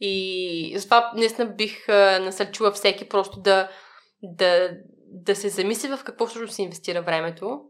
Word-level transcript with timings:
И 0.00 0.72
затова 0.76 1.12
наистина 1.16 1.46
бих 1.46 1.88
насърчила 2.20 2.70
всеки 2.72 3.08
просто 3.08 3.40
да, 3.40 3.68
да, 4.22 4.70
да 5.06 5.36
се 5.36 5.48
замисли 5.48 5.88
в 5.88 6.04
какво 6.04 6.26
всъщност 6.26 6.54
се 6.54 6.62
инвестира 6.62 7.02
времето, 7.02 7.60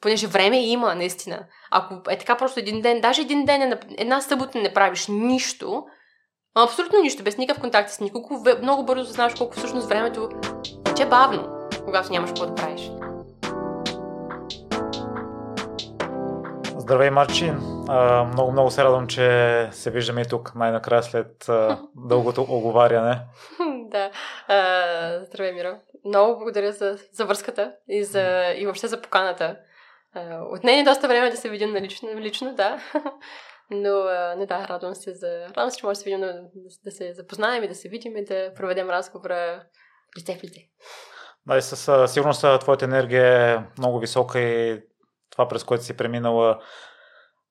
понеже 0.00 0.26
време 0.26 0.66
има, 0.66 0.94
наистина. 0.94 1.46
Ако 1.70 2.10
е 2.10 2.18
така 2.18 2.36
просто 2.36 2.60
един 2.60 2.80
ден, 2.80 3.00
даже 3.00 3.22
един 3.22 3.44
ден, 3.44 3.78
една 3.98 4.20
събота 4.20 4.58
не 4.58 4.74
правиш 4.74 5.06
нищо, 5.08 5.84
абсолютно 6.54 7.00
нищо, 7.00 7.22
без 7.22 7.38
никакъв 7.38 7.60
контакт 7.60 7.90
с 7.90 8.00
никого, 8.00 8.44
много 8.62 8.84
бързо 8.84 9.12
знаеш 9.12 9.34
колко 9.34 9.56
всъщност 9.56 9.88
времето 9.88 10.28
тече 10.84 11.06
бавно, 11.06 11.48
когато 11.84 12.12
нямаш 12.12 12.30
какво 12.30 12.46
да 12.46 12.54
правиш. 12.54 12.90
Здравей, 16.88 17.10
Марчин! 17.10 17.54
Много, 18.26 18.52
много 18.52 18.70
се 18.70 18.84
радвам, 18.84 19.06
че 19.06 19.68
се 19.72 19.90
виждаме 19.90 20.20
и 20.20 20.24
тук 20.24 20.54
най-накрая 20.54 21.02
след 21.02 21.46
дългото 21.96 22.42
оговаряне. 22.42 23.20
да. 23.90 24.10
Здравей, 25.24 25.52
Миро! 25.52 25.76
Много 26.04 26.38
благодаря 26.38 26.72
за, 26.72 26.98
за 27.12 27.26
връзката 27.26 27.72
и, 27.88 28.04
за, 28.04 28.54
и 28.56 28.64
въобще 28.64 28.86
за 28.86 29.02
поканата. 29.02 29.56
Отне 30.52 30.80
е 30.80 30.84
доста 30.84 31.08
време 31.08 31.30
да 31.30 31.36
се 31.36 31.48
видим 31.48 31.72
на 31.72 31.80
лично, 31.80 32.08
лично 32.16 32.54
да. 32.54 32.78
Но 33.70 34.04
не 34.36 34.46
да, 34.46 34.68
радвам 34.68 34.94
се 34.94 35.14
за... 35.14 35.46
Радвам 35.48 35.70
се, 35.70 35.76
че 35.76 35.86
може 35.86 35.96
да 35.98 36.00
се 36.00 36.04
видим, 36.04 36.20
да, 36.20 36.42
да 36.84 36.90
се 36.90 37.12
запознаем 37.12 37.64
и 37.64 37.68
да 37.68 37.74
се 37.74 37.88
видим 37.88 38.16
и 38.16 38.24
да 38.24 38.52
проведем 38.56 38.90
разговора 38.90 39.62
лице 40.18 40.38
в 40.38 40.44
лице. 40.44 40.60
Да, 41.46 41.56
и 41.56 41.62
със 41.62 42.12
сигурност 42.12 42.44
твоята 42.60 42.84
енергия 42.84 43.50
е 43.50 43.58
много 43.78 43.98
висока 43.98 44.40
и 44.40 44.82
това, 45.38 45.48
през 45.48 45.64
което 45.64 45.84
си 45.84 45.96
преминала, 45.96 46.58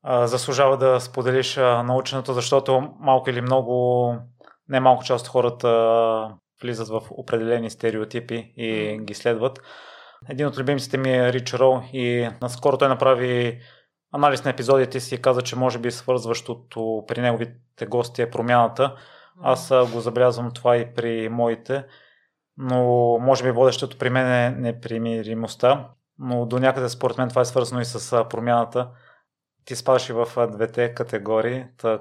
заслужава 0.05 0.77
да 0.77 0.99
споделиш 0.99 1.55
наученото, 1.57 2.33
защото 2.33 2.93
малко 2.99 3.29
или 3.29 3.41
много, 3.41 4.15
не 4.69 4.79
малко 4.79 5.03
част 5.03 5.25
от 5.25 5.31
хората 5.31 6.35
влизат 6.61 6.87
в 6.87 7.01
определени 7.11 7.69
стереотипи 7.69 8.53
и 8.57 8.99
ги 9.01 9.13
следват. 9.13 9.59
Един 10.29 10.47
от 10.47 10.57
любимците 10.57 10.97
ми 10.97 11.09
е 11.09 11.33
Рич 11.33 11.53
Роу 11.53 11.81
и 11.93 12.29
наскоро 12.41 12.77
той 12.77 12.87
направи 12.87 13.59
анализ 14.13 14.43
на 14.43 14.51
епизодите 14.51 14.99
си 14.99 15.15
и 15.15 15.21
каза, 15.21 15.41
че 15.41 15.55
може 15.55 15.79
би 15.79 15.91
свързващото 15.91 17.03
при 17.07 17.21
неговите 17.21 17.85
гости 17.85 18.21
е 18.21 18.29
промяната. 18.29 18.95
Аз 19.43 19.73
го 19.93 19.99
забелязвам 19.99 20.51
това 20.51 20.77
и 20.77 20.93
при 20.93 21.29
моите, 21.29 21.85
но 22.57 22.83
може 23.21 23.43
би 23.43 23.51
водещото 23.51 23.97
при 23.97 24.09
мен 24.09 24.27
е 24.27 24.49
непримиримостта, 24.49 25.89
но 26.19 26.45
до 26.45 26.59
някъде 26.59 26.89
според 26.89 27.17
мен 27.17 27.29
това 27.29 27.41
е 27.41 27.45
свързано 27.45 27.81
и 27.81 27.85
с 27.85 28.25
промяната. 28.29 28.89
Ти 29.65 29.75
спадаш 29.75 30.09
и 30.09 30.13
в 30.13 30.47
двете 30.51 30.93
категории, 30.93 31.65
та, 31.77 31.99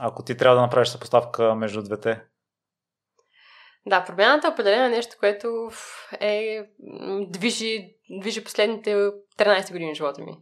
ако 0.00 0.24
ти 0.24 0.36
трябва 0.36 0.56
да 0.56 0.62
направиш 0.62 0.88
съпоставка 0.88 1.54
между 1.54 1.82
двете, 1.82 2.22
да, 3.86 4.04
промяната 4.04 4.46
е 4.46 4.50
определено 4.50 4.88
нещо, 4.88 5.16
което 5.20 5.70
е, 6.20 6.64
движи, 7.28 7.94
движи 8.20 8.44
последните 8.44 8.94
13 9.38 9.72
години 9.72 9.94
в 9.94 9.96
живота 9.96 10.22
ми. 10.22 10.38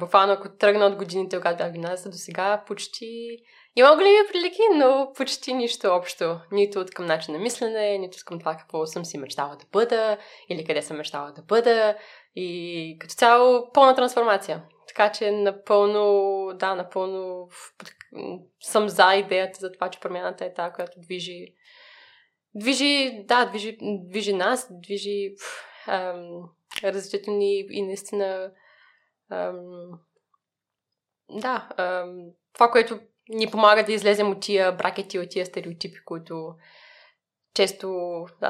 Буквално 0.00 0.32
ако 0.32 0.56
тръгна 0.56 0.86
от 0.86 0.96
годините, 0.96 1.36
когато 1.36 1.56
бях 1.56 1.72
гимназия 1.72 2.10
до 2.10 2.16
сега, 2.16 2.64
почти 2.66 3.38
има 3.76 3.94
големи 3.94 4.28
прилики, 4.32 4.62
но 4.74 5.12
почти 5.16 5.54
нищо 5.54 5.88
общо. 5.88 6.40
Нито 6.52 6.80
от 6.80 6.90
към 6.90 7.06
начин 7.06 7.34
на 7.34 7.40
мислене, 7.40 7.98
нито 7.98 8.18
към 8.26 8.38
това 8.38 8.56
какво 8.56 8.86
съм 8.86 9.04
си 9.04 9.18
мечтала 9.18 9.56
да 9.56 9.66
бъда 9.72 10.18
или 10.48 10.64
къде 10.64 10.82
съм 10.82 10.96
мечтала 10.96 11.32
да 11.32 11.42
бъда. 11.42 11.96
И 12.34 12.96
като 13.00 13.14
цяло 13.14 13.72
пълна 13.72 13.94
трансформация. 13.94 14.62
Така 14.88 15.12
че 15.12 15.30
напълно, 15.30 16.46
да, 16.54 16.74
напълно 16.74 17.48
съм 18.60 18.88
за 18.88 19.14
идеята 19.14 19.58
за 19.60 19.72
това, 19.72 19.90
че 19.90 20.00
промяната 20.00 20.44
е 20.44 20.54
тази, 20.54 20.72
която 20.74 21.00
движи 21.00 21.54
движи, 22.54 23.24
да, 23.24 23.44
движи, 23.44 23.78
движи 23.82 24.32
нас, 24.32 24.68
движи 24.70 25.34
ам, 25.86 26.42
развитието 26.84 27.30
ни 27.30 27.66
и 27.70 27.82
наистина 27.82 28.52
ам, 29.30 29.90
да, 31.30 31.68
ам, 31.76 32.30
това, 32.52 32.70
което 32.70 33.00
ни 33.28 33.50
помага 33.50 33.84
да 33.84 33.92
излезем 33.92 34.30
от 34.30 34.40
тия 34.40 34.72
бракети, 34.72 35.18
от 35.18 35.30
тия 35.30 35.46
стереотипи, 35.46 36.04
които 36.04 36.54
често, 37.54 37.88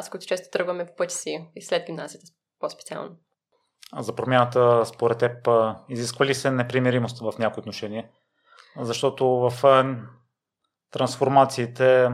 с 0.01 0.09
които 0.09 0.27
често 0.27 0.49
тръгваме 0.53 0.87
по 0.87 0.97
пътя 0.97 1.15
си 1.15 1.49
и 1.57 1.63
след 1.63 1.87
гимназията 1.87 2.27
по-специално. 2.61 3.17
А 3.93 4.03
за 4.03 4.15
промяната, 4.15 4.87
според 4.87 5.19
теб, 5.19 5.49
изисква 5.89 6.27
ли 6.27 6.35
се 6.35 6.51
непримиримост 6.51 7.19
в 7.19 7.39
някои 7.39 7.61
отношения? 7.61 8.09
Защото 8.81 9.27
в 9.27 9.53
трансформациите 10.91 12.11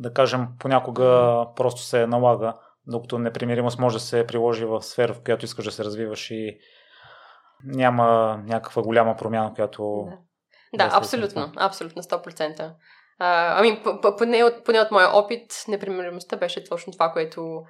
да 0.00 0.12
кажем, 0.12 0.48
понякога 0.58 1.38
просто 1.56 1.80
се 1.80 2.06
налага, 2.06 2.54
докато 2.86 3.18
непримиримост 3.18 3.78
може 3.78 3.96
да 3.96 4.00
се 4.00 4.26
приложи 4.26 4.64
в 4.64 4.82
сфера, 4.82 5.14
в 5.14 5.22
която 5.22 5.44
искаш 5.44 5.64
да 5.64 5.72
се 5.72 5.84
развиваш 5.84 6.30
и 6.30 6.58
няма 7.64 8.38
някаква 8.46 8.82
голяма 8.82 9.16
промяна, 9.16 9.54
която... 9.54 10.04
Да, 10.10 10.16
да 10.76 10.90
абсолютно, 10.92 11.52
абсолютно, 11.56 12.02
100%. 12.02 12.72
А, 13.18 13.58
ами, 13.58 13.82
поне 14.18 14.44
от, 14.44 14.64
поне 14.64 14.80
от 14.80 14.90
моя 14.90 15.08
опит, 15.08 15.64
непримиримостта 15.68 16.36
беше 16.36 16.64
точно 16.64 16.92
това, 16.92 17.12
което 17.12 17.62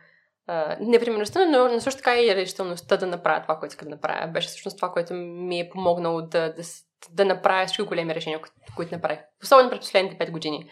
Uh, 0.49 0.77
непримиримостта, 0.81 1.47
но, 1.47 1.69
но 1.69 1.81
също 1.81 1.99
така 1.99 2.21
и 2.21 2.35
решителността 2.35 2.97
да 2.97 3.07
направя 3.07 3.43
това, 3.43 3.57
което 3.57 3.73
иска 3.73 3.85
да 3.85 3.91
направя. 3.91 4.27
Беше 4.27 4.49
всъщност 4.49 4.77
това, 4.77 4.93
което 4.93 5.15
ми 5.15 5.61
е 5.61 5.71
помогнало 5.71 6.23
да, 6.23 6.53
да, 6.53 6.63
да 7.11 7.25
направя 7.25 7.67
всички 7.67 7.83
големи 7.83 8.15
решения, 8.15 8.41
които, 8.41 8.55
които 8.77 8.95
направих. 8.95 9.19
Особено 9.43 9.71
през 9.71 9.81
последните 9.81 10.27
5 10.27 10.31
години. 10.31 10.71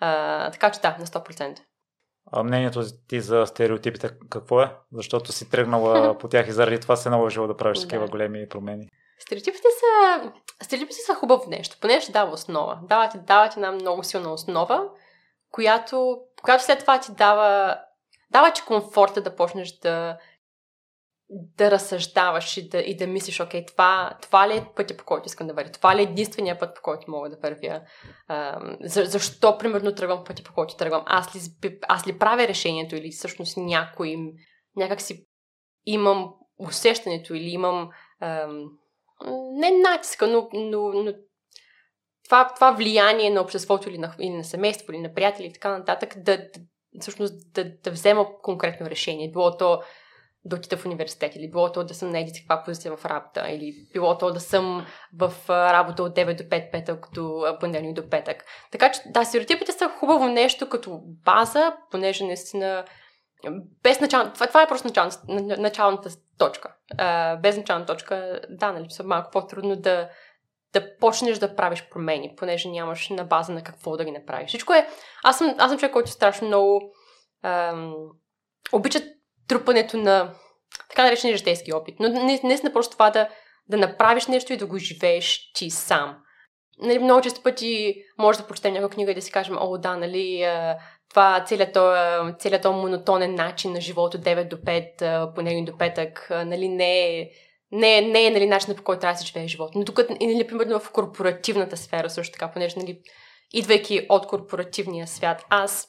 А, 0.00 0.50
така 0.50 0.70
че 0.70 0.80
да, 0.80 0.96
на 0.98 1.06
100%. 1.06 1.58
А 2.32 2.42
мнението 2.42 2.82
ти 3.08 3.20
за 3.20 3.46
стереотипите 3.46 4.10
какво 4.30 4.62
е? 4.62 4.76
Защото 4.92 5.32
си 5.32 5.50
тръгнала 5.50 6.18
по 6.20 6.28
тях 6.28 6.48
и 6.48 6.52
заради 6.52 6.80
това 6.80 6.96
се 6.96 7.10
наложила 7.10 7.46
да 7.46 7.56
правиш 7.56 7.80
такива 7.80 8.04
да. 8.04 8.10
големи 8.10 8.48
промени. 8.48 8.88
Стереотипите 9.18 9.68
са, 9.80 10.32
стереотипите 10.62 11.00
са 11.06 11.14
хубаво 11.14 11.50
нещо, 11.50 11.76
понеже 11.80 12.12
дава 12.12 12.32
основа. 12.32 12.80
Дава 12.82 13.08
ти, 13.08 13.18
дава 13.18 13.48
ти 13.48 13.58
една 13.58 13.72
много 13.72 14.04
силна 14.04 14.32
основа, 14.32 14.88
която, 15.50 16.20
която 16.42 16.64
след 16.64 16.78
това 16.78 17.00
ти 17.00 17.12
дава, 17.12 17.78
дава 18.30 18.52
ти 18.52 18.62
комфорта 18.62 19.22
да 19.22 19.36
почнеш 19.36 19.78
да, 19.78 20.18
да 21.30 21.70
разсъждаваш 21.70 22.56
и 22.56 22.68
да, 22.68 22.78
и 22.78 22.96
да 22.96 23.06
мислиш, 23.06 23.40
окей, 23.40 23.66
това, 23.66 24.18
това 24.22 24.48
ли 24.48 24.56
е 24.56 24.66
пътя, 24.76 24.96
по 24.96 25.04
който 25.04 25.26
искам 25.26 25.46
да 25.46 25.54
вървя? 25.54 25.70
Това 25.70 25.96
ли 25.96 26.00
е 26.00 26.04
единствения 26.04 26.58
път, 26.58 26.74
по 26.74 26.82
който 26.82 27.10
мога 27.10 27.30
да 27.30 27.36
вървя? 27.36 27.82
А, 28.28 28.60
за, 28.80 29.04
защо, 29.04 29.58
примерно, 29.58 29.94
тръгвам 29.94 30.24
пътя, 30.24 30.42
по 30.42 30.54
който 30.54 30.76
тръгвам? 30.76 31.02
Аз 31.06 31.36
ли, 31.36 31.40
аз 31.88 32.06
ли 32.06 32.18
правя 32.18 32.48
решението 32.48 32.96
или 32.96 33.10
всъщност 33.10 33.56
някой 33.56 34.16
някак 34.76 35.00
си 35.00 35.26
имам 35.86 36.34
усещането 36.58 37.34
или 37.34 37.48
имам 37.48 37.90
ам, 38.20 38.64
не 39.52 39.70
натиска, 39.70 40.26
но, 40.26 40.48
но, 40.52 40.92
но 40.92 41.12
това, 42.24 42.52
това 42.54 42.70
влияние 42.72 43.30
на 43.30 43.40
обществото 43.40 43.88
или 43.88 43.98
на, 43.98 44.14
или 44.20 44.30
на 44.30 44.44
семейство, 44.44 44.92
или 44.92 45.00
на 45.00 45.14
приятели 45.14 45.46
и 45.46 45.52
така 45.52 45.78
нататък, 45.78 46.14
да, 46.16 46.36
да 46.36 47.00
всъщност 47.00 47.52
да, 47.54 47.64
да 47.64 47.90
взема 47.90 48.26
конкретно 48.42 48.90
решение. 48.90 49.30
Било 49.30 49.56
то 49.56 49.82
да 50.44 50.56
отида 50.56 50.76
в 50.76 50.86
университет, 50.86 51.36
или 51.36 51.50
било 51.50 51.72
то 51.72 51.84
да 51.84 51.94
съм 51.94 52.10
на 52.10 52.20
еди 52.20 52.32
каква 52.38 52.62
позиция 52.64 52.96
в 52.96 53.04
работа, 53.04 53.50
или 53.50 53.74
било 53.92 54.18
то 54.18 54.32
да 54.32 54.40
съм 54.40 54.86
в 55.18 55.32
работа 55.48 56.02
от 56.02 56.16
9 56.16 56.36
до 56.36 56.44
5 56.44 56.70
петък, 56.70 57.06
до 57.14 57.56
понеделник 57.60 57.96
до 57.96 58.10
петък. 58.10 58.44
Така 58.70 58.92
че, 58.92 59.00
да, 59.06 59.24
стереотипите 59.24 59.72
са 59.72 59.88
хубаво 59.88 60.28
нещо 60.28 60.68
като 60.68 61.00
база, 61.24 61.76
понеже 61.90 62.24
наистина 62.24 62.84
без 63.82 64.00
начал... 64.00 64.32
това, 64.32 64.62
е 64.62 64.68
просто 64.68 64.88
начал... 64.88 65.08
началната 65.58 66.10
точка. 66.38 66.74
А, 66.98 67.36
без 67.36 67.56
начална 67.56 67.86
точка, 67.86 68.40
да, 68.50 68.72
нали, 68.72 68.90
са 68.90 69.04
малко 69.04 69.30
по-трудно 69.30 69.76
да, 69.76 70.08
да 70.72 70.96
почнеш 70.98 71.38
да 71.38 71.56
правиш 71.56 71.88
промени, 71.90 72.34
понеже 72.36 72.68
нямаш 72.68 73.08
на 73.08 73.24
база 73.24 73.52
на 73.52 73.62
какво 73.62 73.96
да 73.96 74.04
ги 74.04 74.10
направиш. 74.10 74.48
Всичко 74.48 74.72
е... 74.72 74.88
Аз 75.24 75.38
съм, 75.38 75.54
аз 75.58 75.70
съм 75.70 75.78
човек, 75.78 75.92
който 75.92 76.10
страшно 76.10 76.46
много 76.46 76.92
ам, 77.42 77.94
обича 78.72 79.00
трупането 79.48 79.96
на 79.96 80.34
така 80.88 81.04
наречения 81.04 81.36
житейски 81.36 81.72
опит. 81.72 81.96
Но 82.00 82.08
не, 82.08 82.40
не 82.44 82.72
просто 82.72 82.92
това 82.92 83.10
да, 83.10 83.28
да 83.68 83.76
направиш 83.76 84.26
нещо 84.26 84.52
и 84.52 84.56
да 84.56 84.66
го 84.66 84.78
живееш 84.78 85.52
ти 85.54 85.70
сам. 85.70 86.18
Нали, 86.78 86.98
много 86.98 87.20
често 87.20 87.42
пъти 87.42 87.94
може 88.18 88.38
да 88.38 88.46
прочетем 88.46 88.72
някаква 88.72 88.94
книга 88.94 89.10
и 89.10 89.14
да 89.14 89.22
си 89.22 89.32
кажем, 89.32 89.56
о, 89.60 89.78
да, 89.78 89.96
нали, 89.96 90.46
това 91.12 91.44
целият 91.46 91.72
този, 91.72 92.34
целият 92.38 92.62
този 92.62 92.76
монотонен 92.76 93.34
начин 93.34 93.72
на 93.72 93.80
живота 93.80 94.18
от 94.18 94.24
9 94.24 94.48
до 94.48 94.56
5, 94.56 95.34
понеделник 95.34 95.70
до 95.70 95.78
петък, 95.78 96.26
нали, 96.30 96.68
не 96.68 97.20
е 97.20 97.30
не, 97.72 98.00
не 98.00 98.26
е 98.26 98.30
нали, 98.30 98.46
начинът 98.46 98.76
по 98.76 98.82
който 98.82 99.00
трябва 99.00 99.14
да 99.14 99.18
се 99.18 99.26
живее 99.26 99.48
живота. 99.48 99.78
Но 99.78 99.84
тук, 99.84 99.98
нали, 99.98 100.46
примерно 100.46 100.80
в 100.80 100.90
корпоративната 100.90 101.76
сфера 101.76 102.10
също 102.10 102.32
така, 102.32 102.52
понеже, 102.52 102.78
нали, 102.78 103.00
идвайки 103.52 104.06
от 104.08 104.26
корпоративния 104.26 105.06
свят, 105.06 105.44
аз 105.48 105.88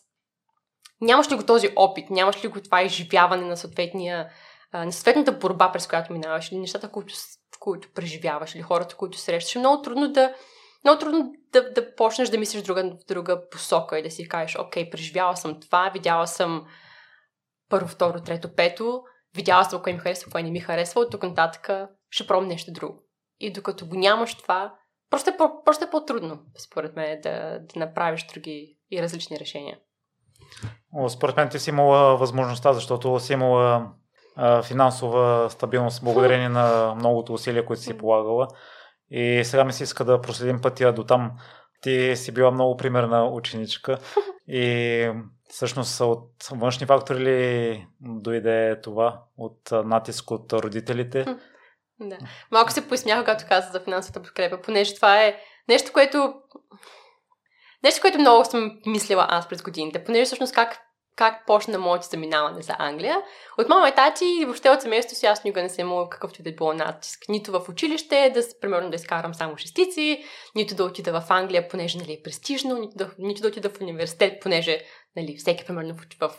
нямаш 1.01 1.31
ли 1.31 1.35
го 1.35 1.43
този 1.43 1.69
опит, 1.75 2.09
нямаш 2.09 2.43
ли 2.43 2.47
го 2.47 2.61
това 2.61 2.81
изживяване 2.81 3.45
на 3.45 3.57
съответния 3.57 4.29
на 4.73 4.91
съответната 4.91 5.31
борба, 5.31 5.71
през 5.71 5.87
която 5.87 6.13
минаваш, 6.13 6.51
или 6.51 6.59
нещата, 6.59 6.91
които, 6.91 7.13
които 7.59 7.89
преживяваш, 7.93 8.55
или 8.55 8.61
хората, 8.61 8.95
които 8.95 9.17
срещаш, 9.17 9.55
е 9.55 9.59
много 9.59 9.81
трудно 9.81 10.11
да, 10.11 10.33
много 10.83 10.99
трудно 10.99 11.33
да, 11.51 11.71
да 11.71 11.95
почнеш 11.95 12.29
да 12.29 12.37
мислиш 12.37 12.63
друга, 12.63 12.83
в 12.83 13.05
друга 13.07 13.49
посока 13.49 13.99
и 13.99 14.03
да 14.03 14.11
си 14.11 14.27
кажеш, 14.27 14.57
окей, 14.59 14.89
преживяла 14.89 15.37
съм 15.37 15.59
това, 15.59 15.89
видяла 15.93 16.27
съм 16.27 16.65
първо, 17.69 17.87
второ, 17.87 18.21
трето, 18.21 18.55
пето, 18.55 19.03
видяла 19.35 19.63
съм 19.63 19.81
кое 19.81 19.93
ми 19.93 19.99
харесва, 19.99 20.31
кое 20.31 20.43
не 20.43 20.51
ми 20.51 20.59
харесва, 20.59 21.01
от 21.01 21.11
тук 21.11 21.23
нататък 21.23 21.69
ще 22.09 22.27
пробвам 22.27 22.47
нещо 22.47 22.71
друго. 22.71 23.03
И 23.39 23.53
докато 23.53 23.85
го 23.85 23.95
нямаш 23.95 24.35
това, 24.35 24.73
просто 25.09 25.29
е, 25.29 25.37
по, 25.37 25.63
просто 25.63 25.85
е 25.85 25.89
по-трудно, 25.89 26.39
според 26.57 26.95
мен, 26.95 27.21
да, 27.21 27.59
да 27.59 27.79
направиш 27.79 28.25
други 28.33 28.77
и 28.91 29.01
различни 29.01 29.39
решения. 29.39 29.77
Според 31.09 31.37
мен 31.37 31.49
ти 31.49 31.59
си 31.59 31.69
имала 31.69 32.17
възможността, 32.17 32.73
защото 32.73 33.19
си 33.19 33.33
имала 33.33 33.91
финансова 34.63 35.49
стабилност 35.49 36.03
благодарение 36.03 36.49
на 36.49 36.95
многото 36.95 37.33
усилия, 37.33 37.65
които 37.65 37.81
си 37.81 37.97
полагала. 37.97 38.47
И 39.15 39.41
сега 39.43 39.63
ми 39.63 39.73
се 39.73 39.83
иска 39.83 40.05
да 40.05 40.21
проследим 40.21 40.61
пътя 40.61 40.93
до 40.93 41.03
там. 41.03 41.31
Ти 41.81 42.15
си 42.15 42.31
била 42.31 42.51
много 42.51 42.77
примерна 42.77 43.25
ученичка 43.25 43.97
и 44.47 45.11
всъщност 45.49 46.01
от 46.01 46.31
външни 46.51 46.87
фактори 46.87 47.19
ли 47.19 47.87
дойде 48.01 48.81
това? 48.81 49.21
От 49.37 49.71
натиск 49.71 50.31
от 50.31 50.53
родителите? 50.53 51.25
Да. 51.99 52.17
Малко 52.51 52.71
се 52.71 52.87
поисмях, 52.87 53.19
когато 53.19 53.45
каза 53.49 53.67
за 53.71 53.79
финансовата 53.79 54.21
подкрепа, 54.21 54.61
понеже 54.61 54.95
това 54.95 55.23
е 55.23 55.35
нещо, 55.67 55.91
което 55.93 56.33
Нещо, 57.83 58.01
което 58.01 58.19
много 58.19 58.45
съм 58.45 58.71
мислила 58.85 59.25
аз 59.29 59.49
през 59.49 59.61
годините, 59.61 60.03
понеже 60.03 60.25
всъщност 60.25 60.53
как 60.53 60.77
как 61.15 61.45
почна 61.45 61.79
моето 61.79 62.07
заминаване 62.07 62.61
за 62.61 62.75
Англия. 62.79 63.17
От 63.57 63.69
мама 63.69 63.89
и 63.89 63.95
тати 63.95 64.25
и 64.41 64.45
въобще 64.45 64.69
от 64.69 64.81
семейството 64.81 65.19
си 65.19 65.25
аз 65.25 65.43
никога 65.43 65.61
не 65.61 65.69
съм 65.69 65.87
имала 65.87 66.09
какъвто 66.09 66.43
да 66.43 66.49
е 66.49 66.55
било 66.55 66.73
натиск. 66.73 67.19
Нито 67.29 67.51
в 67.51 67.69
училище, 67.69 68.31
да, 68.33 68.41
примерно 68.61 68.89
да 68.89 68.95
изкарам 68.95 69.33
само 69.33 69.57
шестици, 69.57 70.23
нито 70.55 70.75
да 70.75 70.83
отида 70.83 71.21
в 71.21 71.31
Англия, 71.31 71.67
понеже 71.67 71.97
нали, 71.97 72.13
е 72.13 72.23
престижно, 72.23 72.77
нито 72.77 72.95
да, 72.95 73.11
нито 73.17 73.41
да 73.41 73.47
отида 73.47 73.69
в 73.69 73.81
университет, 73.81 74.41
понеже 74.41 74.81
нали, 75.15 75.35
всеки 75.37 75.65
примерно 75.65 75.93
в, 75.93 76.05
в, 76.19 76.33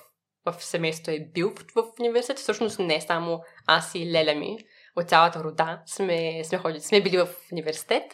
в 0.53 0.65
семейството 0.65 1.11
е 1.11 1.29
бил 1.35 1.55
в, 1.75 1.83
в 1.83 2.01
университет. 2.01 2.39
Всъщност 2.39 2.79
не 2.79 3.01
само 3.01 3.41
аз 3.67 3.95
и 3.95 4.11
леля 4.11 4.35
ми 4.35 4.59
от 4.97 5.09
цялата 5.09 5.45
рода 5.45 5.83
сме, 5.87 6.45
сме, 6.45 6.59
ходили, 6.59 6.81
сме 6.81 7.01
били 7.01 7.19
в 7.19 7.29
университет. 7.53 8.05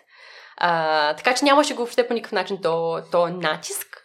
А, 0.57 1.15
така 1.17 1.35
че 1.35 1.45
нямаше 1.45 1.75
го 1.75 1.79
въобще 1.79 2.09
по 2.09 2.15
никакъв 2.15 2.33
начин 2.33 2.59
то, 2.63 3.03
то 3.13 3.29
натиск. 3.29 4.00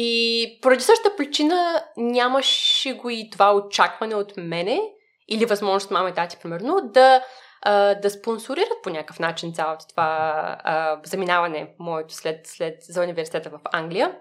И 0.00 0.58
поради 0.62 0.82
същата 0.84 1.16
причина 1.16 1.82
нямаше 1.96 2.92
го 2.92 3.10
и 3.10 3.30
това 3.30 3.54
очакване 3.54 4.14
от 4.14 4.32
мене 4.36 4.80
или 5.28 5.44
възможност 5.44 5.90
мама 5.90 6.08
и 6.08 6.14
тати, 6.14 6.36
примерно, 6.42 6.80
да, 6.84 7.24
а, 7.62 7.94
да 7.94 8.10
спонсорират 8.10 8.82
по 8.82 8.90
някакъв 8.90 9.18
начин 9.18 9.54
цялото 9.54 9.84
това 9.88 10.32
а, 10.64 11.00
заминаване 11.04 11.74
моето 11.78 12.14
след, 12.14 12.46
след 12.46 12.74
за 12.82 13.02
университета 13.02 13.50
в 13.50 13.58
Англия. 13.72 14.16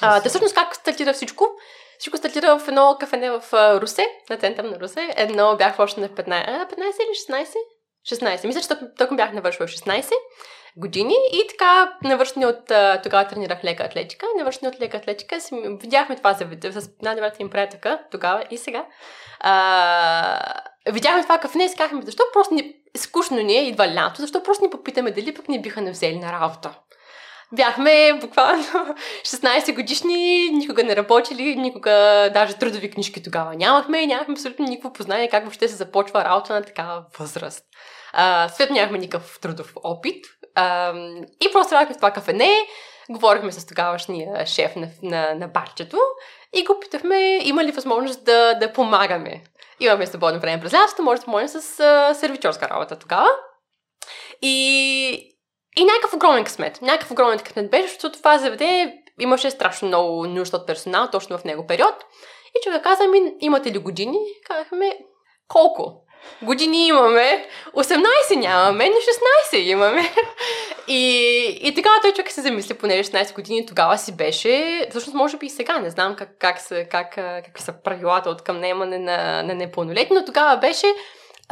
А, 0.00 0.20
да 0.20 0.28
всъщност 0.28 0.54
как 0.54 0.76
стартира 0.76 1.12
всичко? 1.12 1.48
Всичко 1.98 2.16
стартира 2.16 2.58
в 2.58 2.68
едно 2.68 2.96
кафене 3.00 3.30
в 3.30 3.42
Русе, 3.80 4.06
на 4.30 4.36
център 4.36 4.64
на 4.64 4.80
Русе. 4.80 5.14
Едно 5.16 5.56
бях 5.56 5.78
още 5.78 6.00
на 6.00 6.08
15, 6.08 6.26
15 6.26 6.76
или 6.76 7.44
16? 7.44 7.54
16. 8.10 8.46
Мисля, 8.46 8.60
че 8.60 8.68
тъкмо 8.96 9.16
бях 9.16 9.32
навършила 9.32 9.68
16 9.68 10.12
години 10.76 11.14
и 11.32 11.46
така 11.48 11.92
навършени 12.04 12.46
от 12.46 12.64
тогава 13.02 13.28
тренирах 13.28 13.64
лека 13.64 13.82
атлетика, 13.82 14.26
навършени 14.38 14.68
от 14.68 14.80
лека 14.80 14.96
атлетика 14.96 15.40
си, 15.40 15.54
видяхме 15.80 16.16
това 16.16 16.32
заведение 16.32 16.80
с 16.80 16.90
най-добрата 17.02 17.36
им 17.42 17.50
приятелка 17.50 17.98
тогава 18.10 18.44
и 18.50 18.58
сега. 18.58 18.86
А, 19.40 20.38
видяхме 20.90 21.22
това 21.22 21.38
кафе 21.38 21.58
и 21.58 21.68
си 21.68 21.76
защо 22.02 22.22
просто 22.32 22.54
ни, 22.54 22.74
скучно 22.96 23.36
ни 23.36 23.56
е, 23.56 23.68
идва 23.68 23.88
лято, 23.88 24.20
защо 24.20 24.42
просто 24.42 24.64
ни 24.64 24.70
попитаме 24.70 25.10
дали 25.10 25.34
пък 25.34 25.48
ни 25.48 25.62
биха 25.62 25.80
не 25.80 25.90
взели 25.90 26.18
на 26.18 26.32
работа. 26.32 26.78
Бяхме 27.54 28.18
буквално 28.20 28.64
16 29.24 29.74
годишни, 29.74 30.50
никога 30.52 30.84
не 30.84 30.96
работили, 30.96 31.56
никога 31.56 32.30
даже 32.34 32.54
трудови 32.54 32.90
книжки 32.90 33.22
тогава 33.22 33.54
нямахме, 33.54 34.06
нямахме 34.06 34.32
абсолютно 34.32 34.64
никакво 34.64 34.92
познание 34.92 35.28
как 35.28 35.44
въобще 35.44 35.68
се 35.68 35.74
започва 35.74 36.24
работа 36.24 36.52
на 36.52 36.62
такава 36.62 37.04
възраст. 37.18 37.64
Uh, 38.18 38.48
свет 38.48 38.70
нямахме 38.70 38.98
никакъв 38.98 39.38
трудов 39.40 39.72
опит. 39.84 40.24
Uh, 40.56 41.26
и 41.40 41.52
просто 41.52 41.68
седахме 41.68 41.94
в 41.94 41.96
това 41.96 42.10
кафене, 42.10 42.50
говорихме 43.10 43.52
с 43.52 43.66
тогавашния 43.66 44.46
шеф 44.46 44.76
на, 44.76 44.88
на, 45.02 45.34
на 45.34 45.48
барчето 45.48 45.98
и 46.54 46.64
го 46.64 46.80
питахме 46.80 47.40
има 47.42 47.64
ли 47.64 47.72
възможност 47.72 48.24
да, 48.24 48.54
да 48.54 48.72
помагаме. 48.72 49.42
Имаме 49.80 50.06
свободно 50.06 50.40
време 50.40 50.62
през 50.62 50.72
лятото, 50.72 51.02
може 51.02 51.20
да 51.20 51.24
помогнем 51.24 51.48
с 51.48 51.62
uh, 51.62 52.12
сервичорска 52.12 52.68
работа 52.68 52.98
тогава. 52.98 53.28
И, 54.42 55.33
и 55.76 55.84
някакъв 55.84 56.14
огромен 56.14 56.44
късмет. 56.44 56.82
Някакъв 56.82 57.10
огромен 57.10 57.38
късмет 57.38 57.70
беше, 57.70 57.88
защото 57.88 58.18
това 58.18 58.38
заведение 58.38 59.04
имаше 59.20 59.50
страшно 59.50 59.88
много 59.88 60.26
нужда 60.26 60.56
от 60.56 60.66
персонал 60.66 61.08
точно 61.12 61.38
в 61.38 61.44
него 61.44 61.66
период. 61.66 61.94
И 62.48 62.64
човек 62.64 62.82
каза 62.82 63.06
ми, 63.06 63.34
имате 63.40 63.72
ли 63.72 63.78
години? 63.78 64.18
Казахме, 64.46 64.98
колко? 65.48 66.00
Години 66.42 66.86
имаме, 66.86 67.46
18 67.76 68.36
нямаме, 68.36 68.90
но 68.90 68.96
16 69.54 69.56
имаме. 69.56 70.10
И, 70.88 71.58
и 71.62 71.74
така 71.74 71.90
той 72.02 72.12
човек 72.12 72.30
се 72.30 72.40
замисли, 72.40 72.74
понеже 72.74 73.10
16 73.10 73.34
години 73.34 73.66
тогава 73.66 73.98
си 73.98 74.16
беше, 74.16 74.86
всъщност 74.90 75.14
може 75.14 75.36
би 75.36 75.46
и 75.46 75.50
сега, 75.50 75.78
не 75.78 75.90
знам 75.90 76.16
как, 76.16 76.28
как, 76.38 76.60
са, 76.60 76.84
как, 76.90 77.14
какви 77.14 77.62
са 77.62 77.72
правилата 77.84 78.30
от 78.30 78.42
към 78.42 78.60
наемане 78.60 78.98
на, 78.98 79.42
на 79.42 79.54
непълнолетни, 79.54 80.16
но 80.16 80.24
тогава 80.24 80.56
беше 80.56 80.86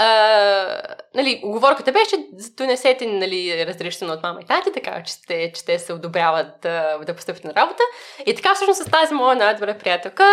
Uh, 0.01 0.95
нали, 1.15 1.41
оговорката 1.45 1.93
беше 1.93 2.17
донесете 2.57 3.07
нали, 3.07 3.67
разрешено 3.67 4.13
от 4.13 4.23
мама 4.23 4.41
и 4.43 4.47
тати, 4.47 4.73
така 4.75 5.03
че 5.03 5.15
те, 5.27 5.53
че 5.55 5.65
те 5.65 5.79
се 5.79 5.93
одобряват 5.93 6.47
да, 6.63 6.99
да 7.07 7.15
постъпят 7.15 7.45
на 7.45 7.55
работа. 7.55 7.83
И 8.27 8.35
така 8.35 8.55
всъщност 8.55 8.83
с 8.83 8.91
тази 8.91 9.15
моя 9.15 9.37
най-добра 9.37 9.79
приятелка, 9.79 10.25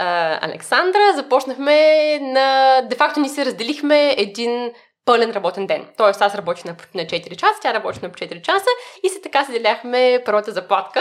uh, 0.00 0.38
Александра, 0.42 1.00
започнахме 1.14 2.18
на... 2.18 2.80
Де-факто 2.82 3.20
ни 3.20 3.28
се 3.28 3.44
разделихме 3.44 4.14
един 4.18 4.72
пълен 5.04 5.30
работен 5.30 5.66
ден. 5.66 5.86
Тоест 5.96 6.22
аз 6.22 6.34
работих 6.34 6.64
на, 6.64 6.76
на 6.94 7.02
4 7.02 7.36
часа, 7.36 7.60
тя 7.62 7.74
работи 7.74 7.98
на 8.02 8.10
4 8.10 8.42
часа 8.42 8.70
и 9.02 9.08
се 9.08 9.20
така 9.20 9.44
се 9.44 9.52
деляхме 9.52 10.22
първата 10.24 10.52
заплатка. 10.52 11.00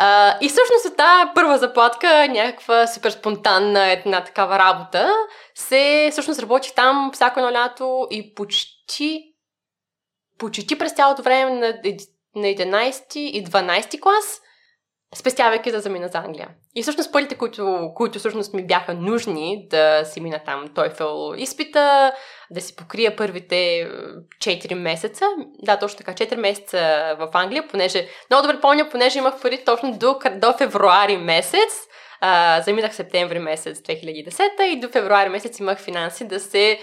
Uh, 0.00 0.38
и 0.40 0.48
всъщност 0.48 0.86
от 0.86 0.96
тази 0.96 1.30
първа 1.34 1.58
заплатка, 1.58 2.28
някаква 2.28 2.86
супер 2.86 3.10
спонтанна 3.10 3.90
една 3.90 4.24
такава 4.24 4.58
работа, 4.58 5.12
се 5.54 6.08
всъщност 6.12 6.40
работих 6.40 6.74
там 6.74 7.10
всяко 7.14 7.40
едно 7.40 7.52
лято 7.52 8.06
и 8.10 8.34
почти 8.34 9.32
почти 10.38 10.78
през 10.78 10.92
цялото 10.92 11.22
време 11.22 11.50
на, 11.50 11.66
на 12.34 12.46
11 12.46 13.18
и 13.18 13.44
12 13.44 14.00
клас 14.00 14.40
спестявайки 15.14 15.72
да 15.72 15.80
замина 15.80 16.08
за 16.08 16.18
Англия. 16.18 16.48
И 16.74 16.82
всъщност 16.82 17.12
парите, 17.12 17.34
които, 17.34 17.90
които 17.94 18.18
всъщност 18.18 18.54
ми 18.54 18.66
бяха 18.66 18.94
нужни 18.94 19.66
да 19.70 20.04
си 20.04 20.20
мина 20.20 20.40
там 20.46 20.68
TOEFL 20.68 21.36
изпита, 21.36 22.12
да 22.50 22.60
си 22.60 22.76
покрия 22.76 23.16
първите 23.16 23.88
4 24.38 24.74
месеца, 24.74 25.24
да, 25.62 25.78
точно 25.78 25.98
така, 25.98 26.12
4 26.12 26.36
месеца 26.36 26.78
в 27.18 27.28
Англия, 27.32 27.68
понеже, 27.68 28.08
много 28.30 28.46
добре 28.46 28.60
помня, 28.60 28.88
понеже 28.90 29.18
имах 29.18 29.40
пари 29.42 29.64
точно 29.64 29.98
до, 29.98 30.18
до 30.36 30.52
февруари 30.52 31.16
месец, 31.16 31.86
а, 32.20 32.60
заминах 32.60 32.94
септември 32.94 33.38
месец 33.38 33.78
2010 33.78 34.62
и 34.62 34.80
до 34.80 34.88
февруари 34.88 35.28
месец 35.28 35.58
имах 35.58 35.78
финанси 35.78 36.28
да 36.28 36.40
се 36.40 36.78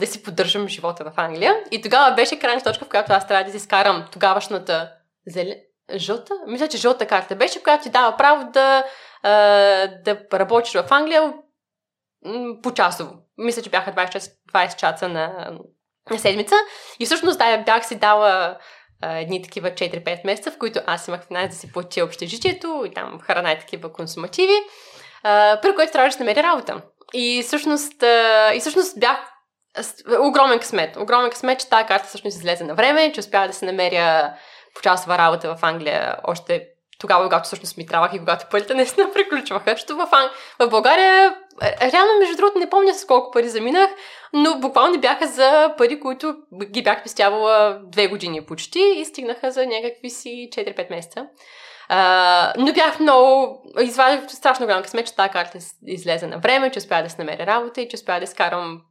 да 0.00 0.06
си 0.06 0.22
поддържам 0.22 0.68
живота 0.68 1.04
в 1.04 1.12
Англия. 1.16 1.54
И 1.70 1.82
тогава 1.82 2.14
беше 2.14 2.38
крайна 2.38 2.60
точка, 2.60 2.84
в 2.84 2.88
която 2.88 3.12
аз 3.12 3.28
трябва 3.28 3.44
да 3.44 3.50
си 3.50 3.56
изкарам 3.56 4.04
тогавашната 4.12 4.92
зеле 5.26 5.56
жълта, 5.94 6.34
мисля, 6.46 6.68
че 6.68 6.76
жълта 6.76 7.06
карта 7.06 7.36
беше, 7.36 7.62
която 7.62 7.82
ти 7.82 7.90
дава 7.90 8.16
право 8.16 8.50
да, 8.52 8.84
а, 9.22 9.30
да 9.86 10.18
работиш 10.32 10.72
в 10.72 10.86
Англия 10.90 11.32
по 12.62 12.74
часово. 12.74 13.12
Мисля, 13.38 13.62
че 13.62 13.70
бяха 13.70 13.92
20, 13.92 14.32
20 14.52 14.76
часа 14.76 15.08
на, 15.08 15.52
на 16.10 16.18
седмица. 16.18 16.54
И 17.00 17.06
всъщност 17.06 17.38
да, 17.38 17.62
бях 17.66 17.86
си 17.86 17.94
дала 17.94 18.58
а, 19.02 19.16
едни 19.18 19.42
такива 19.42 19.70
4-5 19.70 20.24
месеца, 20.24 20.50
в 20.50 20.58
които 20.58 20.80
аз 20.86 21.08
имах 21.08 21.26
финанс 21.26 21.48
да 21.48 21.56
си 21.56 21.72
платя 21.72 22.04
общежитието 22.04 22.84
и 22.86 22.94
там 22.94 23.20
храна 23.20 23.52
и 23.52 23.58
такива 23.58 23.92
консумативи, 23.92 24.56
а, 25.22 25.58
при 25.62 25.74
което 25.74 25.92
трябваше 25.92 26.18
да 26.18 26.24
намеря 26.24 26.42
работа. 26.42 26.82
И 27.14 27.42
всъщност, 27.46 28.02
а, 28.02 28.52
и 28.54 28.60
всъщност 28.60 29.00
бях 29.00 29.18
огромен 30.20 30.58
късмет. 30.58 30.96
Огромен 30.96 31.30
късмет, 31.30 31.60
че 31.60 31.68
тази 31.68 31.86
карта 31.86 32.06
всъщност 32.08 32.36
излезе 32.36 32.64
на 32.64 32.74
време, 32.74 33.12
че 33.12 33.20
успях 33.20 33.46
да 33.46 33.52
се 33.52 33.64
намеря 33.64 34.34
почасова 34.76 35.18
работа 35.18 35.56
в 35.56 35.64
Англия 35.64 36.16
още 36.24 36.68
тогава, 36.98 37.24
когато 37.24 37.44
всъщност 37.44 37.76
ми 37.76 37.86
трябваха 37.86 38.16
и 38.16 38.18
когато 38.18 38.46
парите 38.50 38.74
наистина 38.74 39.12
приключваха. 39.12 39.70
Защото 39.70 39.96
в, 39.96 40.08
Ан... 40.12 40.28
в 40.58 40.70
България, 40.70 41.36
е, 41.62 41.92
реално, 41.92 42.18
между 42.18 42.36
другото, 42.36 42.58
не 42.58 42.70
помня 42.70 42.94
с 42.94 43.06
колко 43.06 43.30
пари 43.30 43.48
заминах, 43.48 43.90
но 44.32 44.58
буквално 44.58 45.00
бяха 45.00 45.26
за 45.26 45.74
пари, 45.78 46.00
които 46.00 46.36
ги 46.64 46.82
бях 46.82 47.02
пестявала 47.02 47.80
две 47.84 48.06
години 48.06 48.46
почти 48.46 48.94
и 48.96 49.04
стигнаха 49.04 49.50
за 49.52 49.66
някакви 49.66 50.10
си 50.10 50.48
4-5 50.52 50.90
месеца. 50.90 51.26
Uh, 51.90 52.52
но 52.58 52.72
бях 52.72 53.00
много... 53.00 53.58
Извадих 53.80 54.30
страшно 54.30 54.66
голям 54.66 54.82
късмет, 54.82 55.06
че 55.06 55.14
тази 55.14 55.30
карта 55.30 55.58
излезе 55.86 56.26
на 56.26 56.38
време, 56.38 56.70
че 56.70 56.78
успя 56.78 57.02
да 57.02 57.10
се 57.10 57.16
намеря 57.18 57.46
работа 57.46 57.80
и 57.80 57.88
че 57.88 57.96
успя 57.96 58.18
да 58.18 58.24
изкарам 58.24 58.82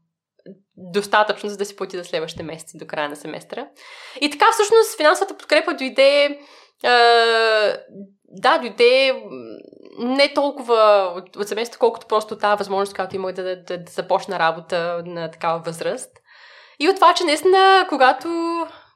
достатъчно, 0.78 1.50
за 1.50 1.58
да 1.58 1.66
си 1.66 1.76
плати 1.76 1.98
за 1.98 2.04
следващите 2.04 2.44
месеци 2.44 2.78
до 2.78 2.88
края 2.88 3.10
на 3.10 3.16
семестра. 3.16 3.68
И 4.22 4.30
така, 4.30 4.46
всъщност, 4.52 4.98
финансовата 4.98 5.38
подкрепа 5.38 5.74
дойде 5.74 6.40
да, 8.30 8.58
дойде 8.58 9.24
не 10.00 10.34
толкова 10.34 11.14
от, 11.16 11.36
от 11.36 11.48
семейството, 11.48 11.80
колкото 11.80 12.08
просто 12.08 12.38
тази 12.38 12.58
възможност, 12.58 12.96
която 12.96 13.16
имах 13.16 13.34
да, 13.34 13.44
да, 13.44 13.64
да, 13.64 13.78
да 13.78 13.92
започна 13.92 14.40
работа 14.40 15.04
на 15.06 15.32
такава 15.32 15.60
възраст. 15.60 16.12
И 16.80 16.90
от 16.90 16.96
това, 16.96 17.14
че 17.14 17.24
наистина, 17.24 17.86
когато, 17.90 18.30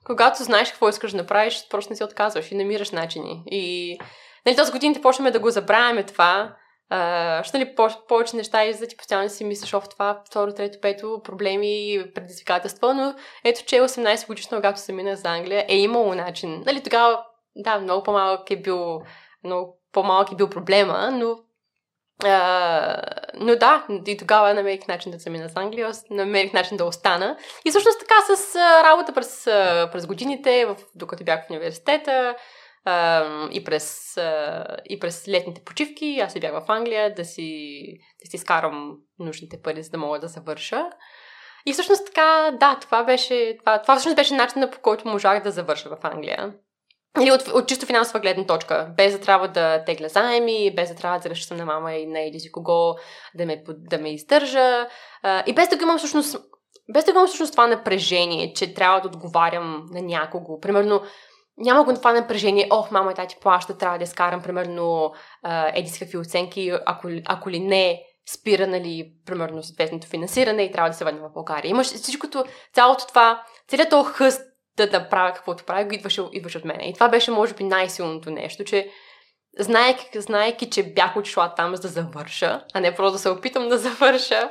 когато 0.05 0.43
знаеш 0.43 0.69
какво 0.69 0.89
искаш 0.89 1.11
да 1.11 1.17
направиш, 1.17 1.67
просто 1.69 1.89
не 1.93 1.95
се 1.95 2.03
отказваш 2.03 2.51
и 2.51 2.55
намираш 2.55 2.91
начини. 2.91 3.43
И 3.45 3.97
нали, 4.45 4.55
този 4.55 4.71
годините 4.71 5.01
почваме 5.01 5.31
да 5.31 5.39
го 5.39 5.49
забравяме 5.49 6.03
това, 6.03 6.55
Uh, 6.91 7.43
ще 7.43 7.57
нали, 7.57 7.75
по- 7.75 8.07
повече 8.07 8.35
неща 8.35 8.65
и 8.65 8.73
за 8.73 8.87
ти 8.87 8.97
постоянно 8.97 9.29
си 9.29 9.43
мислиш 9.43 9.71
в 9.71 9.83
това, 9.89 10.21
второ, 10.27 10.53
трето, 10.53 10.77
пето, 10.81 11.21
проблеми, 11.23 12.03
предизвикателства, 12.15 12.93
но 12.93 13.15
ето, 13.43 13.65
че 13.65 13.75
18 13.75 14.27
годишно, 14.27 14.57
когато 14.57 14.79
се 14.79 14.93
мина 14.93 15.15
за 15.15 15.29
Англия, 15.29 15.65
е 15.69 15.77
имало 15.77 16.15
начин. 16.15 16.63
Нали, 16.65 16.83
тогава, 16.83 17.23
да, 17.55 17.79
много 17.79 18.03
по-малък 18.03 18.51
е 18.51 18.61
бил, 18.61 19.01
много 19.43 19.77
по-малък 19.91 20.31
е 20.31 20.35
бил 20.35 20.49
проблема, 20.49 21.11
но 21.11 21.37
Uh, 22.23 23.01
но 23.33 23.55
да, 23.55 23.85
и 24.07 24.17
тогава 24.17 24.53
намерих 24.53 24.87
начин 24.87 25.11
да 25.11 25.17
замина 25.17 25.47
за 25.47 25.59
Англия, 25.59 25.91
намерих 26.09 26.53
начин 26.53 26.77
да 26.77 26.85
остана. 26.85 27.37
И 27.65 27.69
всъщност 27.69 27.99
така 27.99 28.35
с 28.35 28.55
работа 28.83 29.13
през, 29.13 29.43
през 29.91 30.05
годините, 30.05 30.65
в, 30.65 30.75
докато 30.95 31.23
бях 31.23 31.47
в 31.47 31.49
университета, 31.49 32.35
и, 33.51 33.63
през, 33.65 34.17
и 34.89 34.99
през 34.99 35.27
летните 35.27 35.63
почивки. 35.63 36.19
Аз 36.23 36.33
се 36.33 36.39
бях 36.39 36.51
в 36.51 36.65
Англия 36.67 37.15
да 37.15 37.25
си, 37.25 37.83
да 38.25 38.31
си 38.31 38.37
скарам 38.37 38.97
нужните 39.19 39.61
пари, 39.61 39.83
за 39.83 39.89
да 39.89 39.97
мога 39.97 40.19
да 40.19 40.27
завърша. 40.27 40.85
И 41.65 41.73
всъщност 41.73 42.05
така, 42.05 42.57
да, 42.59 42.77
това 42.81 43.03
беше, 43.03 43.57
това, 43.59 43.81
това 43.81 43.95
всъщност 43.95 44.15
беше 44.15 44.33
начинът 44.33 44.71
по 44.71 44.79
който 44.81 45.07
можах 45.07 45.43
да 45.43 45.51
завърша 45.51 45.89
в 45.89 45.97
Англия. 46.03 46.53
Или 47.21 47.31
от, 47.31 47.47
от 47.47 47.67
чисто 47.67 47.85
финансова 47.85 48.19
гледна 48.19 48.45
точка, 48.45 48.93
без 48.97 49.13
да 49.13 49.21
трябва 49.21 49.47
да 49.47 49.83
тегля 49.85 50.07
заеми, 50.07 50.75
без 50.75 50.89
да 50.89 50.95
трябва 50.95 51.19
да 51.19 51.29
разчитам 51.29 51.57
на 51.57 51.65
мама 51.65 51.93
и 51.93 52.05
на 52.05 52.19
или 52.19 52.39
си 52.39 52.51
кого 52.51 52.95
да 53.35 53.45
ме, 53.45 53.63
да 53.67 53.97
ме 53.97 54.13
издържа. 54.13 54.87
и 55.45 55.53
без 55.53 55.69
да 55.69 55.77
го 55.77 55.83
имам 55.83 55.97
всъщност 55.97 56.37
без 56.93 57.05
да 57.05 57.11
имам 57.11 57.27
всъщност 57.27 57.51
това 57.51 57.67
напрежение, 57.67 58.53
че 58.53 58.73
трябва 58.73 59.01
да 59.01 59.07
отговарям 59.07 59.85
на 59.91 60.01
някого. 60.01 60.59
Примерно, 60.59 61.01
няма 61.59 61.83
го 61.83 61.93
това 61.93 62.13
напрежение, 62.13 62.67
ох, 62.71 62.91
мама 62.91 63.11
и 63.11 63.15
тати 63.15 63.37
плаща, 63.41 63.77
трябва 63.77 63.97
да 63.97 64.03
изкарам, 64.03 64.41
примерно, 64.41 65.13
еди 65.73 65.89
с 65.89 65.99
какви 65.99 66.17
оценки, 66.17 66.71
ако, 66.85 67.07
ако 67.25 67.49
ли 67.49 67.59
не, 67.59 68.01
спира, 68.29 68.67
нали, 68.67 69.11
примерно, 69.25 69.63
съответното 69.63 70.07
финансиране 70.07 70.63
и 70.63 70.71
трябва 70.71 70.89
да 70.89 70.95
се 70.95 71.03
върнем 71.03 71.21
в 71.21 71.33
България. 71.33 71.69
Имаш 71.69 71.87
всичкото, 71.87 72.45
цялото 72.73 73.07
това, 73.07 73.43
целият 73.67 73.89
този 73.89 74.09
хъст 74.13 74.41
да 74.77 74.99
направя 74.99 75.33
каквото 75.33 75.63
правя, 75.63 75.85
го 75.85 75.93
идваше, 75.93 76.21
идваше 76.31 76.57
от 76.57 76.65
мене. 76.65 76.83
И 76.83 76.93
това 76.93 77.09
беше, 77.09 77.31
може 77.31 77.53
би, 77.53 77.63
най-силното 77.63 78.31
нещо, 78.31 78.63
че 78.63 78.89
знаеки, 79.59 80.21
знаеки, 80.21 80.69
че 80.69 80.93
бях 80.93 81.17
отишла 81.17 81.53
там 81.55 81.75
за 81.75 81.81
да 81.81 81.87
завърша, 81.87 82.63
а 82.73 82.79
не 82.79 82.95
просто 82.95 83.11
да 83.11 83.19
се 83.19 83.29
опитам 83.29 83.69
да 83.69 83.77
завърша, 83.77 84.49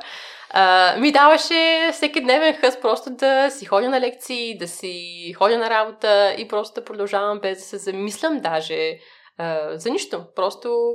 Ми 0.97 1.11
даваше 1.11 1.89
всеки 1.93 2.21
дневен 2.21 2.55
хъс 2.55 2.81
просто 2.81 3.09
да 3.09 3.49
си 3.51 3.65
ходя 3.65 3.89
на 3.89 4.01
лекции, 4.01 4.57
да 4.57 4.67
си 4.67 5.33
ходя 5.37 5.57
на 5.57 5.69
работа 5.69 6.35
и 6.37 6.47
просто 6.47 6.81
да 6.81 6.85
продължавам 6.85 7.39
без 7.39 7.57
да 7.57 7.63
се 7.63 7.77
замислям 7.77 8.39
даже 8.39 8.99
uh, 9.39 9.75
за 9.75 9.89
нищо. 9.89 10.25
Просто, 10.35 10.93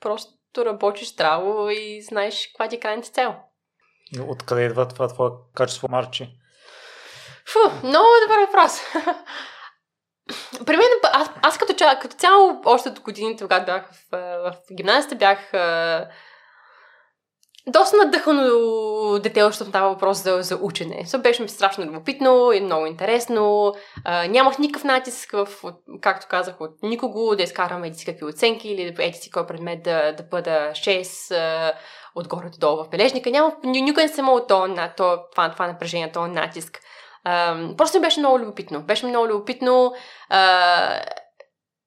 просто 0.00 0.34
работиш 0.58 1.12
здраво 1.12 1.70
и 1.70 2.02
знаеш 2.02 2.46
каква 2.46 2.68
ти 2.68 2.76
е 2.76 2.80
крайната 2.80 3.08
цел. 3.08 3.34
Откъде 4.28 4.64
идва 4.64 4.88
това 4.88 5.08
твое 5.08 5.30
качество, 5.54 5.88
Марчи? 5.90 6.30
Фу, 7.46 7.86
много 7.86 8.06
добър 8.26 8.40
въпрос. 8.46 8.80
При 10.66 10.76
мен, 10.76 10.86
аз, 11.02 11.30
аз 11.42 11.58
като, 11.58 11.74
като 12.00 12.16
цяло, 12.16 12.62
още 12.64 12.90
до 12.90 13.00
годините, 13.00 13.44
когато 13.44 13.66
бях 13.66 13.90
в, 13.92 14.16
в 14.42 14.54
гимназията, 14.76 15.14
бях 15.14 15.52
доста 17.66 17.96
надъхано 17.96 19.18
дете, 19.18 19.44
защото 19.44 19.70
става 19.70 19.88
въпрос 19.88 20.22
за, 20.22 20.42
за 20.42 20.58
учене. 20.62 21.04
So, 21.04 21.22
беше 21.22 21.42
ми 21.42 21.48
страшно 21.48 21.84
любопитно 21.84 22.52
и 22.52 22.60
много 22.60 22.86
интересно. 22.86 23.74
А, 24.04 24.26
нямах 24.28 24.58
никакъв 24.58 24.84
натиск, 24.84 25.32
в, 25.32 25.48
както 26.00 26.26
казах, 26.30 26.60
от 26.60 26.82
никого 26.82 27.36
да 27.36 27.42
изкарам 27.42 27.84
еди 27.84 27.98
си 27.98 28.04
какви 28.04 28.24
оценки 28.24 28.68
или 28.68 28.94
еди 28.98 29.18
си 29.18 29.30
кой 29.30 29.46
предмет 29.46 29.82
да, 29.82 30.12
да 30.12 30.22
бъда 30.22 30.70
6 30.72 31.34
а, 31.36 31.72
отгоре 32.14 32.48
до 32.48 32.58
долу 32.58 32.84
в 32.84 32.88
бележника. 32.88 33.30
Няма, 33.30 33.52
никога 33.64 34.02
не 34.02 34.08
съм 34.08 34.24
имал 34.24 34.46
това, 34.46 34.92
това, 34.96 35.50
това 35.50 35.66
напрежение, 35.66 36.12
това 36.12 36.28
натиск. 36.28 36.80
А, 37.24 37.56
просто 37.76 37.98
ми 37.98 38.02
беше 38.02 38.20
много 38.20 38.38
любопитно. 38.38 38.82
Беше 38.82 39.06
много 39.06 39.28
любопитно 39.28 39.94
а, 40.28 41.00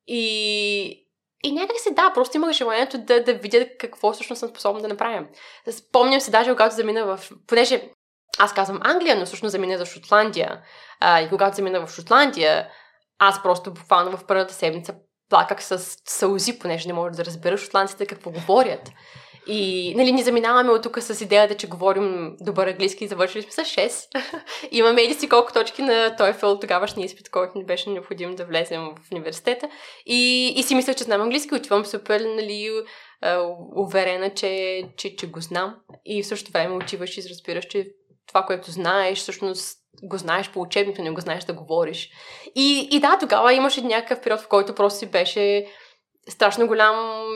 и 0.07 1.06
и 1.43 1.51
някак 1.51 1.79
се 1.79 1.93
да, 1.93 2.11
просто 2.13 2.37
имах 2.37 2.51
желанието 2.51 2.97
да, 2.97 3.23
да 3.23 3.33
видя 3.33 3.65
какво 3.79 4.13
всъщност 4.13 4.39
съм 4.39 4.49
способна 4.49 4.81
да 4.81 4.87
направя. 4.87 5.25
Спомням 5.71 6.21
се 6.21 6.31
даже, 6.31 6.49
когато 6.49 6.75
замина 6.75 7.05
в... 7.05 7.19
Понеже 7.47 7.81
аз 8.37 8.53
казвам 8.53 8.79
Англия, 8.83 9.15
но 9.19 9.25
всъщност 9.25 9.51
замина 9.51 9.77
за 9.77 9.85
Шотландия. 9.85 10.61
А, 10.99 11.21
и 11.21 11.29
когато 11.29 11.55
замина 11.55 11.85
в 11.85 11.91
Шотландия, 11.91 12.69
аз 13.19 13.43
просто 13.43 13.73
буквално 13.73 14.17
в 14.17 14.25
първата 14.25 14.53
седмица 14.53 14.95
плаках 15.29 15.63
с 15.63 15.97
сълзи, 16.05 16.59
понеже 16.59 16.87
не 16.87 16.93
може 16.93 17.17
да 17.17 17.25
разбера 17.25 17.57
шотландците 17.57 18.05
какво 18.05 18.31
говорят. 18.31 18.89
И 19.47 19.93
нали, 19.95 20.11
ни 20.11 20.23
заминаваме 20.23 20.71
от 20.71 20.83
тук 20.83 21.01
с 21.01 21.21
идеята, 21.21 21.55
че 21.55 21.67
говорим 21.67 22.35
добър 22.41 22.67
английски 22.67 23.03
и 23.03 23.07
завършили 23.07 23.41
сме 23.41 23.51
с 23.51 23.69
6. 23.69 24.21
Имаме 24.71 25.01
еди 25.01 25.13
си 25.13 25.29
колко 25.29 25.53
точки 25.53 25.81
на 25.81 26.15
TOEFL, 26.19 26.61
тогавашния 26.61 27.05
изпит, 27.05 27.29
който 27.29 27.57
ни 27.57 27.65
беше 27.65 27.89
необходим 27.89 28.35
да 28.35 28.45
влезем 28.45 28.81
в 28.81 29.11
университета. 29.11 29.69
И, 30.05 30.53
и 30.57 30.63
си 30.63 30.75
мисля, 30.75 30.93
че 30.93 31.03
знам 31.03 31.21
английски, 31.21 31.55
отивам 31.55 31.85
супер, 31.85 32.21
нали, 32.21 32.69
уверена, 33.75 34.33
че, 34.33 34.83
че, 34.97 35.15
че 35.15 35.27
го 35.27 35.41
знам. 35.41 35.75
И 36.05 36.23
в 36.23 36.27
същото 36.27 36.51
време 36.51 36.75
отиваш 36.75 37.17
и 37.17 37.29
разбираш, 37.29 37.65
че 37.65 37.87
това, 38.27 38.43
което 38.43 38.71
знаеш, 38.71 39.17
всъщност 39.17 39.77
го 40.03 40.17
знаеш 40.17 40.49
по 40.51 40.61
учебното, 40.61 41.01
не 41.01 41.11
го 41.11 41.21
знаеш 41.21 41.43
да 41.43 41.53
говориш. 41.53 42.09
И, 42.55 42.87
и 42.91 42.99
да, 42.99 43.17
тогава 43.19 43.53
имаше 43.53 43.81
някакъв 43.81 44.21
период, 44.21 44.39
в 44.39 44.47
който 44.47 44.75
просто 44.75 44.99
си 44.99 45.05
беше 45.05 45.65
страшно 46.29 46.67
голям, 46.67 47.27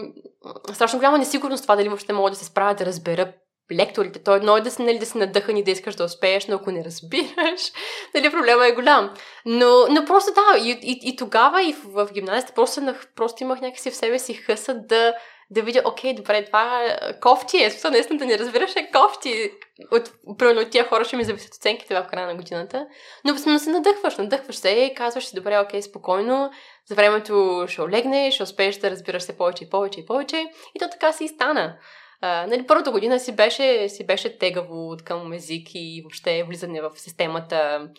страшно 0.74 1.00
голяма 1.00 1.18
несигурност 1.18 1.64
това 1.64 1.76
дали 1.76 1.90
въобще 1.90 2.14
мога 2.14 2.30
да 2.30 2.36
се 2.36 2.46
справя 2.46 2.76
да 2.76 2.86
разбера 2.86 3.34
лекторите. 3.74 4.24
То 4.24 4.36
едно 4.36 4.58
е 4.58 4.62
да 4.62 4.72
си, 4.72 4.82
нали, 4.82 5.00
да 5.00 5.06
си 5.06 5.18
надъхан 5.18 5.58
и 5.58 5.64
да 5.64 5.72
искаш 5.72 5.96
да 5.96 6.04
успееш, 6.04 6.48
но 6.48 6.56
ако 6.56 6.72
не 6.72 6.84
разбираш, 6.84 7.62
нали, 8.16 8.32
проблема 8.32 8.68
е 8.68 8.72
голям. 8.72 9.14
Но, 9.46 9.88
но 9.90 10.06
просто 10.06 10.32
да, 10.34 10.60
и, 10.60 10.72
и, 10.72 11.00
и 11.04 11.16
тогава 11.16 11.64
и 11.64 11.74
в, 11.74 12.06
в 12.06 12.14
гимназията 12.14 12.54
просто, 12.54 12.96
просто 13.16 13.44
имах 13.44 13.62
някакси 13.62 13.92
в 13.92 13.96
себе 13.96 14.20
си 14.20 14.34
хъса 14.34 14.74
да, 14.74 15.14
да 15.50 15.62
видя, 15.62 15.82
окей, 15.86 16.14
добре, 16.14 16.46
това 16.46 16.98
кофти 17.22 17.64
е, 17.64 17.70
смисъл, 17.70 17.92
наистина 17.92 18.20
да 18.20 18.26
не 18.26 18.40
разбираш 18.40 18.76
е 18.76 18.92
кофти. 18.92 19.52
От, 19.92 20.12
примерно 20.38 20.62
от 20.62 20.70
тия 20.70 20.88
хора 20.88 21.06
ще 21.06 21.18
ми 21.18 21.24
зависят 21.24 21.54
оценките 21.54 21.96
в 21.96 22.08
края 22.10 22.28
на 22.28 22.36
годината. 22.36 22.88
Но, 23.26 23.36
но 23.46 23.60
се 23.60 23.70
надъхваш, 23.70 24.18
надъхваш 24.18 24.56
се 24.56 24.70
и 24.70 24.96
казваш 24.96 25.32
добре, 25.34 25.60
окей, 25.60 25.82
спокойно, 25.82 26.52
за 26.88 26.96
времето 26.96 27.66
ще 27.68 27.82
олегнеш, 27.82 28.34
ще 28.34 28.44
успееш 28.44 28.78
да 28.78 28.92
разбираш 28.92 29.24
се 29.24 29.38
повече 29.38 29.64
и 29.64 29.70
повече 29.70 30.00
и 30.00 30.06
повече. 30.06 30.46
И 30.76 30.80
то 30.80 30.90
така 30.90 31.14
си 31.14 31.24
и 31.24 31.28
стана. 31.28 31.78
Uh, 32.24 32.46
нали, 32.46 32.68
първата 32.68 32.92
година 32.92 33.20
си 33.20 33.36
беше, 33.36 33.90
си 33.90 34.06
беше 34.06 34.38
тегаво 34.38 34.90
от 34.90 35.04
към 35.04 35.34
език 35.34 35.68
и 35.74 36.02
въобще 36.04 36.44
влизане 36.44 36.82
в 36.82 36.92
системата. 36.96 37.90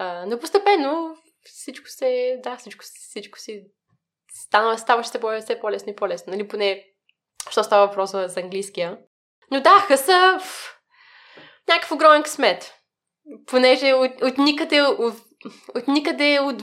Uh, 0.00 0.24
но 0.24 0.38
постепенно 0.38 1.16
всичко 1.44 1.88
се, 1.88 2.40
да, 2.42 2.56
всичко, 2.56 2.84
всичко 2.84 3.38
си 3.38 3.62
става, 4.34 4.78
ставаше 4.78 5.08
се 5.08 5.20
все 5.40 5.60
по-лесно 5.60 5.92
и 5.92 5.96
по-лесно. 5.96 6.30
Нали, 6.30 6.48
поне, 6.48 6.84
що 7.50 7.64
става 7.64 7.86
въпрос 7.86 8.10
за 8.10 8.40
английския. 8.40 8.98
Но 9.50 9.60
да, 9.60 9.70
хъса 9.70 10.38
някакъв 11.68 11.92
огромен 11.92 12.22
късмет. 12.22 12.74
Понеже 13.46 13.92
от, 13.92 14.22
от 14.22 14.38
никъде, 14.38 14.82
от, 14.82 15.14
от 15.74 15.88
никъде 15.88 16.40
от 16.40 16.62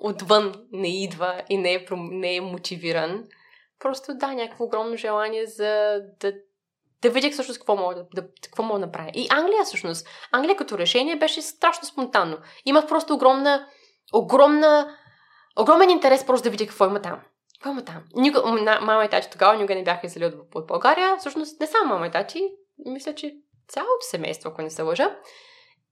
отвън 0.00 0.54
не 0.72 1.02
идва 1.02 1.42
и 1.48 1.56
не 1.56 1.74
е, 1.74 1.86
не 1.96 2.36
е 2.36 2.40
мотивиран. 2.40 3.24
Просто 3.78 4.14
да, 4.14 4.34
някакво 4.34 4.64
огромно 4.64 4.96
желание 4.96 5.46
за 5.46 6.00
да, 6.20 6.32
да 7.02 7.10
видя 7.10 7.30
всъщност 7.30 7.58
какво 7.60 7.76
мога 7.76 7.94
да, 7.94 8.06
да, 8.14 8.28
какво 8.42 8.62
мога 8.62 8.80
да 8.80 8.86
направя. 8.86 9.10
И 9.14 9.26
Англия 9.30 9.64
всъщност, 9.64 10.08
Англия 10.32 10.56
като 10.56 10.78
решение 10.78 11.16
беше 11.16 11.42
страшно 11.42 11.84
спонтанно. 11.84 12.38
Имах 12.64 12.86
просто 12.86 13.14
огромна, 13.14 13.66
огромна, 14.14 14.96
огромен 15.60 15.90
интерес 15.90 16.26
просто 16.26 16.44
да 16.44 16.50
видя 16.50 16.66
какво 16.66 16.86
има 16.86 17.02
там. 17.02 17.20
Какво 17.54 17.70
има 17.70 17.84
там? 17.84 18.02
Никога, 18.14 18.78
мама 18.80 19.04
и 19.04 19.08
тати 19.08 19.30
тогава 19.30 19.56
никога 19.56 19.74
не 19.74 19.84
бяха 19.84 20.06
излили 20.06 20.26
от, 20.26 20.34
от 20.54 20.66
България. 20.66 21.16
Всъщност 21.18 21.60
не 21.60 21.66
само 21.66 21.88
мама 21.88 22.06
и 22.06 22.10
тати, 22.10 22.48
мисля, 22.86 23.14
че 23.14 23.34
цялото 23.68 24.00
семейство, 24.00 24.50
ако 24.50 24.62
не 24.62 24.70
се 24.70 24.82
лъжа. 24.82 25.16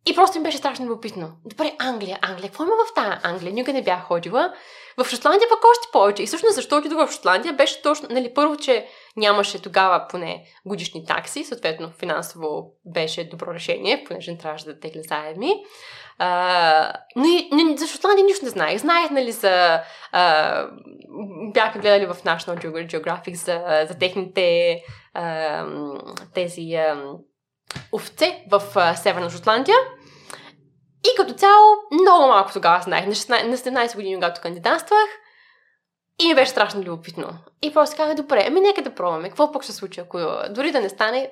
И 0.08 0.14
просто 0.14 0.36
им 0.36 0.42
беше 0.42 0.58
страшно 0.58 0.86
любопитно. 0.86 1.32
Добре, 1.44 1.72
Англия, 1.78 2.18
Англия, 2.22 2.48
какво 2.48 2.64
има 2.64 2.72
в 2.90 2.94
тази 2.94 3.16
Англия? 3.22 3.52
Никога 3.52 3.72
не 3.72 3.82
бях 3.82 4.02
ходила. 4.02 4.52
В 4.96 5.04
Шотландия 5.04 5.48
пък 5.48 5.64
още 5.64 5.88
повече. 5.92 6.22
И 6.22 6.26
всъщност 6.26 6.54
защо 6.54 6.76
отидох 6.76 7.08
в 7.08 7.12
Шотландия 7.12 7.54
беше 7.54 7.82
точно, 7.82 8.08
нали, 8.10 8.34
първо, 8.34 8.56
че 8.56 8.86
нямаше 9.16 9.62
тогава 9.62 10.06
поне 10.10 10.44
годишни 10.66 11.04
такси, 11.04 11.44
съответно 11.44 11.90
финансово 11.98 12.72
беше 12.84 13.28
добро 13.28 13.54
решение, 13.54 14.04
понеже 14.04 14.32
не 14.32 14.38
трябваше 14.38 14.64
да 14.64 14.80
тегля 14.80 15.00
заедми. 15.08 15.52
Uh, 16.20 16.92
но, 17.16 17.24
и, 17.24 17.48
но 17.52 17.76
за 17.76 17.86
Шотландия 17.86 18.24
нищо 18.24 18.44
не 18.44 18.50
знаех. 18.50 18.78
Знаех, 18.78 19.10
нали, 19.10 19.32
за... 19.32 19.80
Uh, 20.14 20.70
бяха 21.52 21.78
гледали 21.78 22.06
в 22.06 22.14
National 22.14 22.86
Geographic 22.86 23.34
за, 23.34 23.86
за 23.88 23.98
техните 23.98 24.80
uh, 25.16 26.34
тези 26.34 26.60
uh, 26.60 27.18
овце 27.92 28.44
в 28.50 28.60
uh, 28.60 28.94
Северна 28.94 29.30
Шотландия. 29.30 29.76
И 31.06 31.16
като 31.16 31.34
цяло, 31.34 31.76
много 31.92 32.26
малко 32.26 32.52
тогава 32.52 32.82
знаех. 32.82 33.06
На, 33.06 33.12
16, 33.12 33.42
на 33.42 33.56
17 33.56 33.94
години, 33.94 34.14
когато 34.14 34.40
кандидатствах, 34.40 35.08
и 36.22 36.28
ми 36.28 36.34
беше 36.34 36.50
страшно 36.50 36.82
любопитно. 36.82 37.38
И 37.62 37.72
просто 37.72 37.96
казах, 37.96 38.16
добре, 38.16 38.44
ами 38.48 38.60
нека 38.60 38.82
да 38.82 38.94
пробваме. 38.94 39.28
Какво 39.28 39.52
пък 39.52 39.62
ще 39.62 39.72
се 39.72 39.78
случи, 39.78 40.00
ако 40.00 40.18
дори 40.50 40.72
да 40.72 40.80
не 40.80 40.88
стане 40.88 41.30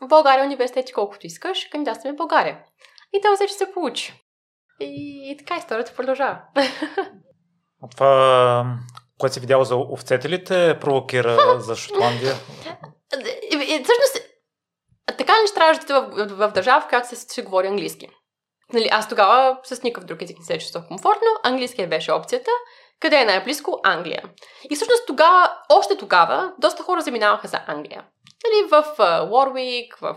в 0.00 0.08
България 0.08 0.44
университети 0.44 0.92
колкото 0.92 1.26
искаш, 1.26 1.64
кандидатстваме 1.64 2.14
в 2.14 2.16
България. 2.16 2.58
И 3.12 3.20
това 3.20 3.36
вече 3.36 3.54
се 3.54 3.72
получи. 3.72 4.24
И, 4.80 5.30
и 5.30 5.36
така 5.36 5.56
историята 5.56 5.94
продължава. 5.96 6.38
Това, 7.90 8.64
което 9.18 9.34
си 9.34 9.40
видяла 9.40 9.64
за 9.64 9.76
овцете 9.76 10.28
ли 10.28 10.44
те 10.44 10.78
провокира 10.80 11.56
за 11.60 11.76
Шотландия? 11.76 12.34
Всъщност, 13.84 14.28
така 15.06 15.32
трябваше 15.54 15.80
да 15.80 16.00
в, 16.00 16.26
в, 16.28 16.48
в 16.48 16.52
държава, 16.52 16.80
в 16.80 16.88
която 16.88 17.08
се, 17.08 17.16
се 17.16 17.42
говори 17.42 17.66
английски. 17.66 18.08
Нали, 18.72 18.88
аз 18.90 19.08
тогава 19.08 19.58
с 19.64 19.82
никакъв 19.82 20.04
друг 20.04 20.22
език 20.22 20.38
не 20.38 20.44
се 20.44 20.58
чувствах 20.58 20.88
комфортно. 20.88 21.28
Английския 21.42 21.88
беше 21.88 22.12
опцията. 22.12 22.50
Къде 23.00 23.16
е 23.16 23.24
най-близко? 23.24 23.80
Англия. 23.84 24.22
И 24.70 24.76
всъщност 24.76 25.06
тогава, 25.06 25.52
още 25.68 25.96
тогава, 25.96 26.52
доста 26.58 26.82
хора 26.82 27.00
заминаваха 27.00 27.48
за 27.48 27.60
Англия. 27.66 28.04
Нали, 28.44 28.68
в 28.70 28.84
Уорвик, 29.30 29.96
в... 30.00 30.16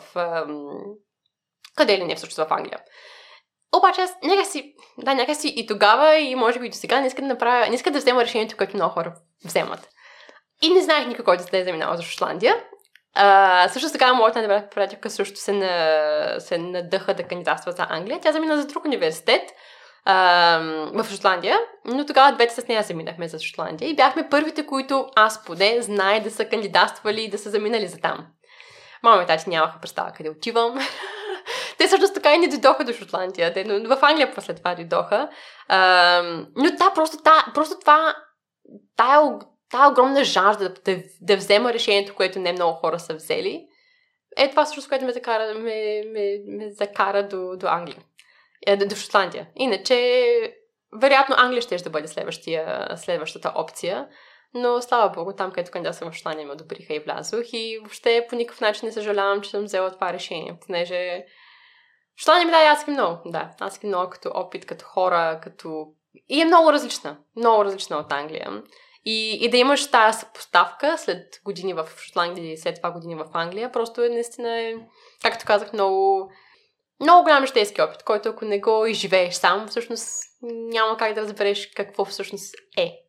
Къде 1.76 1.98
ли 1.98 2.04
не 2.04 2.16
всъщност 2.16 2.50
в 2.50 2.54
Англия. 2.54 2.80
Обаче 3.78 4.02
аз 4.02 4.16
нека 4.24 4.46
си, 4.46 4.74
да, 4.98 5.14
нека 5.14 5.36
си 5.36 5.54
и 5.56 5.68
тогава, 5.68 6.16
и 6.16 6.36
може 6.36 6.60
би 6.60 6.66
и 6.66 6.70
до 6.70 6.76
сега 6.76 7.02
не 7.02 7.08
иска 7.08 7.22
да 7.22 7.28
направя, 7.28 7.68
не 7.68 7.76
иска 7.76 7.92
да 7.92 8.00
взема 8.00 8.24
решението, 8.24 8.58
което 8.58 8.76
много 8.76 8.94
хора 8.94 9.16
вземат. 9.46 9.90
И 10.62 10.70
не 10.70 10.82
знаех 10.82 11.08
никой, 11.08 11.26
който 11.26 11.44
да 11.52 11.58
е 11.58 11.64
заминал 11.64 11.96
за 11.96 12.04
Шотландия. 12.04 12.64
А, 13.16 13.70
също 13.70 13.92
така, 13.92 14.14
моята 14.14 14.48
най 14.48 14.70
приятелка 14.70 15.10
също 15.10 15.40
се, 15.40 15.52
на, 15.52 16.40
се 16.40 16.58
надъха 16.58 17.14
да 17.14 17.24
кандидатства 17.24 17.72
за 17.72 17.86
Англия. 17.90 18.20
Тя 18.22 18.32
замина 18.32 18.62
за 18.62 18.68
друг 18.68 18.86
университет 18.86 19.42
а, 20.06 20.60
в 20.94 21.06
Шотландия, 21.12 21.60
но 21.86 22.06
тогава 22.06 22.32
двете 22.32 22.62
с 22.62 22.68
нея 22.68 22.84
заминахме 22.84 23.28
за 23.28 23.40
Шотландия 23.40 23.90
и 23.90 23.96
бяхме 23.96 24.30
първите, 24.30 24.66
които 24.66 25.08
аз 25.16 25.46
поне 25.46 25.82
знае 25.82 26.20
да 26.20 26.32
са 26.32 26.46
кандидатствали 26.46 27.22
и 27.22 27.30
да 27.30 27.38
са 27.38 27.50
заминали 27.50 27.88
за 27.88 27.98
там. 27.98 28.28
Мама 29.04 29.24
и 29.24 29.26
тати 29.26 29.50
нямаха 29.50 29.80
представа 29.80 30.12
къде 30.12 30.30
отивам. 30.30 30.80
Те 31.78 31.88
също 31.88 32.14
така 32.14 32.34
и 32.34 32.38
не 32.38 32.48
дойдоха 32.48 32.84
до 32.84 32.94
Шотландия. 32.94 33.54
Те, 33.54 33.64
но 33.64 33.96
в 33.96 34.04
Англия 34.04 34.34
после 34.36 34.54
това 34.54 34.76
дойдоха. 34.76 35.30
А, 35.68 36.22
но 36.56 36.72
да, 36.72 36.92
просто, 36.96 37.18
та, 37.24 37.46
просто 37.54 37.80
това, 37.80 38.16
тая, 38.98 39.20
тая 39.74 39.90
огромна 39.90 40.24
жажда 40.24 40.74
да, 40.86 41.04
да, 41.22 41.38
взема 41.38 41.74
решението, 41.74 42.16
което 42.16 42.40
не 42.40 42.54
много 42.54 42.74
хора 42.74 43.00
са 43.00 43.14
взели, 43.14 43.68
е 44.38 44.50
това 44.50 44.66
също, 44.66 44.90
което 44.90 45.06
ме 45.06 45.12
закара, 45.12 45.54
ме, 45.54 46.04
ме, 46.12 46.40
ме 46.48 46.72
закара 46.72 47.28
до, 47.28 47.58
до 47.58 47.68
Англия. 47.68 48.04
Е, 48.68 48.78
до 48.78 48.96
Шотландия. 48.96 49.48
Иначе, 49.56 49.98
вероятно, 51.02 51.36
Англия 51.38 51.62
ще 51.62 51.76
да 51.76 51.90
бъде 51.90 52.08
следващата 52.98 53.54
опция. 53.56 54.08
Но 54.54 54.82
слава 54.82 55.10
богу, 55.10 55.34
там, 55.34 55.52
където 55.52 55.72
кандидатствам 55.72 56.12
в 56.12 56.16
Шотландия, 56.16 56.48
ме 56.48 56.54
одобриха 56.54 56.94
и 56.94 57.00
влязох. 57.00 57.46
И 57.54 57.78
въобще 57.80 58.26
по 58.30 58.36
никакъв 58.36 58.62
начин 58.62 58.86
не 58.86 58.92
съжалявам, 58.92 59.42
че 59.42 59.50
съм 59.50 59.64
взела 59.64 59.92
това 59.92 60.14
решение. 60.14 60.58
Понеже 60.66 61.26
Шотландия 62.18 62.46
ми 62.46 62.52
даде 62.52 62.68
адски 62.68 62.92
много. 62.92 63.18
Да, 63.26 63.52
адски 63.60 63.88
много 63.88 64.10
като 64.10 64.32
опит, 64.34 64.66
като 64.66 64.86
хора, 64.86 65.40
като... 65.44 65.86
И 66.30 66.42
е 66.42 66.46
много 66.46 66.74
различна. 66.74 67.18
Много 67.36 67.66
различна 67.66 67.98
от 67.98 68.12
Англия. 68.12 68.64
И, 69.06 69.38
и 69.42 69.50
да 69.50 69.58
имаш 69.58 69.92
тази 69.92 70.20
съпоставка 70.20 70.98
след 70.98 71.42
години 71.46 71.74
в 71.74 71.90
Шотландия 71.98 72.54
и 72.54 72.58
след 72.58 72.76
това 72.76 72.92
години 72.92 73.16
в 73.16 73.30
Англия, 73.34 73.72
просто 73.72 74.04
е 74.04 74.10
наистина, 74.10 74.60
е, 74.62 74.76
както 75.22 75.46
казах, 75.46 75.74
много, 75.74 76.32
много 77.02 77.24
голям 77.24 77.46
житейски 77.46 77.82
опит, 77.82 78.04
който 78.04 78.30
ако 78.30 78.46
не 78.46 78.60
го 78.60 78.86
изживееш 78.86 79.34
сам, 79.34 79.68
всъщност 79.68 80.10
няма 80.42 80.98
как 80.98 81.14
да 81.14 81.22
разбереш 81.22 81.72
какво 81.76 82.06
всъщност 82.06 82.56
е. 82.78 83.00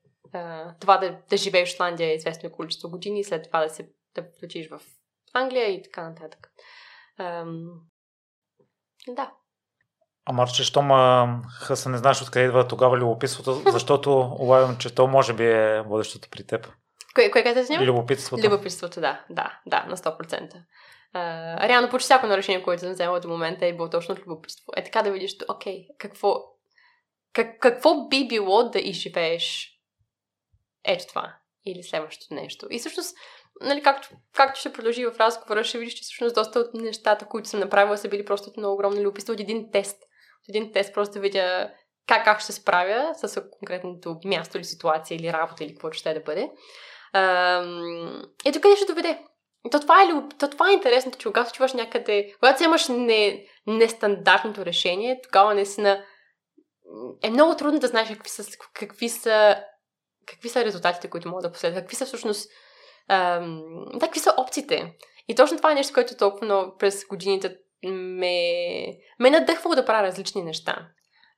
това 0.81 0.97
да, 0.97 1.19
да 1.31 1.37
живееш 1.37 1.69
в 1.69 1.71
Шотландия 1.71 2.15
известно 2.15 2.53
количество 2.53 2.91
години 2.91 3.25
след 3.25 3.45
това 3.45 3.61
да 3.65 3.71
се 3.71 3.89
да 4.15 4.25
включиш 4.37 4.69
в 4.69 4.81
Англия 5.33 5.71
и 5.71 5.83
така 5.83 6.09
нататък. 6.09 6.51
да. 9.09 9.33
А 10.27 10.33
Марче, 10.33 10.65
що 10.65 10.83
ма 10.83 11.29
Хъса 11.61 11.89
не 11.89 11.99
знаеш 11.99 12.23
откъде 12.23 12.47
идва 12.47 12.69
тогава 12.69 12.97
любопитството, 12.97 13.63
защото 13.73 14.37
улавям, 14.39 14.77
че 14.77 14.95
то 14.95 15.07
може 15.07 15.33
би 15.33 15.47
е 15.47 15.83
водещото 15.83 16.29
при 16.31 16.47
теб. 16.47 16.69
Кое, 17.15 17.31
кое 17.31 17.65
снимам? 17.65 17.87
Любопитството. 17.87 18.47
Любопитството, 18.47 19.01
да, 19.01 19.25
да, 19.31 19.59
да, 19.67 19.85
на 19.89 19.97
100%. 19.97 20.53
Uh, 21.15 21.69
реално 21.69 21.91
почти 21.91 22.05
всяко 22.05 22.27
на 22.27 22.37
решение, 22.37 22.63
което 22.63 22.81
съм 22.81 22.93
взела 22.93 23.21
до 23.21 23.29
момента 23.29 23.67
е 23.67 23.73
било 23.73 23.91
точно 23.91 24.13
от 24.15 24.21
любопитство. 24.21 24.73
Е 24.77 24.85
така 24.85 25.03
да 25.03 25.13
видиш, 25.13 25.37
окей, 25.49 25.87
какво, 25.99 26.35
как, 27.33 27.59
какво 27.61 28.09
би 28.09 28.29
било 28.29 28.69
да 28.69 28.79
изживееш 28.79 29.71
ето 30.85 31.07
това 31.07 31.35
или 31.67 31.83
следващото 31.83 32.35
нещо. 32.35 32.67
И 32.71 32.79
всъщност, 32.79 33.17
нали, 33.61 33.83
както, 33.83 34.09
както 34.33 34.61
ще 34.61 34.73
продължи 34.73 35.07
в 35.07 35.17
разговора, 35.21 35.65
ще 35.65 35.79
видиш, 35.79 35.95
че 35.95 36.03
всъщност 36.03 36.35
доста 36.35 36.59
от 36.59 36.75
нещата, 36.75 37.27
които 37.27 37.49
съм 37.49 37.61
направила, 37.61 37.99
са 37.99 38.09
били 38.09 38.25
просто 38.25 38.51
от 38.51 38.57
много 38.57 38.75
огромно 38.75 39.01
любопитство 39.01 39.35
от 39.35 39.41
един 39.41 39.71
тест. 39.71 40.03
Един 40.49 40.73
тест 40.73 40.95
просто 40.95 41.21
видя 41.21 41.71
как, 42.07 42.25
как 42.25 42.41
ще 42.41 42.53
се 42.53 42.61
справя 42.61 43.11
с 43.15 43.43
конкретното 43.51 44.17
място 44.25 44.57
или 44.57 44.65
ситуация 44.65 45.17
или 45.17 45.33
работа 45.33 45.65
или 45.65 45.75
каквото 45.75 45.99
ще 45.99 46.15
да 46.15 46.21
бъде. 46.21 46.51
Ето 48.45 48.61
къде 48.61 48.77
ще 48.77 48.87
доведе. 48.87 49.19
То 49.71 49.81
това, 49.81 50.03
е, 50.03 50.07
то 50.39 50.51
това 50.51 50.71
е 50.71 50.73
интересното, 50.73 51.19
че 51.19 51.29
когато 51.29 51.53
чуваш 51.53 51.73
някъде, 51.73 52.33
когато 52.41 52.57
вземаш 52.57 52.89
не, 52.89 53.47
нестандартното 53.67 54.67
решение, 54.67 55.21
тогава 55.23 55.55
наистина 55.55 56.05
е 57.23 57.31
много 57.31 57.57
трудно 57.57 57.81
да 57.81 57.87
знаеш 57.87 58.09
какви 58.09 58.31
са, 58.31 58.45
какви 58.75 59.09
са, 59.09 59.57
какви 60.27 60.49
са 60.49 60.65
резултатите, 60.65 61.11
които 61.11 61.29
могат 61.29 61.43
да 61.43 61.53
последват, 61.53 61.83
какви 61.83 61.97
са 61.97 62.07
всъщност 62.07 62.51
ам, 63.09 63.63
да, 63.93 64.07
какви 64.07 64.21
са 64.21 64.35
опциите. 64.37 64.95
И 65.29 65.35
точно 65.35 65.57
това 65.57 65.73
е 65.73 65.75
нещо, 65.75 65.95
което 65.95 66.17
толкова 66.17 66.45
много 66.45 66.77
през 66.77 67.07
годините 67.07 67.57
ме, 67.87 68.87
ме 69.19 69.31
надъхвало 69.31 69.75
да 69.75 69.85
правя 69.85 70.03
различни 70.03 70.43
неща. 70.43 70.89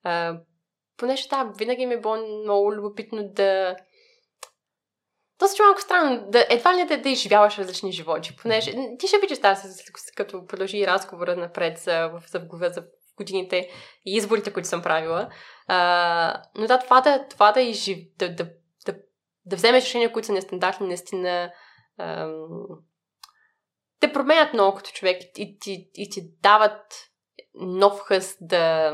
А, 0.03 0.39
понеже 0.97 1.29
да, 1.29 1.53
винаги 1.59 1.87
ми 1.87 1.95
е 1.95 2.01
било 2.01 2.17
много 2.17 2.75
любопитно 2.75 3.29
да 3.33 3.77
то 5.39 5.49
се 5.49 5.63
малко 5.63 5.81
странно, 5.81 6.27
да, 6.31 6.47
едва 6.51 6.75
ли 6.75 6.87
да, 6.87 6.99
да 6.99 7.09
изживяваш 7.09 7.59
различни 7.59 7.93
животи, 7.93 8.37
понеже 8.43 8.73
ти 8.99 9.07
ще 9.07 9.19
видиш 9.19 9.41
тази, 9.41 9.69
като 10.17 10.47
продължи 10.47 10.87
разговора 10.87 11.37
напред 11.37 11.79
за, 11.79 12.11
за, 12.33 12.47
за, 12.53 12.71
за 12.71 12.85
годините 13.17 13.69
и 14.07 14.17
изборите, 14.17 14.53
които 14.53 14.69
съм 14.69 14.83
правила. 14.83 15.29
А, 15.67 16.43
но 16.59 16.67
да, 16.67 16.79
това 16.79 17.01
да, 17.01 17.29
това 17.29 17.53
да, 17.53 17.61
изжив, 17.61 17.99
да, 18.19 18.35
да, 18.35 18.45
да, 18.87 18.95
да 19.45 19.57
вземеш 19.57 19.85
решения, 19.85 20.13
които 20.13 20.27
са 20.27 20.33
нестандартни, 20.33 20.87
наистина 20.87 21.51
ам, 21.99 22.31
те 24.01 24.13
променят 24.13 24.53
много 24.53 24.77
като 24.77 24.91
човек 24.91 25.23
и 25.37 25.59
ти, 25.59 25.91
и 25.95 26.11
ти 26.11 26.31
дават 26.43 26.83
нов 27.55 28.01
хъст 28.01 28.39
да, 28.41 28.93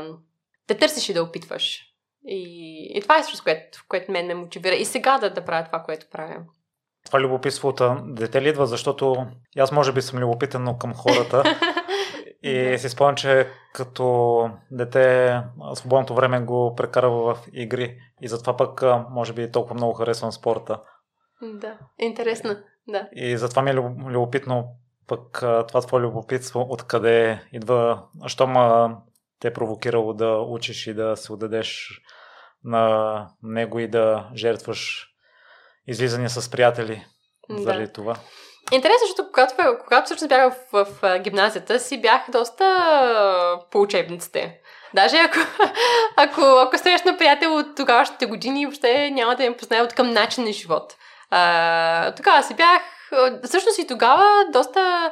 да 0.67 0.77
търсиш 0.77 1.09
и 1.09 1.13
да 1.13 1.23
опитваш. 1.23 1.79
И, 2.25 2.91
и 2.97 3.01
това 3.01 3.17
е 3.17 3.23
също, 3.23 3.43
което, 3.43 3.83
което 3.87 4.11
мен 4.11 4.27
ме 4.27 4.33
мотивира 4.33 4.75
и 4.75 4.85
сега 4.85 5.17
да, 5.17 5.29
да 5.33 5.45
правя 5.45 5.65
това, 5.65 5.79
което 5.79 6.05
правя. 6.11 6.35
Това 7.05 7.19
любопитство 7.19 7.67
от 7.67 7.81
дете 8.15 8.41
ли 8.41 8.49
идва, 8.49 8.67
защото 8.67 9.27
аз 9.57 9.71
може 9.71 9.91
би 9.91 10.01
съм 10.01 10.19
любопитен, 10.19 10.63
но 10.63 10.77
към 10.77 10.93
хората. 10.93 11.43
И 12.43 12.77
си 12.77 12.89
спомням, 12.89 13.15
че 13.15 13.47
като 13.73 14.49
дете 14.71 15.39
свободното 15.73 16.15
време 16.15 16.41
го 16.41 16.75
прекарва 16.75 17.35
в 17.35 17.47
игри 17.53 17.97
и 18.21 18.27
затова 18.27 18.57
пък 18.57 18.83
може 19.09 19.33
би 19.33 19.51
толкова 19.51 19.75
много 19.75 19.93
харесвам 19.93 20.31
спорта. 20.31 20.79
Да, 21.41 21.77
интересно, 21.99 22.55
да. 22.87 23.09
И 23.13 23.37
затова 23.37 23.61
ми 23.61 23.71
е 23.71 23.73
любопитно 23.73 24.67
пък 25.07 25.37
това 25.67 25.81
твое 25.81 26.01
любопитство 26.01 26.67
откъде 26.69 27.43
идва, 27.51 28.03
що 28.27 28.47
ма 28.47 28.97
те 29.39 29.47
е 29.47 29.53
провокирало 29.53 30.13
да 30.13 30.37
учиш 30.37 30.87
и 30.87 30.93
да 30.93 31.17
се 31.17 31.33
отдадеш 31.33 32.01
на 32.63 33.27
него 33.43 33.79
и 33.79 33.87
да 33.87 34.29
жертваш 34.35 35.07
излизания 35.87 36.29
с 36.29 36.51
приятели 36.51 37.05
да. 37.49 37.61
заради 37.61 37.93
това? 37.93 38.15
Интересно, 38.71 39.07
защото 39.07 39.31
когато, 39.31 39.55
когато 39.83 40.05
всъщност 40.05 40.29
бях 40.29 40.53
в, 40.53 40.85
в, 40.85 40.87
в 41.01 41.19
гимназията 41.19 41.79
си, 41.79 42.01
бях 42.01 42.21
доста 42.31 43.59
по 43.71 43.81
учебниците. 43.81 44.59
Даже 44.93 45.17
ако, 45.17 45.37
ако, 46.17 46.41
ако 46.41 46.77
срещна 46.77 47.17
приятел 47.17 47.57
от 47.57 47.75
тогавашните 47.75 48.25
години, 48.25 48.65
въобще 48.65 49.11
няма 49.11 49.35
да 49.35 49.43
им 49.43 49.57
познае 49.57 49.81
от 49.81 49.93
към 49.93 50.09
начин 50.09 50.43
на 50.43 50.51
живот. 50.51 50.95
А, 51.29 52.15
тогава 52.15 52.43
си 52.43 52.53
бях, 52.53 52.81
всъщност 53.43 53.79
и 53.79 53.87
тогава 53.87 54.25
доста 54.53 55.11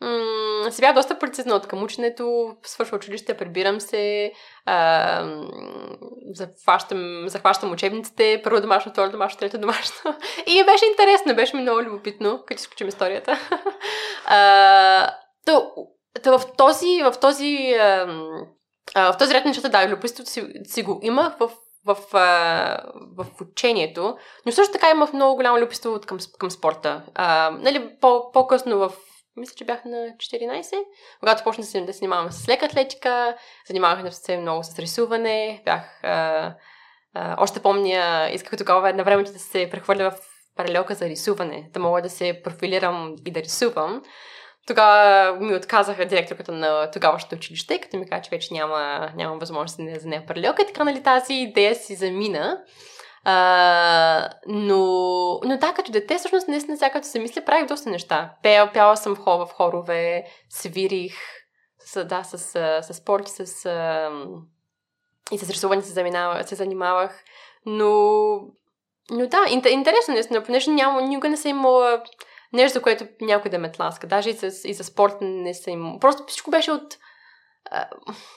м- 0.00 0.70
си 0.70 0.80
бях 0.80 0.94
доста 0.94 1.18
прецизна 1.18 1.54
от 1.54 1.66
към 1.66 1.82
ученето, 1.82 2.56
свършва 2.62 2.96
училище, 2.96 3.36
прибирам 3.36 3.80
се, 3.80 4.32
а, 4.66 5.40
захващам, 6.34 7.24
захващам 7.26 7.72
учебниците, 7.72 8.40
първо 8.44 8.60
домашно, 8.60 8.92
второ 8.92 9.10
домашно, 9.10 9.38
трето 9.38 9.58
домашно. 9.58 10.16
И 10.46 10.64
беше 10.64 10.86
интересно, 10.86 11.34
беше 11.34 11.56
ми 11.56 11.62
много 11.62 11.82
любопитно, 11.82 12.42
като 12.46 12.60
изключим 12.60 12.88
историята. 12.88 13.38
а, 14.26 15.10
то, 15.46 15.72
то 16.24 16.38
в 16.38 16.56
този, 16.56 17.02
в 17.02 17.14
този, 17.20 17.74
в 18.96 19.16
този 19.18 19.34
ред 19.34 19.44
нещата, 19.44 19.68
да, 19.68 19.88
любопитството 19.88 20.30
си, 20.30 20.46
си 20.64 20.82
го 20.82 21.00
имах 21.02 21.38
в 21.38 21.50
в, 21.94 21.96
в 23.16 23.26
учението, 23.40 24.16
но 24.46 24.52
също 24.52 24.72
така 24.72 24.90
имах 24.90 25.12
много 25.12 25.36
голямо 25.36 25.58
любопитство 25.58 26.00
към, 26.06 26.18
към 26.38 26.50
спорта. 26.50 27.02
А, 27.14 27.50
нали, 27.50 27.90
по, 28.00 28.32
по-късно 28.32 28.78
в 28.78 28.92
мисля, 29.36 29.54
че 29.56 29.64
бях 29.64 29.84
на 29.84 29.96
14, 29.96 30.74
когато 31.20 31.44
почнах 31.44 31.66
да 31.66 31.70
се, 31.70 31.98
занимавам 31.98 32.32
с 32.32 32.48
лека 32.48 32.66
атлетика, 32.66 33.36
занимавах 33.66 34.14
се 34.14 34.36
много 34.36 34.64
с 34.64 34.78
рисуване, 34.78 35.62
бях... 35.64 36.04
А, 36.04 36.54
а, 37.14 37.36
още 37.38 37.60
помня, 37.60 38.30
исках 38.32 38.58
тогава 38.58 38.92
на 38.92 39.04
времето 39.04 39.32
да 39.32 39.38
се 39.38 39.68
прехвърля 39.70 40.10
в 40.10 40.18
паралелка 40.56 40.94
за 40.94 41.08
рисуване, 41.08 41.70
да 41.72 41.80
мога 41.80 42.02
да 42.02 42.10
се 42.10 42.40
профилирам 42.44 43.16
и 43.26 43.30
да 43.30 43.40
рисувам. 43.40 44.02
Тогава 44.68 45.36
ми 45.40 45.54
отказаха 45.54 46.06
директорката 46.06 46.52
на 46.52 46.90
тогавашното 46.90 47.36
училище, 47.36 47.80
като 47.80 47.96
ми 47.96 48.08
каза, 48.08 48.22
че 48.22 48.30
вече 48.30 48.54
няма, 48.54 49.10
няма 49.16 49.36
възможност 49.36 50.00
за 50.00 50.08
нея 50.08 50.26
паралелка. 50.26 50.66
Така, 50.66 50.84
нали, 50.84 51.02
тази 51.02 51.34
идея 51.34 51.74
си 51.74 51.94
замина. 51.94 52.62
А, 53.24 54.28
но, 54.46 54.76
но 55.44 55.56
да, 55.56 55.72
като 55.72 55.92
дете, 55.92 56.18
всъщност, 56.18 56.48
наистина, 56.48 56.76
сега 56.76 56.90
като 56.90 57.06
се 57.06 57.18
мисля, 57.18 57.44
правих 57.44 57.66
доста 57.66 57.90
неща. 57.90 58.34
Пея, 58.42 58.72
пяла 58.72 58.96
съм 58.96 59.14
в, 59.14 59.46
в 59.46 59.48
хорове, 59.52 60.24
свирих, 60.50 61.14
с, 61.78 62.04
да, 62.04 62.22
с, 62.24 62.38
с, 62.38 62.82
с 62.82 62.94
спорт, 62.94 63.28
с, 63.28 63.40
и 65.32 65.38
с 65.38 65.50
рисуване 65.50 65.82
се, 65.82 66.12
се 66.46 66.54
занимавах. 66.54 67.24
Но, 67.66 67.90
но 69.10 69.26
да, 69.26 69.38
интересно, 69.50 70.14
наистина, 70.14 70.42
понеже 70.42 70.70
няма, 70.70 71.02
никога 71.02 71.28
не 71.28 71.36
съм 71.36 71.50
имала 71.50 72.02
нещо, 72.52 72.78
за 72.78 72.82
което 72.82 73.06
някой 73.20 73.50
да 73.50 73.58
ме 73.58 73.72
тласка. 73.72 74.06
Даже 74.06 74.30
и 74.30 74.34
с, 74.34 74.68
и 74.68 74.74
с 74.74 74.84
спорт 74.84 75.14
не 75.20 75.54
съм. 75.54 75.98
Просто 76.00 76.24
всичко 76.26 76.50
беше 76.50 76.70
от... 76.70 76.96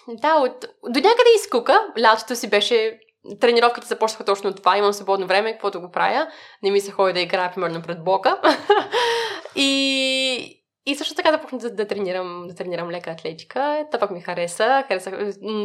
да, 0.07 0.35
от... 0.35 0.65
До 0.83 0.99
някъде 0.99 1.29
изкука. 1.35 1.87
Лятото 1.99 2.35
си 2.35 2.49
беше 2.49 2.99
тренировките 3.39 3.87
започнаха 3.87 4.25
точно 4.25 4.49
от 4.49 4.55
това. 4.55 4.77
Имам 4.77 4.93
свободно 4.93 5.27
време, 5.27 5.51
какво 5.51 5.69
да 5.69 5.79
го 5.79 5.91
правя. 5.91 6.27
Не 6.63 6.71
ми 6.71 6.81
се 6.81 6.91
ходи 6.91 7.13
да 7.13 7.19
играя, 7.19 7.51
примерно, 7.51 7.81
пред 7.81 8.03
блока. 8.03 8.41
и, 9.55 10.63
и 10.85 10.95
също 10.95 11.15
така 11.15 11.31
започнах 11.31 11.61
да, 11.61 11.69
да, 11.75 11.87
тренирам, 11.87 12.45
да 12.47 12.55
тренирам 12.55 12.89
лека 12.89 13.11
атлетика. 13.11 13.85
Това 13.91 13.99
пък 13.99 14.11
ми 14.11 14.21
хареса. 14.21 14.83
Хареса, 14.87 15.11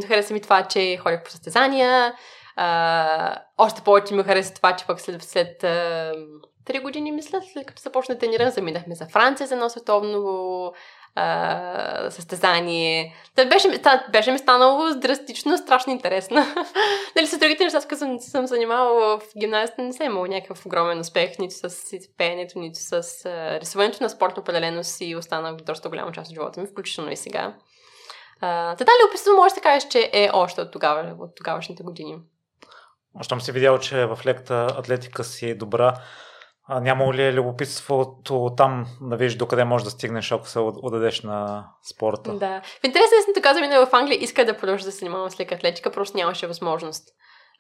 хареса 0.08 0.34
ми 0.34 0.40
това, 0.40 0.62
че 0.62 0.96
ходих 0.96 1.22
по 1.22 1.30
състезания. 1.30 2.14
А, 2.56 3.36
още 3.58 3.82
повече 3.82 4.14
ми 4.14 4.22
хареса 4.22 4.54
това, 4.54 4.76
че 4.76 4.86
пък 4.86 5.00
след, 5.00 5.22
след 5.22 5.64
три 6.66 6.78
години, 6.78 7.12
мисля, 7.12 7.40
след 7.52 7.66
като 7.66 7.82
започна 7.82 8.14
да 8.14 8.18
тренирам, 8.18 8.50
заминахме 8.50 8.94
за 8.94 9.06
Франция 9.06 9.46
за 9.46 9.54
едно 9.54 9.70
световно 9.70 10.72
а, 11.14 12.10
състезание. 12.10 13.14
Та 13.34 13.44
беше, 13.44 13.82
та, 13.82 14.06
беше 14.12 14.32
ми 14.32 14.38
станало 14.38 14.94
драстично, 14.94 15.58
страшно 15.58 15.92
интересно. 15.92 16.36
нали, 17.16 17.26
с 17.26 17.38
другите 17.38 17.64
неща, 17.64 17.80
с 17.80 17.86
които 17.86 17.98
съм, 17.98 18.20
съм 18.20 18.46
занимавала 18.46 19.18
в 19.18 19.22
гимназията, 19.40 19.82
не 19.82 19.92
съм 19.92 20.06
имала 20.06 20.28
някакъв 20.28 20.66
огромен 20.66 21.00
успех, 21.00 21.38
нито 21.38 21.54
с 21.54 21.70
пеенето, 22.18 22.58
нито 22.58 22.78
с 22.78 22.92
а, 22.92 23.60
рисуването 23.60 24.02
на 24.02 24.10
спорт, 24.10 24.38
определено 24.38 24.84
си 24.84 25.16
остана 25.16 25.56
доста 25.56 25.88
голяма 25.88 26.12
част 26.12 26.30
от 26.30 26.34
живота 26.34 26.60
ми, 26.60 26.66
включително 26.66 27.12
и 27.12 27.16
сега. 27.16 27.54
Та 28.40 28.76
дали 28.78 29.08
описано 29.08 29.36
може 29.36 29.54
да 29.54 29.60
кажеш, 29.60 29.88
че 29.88 30.10
е 30.12 30.30
още 30.32 30.60
от, 30.60 30.72
тогава, 30.72 31.14
от 31.18 31.30
тогавашните 31.36 31.82
години. 31.82 32.16
Щом 33.22 33.40
си 33.40 33.52
видял, 33.52 33.78
че 33.78 34.06
в 34.06 34.18
лекта 34.26 34.66
атлетика 34.78 35.24
си 35.24 35.50
е 35.50 35.54
добра, 35.54 35.94
а 36.68 36.80
няма 36.80 37.14
ли 37.14 37.22
е 37.22 37.32
любопитството 37.32 38.54
там 38.56 38.86
да 39.00 39.16
видиш 39.16 39.34
докъде 39.36 39.64
можеш 39.64 39.84
да 39.84 39.90
стигнеш, 39.90 40.32
ако 40.32 40.48
се 40.48 40.58
отдадеш 40.58 41.22
на 41.22 41.66
спорта? 41.94 42.32
Да. 42.32 42.62
В 42.82 42.84
интерес 42.84 43.10
на 43.10 43.18
истината 43.18 43.42
казвам, 43.42 43.86
в 43.86 43.94
Англия 43.94 44.18
иска 44.22 44.44
да 44.44 44.56
продължа 44.56 44.84
да 44.84 44.92
се 44.92 44.98
занимавам 44.98 45.30
с 45.30 45.40
лека 45.40 45.54
атлетика, 45.54 45.90
просто 45.90 46.16
нямаше 46.16 46.46
възможност. 46.46 47.08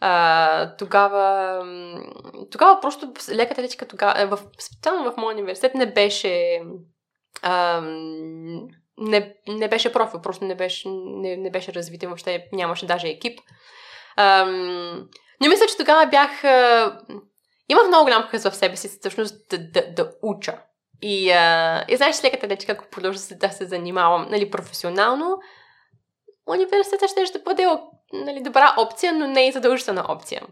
А, 0.00 0.76
тогава, 0.76 1.60
тогава 2.50 2.80
просто 2.80 3.12
лека 3.30 3.52
атлетика, 3.52 3.88
тогава, 3.88 4.26
в, 4.26 4.38
специално 4.58 5.12
в 5.12 5.16
моя 5.16 5.34
университет 5.34 5.74
не 5.74 5.92
беше 5.92 6.62
а, 7.42 7.80
не, 8.98 9.34
не 9.48 9.68
беше 9.68 9.92
профил, 9.92 10.22
просто 10.22 10.44
не 10.44 10.54
беше, 10.54 10.88
не, 10.88 11.36
не 11.36 11.50
беше 11.50 11.74
развитие, 11.74 12.08
въобще 12.08 12.46
нямаше 12.52 12.86
даже 12.86 13.08
екип. 13.08 13.40
А, 14.16 14.44
но 15.40 15.48
мисля, 15.48 15.66
че 15.68 15.76
тогава 15.76 16.06
бях 16.06 16.44
Имах 17.68 17.88
много 17.88 18.04
голям 18.04 18.22
хъз 18.22 18.44
в 18.48 18.54
себе 18.54 18.76
си, 18.76 18.88
всъщност 18.88 19.48
да, 19.50 19.58
да, 19.58 19.92
да 19.92 20.10
уча. 20.22 20.58
И, 21.02 21.30
а, 21.30 21.84
и 21.88 21.96
знаеш, 21.96 22.24
леката 22.24 22.48
рече, 22.48 22.66
ако 22.70 22.90
продължа 22.90 23.20
да 23.36 23.48
се 23.48 23.66
занимавам 23.66 24.26
нали, 24.30 24.50
професионално, 24.50 25.38
университета 26.48 27.08
ще, 27.08 27.26
ще 27.26 27.38
бъде 27.38 27.66
нали, 28.12 28.42
добра 28.42 28.74
опция, 28.78 29.12
но 29.12 29.26
не 29.26 29.46
и 29.46 29.52
задължителна 29.52 30.04
опция. 30.08 30.42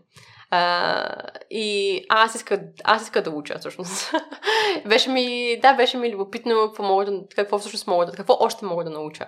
А, 0.51 1.09
и 1.51 2.01
аз 2.09 2.35
иска, 2.35 2.61
аз 2.85 3.03
иска 3.03 3.23
да 3.23 3.31
уча, 3.31 3.59
всъщност. 3.59 4.13
беше 4.87 5.11
ми, 5.11 5.59
да, 5.63 5.75
беше 5.75 5.97
ми 5.97 6.13
любопитно 6.13 6.67
какво, 6.67 6.83
мога 6.83 7.05
да, 7.05 7.13
какво 7.37 7.59
всъщност 7.59 7.87
мога 7.87 8.07
да, 8.07 8.13
какво 8.13 8.37
още 8.41 8.65
мога 8.65 8.85
да 8.85 8.91
науча. 8.91 9.27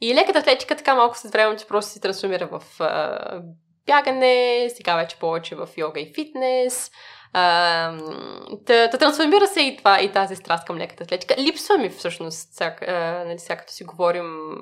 И 0.00 0.14
леката 0.14 0.38
атлетика 0.38 0.76
така 0.76 0.94
малко 0.94 1.18
с 1.18 1.30
времето 1.30 1.66
просто 1.68 1.92
се 1.92 2.00
трансформира 2.00 2.46
в 2.46 2.80
а, 2.80 3.42
бягане, 3.86 4.68
сега 4.76 4.96
вече 4.96 5.16
повече 5.16 5.54
в 5.56 5.68
йога 5.76 6.00
и 6.00 6.12
фитнес. 6.14 6.90
Та, 7.32 8.88
та 8.90 8.98
трансформира 8.98 9.46
се 9.46 9.60
и 9.60 9.76
това, 9.76 10.00
и 10.00 10.12
тази 10.12 10.36
страст 10.36 10.66
към 10.66 10.76
леката 10.76 11.04
атлетика. 11.04 11.34
Липсва 11.38 11.78
ми 11.78 11.88
всъщност, 11.88 12.52
всяк, 12.52 12.82
а, 12.82 13.24
нали, 13.26 13.38
сега 13.38 13.56
като 13.56 13.72
си 13.72 13.84
говорим, 13.84 14.54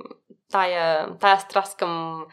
тая, 0.50 1.08
тая 1.18 1.40
страст 1.40 1.76
към, 1.76 2.24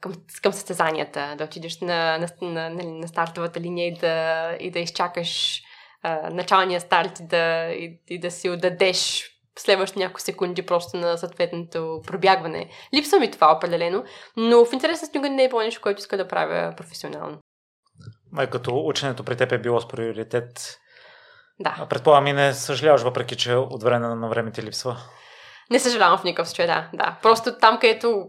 към, 0.00 0.12
към 0.42 0.52
състезанията, 0.52 1.34
да 1.38 1.44
отидеш 1.44 1.80
на, 1.80 2.18
на, 2.18 2.28
на, 2.42 2.70
на, 2.70 2.84
на 2.84 3.08
стартовата 3.08 3.60
линия 3.60 3.88
и 3.88 3.94
да, 3.94 4.48
и 4.60 4.70
да 4.70 4.78
изчакаш 4.78 5.62
а, 6.02 6.30
началния 6.30 6.80
старт 6.80 7.20
и 7.20 7.26
да, 7.26 7.72
и, 7.72 8.00
и 8.08 8.20
да 8.20 8.30
си 8.30 8.50
отдадеш 8.50 9.28
следващите 9.58 10.00
няколко 10.00 10.20
секунди 10.20 10.66
просто 10.66 10.96
на 10.96 11.18
съответното 11.18 12.00
пробягване. 12.06 12.68
Липсва 12.94 13.18
ми 13.18 13.30
това 13.30 13.56
определено, 13.56 14.04
но 14.36 14.64
в 14.64 14.72
интерес 14.72 15.14
на 15.14 15.30
не 15.30 15.44
е 15.44 15.48
било 15.48 15.60
нещо, 15.60 15.80
което 15.82 15.98
иска 15.98 16.16
да 16.16 16.28
правя 16.28 16.74
професионално 16.76 17.38
май 18.32 18.50
като 18.50 18.86
ученето 18.86 19.24
при 19.24 19.36
теб 19.36 19.52
е 19.52 19.58
било 19.58 19.80
с 19.80 19.88
приоритет. 19.88 20.78
Да. 21.60 21.86
Предполагам 21.90 22.26
и 22.26 22.32
не 22.32 22.54
съжаляваш, 22.54 23.02
въпреки 23.02 23.36
че 23.36 23.54
от 23.54 23.82
време 23.82 24.08
на 24.08 24.28
време 24.28 24.50
ти 24.50 24.62
липсва. 24.62 24.96
Не 25.70 25.78
съжалявам 25.78 26.18
в 26.18 26.24
никакъв 26.24 26.48
случай, 26.48 26.66
да, 26.66 26.90
да. 26.94 27.18
Просто 27.22 27.58
там, 27.58 27.78
където 27.78 28.26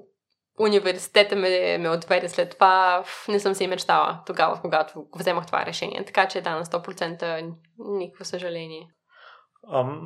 университета 0.59 1.35
ме, 1.35 1.77
ме 1.77 1.89
отведе 1.89 2.29
след 2.29 2.49
това, 2.49 3.03
не 3.27 3.39
съм 3.39 3.55
си 3.55 3.67
мечтала 3.67 4.19
тогава, 4.25 4.61
когато 4.61 5.05
вземах 5.15 5.45
това 5.45 5.65
решение. 5.65 6.05
Така 6.05 6.27
че 6.27 6.41
да, 6.41 6.55
на 6.55 6.65
100% 6.65 7.51
никакво 7.77 8.25
съжаление 8.25 8.87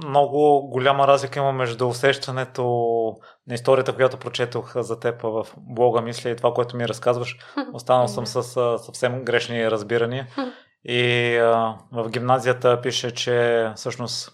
много 0.06 0.68
голяма 0.70 1.08
разлика 1.08 1.40
има 1.40 1.52
между 1.52 1.88
усещането 1.88 2.64
на 3.48 3.54
историята, 3.54 3.96
която 3.96 4.18
прочетох 4.18 4.82
за 4.82 5.00
теб 5.00 5.22
в 5.22 5.48
блога, 5.58 6.02
мисля, 6.02 6.30
и 6.30 6.36
това, 6.36 6.54
което 6.54 6.78
ми 6.78 6.88
разказваш. 6.88 7.38
Останал 7.74 8.08
съм 8.08 8.26
с 8.26 8.44
съвсем 8.78 9.24
грешни 9.24 9.72
разбирания. 9.72 10.28
И 10.84 11.36
а, 11.38 11.78
в 11.92 12.10
гимназията 12.10 12.82
пише, 12.82 13.12
че 13.14 13.68
всъщност 13.76 14.32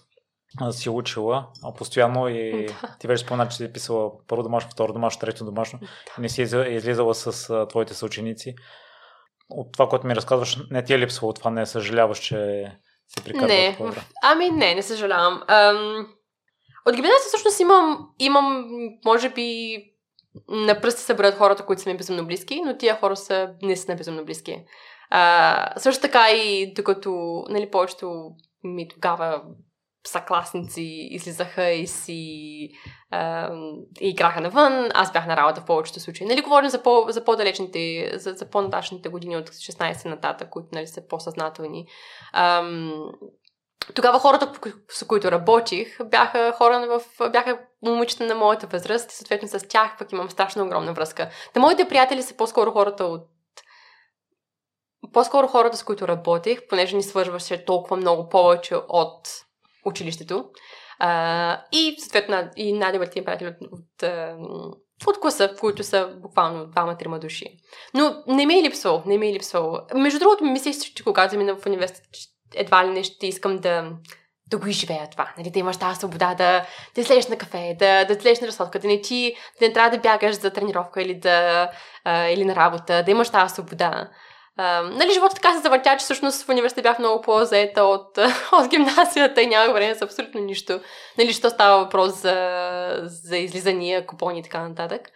си 0.70 0.90
учила 0.90 1.46
а, 1.64 1.74
постоянно 1.74 2.28
и 2.28 2.68
ти 2.98 3.06
вече 3.06 3.24
спомена, 3.24 3.48
че 3.48 3.56
си 3.56 3.72
писала 3.72 4.10
първо 4.28 4.42
домашно, 4.42 4.70
второ 4.70 4.92
домашно, 4.92 5.20
трето 5.20 5.44
домашно. 5.44 5.78
Не 6.18 6.28
си 6.28 6.42
излизала 6.42 7.14
с 7.14 7.66
твоите 7.66 7.94
съученици. 7.94 8.54
От 9.48 9.72
това, 9.72 9.88
което 9.88 10.06
ми 10.06 10.16
разказваш, 10.16 10.58
не 10.70 10.84
ти 10.84 10.94
е 10.94 10.98
липсвало 10.98 11.32
това, 11.32 11.50
не 11.50 11.66
съжаляваш, 11.66 12.18
че 12.18 12.64
се 13.08 13.24
прикарва 13.24 13.46
Не, 13.46 13.78
ами 14.22 14.50
не, 14.50 14.74
не 14.74 14.82
съжалявам. 14.82 15.42
Ам, 15.48 16.06
от 16.86 16.94
гимназията 16.94 17.28
всъщност 17.28 17.60
имам, 17.60 18.08
имам, 18.18 18.66
може 19.04 19.28
би, 19.28 19.76
на 20.48 20.80
пръсти 20.80 21.02
се 21.02 21.14
броят 21.14 21.34
хората, 21.34 21.66
които 21.66 21.82
са 21.82 21.90
ми 21.90 21.96
безумно 21.96 22.26
близки, 22.26 22.62
но 22.64 22.78
тия 22.78 22.96
хора 22.96 23.16
са 23.16 23.50
наистина 23.62 23.96
безумно 23.96 24.24
близки. 24.24 24.64
А, 25.10 25.80
също 25.80 26.02
така 26.02 26.30
и 26.30 26.74
докато, 26.74 27.44
нали, 27.48 27.70
повечето 27.70 28.30
ми 28.64 28.88
тогава 28.88 29.42
съкласници 30.06 31.08
излизаха 31.10 31.70
и 31.70 31.86
си 31.86 32.68
а, 33.10 33.50
играха 34.00 34.40
навън. 34.40 34.88
Аз 34.94 35.12
бях 35.12 35.26
на 35.26 35.36
работа 35.36 35.60
в 35.60 35.64
повечето 35.64 36.00
случаи. 36.00 36.26
Нали, 36.26 36.40
говорим 36.40 36.70
за, 36.70 36.82
по, 36.82 37.06
за 37.08 37.24
по-далечните, 37.24 38.10
за, 38.14 38.32
за 38.32 38.50
по-нататъчните 38.50 39.08
години 39.08 39.36
от 39.36 39.48
16 39.48 40.04
нататък, 40.08 40.48
които 40.50 40.68
нали, 40.72 40.86
са 40.86 41.08
по-съзнателни. 41.08 41.86
Ам, 42.32 42.92
тогава 43.94 44.18
хората, 44.18 44.52
с 44.88 45.06
които 45.06 45.32
работих, 45.32 45.98
бяха 46.04 46.52
хора 46.58 46.86
в, 46.88 47.30
бяха 47.30 47.58
момичета 47.82 48.26
на 48.26 48.34
моята 48.34 48.66
възраст 48.66 49.12
и 49.12 49.14
съответно 49.14 49.48
с 49.48 49.68
тях 49.68 49.96
пък 49.98 50.12
имам 50.12 50.30
страшно 50.30 50.64
огромна 50.64 50.92
връзка. 50.92 51.30
Та 51.54 51.60
моите 51.60 51.88
приятели 51.88 52.22
са 52.22 52.36
по-скоро 52.36 52.70
хората 52.70 53.04
от 53.04 53.28
по-скоро 55.12 55.46
хората, 55.46 55.76
с 55.76 55.84
които 55.84 56.08
работех, 56.08 56.68
понеже 56.68 56.96
ни 56.96 57.02
свързваше 57.02 57.64
толкова 57.64 57.96
много 57.96 58.28
повече 58.28 58.76
от 58.88 59.28
училището. 59.84 60.44
А, 60.98 61.62
и 61.72 61.96
съответно 61.98 62.50
и 62.56 62.72
най-добрите 62.72 63.20
ми 63.20 63.24
приятели 63.24 63.48
от, 63.48 63.56
от, 63.72 64.02
от 65.06 65.20
класа, 65.20 65.54
които 65.60 65.84
са 65.84 66.14
буквално 66.22 66.66
двама-трима 66.66 67.18
души. 67.18 67.46
Но 67.94 68.22
не 68.26 68.46
ми 68.46 68.58
е 68.58 68.62
липсвало, 68.62 69.02
не 69.06 69.18
ми 69.18 69.28
е 69.28 69.32
липсвало. 69.32 69.78
Между 69.94 70.18
другото, 70.18 70.44
мислех, 70.44 70.94
че 70.94 71.04
когато 71.04 71.30
замина 71.30 71.56
в 71.56 71.66
университет, 71.66 72.06
едва 72.54 72.86
ли 72.86 72.90
не 72.90 73.04
ще 73.04 73.26
искам 73.26 73.58
да, 73.58 73.90
да 74.46 74.58
го 74.58 74.66
изживея 74.66 75.10
това. 75.10 75.34
Нали, 75.38 75.50
да 75.50 75.58
имаш 75.58 75.76
тази 75.76 75.98
свобода 75.98 76.34
да, 76.34 76.66
да 76.94 77.00
излезеш 77.00 77.26
на 77.26 77.38
кафе, 77.38 77.76
да, 77.78 78.04
да 78.04 78.12
излезеш 78.12 78.40
на 78.40 78.46
разходка, 78.46 78.78
да 78.78 78.88
не 78.88 79.00
ти 79.00 79.34
да 79.60 79.66
не 79.66 79.72
трябва 79.72 79.90
да 79.90 80.02
бягаш 80.02 80.34
за 80.34 80.50
тренировка 80.50 81.02
или, 81.02 81.14
да, 81.14 81.70
а, 82.04 82.28
или 82.28 82.44
на 82.44 82.56
работа, 82.56 83.02
да 83.02 83.10
имаш 83.10 83.30
тази 83.30 83.54
свобода. 83.54 84.10
Нали, 84.58 85.12
живота 85.12 85.34
така 85.34 85.54
се 85.54 85.60
завъртя, 85.60 85.90
че 85.90 86.04
всъщност 86.04 86.42
в 86.42 86.48
университет 86.48 86.82
бях 86.82 86.98
много 86.98 87.22
по-заета 87.22 87.84
от, 87.84 88.18
от 88.52 88.68
гимназията 88.68 89.42
и 89.42 89.46
нямах 89.46 89.74
време 89.74 89.94
за 89.94 90.04
абсолютно 90.04 90.40
нищо. 90.40 90.80
Нали, 91.18 91.32
що 91.32 91.50
става 91.50 91.84
въпрос 91.84 92.20
за, 92.20 93.00
за 93.02 93.36
излизания, 93.36 94.06
купони 94.06 94.38
и 94.38 94.42
така 94.42 94.68
нататък. 94.68 95.10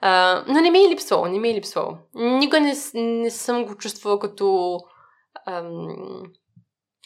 А, 0.00 0.42
но 0.48 0.60
не 0.60 0.70
ми 0.70 0.84
е 0.84 0.88
липсвало, 0.88 1.26
не 1.26 1.38
ми 1.38 1.50
е 1.50 1.54
липсвало. 1.54 1.96
Никога 2.14 2.60
не, 2.60 2.74
не 2.94 3.30
съм 3.30 3.64
го 3.64 3.74
чувствала 3.74 4.18
като 4.18 4.78
ам, 5.46 6.22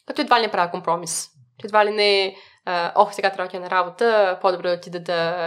като 0.06 0.22
едва 0.22 0.38
ли 0.38 0.42
не 0.42 0.50
правя 0.50 0.70
компромис. 0.70 1.28
Едва 1.64 1.84
ли 1.84 1.90
не, 1.90 2.36
а, 2.64 2.92
ох, 2.96 3.14
сега 3.14 3.30
трябва 3.30 3.52
да 3.52 3.60
на 3.60 3.70
работа, 3.70 4.38
по-добре 4.42 4.68
да 4.68 4.74
отида 4.74 5.00
да 5.00 5.46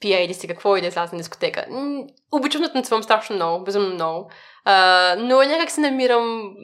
пия 0.00 0.24
или 0.24 0.34
си 0.34 0.48
какво 0.48 0.76
и 0.76 0.80
да 0.80 0.86
изляза 0.86 1.14
на 1.14 1.18
дискотека. 1.18 1.66
Обичам 2.32 2.62
да 2.62 2.72
танцувам 2.72 3.02
страшно 3.02 3.36
много, 3.36 3.64
безумно 3.64 3.94
много. 3.94 4.30
Но 5.18 5.42
някак 5.42 5.70
се 5.70 5.80
намирам 5.80 6.54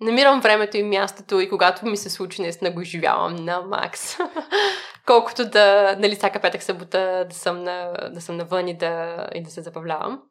намирам 0.00 0.40
времето 0.40 0.76
и 0.76 0.82
мястото 0.82 1.40
и 1.40 1.48
когато 1.48 1.86
ми 1.86 1.96
се 1.96 2.10
случи, 2.10 2.42
наистина 2.42 2.70
го 2.70 2.80
изживявам 2.80 3.36
на 3.36 3.60
макс. 3.60 4.16
Колкото 5.06 5.50
да, 5.50 5.96
нали, 5.98 6.14
всяка 6.14 6.40
петък 6.40 6.62
събота 6.62 7.26
да 7.28 7.34
съм, 7.34 7.62
на, 7.62 7.92
да 8.12 8.20
съм 8.20 8.36
навън 8.36 8.68
и 8.68 8.78
да, 8.78 9.26
и 9.34 9.42
да 9.42 9.50
се 9.50 9.62
забавлявам. 9.62 10.22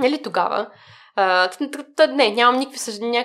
Нали, 0.00 0.22
тогава 0.22 0.70
не, 2.08 2.30
нямам 2.30 2.60
никакви, 2.60 2.80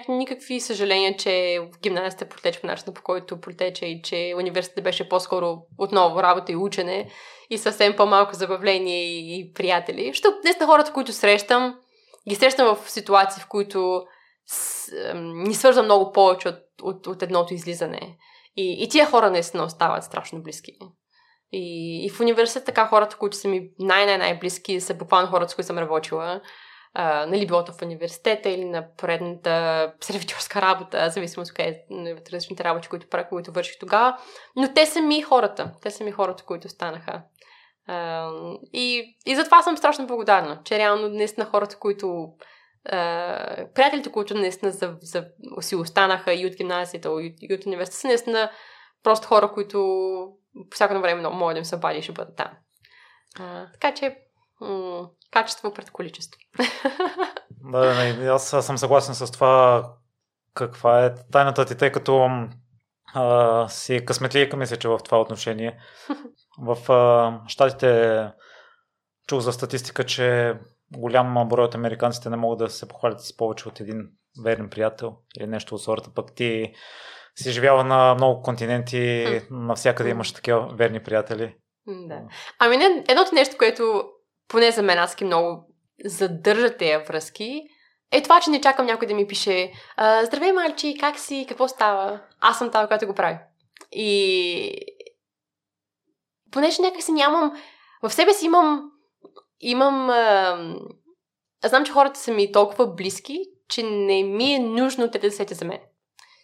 никакви 0.08 0.60
съжаления, 0.60 1.18
че 1.18 1.60
гимназията 1.84 2.30
протече 2.30 2.62
по 2.62 2.68
начина, 2.68 2.94
по 2.94 3.02
който 3.02 3.42
протече 3.42 3.86
и 3.86 4.02
че 4.02 4.34
университетът 4.38 4.84
беше 4.84 5.10
по-скоро 5.10 5.58
отново 5.78 6.24
работа 6.24 6.52
и 6.52 6.56
учене 6.56 7.10
и 7.50 7.58
съвсем 7.58 7.96
по-малко 7.96 8.36
забавление 8.36 9.06
и, 9.06 9.40
и 9.40 9.54
приятели. 9.54 10.08
Защото 10.08 10.38
днес 10.42 10.60
на 10.60 10.66
хората, 10.66 10.94
които 10.94 11.14
срещам, 11.14 11.76
ги 12.30 12.36
срещам 12.36 12.76
в 12.76 12.90
ситуации, 12.90 13.44
в 13.44 13.48
които 13.48 14.04
с, 14.46 14.92
ни 15.24 15.54
свързвам 15.54 15.86
много 15.86 16.12
повече 16.12 16.50
от, 16.50 16.60
от, 16.82 17.08
от 17.08 17.22
едното 17.22 17.54
излизане. 17.54 18.18
И, 18.56 18.84
и 18.84 18.90
тия 18.90 19.06
хора 19.06 19.32
наистина 19.32 19.64
остават 19.64 20.04
страшно 20.04 20.44
близки. 20.44 20.72
И, 21.52 22.06
и 22.06 22.10
в 22.10 22.20
университет 22.20 22.66
така 22.66 22.88
хората, 22.88 23.18
които 23.18 23.38
са 23.38 23.48
ми 23.48 23.70
най-най-най-близки, 23.80 24.82
са 24.82 24.94
буквално 24.94 25.28
хората, 25.28 25.52
с 25.52 25.56
които 25.56 25.68
съм 25.68 25.78
работила 25.78 26.42
а, 26.94 27.26
нали, 27.26 27.48
било 27.48 27.66
в 27.66 27.82
университета 27.82 28.50
или 28.50 28.66
на 28.66 28.86
предната 28.98 29.94
сервитьорска 30.02 30.62
работа, 30.62 31.10
зависимо 31.10 31.44
от 31.44 31.54
къде 31.54 31.86
от 31.92 32.30
различните 32.30 32.64
работи, 32.64 32.88
които, 32.88 33.08
които 33.30 33.52
върших 33.52 33.80
тогава. 33.80 34.18
Но 34.56 34.74
те 34.74 34.86
са 34.86 35.02
ми 35.02 35.22
хората. 35.22 35.72
Те 35.82 35.92
са 35.92 36.04
ми 36.04 36.12
хората, 36.12 36.44
които 36.44 36.70
станаха. 36.70 37.22
А, 37.88 38.30
и, 38.74 39.18
и 39.26 39.36
затова 39.36 39.62
съм 39.62 39.78
страшно 39.78 40.08
благодарна, 40.08 40.62
че 40.64 40.78
реално 40.78 41.10
днес 41.10 41.38
на 41.38 41.46
хората, 41.46 41.80
които 41.80 42.28
Uh, 42.92 43.74
приятелите, 43.74 44.12
които 44.12 44.34
наистина 44.34 44.72
за, 44.72 44.96
за, 45.02 45.26
си 45.62 45.76
останаха 45.76 46.34
и 46.34 46.46
от 46.46 46.56
гимназията, 46.56 47.10
и, 47.10 47.36
и 47.42 47.54
от 47.54 47.66
университета, 47.66 48.00
са 48.00 48.08
наистина 48.08 48.52
просто 49.04 49.28
хора, 49.28 49.52
които 49.52 49.78
по 50.70 50.76
всяко 50.76 50.94
време 50.94 51.20
много 51.20 51.36
могат 51.36 51.56
да 51.56 51.60
им 51.60 51.66
се 51.66 51.76
обади 51.76 52.00
и 52.00 52.02
ще 52.02 52.12
бъдат 52.12 52.36
там. 52.36 52.48
Uh, 53.40 53.72
така 53.74 53.94
че 53.94 54.18
м- 54.62 55.10
качество 55.32 55.74
пред 55.74 55.92
количество. 55.92 56.40
Да, 57.72 57.96
не, 57.96 58.30
аз 58.30 58.50
съм 58.50 58.78
съгласен 58.78 59.16
с 59.16 59.32
това 59.32 59.84
каква 60.54 61.06
е 61.06 61.16
тайната 61.32 61.66
ти, 61.66 61.78
тъй 61.78 61.92
като 61.92 62.30
а, 63.14 63.68
си 63.70 64.06
късметлийка, 64.06 64.58
мисля, 64.58 64.78
че 64.78 64.88
в 64.88 65.00
това 65.06 65.22
отношение. 65.22 65.80
В 66.60 66.92
а, 66.92 67.40
щатите 67.48 68.32
чух 69.28 69.40
за 69.40 69.54
статистика, 69.54 70.06
че 70.06 70.56
голям 70.98 71.48
брой 71.50 71.66
от 71.66 71.76
американците 71.76 72.30
не 72.30 72.38
могат 72.38 72.60
да 72.60 72.70
се 72.70 72.88
похвалят 72.88 73.22
с 73.22 73.38
повече 73.38 73.68
от 73.68 73.80
един 73.80 74.10
верен 74.44 74.70
приятел 74.70 75.16
или 75.40 75.48
нещо 75.48 75.76
от 75.76 75.82
сорта. 75.82 76.10
Пък 76.16 76.36
ти 76.36 76.74
си 77.36 77.52
живяла 77.52 77.84
на 77.84 78.16
много 78.16 78.42
континенти, 78.42 79.26
навсякъде 79.52 80.10
имаш 80.10 80.32
такива 80.32 80.70
верни 80.76 81.04
приятели. 81.04 81.56
Да. 81.88 82.22
Ами 82.60 82.78
не, 82.78 83.04
едното 83.10 83.36
нещо, 83.36 83.56
което 83.58 84.04
поне 84.48 84.72
за 84.72 84.82
мен 84.82 84.98
аз 84.98 85.22
много 85.22 85.68
задържа 86.06 86.78
тези 86.78 87.04
връзки, 87.06 87.62
е 88.12 88.22
това, 88.22 88.40
че 88.40 88.50
не 88.50 88.62
чакам 88.62 88.86
някой 88.86 89.08
да 89.08 89.14
ми 89.14 89.28
пише 89.28 89.72
Здравей, 90.24 90.52
мальчи, 90.52 90.98
как 91.00 91.20
си, 91.20 91.46
какво 91.50 91.68
става? 91.68 92.22
Аз 92.40 92.58
съм 92.58 92.72
тази, 92.72 92.88
която 92.88 93.08
го 93.08 93.14
прави. 93.14 93.38
И 93.92 94.72
понеже 96.54 96.82
някак 96.82 97.04
си 97.04 97.12
нямам... 97.12 97.52
В 98.04 98.14
себе 98.14 98.34
си 98.34 98.46
имам... 98.46 98.92
Имам... 99.60 100.10
А... 100.10 100.58
Знам, 101.66 101.86
че 101.86 101.92
хората 101.92 102.20
са 102.20 102.32
ми 102.32 102.52
толкова 102.52 102.88
близки, 102.88 103.40
че 103.70 103.84
не 103.84 104.24
ми 104.24 104.54
е 104.54 104.60
нужно 104.60 105.12
те 105.12 105.20
да 105.20 105.32
сетят 105.32 105.58
за 105.58 105.66
мен. 105.66 105.80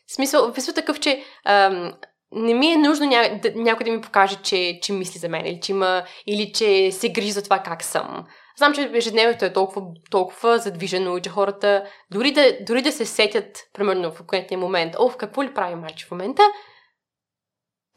Смисъл, 0.07 0.53
смисъл 0.53 0.73
такъв, 0.73 0.99
че 0.99 1.23
ам, 1.45 1.93
не 2.31 2.53
ми 2.53 2.67
е 2.67 2.77
нужно 2.77 3.05
ня... 3.05 3.39
да, 3.41 3.51
някой 3.55 3.83
да 3.83 3.91
ми 3.91 4.01
покаже, 4.01 4.35
че, 4.43 4.79
че 4.83 4.93
мисли 4.93 5.19
за 5.19 5.29
мен 5.29 5.45
или 5.45 5.59
че, 5.61 5.71
има, 5.71 6.03
или 6.27 6.53
че 6.53 6.91
се 6.91 7.09
грижи 7.09 7.31
за 7.31 7.43
това 7.43 7.59
как 7.59 7.83
съм. 7.83 8.25
Знам, 8.57 8.73
че 8.73 8.91
ежедневието 8.93 9.45
е 9.45 9.53
толкова, 9.53 9.81
толкова 10.11 10.57
задвижено 10.57 11.19
че 11.19 11.29
хората, 11.29 11.83
дори 12.11 12.31
да, 12.31 12.57
дори 12.61 12.81
да 12.81 12.91
се 12.91 13.05
сетят, 13.05 13.57
примерно 13.73 14.11
в 14.11 14.17
конкретния 14.17 14.59
момент, 14.59 14.95
о, 14.99 15.09
какво 15.09 15.43
ли 15.43 15.53
прави 15.53 15.75
майче 15.75 16.05
в 16.05 16.11
момента, 16.11 16.43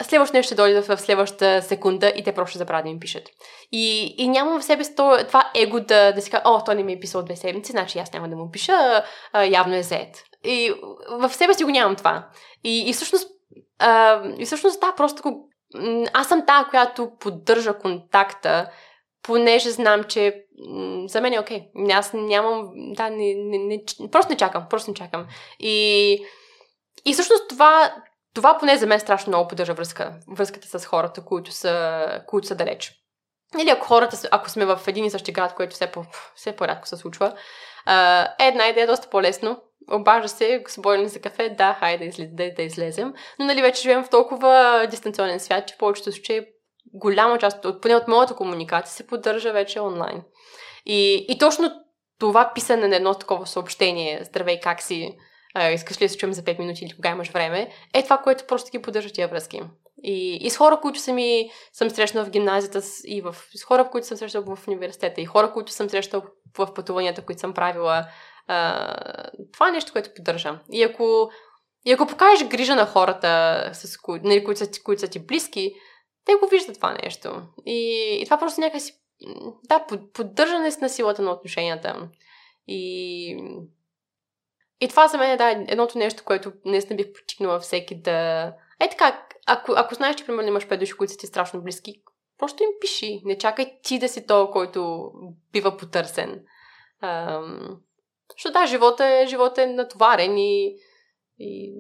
следващото 0.05 0.37
нещо 0.37 0.47
ще 0.47 0.55
дойде 0.55 0.81
в 0.81 0.99
следващата 0.99 1.63
секунда 1.63 2.13
и 2.17 2.25
те 2.25 2.33
просто 2.33 2.51
ще 2.51 2.59
забравят 2.59 2.85
да 2.85 2.93
ми 2.93 3.01
пишат. 3.01 3.29
И, 3.73 4.15
и 4.19 4.29
нямам 4.29 4.61
в 4.61 4.65
себе 4.65 4.85
това 4.95 5.51
его 5.55 5.81
да, 5.81 6.13
да 6.13 6.23
си 6.23 6.31
кажа, 6.31 6.43
о, 6.47 6.65
той 6.65 6.75
не 6.75 6.83
ми 6.83 6.93
е 6.93 7.01
писал 7.01 7.23
две 7.23 7.37
седмици, 7.37 7.73
значи 7.73 7.99
аз 7.99 8.13
няма 8.13 8.29
да 8.29 8.37
му 8.37 8.51
пиша, 8.51 9.05
а, 9.33 9.45
явно 9.45 9.75
е 9.75 9.83
зает. 9.83 10.25
И 10.45 10.73
в 11.11 11.29
себе 11.29 11.55
си 11.55 11.65
го 11.65 11.71
нямам 11.71 11.97
това. 11.97 12.29
И, 12.65 12.91
и 12.91 12.93
всъщност 12.93 13.31
а, 13.79 14.23
и 14.39 14.45
всъщност 14.45 14.81
да, 14.81 14.95
просто 14.97 15.35
аз 16.13 16.29
съм 16.29 16.47
тази, 16.47 16.71
която 16.71 17.11
поддържа 17.21 17.79
контакта, 17.79 18.71
понеже 19.23 19.71
знам, 19.71 20.05
че 20.05 20.45
за 21.07 21.21
мен 21.21 21.33
е 21.33 21.41
окей. 21.41 21.61
Okay. 21.77 21.93
Аз 21.99 22.13
нямам, 22.15 22.71
да, 22.75 23.11
не, 23.11 23.35
не, 23.35 23.59
не, 23.59 23.83
просто 24.11 24.33
не 24.33 24.37
чакам, 24.37 24.67
просто 24.71 24.91
не 24.91 24.95
чакам. 24.95 25.27
И, 25.61 26.13
и 27.05 27.13
всъщност 27.13 27.49
това, 27.49 27.95
това 28.35 28.59
поне 28.59 28.77
за 28.77 28.87
мен 28.87 29.01
страшно 29.01 29.31
много 29.31 29.49
поддържа 29.49 29.75
връзка, 29.75 30.15
връзката 30.29 30.79
с 30.79 30.87
хората, 30.87 31.25
които 31.25 31.53
са, 31.53 32.07
които 32.27 32.47
са 32.47 32.55
далеч. 32.55 32.93
Или 33.61 33.71
ако 33.71 33.87
хората, 33.87 34.29
ако 34.31 34.51
сме 34.51 34.65
в 34.65 34.81
един 34.87 35.05
и 35.05 35.11
същи 35.11 35.33
град, 35.33 35.55
което 35.55 35.75
все, 35.75 35.87
по, 35.87 36.05
все 36.35 36.57
по-рядко 36.57 36.89
се 36.89 36.97
случва, 36.97 37.33
е 38.41 38.47
една 38.47 38.69
идея 38.69 38.87
доста 38.87 39.11
по-лесно 39.11 39.63
обажда 39.91 40.29
се, 40.29 40.65
съборили 40.67 41.09
за 41.09 41.21
кафе, 41.21 41.49
да, 41.49 41.77
хайде 41.81 41.99
да, 41.99 42.05
излез, 42.05 42.29
да, 42.33 42.55
да 42.55 42.63
излезем. 42.63 43.15
Но 43.39 43.45
нали 43.45 43.63
вече 43.63 43.83
живеем 43.83 44.05
в 44.05 44.11
толкова 44.11 44.87
дистанционен 44.91 45.41
свят, 45.41 45.67
че 45.67 45.75
в 45.75 45.79
повечето 45.79 46.13
случаи 46.13 46.47
голяма 46.95 47.39
част, 47.39 47.65
от, 47.65 47.83
поне 47.83 47.97
от 47.97 48.09
моята 48.09 48.35
комуникация, 48.35 48.95
се 48.95 49.07
поддържа 49.07 49.53
вече 49.53 49.81
онлайн. 49.81 50.23
И, 50.87 51.27
и 51.29 51.39
точно 51.39 51.71
това 52.19 52.53
писане 52.55 52.89
на 52.89 52.97
едно 52.97 53.15
такова 53.15 53.47
съобщение, 53.47 54.25
здравей, 54.25 54.61
как 54.61 54.83
си, 54.83 55.17
а, 55.55 55.71
искаш 55.71 56.01
ли 56.01 56.05
да 56.05 56.09
се 56.09 56.17
чуем 56.17 56.33
за 56.33 56.43
5 56.43 56.59
минути 56.59 56.85
или 56.85 56.95
кога 56.95 57.11
имаш 57.11 57.31
време, 57.31 57.71
е 57.95 58.03
това, 58.03 58.19
което 58.19 58.47
просто 58.47 58.71
ги 58.71 58.83
поддържа 58.83 59.11
тия 59.11 59.29
връзки. 59.29 59.61
И, 60.03 60.37
и 60.37 60.51
с 60.51 60.57
хора, 60.57 60.81
които 60.83 61.01
съм, 61.01 61.19
и, 61.19 61.51
съм 61.73 61.91
срещнала 61.91 62.27
в 62.27 62.31
гимназията, 62.31 62.81
и 63.05 63.21
в, 63.21 63.37
с 63.55 63.65
хора, 63.65 63.91
които 63.91 64.07
съм 64.07 64.17
срещала 64.17 64.57
в 64.57 64.69
университета, 64.69 65.21
и 65.21 65.25
хора, 65.25 65.53
които 65.53 65.73
съм 65.73 65.91
срещала 65.91 66.23
в 66.59 66.75
пътуванията, 66.75 67.23
които 67.23 67.41
съм 67.41 67.55
правила, 67.55 68.07
а, 68.47 68.97
това 69.53 69.69
е 69.69 69.73
нещо, 69.73 69.93
което 69.93 70.15
поддържам. 70.15 70.59
И 70.73 70.83
ако, 70.83 71.31
И 71.85 71.93
ако 71.93 72.07
покажеш 72.07 72.49
грижа 72.49 72.75
на 72.75 72.87
хората, 72.87 73.71
с 73.73 73.97
кои, 73.97 74.21
нали, 74.25 74.45
които, 74.45 74.59
са, 74.59 74.83
които 74.85 75.01
са 75.01 75.09
ти 75.09 75.19
близки, 75.19 75.75
те 76.25 76.35
го 76.35 76.47
виждат 76.47 76.77
това 76.77 76.97
нещо. 77.03 77.43
И, 77.67 78.19
и 78.21 78.25
това 78.25 78.39
просто 78.39 78.61
някакси, 78.61 78.93
да, 79.69 79.87
поддържане 80.15 80.71
на 80.81 80.89
силата 80.89 81.23
на 81.23 81.31
отношенията. 81.31 82.09
И, 82.67 83.37
и 84.83 84.89
това 84.89 85.09
за 85.09 85.19
мен 85.19 85.31
е 85.31 85.37
да, 85.37 85.51
едното 85.69 85.99
нещо, 85.99 86.25
което 86.25 86.53
наистина 86.65 86.97
бих 86.97 87.13
потикнала 87.13 87.61
всеки 87.61 87.95
да... 87.95 88.53
Е 88.81 88.89
така, 88.89 89.27
ако, 89.47 89.73
ако 89.77 89.95
знаеш, 89.95 90.17
че 90.17 90.27
примерно 90.27 90.49
имаш 90.49 90.69
пет 90.69 90.81
души, 90.81 90.93
които 90.93 91.13
са 91.13 91.19
ти 91.19 91.27
страшно 91.27 91.63
близки, 91.63 92.03
просто 92.39 92.63
им 92.63 92.69
пиши. 92.81 93.23
Не 93.25 93.39
чакай 93.39 93.79
ти 93.83 93.99
да 93.99 94.09
си 94.09 94.27
то, 94.27 94.51
който 94.51 95.11
бива 95.53 95.77
потърсен. 95.77 96.45
Ам... 97.01 97.81
Да, 98.53 98.67
живота 98.67 99.07
е, 99.07 99.27
живота 99.27 99.63
е 99.63 99.67
натоварен 99.67 100.39
и, 100.39 100.77
и 101.39 101.75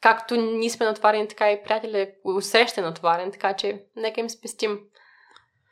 както 0.00 0.36
ние 0.36 0.70
сме 0.70 0.86
натоварени, 0.86 1.28
така 1.28 1.52
и 1.52 1.62
приятели 1.62 2.00
е 2.00 2.14
усреща 2.24 2.82
натоварен, 2.82 3.32
така 3.32 3.56
че 3.56 3.84
нека 3.96 4.20
им 4.20 4.30
спестим 4.30 4.80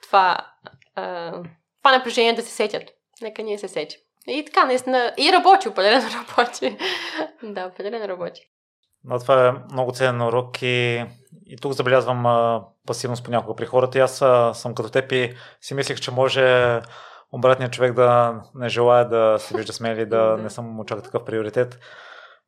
това, 0.02 0.52
а, 0.94 1.32
това 1.78 1.96
напрежение 1.98 2.32
да 2.32 2.42
се 2.42 2.50
сетят. 2.50 2.90
Нека 3.22 3.42
ние 3.42 3.58
се 3.58 3.68
сетим. 3.68 4.00
И 4.26 4.44
така, 4.44 4.64
наистина, 4.64 5.12
и 5.18 5.32
работи, 5.32 5.68
определено 5.68 6.08
работи. 6.38 6.78
да, 7.42 7.66
определено 7.66 8.08
работи. 8.08 8.40
Но 9.04 9.18
това 9.18 9.48
е 9.48 9.72
много 9.72 9.92
ценен 9.92 10.22
урок 10.22 10.62
и, 10.62 11.04
и 11.46 11.56
тук 11.60 11.72
забелязвам 11.72 12.26
а, 12.26 12.64
пасивност 12.86 13.24
понякога 13.24 13.56
при 13.56 13.66
хората. 13.66 13.98
И 13.98 14.00
аз 14.00 14.22
а, 14.22 14.54
съм 14.54 14.74
като 14.74 14.90
теб 14.90 15.12
и 15.12 15.34
си 15.60 15.74
мислех, 15.74 16.00
че 16.00 16.10
може 16.10 16.80
обратният 17.32 17.72
човек 17.72 17.92
да 17.92 18.40
не 18.54 18.68
желая 18.68 19.08
да 19.08 19.36
се 19.38 19.56
вижда 19.56 19.72
смели, 19.72 20.06
да 20.06 20.36
не 20.42 20.50
съм 20.50 20.66
му 20.66 20.84
чак 20.84 21.02
такъв 21.02 21.24
приоритет. 21.24 21.78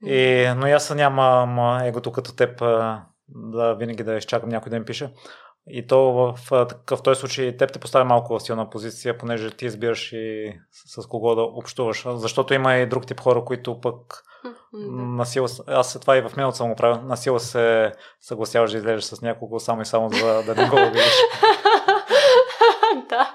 И, 0.06 0.52
но 0.56 0.66
аз 0.66 0.94
нямам 0.94 1.80
егото 1.84 2.12
като 2.12 2.36
теб 2.36 2.62
да 3.28 3.74
винаги 3.74 4.02
да 4.02 4.16
изчакам 4.16 4.48
някой 4.48 4.70
да 4.70 4.78
ми 4.78 4.84
пише. 4.84 5.10
И 5.66 5.86
то 5.86 6.12
в 6.12 6.66
такъв 6.68 7.02
този 7.02 7.20
случай 7.20 7.56
теб 7.56 7.72
те 7.72 7.78
поставя 7.78 8.04
малко 8.04 8.38
в 8.38 8.42
силна 8.42 8.70
позиция, 8.70 9.18
понеже 9.18 9.50
ти 9.50 9.66
избираш 9.66 10.12
и 10.12 10.52
с, 10.70 11.02
с 11.02 11.06
кого 11.06 11.34
да 11.34 11.42
общуваш. 11.42 12.04
Защото 12.06 12.54
има 12.54 12.74
и 12.74 12.86
друг 12.86 13.06
тип 13.06 13.20
хора, 13.20 13.44
които 13.44 13.80
пък 13.80 14.22
насила, 14.92 15.48
аз 15.66 16.00
това 16.00 16.16
и 16.16 16.22
в 16.22 16.36
миналото 16.36 16.56
съм 16.56 16.68
го 16.68 16.76
правил, 16.76 17.02
насила 17.02 17.40
се 17.40 17.92
съгласяваш 18.20 18.70
да 18.70 18.76
излезеш 18.78 19.04
с 19.04 19.22
някого 19.22 19.60
само 19.60 19.82
и 19.82 19.86
само 19.86 20.08
за 20.08 20.42
да 20.42 20.54
не 20.54 20.68
го 20.68 20.76
видиш. 20.76 21.12
да. 23.08 23.32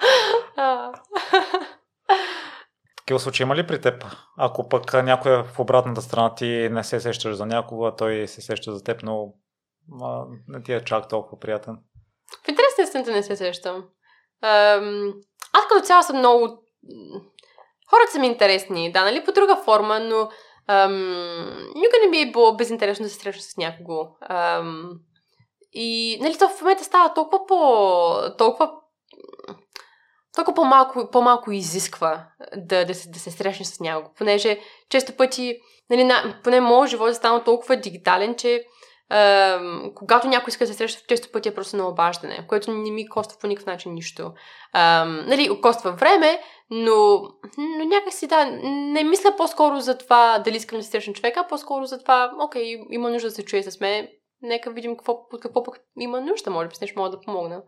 Такива 2.98 3.20
случаи 3.20 3.44
има 3.44 3.56
ли 3.56 3.68
при 3.68 3.82
теб? 3.82 4.06
Ако 4.38 4.70
пък 4.70 4.94
някой 4.94 5.40
е 5.40 5.44
в 5.44 5.60
обратната 5.60 6.02
страна, 6.02 6.36
ти 6.36 6.70
не 6.72 6.84
се 6.84 7.00
сещаш 7.00 7.36
за 7.36 7.46
някого, 7.46 7.92
той 7.92 8.28
се 8.28 8.42
сеща 8.42 8.74
за 8.74 8.84
теб, 8.84 9.04
но 9.04 9.34
а, 10.02 10.26
не 10.48 10.64
ти 10.64 10.74
е 10.74 10.84
чак 10.84 11.08
толкова 11.08 11.40
приятен. 11.40 11.78
В 12.46 12.48
интересна 12.48 12.84
истината 12.84 13.12
не 13.12 13.24
се 13.24 13.36
сещам. 13.36 13.84
Ам, 14.42 15.14
аз 15.54 15.68
като 15.70 15.86
цяло 15.86 16.04
съм 16.04 16.18
много... 16.18 16.64
Хората 17.90 18.12
са 18.12 18.20
ми 18.20 18.28
интересни, 18.28 18.92
да, 18.92 19.04
нали, 19.04 19.26
по 19.26 19.32
друга 19.32 19.56
форма, 19.56 20.00
но 20.00 20.30
ам, 20.68 20.94
никога 21.76 21.98
не 22.04 22.10
ми 22.10 22.22
е 22.22 22.32
било 22.32 22.56
безинтересно 22.56 23.04
да 23.04 23.10
се 23.10 23.20
среща 23.20 23.44
с 23.44 23.58
някого. 23.58 24.08
Ам, 24.22 24.92
и, 25.74 26.18
нали, 26.22 26.38
то 26.38 26.50
в 26.50 26.62
момента 26.62 26.84
става 26.84 27.14
толкова 27.14 27.46
по... 27.46 27.58
толкова 28.38 28.72
толкова 30.36 30.56
по-малко, 30.56 31.10
по-малко 31.12 31.52
изисква 31.52 32.26
да, 32.56 32.86
да, 32.86 32.96
се, 32.96 33.10
да 33.10 33.20
се 33.20 33.32
срещне 33.32 33.66
с 33.66 33.80
някого, 33.80 34.14
понеже 34.18 34.60
често 34.90 35.18
пъти, 35.18 35.60
нали, 35.90 36.04
на, 36.04 36.40
поне 36.44 36.62
моят 36.62 36.90
живот 36.90 37.10
е 37.10 37.14
станал 37.14 37.44
толкова 37.44 37.76
дигитален, 37.76 38.36
че 38.36 38.64
е, 39.12 39.56
когато 39.96 40.28
някой 40.28 40.50
иска 40.52 40.64
да 40.64 40.68
се 40.68 40.78
среща, 40.78 41.08
често 41.08 41.32
пъти 41.32 41.50
е 41.50 41.56
просто 41.56 41.78
на 41.78 41.88
обаждане, 41.88 42.48
което 42.48 42.72
не 42.72 42.92
ми 42.92 43.10
коства 43.10 43.40
по 43.42 43.48
никакъв 43.48 43.68
начин 43.68 43.94
нищо. 43.94 44.32
Е, 44.76 44.80
нали, 45.06 45.62
коства 45.62 45.92
време, 45.92 46.42
но, 46.70 47.22
но 47.58 47.86
някакси 47.86 48.28
да, 48.28 48.46
не 48.72 49.04
мисля 49.04 49.36
по-скоро 49.38 49.80
за 49.80 49.98
това 49.98 50.40
дали 50.40 50.56
искам 50.56 50.80
да 50.80 50.84
се 50.84 50.92
срещна 50.92 51.14
човека, 51.14 51.40
а 51.40 51.48
по-скоро 51.48 51.86
за 51.86 52.00
това, 52.00 52.32
окей, 52.42 52.80
има 52.90 53.10
нужда 53.10 53.28
да 53.28 53.36
се 53.36 53.46
чуе 53.46 53.64
с 53.64 53.80
мен, 53.80 54.08
нека 54.42 54.72
видим 54.72 54.98
какво, 54.98 55.28
какво 55.42 55.64
пък 55.64 55.80
има 56.00 56.22
нужда, 56.22 56.52
може 56.52 56.70
би 56.70 56.76
с 56.76 56.82
нещо 56.82 57.00
мога 57.00 57.10
да 57.10 57.20
помогна. 57.20 57.62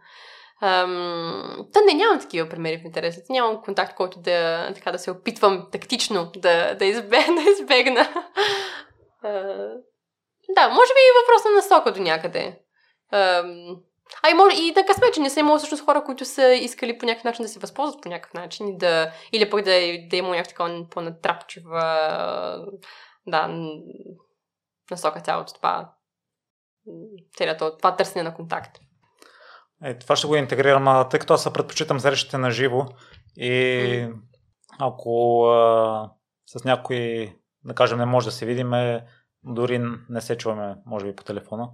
Ам, 0.62 1.67
та 1.73 1.80
не, 1.82 1.93
нямам 1.93 2.19
такива 2.19 2.49
примери 2.49 2.77
в 2.77 2.86
интересите. 2.86 3.34
Нямам 3.34 3.62
контакт, 3.62 3.95
който 3.95 4.19
да, 4.19 4.71
така, 4.75 4.91
да 4.91 4.99
се 4.99 5.12
опитвам 5.12 5.67
тактично 5.71 6.32
да, 6.36 6.75
да, 6.75 6.86
избегна. 6.86 7.36
Да 7.43 7.51
избегна. 7.51 8.08
Да, 10.55 10.69
може 10.69 10.93
би 10.93 11.01
и 11.01 11.17
въпрос 11.21 11.45
на 11.45 11.51
насока 11.51 11.91
до 11.91 12.01
някъде. 12.01 12.59
А 14.23 14.29
и, 14.31 14.33
може, 14.33 14.55
и 14.55 14.73
да 14.73 14.85
късме, 14.85 15.11
че 15.11 15.21
не 15.21 15.29
са 15.29 15.39
имало 15.39 15.57
всъщност 15.57 15.85
хора, 15.85 16.03
които 16.03 16.25
са 16.25 16.53
искали 16.53 16.97
по 16.97 17.05
някакъв 17.05 17.23
начин 17.23 17.43
да 17.43 17.49
се 17.49 17.59
възползват 17.59 18.03
по 18.03 18.09
някакъв 18.09 18.33
начин 18.33 18.67
и 18.67 18.77
да, 18.77 19.11
или 19.31 19.49
пък 19.49 19.61
да, 19.61 19.71
да 20.09 20.17
има 20.17 20.29
някаква 20.29 20.85
по-натрапчива 20.91 21.81
да, 23.27 23.49
насока 24.91 25.21
цялото 25.21 25.53
това 25.53 25.93
целият 27.37 27.57
това 27.77 27.95
търсене 27.95 28.23
на 28.23 28.33
контакт. 28.33 28.79
Е, 29.83 29.97
това 29.97 30.15
ще 30.15 30.27
го 30.27 30.35
интегрирам, 30.35 31.09
тъй 31.09 31.19
като 31.19 31.33
аз 31.33 31.53
предпочитам 31.53 31.99
срещите 31.99 32.37
на 32.37 32.51
живо 32.51 32.85
и 33.37 34.07
ако 34.79 35.45
а, 35.45 36.09
с 36.45 36.63
някой, 36.63 37.33
да 37.63 37.73
кажем, 37.73 37.97
не 37.97 38.05
може 38.05 38.25
да 38.25 38.31
се 38.31 38.45
видиме, 38.45 39.05
дори 39.43 39.82
не 40.10 40.21
се 40.21 40.38
чуваме, 40.38 40.75
може 40.86 41.06
би 41.06 41.15
по 41.15 41.23
телефона. 41.23 41.69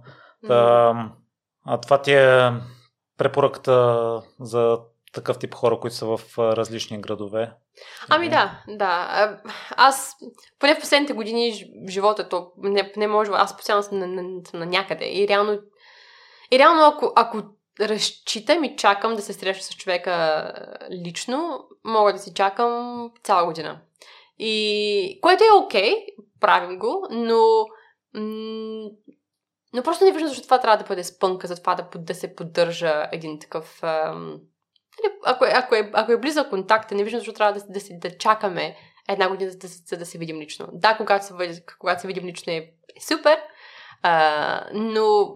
Та, 0.46 0.94
а 1.66 1.80
това 1.80 2.02
ти 2.02 2.12
е 2.12 2.50
препоръката 3.18 4.22
за 4.40 4.78
такъв 5.12 5.38
тип 5.38 5.54
хора, 5.54 5.80
които 5.80 5.96
са 5.96 6.06
в 6.06 6.38
различни 6.38 7.00
градове? 7.00 7.52
Ами 8.08 8.28
да, 8.28 8.62
да. 8.68 9.08
Аз, 9.76 10.16
поне 10.58 10.74
в 10.74 10.80
последните 10.80 11.12
години, 11.12 11.72
живота, 11.88 12.28
то 12.28 12.52
не, 12.58 12.92
не 12.96 13.06
може, 13.06 13.30
аз 13.34 13.56
постоянно 13.56 13.82
съм 13.82 13.98
на, 13.98 14.06
на, 14.06 14.22
на 14.54 14.66
някъде. 14.66 15.04
И 15.04 15.28
реално, 15.28 15.58
и 16.52 16.58
реално 16.58 16.84
ако, 16.84 17.12
ако 17.16 17.42
разчитам 17.80 18.64
и 18.64 18.76
чакам 18.76 19.14
да 19.16 19.22
се 19.22 19.32
среща 19.32 19.64
с 19.64 19.76
човека 19.76 20.52
лично, 21.04 21.68
мога 21.84 22.12
да 22.12 22.18
си 22.18 22.34
чакам 22.34 23.10
цяла 23.24 23.44
година. 23.44 23.80
И 24.38 25.18
което 25.22 25.44
е 25.44 25.58
окей, 25.58 25.94
okay, 25.94 26.06
правим 26.40 26.78
го, 26.78 27.06
но 27.10 27.66
но 29.72 29.82
просто 29.82 30.04
не 30.04 30.12
виждам 30.12 30.28
защо 30.28 30.42
това 30.42 30.60
трябва 30.60 30.78
да 30.78 30.88
бъде 30.88 31.04
спънка, 31.04 31.46
за 31.46 31.56
това 31.56 31.74
да, 31.74 31.88
да 31.98 32.14
се 32.14 32.34
поддържа 32.34 33.08
един 33.12 33.38
такъв... 33.38 33.82
Ам... 33.82 34.40
Ако, 35.24 35.44
е, 35.44 35.50
ако, 35.54 35.74
е, 35.74 35.90
ако 35.92 36.12
е 36.12 36.20
близък 36.20 36.50
контакт, 36.50 36.90
не 36.90 37.04
виждам 37.04 37.20
защо 37.20 37.32
трябва 37.32 37.60
да, 37.60 37.66
да, 37.68 37.80
да 38.08 38.18
чакаме 38.18 38.76
една 39.08 39.28
година, 39.28 39.50
за 39.50 39.58
да, 39.58 39.68
за 39.68 39.96
да 39.96 40.06
се 40.06 40.18
видим 40.18 40.40
лично. 40.40 40.68
Да, 40.72 40.96
когато 40.96 41.26
се, 41.26 41.62
когато 41.78 42.00
се 42.00 42.06
видим 42.06 42.26
лично 42.26 42.52
е 42.52 42.70
супер, 43.08 43.38
а, 44.02 44.64
но 44.72 45.34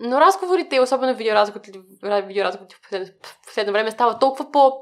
но 0.00 0.20
разговорите, 0.20 0.80
особено 0.80 1.14
видеоразговорите, 1.14 1.78
видеоразговорите 2.02 2.76
в 2.90 3.46
последно 3.46 3.72
време 3.72 3.90
стават 3.90 4.20
толкова, 4.20 4.50
по, 4.52 4.72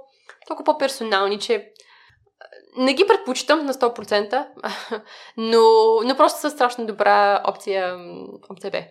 толкова 0.46 0.64
по-персонални, 0.64 1.38
че 1.38 1.72
не 2.76 2.94
ги 2.94 3.06
предпочитам 3.06 3.66
на 3.66 3.74
100%, 3.74 4.46
но, 5.36 5.62
но 6.04 6.16
просто 6.16 6.40
са 6.40 6.50
страшно 6.50 6.86
добра 6.86 7.42
опция, 7.46 7.98
опция 8.50 8.70
Б. 8.70 8.84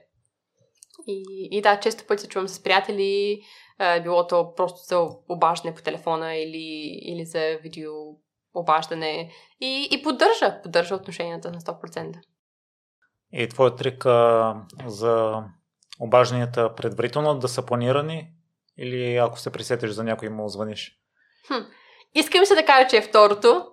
И, 1.07 1.47
и 1.51 1.61
да, 1.61 1.79
често 1.79 2.07
пъти 2.07 2.21
се 2.21 2.29
чувам 2.29 2.47
с 2.47 2.63
приятели, 2.63 3.41
било 4.03 4.27
то 4.27 4.53
просто 4.55 4.79
за 4.83 5.07
обаждане 5.29 5.75
по 5.75 5.81
телефона 5.81 6.35
или, 6.35 6.99
или 7.01 7.25
за 7.25 7.57
видео 7.63 7.91
обаждане 8.53 9.31
и, 9.61 9.87
и 9.91 10.03
поддържа, 10.03 10.61
поддържа 10.63 10.95
отношенията 10.95 11.51
на 11.51 11.59
100%. 11.59 12.15
И 13.31 13.47
твой 13.47 13.75
трик 13.75 14.05
а, 14.05 14.55
за 14.85 15.43
обажданията 15.99 16.75
предварително 16.75 17.39
да 17.39 17.47
са 17.47 17.65
планирани 17.65 18.31
или 18.77 19.15
ако 19.15 19.39
се 19.39 19.51
присетиш 19.51 19.91
за 19.91 20.03
някой 20.03 20.29
му 20.29 20.49
звъниш? 20.49 20.99
Хм. 21.47 21.53
Искам 22.15 22.45
се 22.45 22.55
да 22.55 22.65
кажа, 22.65 22.87
че 22.87 22.97
е 22.97 23.01
второто. 23.01 23.65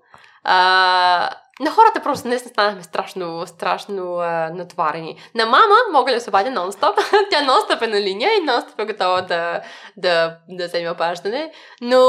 А, 0.45 1.31
на 1.61 1.71
хората 1.71 2.03
просто 2.03 2.29
днес 2.29 2.45
не 2.45 2.51
станахме 2.51 2.83
страшно, 2.83 3.47
страшно 3.47 4.17
а, 4.17 4.51
натоварени. 4.51 5.17
На 5.35 5.47
мама 5.47 5.75
мога 5.93 6.13
да 6.13 6.21
се 6.21 6.31
обадя 6.31 6.51
нон-стоп. 6.51 6.95
Тя 7.31 7.41
нон-стоп 7.43 7.83
е 7.83 7.87
на 7.87 8.01
линия 8.01 8.31
и 8.31 8.47
нон-стоп 8.47 8.83
е 8.83 8.87
готова 8.87 9.21
да, 9.21 9.61
да, 9.97 10.39
да 10.49 10.67
вземе 10.67 10.91
обаждане. 10.91 11.53
Но 11.81 12.01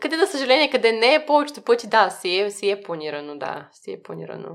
къде, 0.00 0.16
за 0.16 0.26
съжаление, 0.26 0.70
къде 0.70 0.92
не 0.92 1.14
е 1.14 1.26
повечето 1.26 1.62
пъти, 1.62 1.88
да, 1.88 2.10
си 2.10 2.38
е, 2.38 2.50
си 2.50 2.70
е 2.70 2.82
планирано, 2.82 3.38
да, 3.38 3.68
си 3.72 3.92
е 3.92 4.02
планирано. 4.02 4.50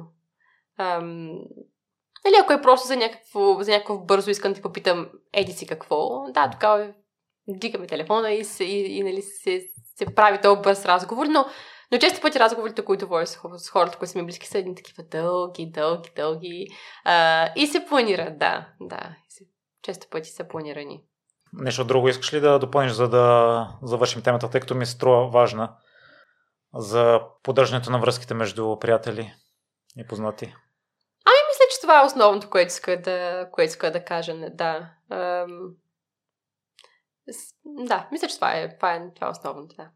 Ам, 0.79 1.29
Нали, 2.25 2.35
ако 2.41 2.53
е 2.53 2.61
просто 2.61 2.88
за 2.88 2.95
някакво, 2.95 3.63
за 3.63 3.71
някакво 3.71 3.97
бързо 3.97 4.29
искам 4.29 4.53
да 4.53 4.61
попитам, 4.61 5.09
еди 5.33 5.51
си 5.51 5.67
какво, 5.67 6.25
да, 6.31 6.49
тогава 6.51 6.93
дигаме 7.47 7.87
телефона 7.87 8.31
и, 8.31 8.43
се, 8.43 8.63
и, 8.63 8.97
и 8.97 9.03
нали, 9.03 9.21
се, 9.21 9.67
се 9.95 10.05
прави 10.15 10.41
този 10.41 10.61
бърз 10.61 10.85
разговор, 10.85 11.25
но 11.25 11.45
Но 11.91 11.97
често 11.97 12.21
пъти 12.21 12.39
разговорите, 12.39 12.85
които 12.85 13.07
водя 13.07 13.27
с 13.27 13.69
хората, 13.69 13.97
които 13.97 14.11
са 14.11 14.19
ми 14.19 14.25
близки, 14.25 14.47
са 14.47 14.57
едни 14.57 14.75
такива 14.75 15.03
дълги, 15.03 15.71
дълги, 15.71 16.09
дълги. 16.15 16.67
А, 17.05 17.49
и 17.55 17.67
се 17.67 17.85
планират, 17.85 18.39
да, 18.39 18.67
да. 18.81 19.15
Често 19.81 20.07
пъти 20.11 20.29
са 20.29 20.47
планирани. 20.47 21.03
Нещо 21.53 21.83
друго 21.85 22.09
искаш 22.09 22.33
ли 22.33 22.39
да 22.39 22.59
допълниш, 22.59 22.91
за 22.91 23.09
да 23.09 23.67
завършим 23.83 24.21
темата, 24.21 24.49
тъй 24.49 24.61
като 24.61 24.75
ми 24.75 24.85
се 24.85 24.91
струва 24.91 25.29
важна 25.29 25.75
за 26.73 27.21
поддържането 27.43 27.91
на 27.91 27.99
връзките 27.99 28.33
между 28.33 28.79
приятели 28.79 29.33
и 29.97 30.07
познати? 30.07 30.45
Ами, 31.25 31.37
мисля, 31.49 31.65
че 31.71 31.81
това 31.81 32.01
е 32.01 32.05
основното, 32.05 32.49
което 32.49 32.67
иска 32.67 33.01
да, 33.01 33.49
което 33.51 33.69
иска 33.69 33.91
да 33.91 34.05
кажа. 34.05 34.33
Да. 34.51 34.89
Ам... 35.11 35.69
Да, 37.65 38.07
мисля, 38.11 38.28
че 38.28 38.36
това 38.36 38.53
е, 38.53 38.75
това 38.75 38.93
е, 38.93 39.01
това 39.15 39.28
е 39.28 39.30
основното, 39.30 39.75
да. 39.75 39.89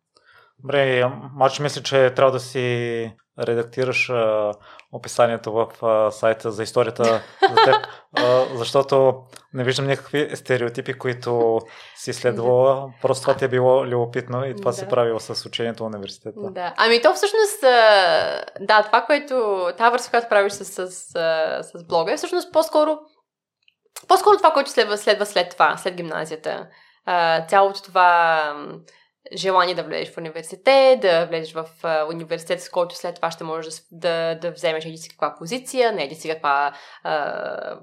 Добре, 0.60 1.12
мач 1.34 1.60
мисля, 1.60 1.84
че 1.84 2.14
трябва 2.16 2.32
да 2.32 2.40
си 2.40 3.12
редактираш 3.40 4.10
а, 4.10 4.52
описанието 4.92 5.52
в 5.52 5.86
а, 5.86 6.12
сайта 6.12 6.52
за 6.52 6.64
историята 6.64 7.04
за 7.50 7.56
теб, 7.66 7.76
а, 8.18 8.46
защото 8.56 9.24
не 9.54 9.64
виждам 9.64 9.88
никакви 9.88 10.36
стереотипи, 10.36 10.94
които 10.94 11.60
си 11.96 12.14
следвала. 12.14 12.94
Просто 13.02 13.22
това 13.22 13.36
ти 13.36 13.46
е 13.46 13.48
било 13.48 13.86
любопитно 13.86 14.46
и 14.46 14.56
това 14.56 14.72
да. 14.72 14.78
си 14.78 14.88
правила 14.90 15.20
с 15.20 15.46
учението 15.46 15.84
в 15.84 15.88
университета. 15.88 16.52
Да, 16.52 16.74
ами 16.78 17.02
то 17.02 17.14
всъщност, 17.14 17.62
да, 18.60 18.84
това, 18.84 19.02
което, 19.06 19.68
тази 19.78 19.92
връзка, 19.92 20.10
която 20.10 20.30
правиш 20.30 20.54
с, 20.54 20.66
с, 20.66 20.92
с 21.62 21.84
блога 21.88 22.14
е 22.14 22.18
всъщност 22.18 22.54
по-скоро 22.54 22.98
по-скоро 24.08 24.38
това, 24.38 24.52
което 24.52 24.72
следва, 24.72 24.98
следва 24.98 25.26
след 25.26 25.50
това, 25.50 25.78
след 25.78 25.96
гимназията. 25.96 26.68
Цялото 27.48 27.84
това 27.84 28.56
желание 29.36 29.76
да 29.76 29.84
влезеш 29.84 30.14
в 30.14 30.18
университет, 30.18 31.00
да 31.00 31.26
влезеш 31.26 31.54
в 31.54 31.66
а, 31.84 32.06
университет, 32.06 32.62
с 32.62 32.70
който 32.70 32.96
след 32.96 33.16
това 33.16 33.32
ще 33.32 33.44
можеш 33.44 33.74
да, 33.92 34.36
да 34.36 34.52
вземеш 34.52 34.86
еди 34.86 34.98
си 34.98 35.10
каква 35.10 35.36
позиция, 35.38 35.92
не 35.92 36.04
еди 36.04 36.16
си 36.16 36.30
каква 36.30 36.74
а, 37.04 37.80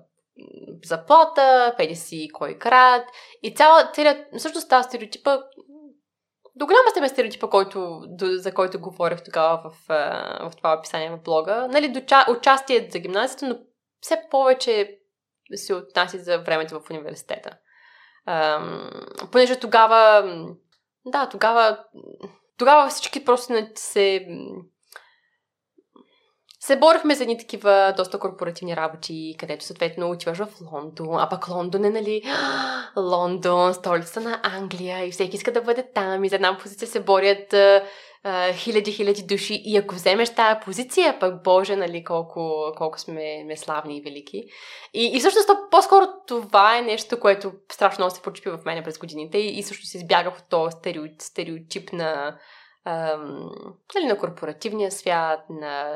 заплата, 0.85 1.75
педи 1.77 1.97
си 1.97 2.29
кой 2.33 2.59
крат. 2.59 3.09
И 3.43 3.55
цяла, 3.55 3.91
целият, 3.95 4.27
всъщност 4.39 4.69
тази 4.69 4.89
стереотипа, 4.89 5.39
до 6.57 6.67
голяма 6.67 6.91
степен 6.91 7.09
стереотипа, 7.09 7.51
който, 7.51 8.01
до, 8.07 8.27
за 8.27 8.55
който 8.55 8.81
говорих 8.81 9.25
тогава 9.25 9.71
в, 9.71 9.89
в 10.51 10.53
това 10.57 10.75
описание 10.79 11.11
в 11.11 11.23
блога, 11.23 11.69
нали, 11.71 11.89
до, 11.89 12.01
участие 12.39 12.89
за 12.93 12.99
гимназията, 12.99 13.47
но 13.49 13.59
все 14.01 14.23
повече 14.31 14.99
се 15.55 15.75
отнася 15.75 16.19
за 16.19 16.39
времето 16.39 16.81
в 16.81 16.91
университета. 16.91 17.59
Понеже 19.33 19.61
тогава 19.61 20.23
да, 21.07 21.29
тогава, 21.29 21.79
тогава 22.59 22.89
всички 22.89 23.25
просто 23.25 23.53
се 23.75 24.27
се 26.61 26.77
борихме 26.77 27.15
за 27.15 27.23
едни 27.23 27.39
такива 27.39 27.95
доста 27.97 28.19
корпоративни 28.19 28.77
работи, 28.77 29.35
където 29.39 29.65
съответно 29.65 30.11
отиваш 30.11 30.39
в 30.39 30.49
Лондон, 30.73 31.19
а 31.19 31.29
пък 31.29 31.49
Лондон 31.49 31.85
е, 31.85 31.91
нали, 31.91 32.23
Лондон, 32.97 33.75
столица 33.75 34.21
на 34.21 34.41
Англия 34.43 35.07
и 35.07 35.11
всеки 35.11 35.37
иска 35.37 35.53
да 35.53 35.63
бъде 35.63 35.93
там 35.95 36.25
и 36.25 36.29
за 36.29 36.35
една 36.35 36.59
позиция 36.59 36.89
се 36.89 37.01
борят 37.01 37.55
хиляди, 38.53 38.93
хиляди 38.93 39.23
души 39.23 39.63
и 39.65 39.77
ако 39.77 39.95
вземеш 39.95 40.35
тази 40.35 40.61
позиция, 40.65 41.19
пък 41.19 41.43
Боже, 41.43 41.77
нали, 41.77 42.05
колко, 42.05 42.73
колко 42.77 43.01
сме, 43.01 43.41
сме 43.45 43.57
славни 43.57 43.97
и 43.97 44.01
велики. 44.01 44.45
И, 44.95 45.11
и 45.15 45.19
всъщност 45.19 45.51
по-скоро 45.71 46.07
това 46.27 46.79
е 46.79 46.83
нещо, 46.83 47.21
което 47.21 47.53
страшно 47.73 48.03
много 48.03 48.15
се 48.15 48.23
почупи 48.23 48.51
в 48.51 48.61
мене 48.65 48.83
през 48.83 48.99
годините 48.99 49.39
и, 49.39 49.59
и 49.59 49.63
всъщност 49.63 49.95
избягах 49.95 50.39
от 50.39 50.49
този 50.49 50.77
стереотип, 50.77 51.23
стереотип 51.23 51.93
на, 51.93 52.39
ам, 52.85 53.51
нали, 53.95 54.07
на 54.07 54.19
корпоративния 54.19 54.91
свят, 54.91 55.41
на 55.51 55.95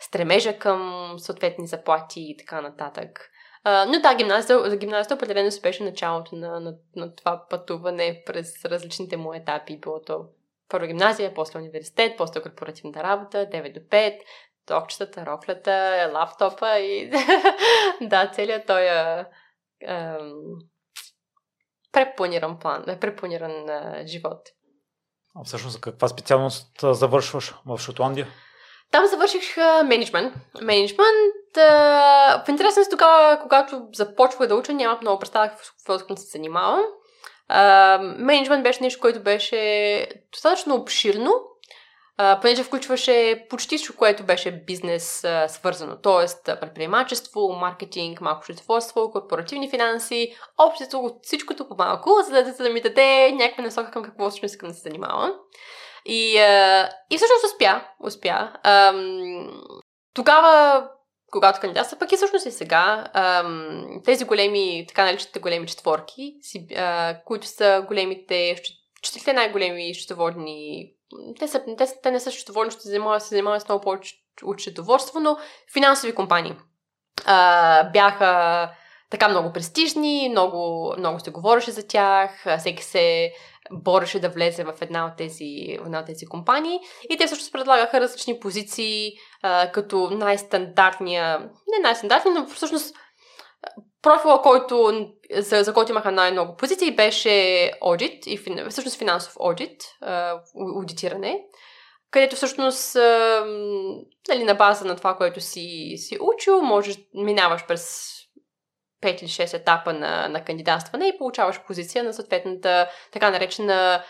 стремежа 0.00 0.58
към 0.58 1.12
съответни 1.18 1.66
заплати 1.66 2.20
и 2.20 2.36
така 2.36 2.60
нататък. 2.60 3.30
Uh, 3.66 3.84
но 3.84 4.00
да, 4.00 4.14
гимназията, 4.14 4.76
гимназията 4.76 5.14
определено 5.14 5.50
се 5.50 5.60
беше 5.60 5.84
началото 5.84 6.36
на, 6.36 6.60
на, 6.60 6.74
на 6.96 7.14
това 7.14 7.46
пътуване 7.50 8.22
през 8.26 8.64
различните 8.64 9.16
му 9.16 9.34
етапи. 9.34 9.80
Било 9.80 10.00
то 10.00 10.24
първо 10.68 10.86
гимназия, 10.86 11.34
после 11.34 11.58
университет, 11.58 12.14
после 12.18 12.42
корпоративната 12.42 13.02
работа, 13.02 13.38
9 13.38 13.74
до 13.74 13.80
5, 13.80 14.18
токчетата, 14.66 15.26
роклята, 15.26 16.10
лаптопа 16.14 16.78
и 16.78 17.10
да, 18.00 18.30
целият 18.34 18.66
той 18.66 18.82
е, 18.82 19.24
е 19.80 20.16
препланиран 21.92 22.58
план, 22.58 22.84
е 22.88 23.00
препланиран 23.00 23.68
е, 23.68 24.04
живот. 24.06 24.40
А 25.40 25.44
всъщност 25.44 25.80
каква 25.80 26.08
специалност 26.08 26.78
завършваш 26.82 27.54
в 27.66 27.78
Шотландия? 27.78 28.26
Там 28.90 29.06
завърших 29.06 29.56
менеджмент. 29.84 30.34
Менеджмент. 30.62 31.56
В 31.56 32.44
интересен 32.48 32.84
си 32.84 32.90
тогава, 32.90 33.40
когато 33.42 33.88
започвах 33.92 34.48
да 34.48 34.56
уча, 34.56 34.72
нямах 34.72 35.00
много 35.00 35.18
представа 35.18 35.50
какво 35.50 36.14
да 36.14 36.20
се 36.20 36.30
занимавам. 36.30 36.80
Менеджмент 38.18 38.62
беше 38.62 38.82
нещо, 38.82 39.00
което 39.00 39.22
беше 39.22 40.08
достатъчно 40.32 40.74
обширно, 40.74 41.32
Uh, 42.20 42.40
понеже 42.40 42.62
включваше 42.62 43.46
почти 43.50 43.76
всичко, 43.76 43.96
което 43.96 44.22
беше 44.22 44.50
бизнес 44.50 45.22
uh, 45.22 45.46
свързано, 45.46 45.96
т.е. 45.96 46.56
предприемачество, 46.60 47.52
маркетинг, 47.52 48.20
малко 48.20 48.44
счетоводство, 48.44 49.10
корпоративни 49.12 49.70
финанси, 49.70 50.34
общото 50.58 50.98
от 50.98 51.18
всичкото 51.22 51.68
по-малко, 51.68 52.10
за 52.24 52.32
да, 52.32 52.52
за 52.52 52.62
да 52.62 52.70
ми 52.70 52.80
даде 52.80 53.32
някаква 53.32 53.64
насока 53.64 53.90
към 53.90 54.02
какво 54.02 54.30
всъщност 54.30 54.54
искам 54.54 54.68
да 54.68 54.74
се 54.74 54.80
занимавам. 54.80 55.32
И, 56.04 56.36
uh, 56.36 56.88
и 57.10 57.16
всъщност 57.16 57.44
успя. 57.44 57.84
успя. 58.00 58.52
Um, 58.64 59.50
тогава 60.14 60.88
когато 61.32 61.60
кандидатства, 61.60 61.98
пък 61.98 62.12
и 62.12 62.16
всъщност 62.16 62.46
и 62.46 62.50
сега, 62.50 63.04
тези 64.04 64.24
големи, 64.24 64.84
така 64.88 65.04
наречените 65.04 65.38
големи 65.38 65.66
четворки, 65.66 66.34
които 67.24 67.46
са 67.46 67.84
големите, 67.88 68.56
четирите 69.02 69.32
най-големи 69.32 69.94
счетоводни, 69.94 70.92
те, 71.38 71.48
са, 71.48 71.62
те, 71.78 71.86
те 72.02 72.10
не 72.10 72.20
са 72.20 72.30
счетоводни, 72.30 72.70
ще 72.70 72.82
се 72.82 72.88
занимават, 72.88 73.22
се 73.22 73.28
занимават 73.28 73.62
с 73.62 73.68
много 73.68 73.82
повече 73.82 74.14
от 74.44 74.60
счетоводство, 74.60 75.20
но 75.20 75.36
финансови 75.72 76.14
компании. 76.14 76.54
Бяха 77.92 78.70
така 79.10 79.28
много 79.28 79.52
престижни, 79.52 80.28
много, 80.30 80.94
много 80.98 81.20
се 81.20 81.30
говореше 81.30 81.70
за 81.70 81.86
тях, 81.86 82.58
всеки 82.58 82.82
се 82.82 83.32
бореше 83.72 84.20
да 84.20 84.28
влезе 84.28 84.64
в 84.64 84.74
една 84.80 85.06
от 85.06 85.16
тези, 85.16 85.78
една 85.86 86.00
от 86.00 86.06
тези 86.06 86.26
компании. 86.26 86.78
И 87.10 87.16
те 87.16 87.26
всъщност 87.26 87.52
предлагаха 87.52 88.00
различни 88.00 88.40
позиции, 88.40 89.12
а, 89.42 89.72
като 89.72 90.10
най-стандартния, 90.10 91.38
не 91.38 91.82
най-стандартния, 91.82 92.34
но 92.34 92.46
всъщност 92.46 92.96
профила, 94.02 94.42
който, 94.42 95.06
за, 95.36 95.62
за 95.62 95.74
който 95.74 95.92
имаха 95.92 96.12
най-много 96.12 96.56
позиции, 96.56 96.96
беше 96.96 97.70
аудит 97.82 98.26
и 98.26 98.38
всъщност 98.68 98.98
финансов 98.98 99.36
аудит, 99.40 99.82
аудитиране, 100.76 101.40
където 102.10 102.36
всъщност 102.36 102.96
а, 102.96 103.44
нали, 104.28 104.44
на 104.44 104.54
база 104.54 104.84
на 104.84 104.96
това, 104.96 105.16
което 105.16 105.40
си, 105.40 105.94
си 105.96 106.18
учил, 106.20 106.62
можеш, 106.62 106.98
минаваш 107.14 107.66
през 107.66 108.12
5 109.06 109.22
или 109.22 109.28
6 109.28 109.54
етапа 109.54 109.92
на, 109.92 110.28
на 110.28 110.44
кандидатстване 110.44 111.06
и 111.06 111.18
получаваш 111.18 111.60
позиция 111.66 112.04
на 112.04 112.12
съответната 112.12 112.88
така 113.12 113.30
наречена 113.30 114.02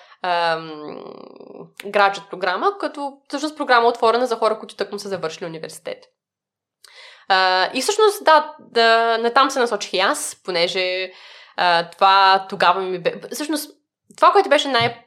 граджет 1.87 2.25
програма, 2.31 2.79
като 2.81 3.19
всъщност 3.29 3.57
програма 3.57 3.89
отворена 3.89 4.27
за 4.27 4.37
хора, 4.37 4.59
които 4.59 4.77
тъкмо 4.77 4.99
са 4.99 5.09
завършили 5.09 5.47
университет. 5.47 6.05
Uh, 7.31 7.73
и 7.73 7.83
всъщност, 7.83 8.25
да, 8.25 8.55
да, 8.59 9.19
натам 9.19 9.51
се 9.51 9.59
насочих 9.59 9.93
и 9.93 9.99
аз, 9.99 10.37
понеже 10.45 11.11
uh, 11.59 11.93
това 11.93 12.47
тогава 12.49 12.81
ми 12.81 12.99
бе... 12.99 13.15
Всъщност, 13.33 13.71
това, 14.17 14.33
което 14.33 14.49
беше 14.49 14.69
най 14.69 15.05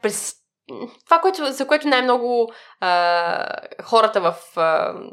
това, 1.06 1.20
което, 1.20 1.46
за 1.52 1.68
което 1.68 1.88
най-много 1.88 2.52
uh, 2.84 3.84
хората 3.84 4.22
в 4.22 4.36
uh, 4.56 5.10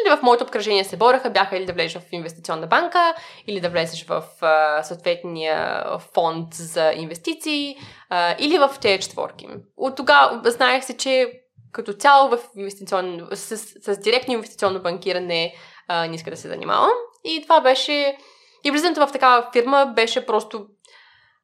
или 0.00 0.16
в 0.16 0.22
моето 0.22 0.44
обкръжение 0.44 0.84
се 0.84 0.96
бореха, 0.96 1.30
бяха 1.30 1.56
или 1.56 1.66
да 1.66 1.72
влезеш 1.72 2.02
в 2.02 2.12
инвестиционна 2.12 2.66
банка, 2.66 3.14
или 3.46 3.60
да 3.60 3.70
влезеш 3.70 4.06
в 4.06 4.24
а, 4.40 4.82
съответния 4.82 5.84
фонд 6.14 6.54
за 6.54 6.92
инвестиции, 6.92 7.76
а, 8.10 8.36
или 8.38 8.58
в 8.58 8.70
тези 8.80 9.02
четворки. 9.02 9.48
От 9.76 9.96
тогава 9.96 10.50
знаех 10.50 10.84
се, 10.84 10.96
че 10.96 11.32
като 11.72 11.92
цяло 11.92 12.28
в 12.28 12.38
инвестиционно, 12.56 13.26
с, 13.32 13.56
с 13.56 14.00
директно 14.00 14.34
инвестиционно 14.34 14.82
банкиране 14.82 15.54
а, 15.88 16.06
не 16.06 16.14
иска 16.14 16.30
да 16.30 16.36
се 16.36 16.48
занимавам. 16.48 16.90
И 17.24 17.42
това 17.42 17.60
беше... 17.60 18.16
И 18.64 18.70
влизането 18.70 19.06
в 19.06 19.12
такава 19.12 19.48
фирма 19.52 19.92
беше 19.96 20.26
просто... 20.26 20.66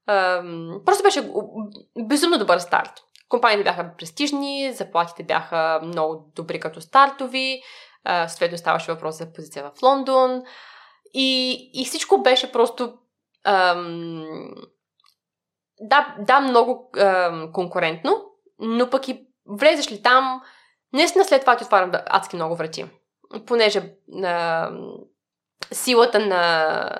А, 0.06 0.42
просто 0.84 1.02
беше 1.02 1.30
безумно 1.98 2.38
добър 2.38 2.58
старт. 2.58 2.90
Компаниите 3.28 3.64
бяха 3.64 3.90
престижни, 3.98 4.72
заплатите 4.72 5.22
бяха 5.22 5.80
много 5.84 6.32
добри 6.36 6.60
като 6.60 6.80
стартови, 6.80 7.62
съответно 8.26 8.58
ставаше 8.58 8.92
въпрос 8.92 9.18
за 9.18 9.32
позиция 9.32 9.64
в 9.64 9.82
Лондон. 9.82 10.42
И, 11.14 11.70
и 11.74 11.84
всичко 11.84 12.22
беше 12.22 12.52
просто. 12.52 12.94
Ам, 13.44 14.50
да, 15.80 16.16
да, 16.18 16.40
много 16.40 16.90
ам, 16.98 17.52
конкурентно, 17.52 18.24
но 18.58 18.90
пък 18.90 19.08
и 19.08 19.26
влезеш 19.46 19.92
ли 19.92 20.02
там, 20.02 20.42
наистина 20.92 21.24
след 21.24 21.40
това 21.40 21.56
ти 21.56 21.64
отварям 21.64 21.92
адски 22.06 22.36
много 22.36 22.56
врати. 22.56 22.86
Понеже 23.46 23.94
а, 24.24 24.70
силата 25.72 26.18
на, 26.18 26.90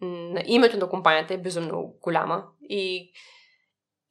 на 0.00 0.42
името 0.46 0.78
на 0.78 0.88
компанията 0.88 1.34
е 1.34 1.38
безумно 1.38 1.94
голяма 2.02 2.44
и 2.62 3.12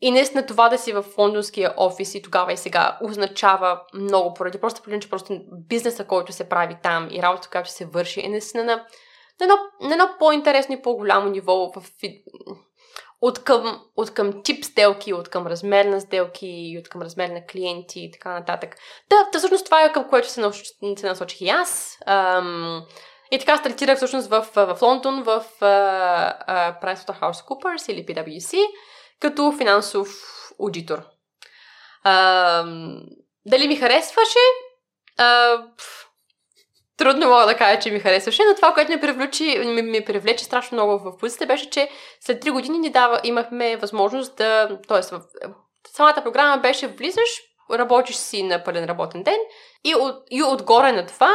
и 0.06 0.12
наистина 0.12 0.45
това 0.45 0.70
да 0.70 0.78
си 0.78 0.93
в 0.93 1.06
лондонския 1.18 1.74
офис 1.78 2.16
и 2.16 2.22
тогава 2.22 2.54
и 2.54 2.58
сега 2.58 2.97
означава 3.04 3.82
много 3.93 4.34
поради 4.34 4.62
просто 4.62 4.82
поради, 4.82 5.01
че 5.01 5.10
просто 5.10 5.39
бизнеса, 5.70 6.06
който 6.06 6.34
се 6.34 6.49
прави 6.49 6.78
там 6.84 7.08
и 7.12 7.22
работата, 7.22 7.49
която 7.49 7.70
се 7.70 7.86
върши 7.86 8.26
е 8.26 8.30
наистина 8.30 8.64
на, 8.64 8.76
на, 8.76 8.84
едно, 9.41 9.56
на 9.82 9.93
едно 9.93 10.10
по-интересно 10.20 10.76
и 10.76 10.82
по-голямо 10.82 11.30
ниво 11.30 11.72
в, 11.76 11.84
от 13.22 13.43
към, 13.43 13.82
от 13.97 14.14
към 14.14 14.43
тип 14.43 14.66
сделки, 14.66 15.14
от 15.14 15.30
към 15.30 15.47
размер 15.47 15.86
на 15.86 16.01
сделки, 16.01 16.76
от 16.80 16.89
към 16.89 17.01
размер 17.01 17.30
на 17.30 17.45
клиенти 17.45 17.99
и 17.99 18.12
така 18.12 18.34
нататък. 18.34 18.76
Да, 19.10 19.30
да 19.34 19.39
всъщност 19.39 19.66
това 19.66 19.86
е 19.86 19.93
към 19.93 20.10
което 20.10 20.30
се, 20.30 20.41
науч, 20.41 20.64
се 20.97 21.08
насочих 21.08 21.41
и 21.41 21.49
аз. 21.49 21.97
Ам, 22.06 22.86
и 23.32 23.39
така 23.39 23.58
стартирах 23.58 23.97
всъщност 23.97 24.30
в, 24.30 24.47
в 24.56 24.78
Лондон, 24.82 25.24
в 25.24 25.45
uh, 25.62 26.47
uh, 26.47 26.82
PricewaterhouseCoopers 26.82 27.91
или 27.91 28.06
PwC 28.06 28.58
като 29.24 29.53
финансов 29.57 30.07
аудитор. 30.61 30.99
А, 32.03 32.63
дали 33.45 33.67
ми 33.67 33.76
харесваше? 33.76 34.39
А, 35.17 35.57
трудно 36.97 37.30
мога 37.30 37.45
да 37.45 37.57
кажа, 37.57 37.80
че 37.80 37.91
ми 37.91 37.99
харесваше, 37.99 38.41
но 38.49 38.55
това, 38.55 38.74
което 38.74 38.91
ми, 38.91 38.99
привлече, 38.99 39.43
ми, 39.43 39.82
ми 39.82 40.05
привлече 40.05 40.45
страшно 40.45 40.76
много 40.76 40.99
в 40.99 41.17
позицията, 41.17 41.45
беше, 41.45 41.69
че 41.69 41.89
след 42.19 42.45
3 42.45 42.51
години 42.51 42.80
ни 42.80 42.89
дава, 42.91 43.19
имахме 43.24 43.78
възможност 43.78 44.36
да... 44.36 44.80
Тоест, 44.88 45.09
в, 45.09 45.21
самата 45.95 46.21
програма 46.24 46.61
беше 46.61 46.88
влизаш, 46.88 47.30
работиш 47.71 48.15
си 48.15 48.43
на 48.43 48.63
пълен 48.63 48.86
работен 48.86 49.24
ден 49.24 49.39
и, 49.84 49.95
от, 49.95 50.24
и 50.32 50.43
отгоре 50.43 50.91
на 50.91 51.05
това 51.05 51.32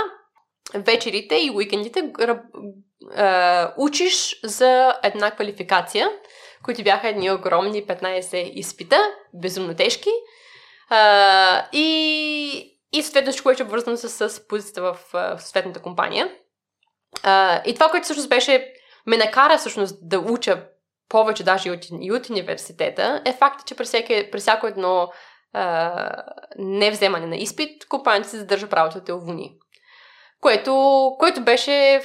вечерите 0.74 1.34
и 1.36 1.50
уикендите 1.54 2.12
учиш 3.76 4.40
за 4.44 4.94
една 5.02 5.30
квалификация, 5.30 6.10
които 6.68 6.82
бяха 6.82 7.08
едни 7.08 7.30
огромни 7.30 7.86
15 7.86 8.36
изпита, 8.36 8.96
безумно 9.34 9.74
тежки. 9.74 10.10
А, 10.88 11.66
и, 11.72 12.78
и 12.92 13.02
съответно 13.02 13.30
всичко 13.30 13.48
беше 13.48 13.62
обвързано 13.62 13.96
с, 13.96 14.28
с 14.30 14.48
позицията 14.48 14.82
в, 14.82 14.98
в 15.12 15.40
съответната 15.40 15.82
компания. 15.82 16.30
А, 17.22 17.62
и 17.66 17.74
това, 17.74 17.88
което 17.88 18.04
всъщност 18.04 18.28
беше, 18.28 18.72
ме 19.06 19.16
накара 19.16 19.58
всъщност 19.58 20.08
да 20.08 20.18
уча 20.18 20.64
повече 21.08 21.44
даже 21.44 21.68
и 21.68 21.72
от, 21.72 21.80
и 22.00 22.12
от 22.12 22.30
университета, 22.30 23.22
е 23.24 23.32
факта, 23.32 23.64
че 23.66 23.74
при, 23.74 23.84
всеки, 23.84 24.28
при 24.32 24.38
всяко 24.38 24.66
едно 24.66 25.12
а, 25.52 26.22
невземане 26.58 27.26
на 27.26 27.36
изпит, 27.36 27.88
компанията 27.88 28.28
се 28.28 28.38
задържа 28.38 28.68
правото 28.68 28.98
да 28.98 29.04
те 29.04 29.12
уволни. 29.12 29.56
Което, 30.40 30.72
което 31.18 31.44
беше 31.44 32.00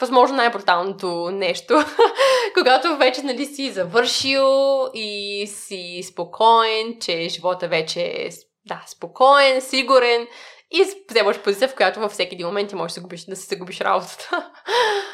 възможно 0.00 0.36
най-бруталното 0.36 1.30
нещо, 1.30 1.84
когато 2.54 2.96
вече 2.96 3.22
нали, 3.22 3.46
си 3.46 3.70
завършил 3.70 4.46
и 4.94 5.46
си 5.46 6.02
спокоен, 6.08 6.96
че 7.00 7.28
живота 7.28 7.68
вече 7.68 8.00
е 8.00 8.28
да, 8.66 8.82
спокоен, 8.86 9.60
сигурен 9.60 10.26
и 10.70 10.84
вземаш 11.10 11.38
позиция, 11.38 11.68
в 11.68 11.74
която 11.74 12.00
във 12.00 12.12
всеки 12.12 12.34
един 12.34 12.46
момент 12.46 12.68
ти 12.68 12.74
можеш 12.74 12.94
да, 12.94 13.00
губиш, 13.00 13.24
да 13.24 13.36
си 13.36 13.46
загубиш 13.46 13.80
работата. 13.80 14.50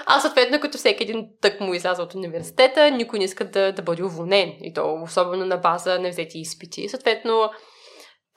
А 0.06 0.20
съответно, 0.20 0.60
като 0.60 0.78
всеки 0.78 1.02
един 1.02 1.26
тък 1.40 1.60
му 1.60 1.74
изляза 1.74 2.02
от 2.02 2.14
университета, 2.14 2.90
никой 2.90 3.18
не 3.18 3.24
иска 3.24 3.44
да, 3.44 3.72
да 3.72 3.82
бъде 3.82 4.04
уволнен. 4.04 4.52
И 4.60 4.72
то 4.74 4.94
особено 5.02 5.46
на 5.46 5.56
база 5.56 5.98
на 5.98 6.08
взети 6.08 6.38
изпити. 6.38 6.88
Съответно, 6.88 7.50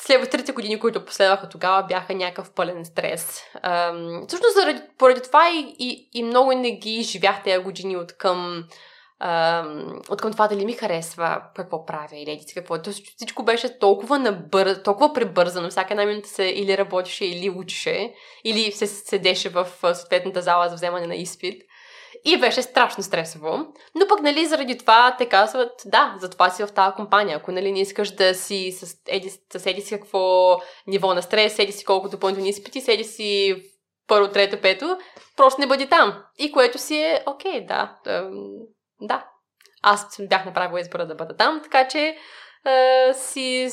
след 0.02 0.30
трите 0.30 0.52
години, 0.52 0.80
които 0.80 1.06
последваха 1.06 1.50
тогава, 1.50 1.84
бяха 1.84 2.16
някакъв 2.16 2.52
пълен 2.52 2.86
стрес. 2.86 3.42
Ам, 3.62 4.26
всъщност, 4.28 4.56
заради, 4.56 4.82
поради 4.98 5.22
това 5.22 5.50
и, 5.50 5.76
и, 5.80 6.10
и 6.14 6.24
много 6.24 6.52
не 6.52 6.72
ги 6.72 7.04
живях 7.04 7.44
тези 7.44 7.64
години 7.64 7.98
от 7.98 8.18
към, 8.18 8.64
ам, 9.20 10.02
от 10.10 10.22
към 10.22 10.32
това 10.32 10.48
дали 10.48 10.66
ми 10.66 10.74
харесва 10.74 11.42
какво 11.56 11.86
правя 11.86 12.18
или 12.18 12.32
еди 12.32 12.54
какво. 12.54 12.82
То 12.82 12.92
всичко 12.92 13.44
беше 13.44 13.80
толкова 13.80 14.20
набър, 14.20 14.76
толкова 14.84 15.14
пребързано. 15.14 15.70
Всяка 15.70 15.94
една 15.94 16.06
минута 16.06 16.30
се 16.30 16.44
или 16.44 16.78
работеше, 16.78 17.26
или 17.26 17.50
учеше, 17.50 18.14
или 18.44 18.72
се 18.72 18.88
седеше 18.88 19.50
в 19.50 19.68
съответната 19.94 20.42
зала 20.42 20.70
за 20.70 20.76
вземане 20.76 21.08
на 21.08 21.16
изпит. 21.16 21.64
И 22.28 22.38
беше 22.38 22.62
страшно 22.62 23.04
стресово. 23.04 23.58
Но 23.96 24.08
пък, 24.10 24.22
нали, 24.22 24.46
заради 24.46 24.78
това 24.78 25.16
те 25.18 25.26
казват, 25.26 25.82
да, 25.86 26.16
затова 26.20 26.50
си 26.50 26.66
в 26.66 26.72
тази 26.74 26.96
компания. 26.96 27.38
Ако, 27.38 27.52
нали, 27.52 27.72
не 27.72 27.82
искаш 27.82 28.12
да 28.12 28.36
си 28.36 28.72
с 28.72 28.96
еди, 29.08 29.30
с 29.30 29.66
еди 29.66 29.82
си 29.82 29.96
какво 29.96 30.56
ниво 30.88 31.14
на 31.14 31.22
стрес, 31.22 31.56
седи 31.56 31.72
си 31.72 31.86
колко 31.86 32.10
допълнителни 32.10 32.50
изпити, 32.50 32.82
седи 32.82 33.04
си 33.04 33.56
първо, 34.08 34.32
трето, 34.32 34.62
пето, 34.62 34.98
просто 35.38 35.62
не 35.62 35.68
бъди 35.68 35.90
там. 35.90 36.24
И 36.38 36.52
което 36.52 36.78
си 36.78 36.96
е, 36.96 37.24
окей, 37.26 37.66
да, 37.66 37.98
да. 39.02 39.26
Аз 39.82 40.18
бях 40.30 40.46
направила 40.46 40.80
избора 40.80 41.08
да 41.08 41.16
бъда 41.16 41.36
там, 41.36 41.62
така 41.64 41.88
че 41.88 42.18
е, 42.68 43.14
си 43.14 43.70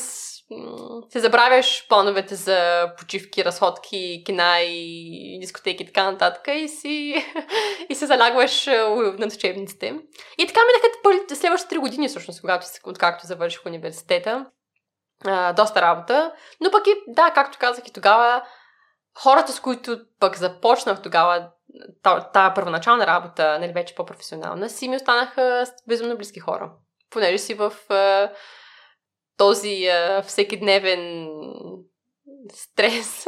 се 1.09 1.21
забравяш 1.21 1.87
плановете 1.89 2.35
за 2.35 2.91
почивки, 2.99 3.45
разходки, 3.45 4.23
кина 4.27 4.61
и 4.61 5.39
дискотеки 5.41 5.83
и 5.83 5.87
така 5.87 6.11
нататък 6.11 6.49
и 6.55 6.69
си 6.69 7.25
и 7.89 7.95
се 7.95 8.07
залягваш 8.07 8.67
на 8.67 9.27
учебниците. 9.35 9.95
И 10.39 10.47
така 10.47 10.61
минаха 10.61 11.37
следващите 11.37 11.71
три 11.71 11.79
години, 11.79 12.09
всъщност, 12.09 12.41
когато, 12.41 12.67
откакто 12.85 13.27
завърших 13.27 13.67
университета. 13.67 14.47
А, 15.25 15.53
доста 15.53 15.83
работа. 15.83 16.33
Но 16.61 16.71
пък 16.71 16.87
и, 16.87 16.95
да, 17.09 17.31
както 17.31 17.59
казах 17.59 17.89
и 17.89 17.93
тогава, 17.93 18.43
хората, 19.19 19.53
с 19.53 19.61
които 19.61 19.99
пък 20.21 20.37
започнах 20.37 21.03
тогава 21.03 21.51
тази 22.33 22.55
първоначална 22.55 23.07
работа, 23.07 23.59
нали, 23.61 23.73
вече 23.73 23.95
по-професионална, 23.95 24.71
си 24.71 24.89
ми 24.89 24.97
останаха 24.97 25.67
безумно 25.89 26.17
близки 26.17 26.41
хора. 26.41 26.73
Понеже 27.11 27.39
си 27.39 27.55
в 27.55 27.73
този 29.37 29.87
а, 29.87 30.23
всекидневен 30.23 31.29
стрес 32.53 33.27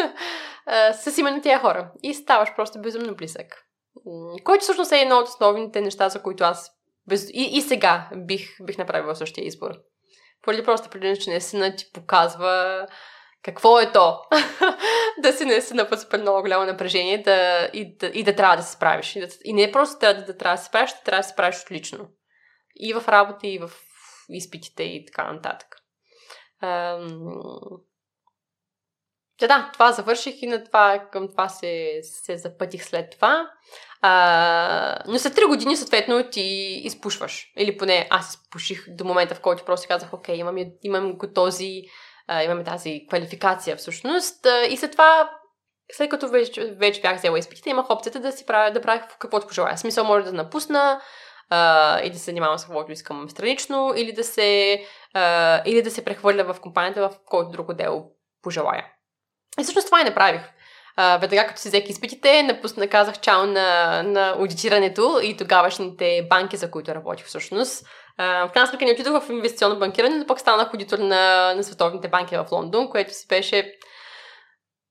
а, 0.66 0.92
с 0.92 1.18
именно 1.18 1.42
тия 1.42 1.58
хора. 1.58 1.92
И 2.02 2.14
ставаш 2.14 2.54
просто 2.56 2.80
безумно 2.80 3.16
близък. 3.16 3.46
Който 4.44 4.62
всъщност 4.62 4.92
е 4.92 5.00
едно 5.00 5.16
от 5.16 5.28
основните 5.28 5.80
неща, 5.80 6.08
за 6.08 6.22
които 6.22 6.44
аз 6.44 6.70
без... 7.08 7.30
и, 7.30 7.50
и 7.52 7.60
сега 7.60 8.10
бих, 8.16 8.56
бих 8.62 8.78
направила 8.78 9.16
същия 9.16 9.46
избор. 9.46 9.70
Поради 10.42 10.64
просто 10.64 10.90
преди, 10.90 11.20
че 11.20 11.30
наистина 11.30 11.76
ти 11.76 11.84
показва 11.92 12.86
какво 13.42 13.80
е 13.80 13.92
то. 13.92 14.20
да 15.22 15.32
си 15.32 15.44
наистина 15.44 15.88
под 15.88 16.00
супер 16.00 16.20
много 16.20 16.40
голямо 16.40 16.64
напрежение 16.64 17.22
да, 17.22 17.70
и, 17.72 17.96
да, 17.96 18.06
и 18.06 18.24
да 18.24 18.36
трябва 18.36 18.56
да 18.56 18.62
се 18.62 18.72
справиш. 18.72 19.16
И, 19.16 19.20
да, 19.20 19.26
и 19.44 19.52
не 19.52 19.72
просто 19.72 19.98
да, 20.00 20.14
да 20.24 20.36
трябва 20.36 20.56
да 20.56 20.62
се 20.62 20.68
справиш, 20.68 20.90
да 20.90 21.00
трябва 21.04 21.20
да 21.20 21.24
се 21.24 21.32
справиш 21.32 21.62
отлично. 21.62 22.08
И 22.76 22.94
в 22.94 23.08
работа, 23.08 23.46
и 23.46 23.58
в 23.58 23.70
изпитите, 24.28 24.82
и 24.82 25.04
така 25.06 25.32
нататък. 25.32 25.76
Та 29.38 29.46
да, 29.46 29.70
това 29.72 29.92
завърших 29.92 30.42
и 30.42 30.46
на 30.46 30.64
това, 30.64 31.08
към 31.12 31.28
това 31.28 31.48
се, 31.48 32.00
се 32.02 32.38
запътих 32.38 32.84
след 32.84 33.10
това. 33.10 33.50
А, 34.00 34.98
но 35.06 35.18
след 35.18 35.34
3 35.34 35.48
години, 35.48 35.76
съответно, 35.76 36.30
ти 36.30 36.40
изпушваш. 36.84 37.52
Или 37.58 37.76
поне 37.76 38.06
аз 38.10 38.34
изпуших 38.34 38.84
до 38.88 39.04
момента, 39.04 39.34
в 39.34 39.40
който 39.40 39.64
просто 39.64 39.88
казах, 39.88 40.12
окей, 40.12 40.36
имам, 40.36 40.56
имам 40.82 41.18
този, 41.34 41.82
а, 42.26 42.42
имаме 42.42 42.64
тази 42.64 43.06
квалификация 43.08 43.76
всъщност. 43.76 44.46
И 44.70 44.76
след 44.76 44.92
това, 44.92 45.30
след 45.92 46.10
като 46.10 46.28
вече, 46.28 46.74
вече 46.78 47.00
бях 47.00 47.18
взела 47.18 47.38
изпитите, 47.38 47.70
имах 47.70 47.90
опцията 47.90 48.20
да 48.20 48.32
си 48.32 48.46
правя, 48.46 48.70
да 48.70 48.80
правя 48.80 49.06
каквото 49.18 49.46
пожелая. 49.46 49.78
Смисъл 49.78 50.04
може 50.04 50.24
да 50.24 50.32
напусна, 50.32 51.00
а, 51.50 52.00
и 52.00 52.10
да 52.10 52.18
се 52.18 52.24
занимавам 52.24 52.58
с 52.58 52.64
каквото 52.64 52.92
искам 52.92 53.30
странично, 53.30 53.92
или 53.96 54.12
да 54.12 54.24
се, 54.24 54.80
а, 55.14 55.62
или 55.66 55.82
да 55.82 55.90
се 55.90 56.04
прехвърля 56.04 56.44
в 56.44 56.60
компанията, 56.60 57.08
в 57.08 57.14
който 57.26 57.50
друго 57.50 57.74
дело 57.74 58.10
пожелая. 58.42 58.86
И 59.60 59.62
всъщност 59.62 59.86
това 59.86 60.00
и 60.00 60.04
направих. 60.04 60.42
Uh, 60.98 61.20
веднага 61.20 61.48
като 61.48 61.60
си 61.60 61.68
взех 61.68 61.88
изпитите, 61.88 62.42
напусна, 62.42 62.88
казах 62.88 63.20
чао 63.20 63.46
на, 63.46 64.02
на 64.02 64.34
аудитирането 64.38 65.20
и 65.22 65.36
тогавашните 65.36 66.26
банки, 66.30 66.56
за 66.56 66.70
които 66.70 66.94
работих 66.94 67.26
всъщност. 67.26 67.86
В 68.18 68.50
крайна 68.52 68.66
сметка 68.66 68.84
не 68.84 68.92
отидох 68.92 69.22
в 69.22 69.30
инвестиционно 69.30 69.78
банкиране, 69.78 70.16
но 70.16 70.26
пък 70.26 70.40
станах 70.40 70.74
аудитор 70.74 70.98
на, 70.98 71.54
на 71.54 71.64
световните 71.64 72.08
банки 72.08 72.36
в 72.36 72.46
Лондон, 72.52 72.90
което 72.90 73.14
си 73.14 73.26
беше 73.28 73.74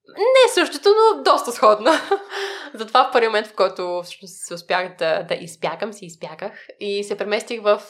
не 0.08 0.54
същото, 0.54 0.90
но 0.90 1.24
доста 1.24 1.52
сходно. 1.52 1.92
Затова 2.74 3.04
в 3.04 3.12
първи 3.12 3.28
момент, 3.28 3.48
в 3.48 3.56
който 3.56 4.02
всъщност 4.04 4.34
се 4.34 4.54
успях 4.54 4.96
да, 5.00 5.24
да 5.24 5.36
изпякам, 5.36 5.94
си 5.94 6.06
изпяках 6.06 6.68
и 6.80 7.04
се 7.04 7.18
преместих 7.18 7.62
в 7.62 7.82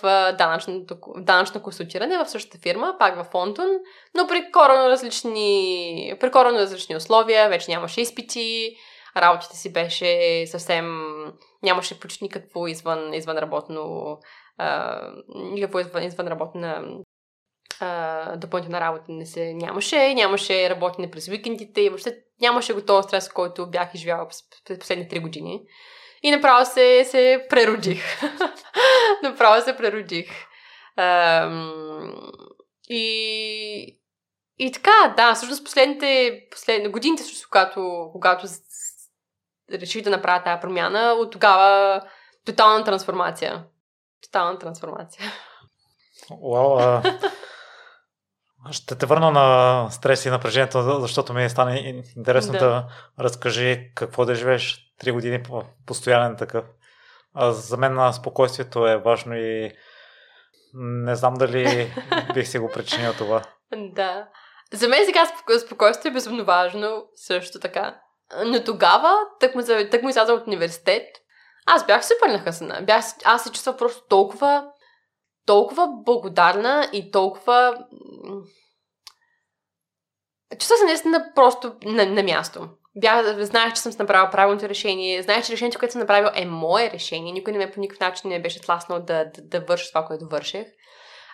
данъчно 1.18 1.62
консултиране 1.64 2.18
в 2.18 2.30
същата 2.30 2.58
фирма, 2.64 2.96
пак 3.00 3.24
в 3.24 3.34
Лондон, 3.34 3.68
но 4.16 4.28
при 4.28 4.52
коренно 4.52 4.90
различни, 4.90 6.14
при 6.20 6.32
коренно 6.32 6.60
различни 6.60 6.96
условия, 6.96 7.50
вече 7.50 7.72
нямаше 7.72 8.02
изпити, 8.02 8.76
работите 9.18 9.58
си 9.58 9.74
беше 9.74 10.44
съвсем, 10.48 11.06
нямаше 11.64 12.00
почти 12.00 12.24
никакво 12.24 12.68
извън, 12.68 13.14
извън 13.14 13.38
работно, 13.38 14.18
а, 14.58 15.02
никакво 15.36 15.80
извън, 15.80 16.04
извън 16.04 16.28
работна 16.28 16.84
а, 17.80 18.38
допълнителна 18.38 18.80
работа 18.80 19.04
не 19.08 19.26
се 19.26 19.54
нямаше, 19.54 20.14
нямаше 20.14 20.70
работене 20.70 21.12
през 21.12 21.28
уикендите 21.28 21.82
и 21.82 21.90
въобще 21.90 22.18
нямаше 22.42 22.74
го 22.74 22.82
този 22.82 23.08
стрес, 23.08 23.30
който 23.30 23.70
бях 23.70 23.94
изживяла 23.94 24.28
през 24.66 24.80
последните 24.80 25.10
три 25.10 25.20
години. 25.20 25.62
И 26.24 26.32
направо 26.32 26.66
се, 26.66 27.04
се 27.06 27.46
преродих. 27.50 28.22
направо 29.24 29.62
се 29.62 29.78
преродих. 29.78 30.32
Ам, 30.98 32.14
и, 32.90 34.00
и 34.58 34.72
така, 34.72 35.14
да, 35.18 35.34
всъщност 35.34 35.64
последните, 35.64 36.40
последните 36.52 36.90
годините, 36.90 37.24
също, 37.24 37.48
когато, 37.52 38.10
когато 38.12 38.48
реших 39.72 40.04
да 40.04 40.10
направя 40.10 40.44
тази 40.44 40.62
промяна, 40.62 41.14
от 41.14 41.32
тогава 41.32 42.02
тотална 42.46 42.84
трансформация. 42.84 43.64
Тотална 44.24 44.60
трансформация. 44.60 45.32
Уау, 46.42 46.78
а... 46.80 47.02
Ще 48.72 48.96
те 48.96 49.06
върна 49.06 49.32
на 49.32 49.88
стрес 49.92 50.26
и 50.26 50.30
напрежението, 50.30 51.00
защото 51.00 51.34
ми 51.34 51.44
е 51.44 51.50
стане 51.50 52.04
интересно 52.18 52.54
да, 52.54 52.60
да 52.60 52.88
разкажи 53.20 53.92
какво 53.96 54.26
да 54.26 54.36
живееш 54.36 54.94
три 55.00 55.12
години 55.12 55.44
по 55.44 55.64
постоянен 55.86 56.36
такъв. 56.36 56.66
А 57.34 57.52
за 57.52 57.78
мен 57.78 57.94
на 57.94 58.14
спокойствието 58.14 58.88
е 58.88 58.98
важно 58.98 59.36
и 59.36 59.72
не 60.74 61.16
знам 61.16 61.34
дали 61.34 61.94
бих 62.34 62.48
си 62.48 62.60
го 62.60 62.72
причинил 62.72 63.14
това. 63.14 63.42
Да. 63.76 64.28
За 64.74 64.88
мен 64.88 65.06
сега 65.06 65.26
спокойствие 65.66 66.10
е 66.10 66.14
безумно 66.14 66.46
важно, 66.46 67.06
също 67.16 67.60
така. 67.60 68.00
Но 68.46 68.64
тогава, 68.64 69.14
тък 69.40 69.56
му, 69.56 69.62
тък 69.92 70.04
му 70.04 70.10
изляза 70.10 70.34
от 70.34 70.48
университет, 70.48 71.06
аз 71.66 71.86
бях 71.86 72.06
супер 72.06 72.34
нахъсана. 72.34 72.82
Бях, 72.82 73.06
аз 73.26 73.44
се 73.44 73.52
чувствах 73.52 73.78
просто 73.78 74.08
толкова, 74.10 74.66
толкова 75.46 75.88
благодарна 76.06 76.90
и 76.94 77.12
толкова... 77.12 77.86
Чувствах 80.60 80.80
се 80.80 80.86
наистина 80.86 81.32
просто 81.36 81.76
на, 81.84 82.06
на 82.06 82.24
място. 82.24 82.70
Бях, 82.96 83.44
знаех, 83.44 83.74
че 83.74 83.82
съм 83.82 83.92
направила 84.00 84.32
правилното 84.32 84.70
решение, 84.70 85.22
знаех, 85.22 85.46
че 85.46 85.52
решението, 85.52 85.80
което 85.80 85.92
съм 85.92 86.02
направила 86.02 86.32
е 86.36 86.46
мое 86.46 86.92
решение. 86.92 87.34
Никой 87.34 87.54
не 87.54 87.60
ме 87.60 87.72
по 87.72 87.80
никакъв 87.80 88.00
начин 88.00 88.30
не 88.30 88.42
беше 88.42 88.62
тласнал 88.62 89.00
да, 89.00 89.26
да, 89.26 89.42
да 89.42 89.66
върша 89.66 89.88
това, 89.90 90.06
което 90.06 90.28
върших. 90.32 90.68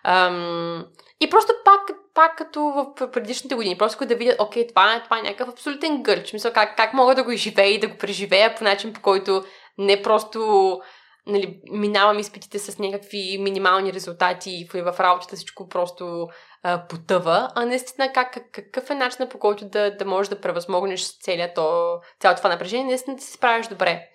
Ам, 0.03 0.85
и 1.21 1.29
просто 1.29 1.53
пак, 1.65 1.97
пак 2.13 2.37
като 2.37 2.61
в 2.61 3.11
предишните 3.11 3.55
години, 3.55 3.77
просто 3.77 4.05
да 4.05 4.15
видят, 4.15 4.41
окей, 4.41 4.67
това 4.67 4.95
е, 4.95 5.03
това 5.03 5.19
е 5.19 5.21
някакъв 5.21 5.49
абсолютен 5.49 6.03
гърч. 6.03 6.33
Мисля, 6.33 6.53
как, 6.53 6.77
как 6.77 6.93
мога 6.93 7.15
да 7.15 7.23
го 7.23 7.31
изживея 7.31 7.73
и 7.73 7.79
да 7.79 7.87
го 7.87 7.97
преживея 7.97 8.55
по 8.55 8.63
начин, 8.63 8.93
по 8.93 9.01
който 9.01 9.43
не 9.77 10.01
просто 10.01 10.79
нали, 11.27 11.61
минавам 11.71 12.19
изпитите 12.19 12.59
с 12.59 12.79
някакви 12.79 13.37
минимални 13.39 13.93
резултати 13.93 14.51
и 14.51 14.81
в 14.81 14.95
работата 14.99 15.35
всичко 15.35 15.69
просто 15.69 16.27
а, 16.63 16.87
потъва, 16.87 17.49
а 17.55 17.65
наистина 17.65 18.13
как, 18.13 18.33
как, 18.33 18.51
какъв 18.51 18.89
е 18.89 18.95
начинът 18.95 19.31
по 19.31 19.39
който 19.39 19.65
да, 19.65 19.97
да 19.97 20.05
можеш 20.05 20.29
да 20.29 20.41
превъзмогнеш 20.41 21.19
целият 21.19 21.55
то, 21.55 21.97
цялото 22.19 22.39
това 22.39 22.49
напрежение, 22.49 22.85
наистина 22.85 23.15
да 23.15 23.21
се 23.21 23.31
справиш 23.31 23.67
добре. 23.67 24.07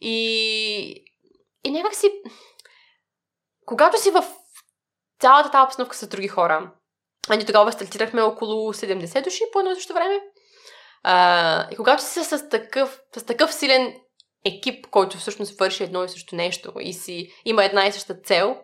И, 0.00 1.04
и 1.64 1.70
някак 1.70 1.94
си, 1.94 2.10
когато 3.66 4.00
си 4.00 4.10
в 4.10 4.24
цялата 5.20 5.50
тази 5.50 5.64
обстановка 5.64 5.96
с 5.96 6.06
други 6.06 6.28
хора, 6.28 6.72
а 7.28 7.36
ние 7.36 7.46
тогава 7.46 7.72
стартирахме 7.72 8.22
около 8.22 8.72
70 8.72 9.24
души 9.24 9.42
по 9.52 9.58
едно 9.58 9.70
и 9.70 9.74
също 9.74 9.94
време, 9.94 10.20
а, 11.02 11.68
и 11.70 11.76
когато 11.76 12.02
си 12.02 12.24
с 12.24 12.48
такъв, 12.48 13.00
с 13.16 13.24
такъв 13.24 13.54
силен 13.54 13.94
екип, 14.44 14.86
който 14.90 15.18
всъщност 15.18 15.58
върши 15.58 15.84
едно 15.84 16.04
и 16.04 16.08
също 16.08 16.36
нещо 16.36 16.72
и 16.80 16.92
си 16.92 17.32
има 17.44 17.64
една 17.64 17.86
и 17.86 17.92
съща 17.92 18.14
цел, 18.14 18.56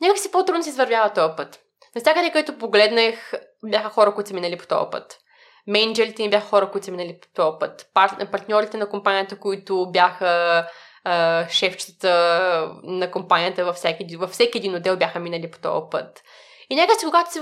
някак 0.00 0.18
си 0.18 0.30
по-трудно 0.30 0.62
си 0.62 0.68
извървява 0.68 1.12
този 1.12 1.32
път. 1.36 1.60
Навсякъде, 1.94 2.30
където 2.30 2.58
погледнах, 2.58 3.32
бяха 3.64 3.90
хора, 3.90 4.14
които 4.14 4.28
са 4.28 4.34
минали 4.34 4.58
по 4.58 4.66
този 4.66 4.90
път. 4.90 5.18
Менеджерите 5.66 6.22
ни 6.22 6.30
бяха 6.30 6.46
хора, 6.46 6.70
които 6.70 6.84
са 6.84 6.90
минали 6.90 7.18
по 7.20 7.28
този 7.34 7.56
път. 7.60 7.90
Пар... 7.94 8.30
Партньорите 8.30 8.76
на 8.76 8.88
компанията, 8.88 9.38
които 9.38 9.90
бяха 9.92 10.66
а, 11.04 11.48
шефчетата 11.48 12.72
на 12.82 13.10
компанията 13.10 13.64
във 13.64 13.76
всеки, 13.76 14.16
във 14.16 14.30
всеки 14.30 14.58
един 14.58 14.74
отдел 14.74 14.96
бяха 14.96 15.20
минали 15.20 15.50
по 15.50 15.58
този 15.58 15.86
път. 15.90 16.22
И 16.70 16.74
някак 16.74 16.96
когато 17.04 17.32
си, 17.32 17.40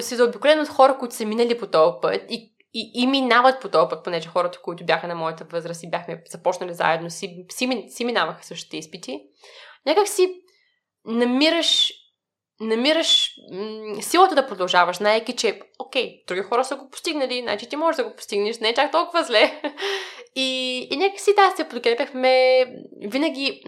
си 0.00 0.16
заобиколен 0.16 0.60
от 0.60 0.68
хора, 0.68 0.98
които 0.98 1.14
са 1.14 1.24
минали 1.24 1.58
по 1.58 1.66
този 1.66 1.92
път 2.02 2.22
и, 2.30 2.51
и, 2.74 2.90
и 2.94 3.06
минават 3.06 3.60
по 3.60 3.68
този 3.68 3.88
път, 3.90 4.04
понеже 4.04 4.28
хората, 4.28 4.58
които 4.62 4.84
бяха 4.84 5.06
на 5.06 5.14
моята 5.14 5.44
възраст 5.44 5.82
и 5.82 5.90
бяхме 5.90 6.22
започнали 6.30 6.74
заедно, 6.74 7.10
си, 7.10 7.46
си, 7.50 7.86
си 7.88 8.04
минаваха 8.04 8.44
същите 8.44 8.76
изпити, 8.76 9.20
някак 9.86 10.08
си 10.08 10.42
намираш 11.04 11.92
намираш 12.60 13.34
силата 14.00 14.34
да 14.34 14.46
продължаваш, 14.46 14.96
знаеки, 14.96 15.36
че, 15.36 15.60
окей, 15.78 16.22
други 16.26 16.42
хора 16.42 16.64
са 16.64 16.76
го 16.76 16.90
постигнали, 16.90 17.40
значи 17.42 17.68
ти 17.68 17.76
можеш 17.76 17.96
да 17.96 18.04
го 18.04 18.16
постигнеш, 18.16 18.58
не 18.58 18.68
е 18.68 18.74
чак 18.74 18.92
толкова 18.92 19.24
зле. 19.24 19.60
и, 20.34 20.78
и 20.90 20.96
нека 20.96 21.18
си 21.18 21.34
да 21.36 21.56
се 21.56 21.68
подкрепяхме 21.68 22.64
винаги. 23.06 23.62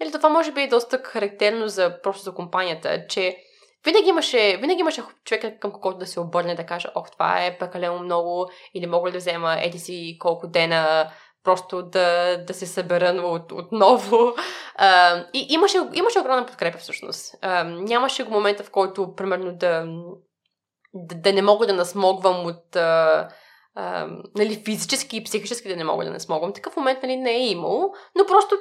Нали, 0.00 0.12
това 0.12 0.28
може 0.28 0.52
би 0.52 0.62
е 0.62 0.68
доста 0.68 0.98
характерно 1.04 1.68
за 1.68 2.02
просто 2.02 2.22
за 2.22 2.34
компанията, 2.34 3.06
че 3.08 3.36
винаги 3.84 4.08
имаше, 4.08 4.56
винаги 4.60 4.80
имаше 4.80 5.02
човека 5.24 5.58
към 5.58 5.72
когото 5.72 5.98
да 5.98 6.06
се 6.06 6.20
обърне, 6.20 6.54
да 6.54 6.66
каже, 6.66 6.88
ох, 6.94 7.10
това 7.10 7.44
е 7.44 7.58
прекалено 7.58 7.98
много, 7.98 8.50
или 8.74 8.86
мога 8.86 9.08
ли 9.08 9.12
да 9.12 9.18
взема 9.18 9.56
еди 9.60 9.78
си 9.78 10.16
колко 10.20 10.46
дена 10.46 11.10
просто 11.44 11.82
да, 11.82 12.36
да 12.44 12.54
се 12.54 12.66
събера 12.66 13.08
от, 13.08 13.52
отново. 13.52 14.34
А, 14.74 15.16
и 15.32 15.46
имаше, 15.50 15.78
имаше 15.94 16.18
огромна 16.18 16.46
подкрепа 16.46 16.78
всъщност. 16.78 17.34
А, 17.42 17.64
нямаше 17.64 18.24
го 18.24 18.30
момента, 18.30 18.64
в 18.64 18.70
който, 18.70 19.14
примерно, 19.14 19.52
да, 19.56 19.86
да, 20.94 21.14
да 21.14 21.32
не 21.32 21.42
мога 21.42 21.66
да 21.66 21.72
насмогвам 21.72 22.46
от... 22.46 22.76
А, 22.76 23.28
а, 23.74 24.08
нали, 24.36 24.62
физически 24.64 25.16
и 25.16 25.24
психически 25.24 25.68
да 25.68 25.76
не 25.76 25.84
мога 25.84 26.04
да 26.04 26.10
насмогвам. 26.10 26.52
Такъв 26.52 26.76
момент 26.76 27.02
нали, 27.02 27.16
не 27.16 27.32
е 27.32 27.46
имало, 27.46 27.92
но 28.16 28.26
просто 28.26 28.56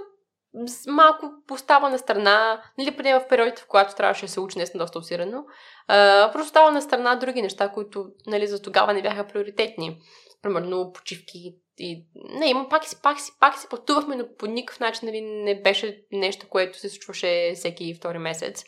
малко 0.88 1.32
постава 1.48 1.90
на 1.90 1.98
страна, 1.98 2.64
нали, 2.78 2.98
преди 2.98 3.14
в 3.14 3.28
периодите, 3.30 3.62
в 3.62 3.68
която 3.68 3.96
трябваше 3.96 4.26
да 4.26 4.32
се 4.32 4.40
учи 4.40 4.58
наистина 4.58 4.84
доста 4.84 5.00
усирано, 5.00 5.44
просто 6.34 6.50
става 6.50 6.72
на 6.72 6.82
страна 6.82 7.16
други 7.16 7.42
неща, 7.42 7.70
които 7.70 8.06
нали, 8.28 8.48
за 8.48 8.62
тогава 8.62 8.94
не 8.94 9.02
бяха 9.02 9.28
приоритетни. 9.28 9.98
Примерно 10.42 10.92
почивки 10.94 11.56
и 11.78 12.06
не, 12.16 12.50
има, 12.50 12.70
пак 12.70 12.86
си, 12.86 12.96
пак 13.04 13.20
си, 13.20 13.32
пак 13.40 13.58
си 13.58 13.68
пътувахме, 13.70 14.16
но 14.16 14.26
по 14.38 14.46
никакъв 14.46 14.80
начин 14.80 15.06
нали, 15.08 15.22
не 15.22 15.62
беше 15.62 16.02
нещо, 16.12 16.50
което 16.50 16.80
се 16.80 16.90
случваше 16.90 17.52
всеки 17.56 17.94
втори 17.94 18.18
месец. 18.18 18.64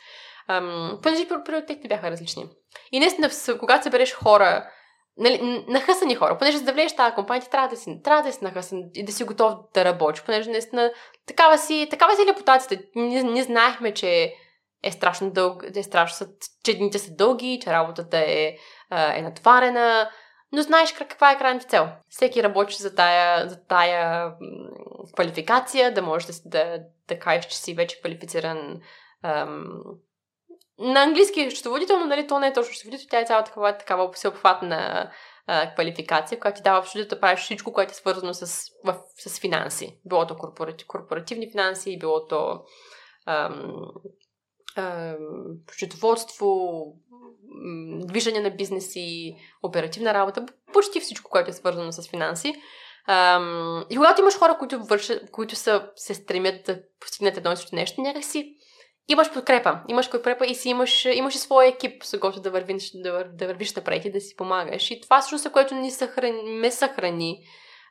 Понеже 1.03 1.27
приоритетите 1.45 1.88
бяха 1.88 2.11
различни. 2.11 2.49
И 2.91 2.99
наистина, 2.99 3.29
когато 3.59 3.84
събереш 3.84 4.13
хора, 4.13 4.69
нали, 5.18 5.66
нахъсани 5.68 6.16
хора, 6.16 6.38
понеже 6.38 6.57
за 6.57 6.64
да 6.64 6.74
влезеш 6.74 6.95
тази 6.95 7.16
компания, 7.16 7.43
ти 7.43 7.49
трябва 7.49 7.68
да 7.68 7.78
си, 7.78 8.01
трябва 8.03 8.24
да 8.24 8.34
си 8.34 8.43
нахъсан 8.43 8.80
и 8.93 9.05
да 9.05 9.11
си 9.11 9.24
готов 9.24 9.53
да 9.74 9.86
работиш, 9.86 10.24
понеже 10.24 10.51
наистина 10.51 10.91
такава 11.28 11.57
си, 11.57 11.88
такава 11.89 12.16
си 12.16 12.22
репутацията. 12.30 12.84
Ние, 12.95 13.24
ние 13.24 13.43
знаехме, 13.43 13.93
че 13.93 14.34
е 14.84 14.91
страшно 14.91 15.32
дълг, 15.32 15.64
е 15.76 15.84
страшно, 15.84 16.28
че 16.64 16.78
дните 16.78 16.99
са 16.99 17.16
дълги, 17.16 17.59
че 17.64 17.72
работата 17.72 18.18
е, 18.18 18.57
е 18.91 19.22
натварена, 19.22 20.09
но 20.51 20.61
знаеш 20.61 20.93
каква 20.93 21.32
е 21.32 21.38
крайната 21.38 21.68
цел. 21.68 21.88
Всеки 22.09 22.43
работи 22.43 22.76
за 22.76 22.95
тая, 22.95 23.49
за 23.49 23.66
тая 23.68 24.32
квалификация, 25.16 25.93
да 25.93 26.01
можеш 26.01 26.28
да, 26.28 26.34
да, 26.45 26.80
да 27.07 27.20
кажеш, 27.20 27.45
че 27.45 27.57
си 27.57 27.74
вече 27.74 27.99
квалифициран 27.99 28.80
ам, 29.24 29.66
на 30.84 31.03
английски 31.03 31.41
е 31.41 31.51
счетоводител, 31.51 31.99
но 31.99 32.05
нали, 32.05 32.27
то 32.27 32.39
не 32.39 32.47
е 32.47 32.53
точно 32.53 32.73
счетоводител, 32.73 33.07
тя 33.09 33.19
е 33.19 33.25
цяла 33.25 33.43
такава, 33.43 33.77
такава 33.77 34.11
всеобхватна 34.11 35.11
квалификация, 35.75 36.39
която 36.39 36.57
ти 36.57 36.63
дава 36.63 36.79
абсолютно 36.79 37.09
да 37.09 37.19
правиш 37.19 37.39
всичко, 37.39 37.73
което 37.73 37.91
е 37.91 37.95
свързано 37.95 38.34
с, 38.34 38.71
в, 38.86 38.95
с 39.17 39.39
финанси. 39.39 39.99
Било 40.05 40.27
то 40.27 40.36
корпоратив, 40.36 40.88
корпоративни 40.88 41.51
финанси, 41.51 41.99
било 41.99 42.27
то 42.27 42.61
счетоводство, 45.71 46.84
движение 48.05 48.41
на 48.41 48.49
бизнеси, 48.49 49.36
оперативна 49.63 50.13
работа, 50.13 50.45
почти 50.73 50.99
всичко, 50.99 51.31
което 51.31 51.49
е 51.49 51.53
свързано 51.53 51.91
с 51.91 52.09
финанси. 52.09 52.55
Ам, 53.07 53.86
и 53.89 53.95
когато 53.95 54.21
имаш 54.21 54.38
хора, 54.38 54.55
които, 54.59 54.84
вършат, 54.84 55.31
които 55.31 55.55
са, 55.55 55.89
се 55.95 56.13
стремят 56.13 56.65
да 56.65 56.79
постигнат 56.99 57.38
едно 57.38 57.51
и 57.51 57.55
също 57.55 57.75
нещо, 57.75 58.01
някакси 58.01 58.55
имаш 59.08 59.34
подкрепа. 59.34 59.80
Имаш 59.88 60.10
подкрепа 60.10 60.45
и 60.45 60.56
си 60.56 60.70
имаш, 60.70 61.06
имаш 61.06 61.36
и 61.36 61.38
своя 61.38 61.70
екип, 61.70 62.04
с 62.04 62.20
който 62.20 62.41
да 62.41 62.51
вървиш, 62.51 62.91
да, 62.95 63.24
да 63.34 63.47
вървиш 63.47 63.76
напред 63.76 64.06
и 64.06 64.12
да 64.12 64.22
си 64.22 64.36
помагаш. 64.36 64.91
И 64.91 65.01
това 65.01 65.22
всъщност 65.22 65.45
е 65.45 65.51
което 65.51 65.76
ни 65.76 65.91
съхрани, 65.91 66.43
ме 66.43 66.72
съхрани 66.72 67.38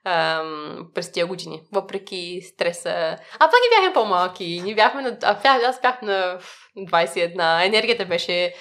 ам, 0.04 0.86
през 0.94 1.12
тия 1.12 1.26
години, 1.26 1.62
въпреки 1.72 2.40
стреса. 2.42 3.18
А 3.34 3.38
пак 3.38 3.60
и 3.66 3.76
бяхме 3.76 3.92
по-малки. 3.94 4.60
Ние 4.64 4.74
бяхме 4.74 5.02
на... 5.02 5.18
А, 5.22 5.58
аз 5.64 5.80
бях 5.80 6.02
на 6.02 6.38
21. 6.78 7.66
Енергията 7.66 8.04
беше 8.04 8.54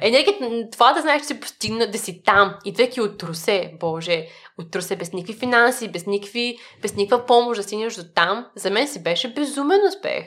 енергията, 0.00 0.70
това 0.72 0.92
да 0.92 1.00
знаеш, 1.00 1.22
че 1.22 1.28
си 1.28 1.40
постигна, 1.40 1.90
да 1.90 1.98
си 1.98 2.22
там, 2.22 2.54
идвайки 2.64 3.00
от 3.00 3.22
Русе, 3.22 3.72
боже, 3.80 4.26
от 4.58 4.76
Русе 4.76 4.96
без 4.96 5.12
никакви 5.12 5.38
финанси, 5.38 5.88
без, 5.88 6.06
никакви, 6.06 6.58
без 6.82 6.94
никаква 6.94 7.26
помощ 7.26 7.58
да 7.58 7.62
стигнеш 7.62 7.94
до 7.94 8.02
там, 8.14 8.46
за 8.56 8.70
мен 8.70 8.88
си 8.88 9.02
беше 9.02 9.34
безумен 9.34 9.80
успех. 9.88 10.24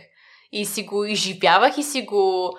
И 0.55 0.65
си 0.65 0.83
го 0.83 1.05
изживявах 1.05 1.77
и 1.77 1.83
си 1.83 2.01
го 2.01 2.57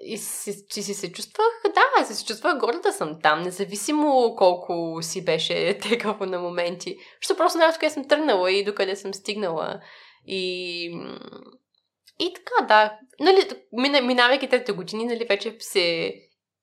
и 0.00 0.18
си, 0.18 0.52
си, 0.70 0.82
си 0.82 0.94
се 0.94 1.12
чувствах, 1.12 1.46
да, 1.64 2.04
си 2.04 2.14
се 2.14 2.26
чувствах 2.26 2.58
горда 2.58 2.80
да 2.80 2.92
съм 2.92 3.18
там, 3.22 3.42
независимо 3.42 4.34
колко 4.38 4.98
си 5.02 5.24
беше 5.24 5.78
тегаво 5.82 6.26
на 6.26 6.38
моменти. 6.38 6.96
Защото 7.22 7.38
просто 7.38 7.56
знаеш 7.56 7.74
къде 7.74 7.90
съм 7.90 8.08
тръгнала 8.08 8.52
и 8.52 8.64
докъде 8.64 8.96
съм 8.96 9.14
стигнала. 9.14 9.80
И, 10.26 10.84
и 12.20 12.34
така, 12.34 12.66
да. 12.68 12.98
Нали, 13.20 13.48
минавайки 14.02 14.48
трите 14.48 14.72
години, 14.72 15.04
нали, 15.04 15.24
вече 15.24 15.56
се 15.58 16.14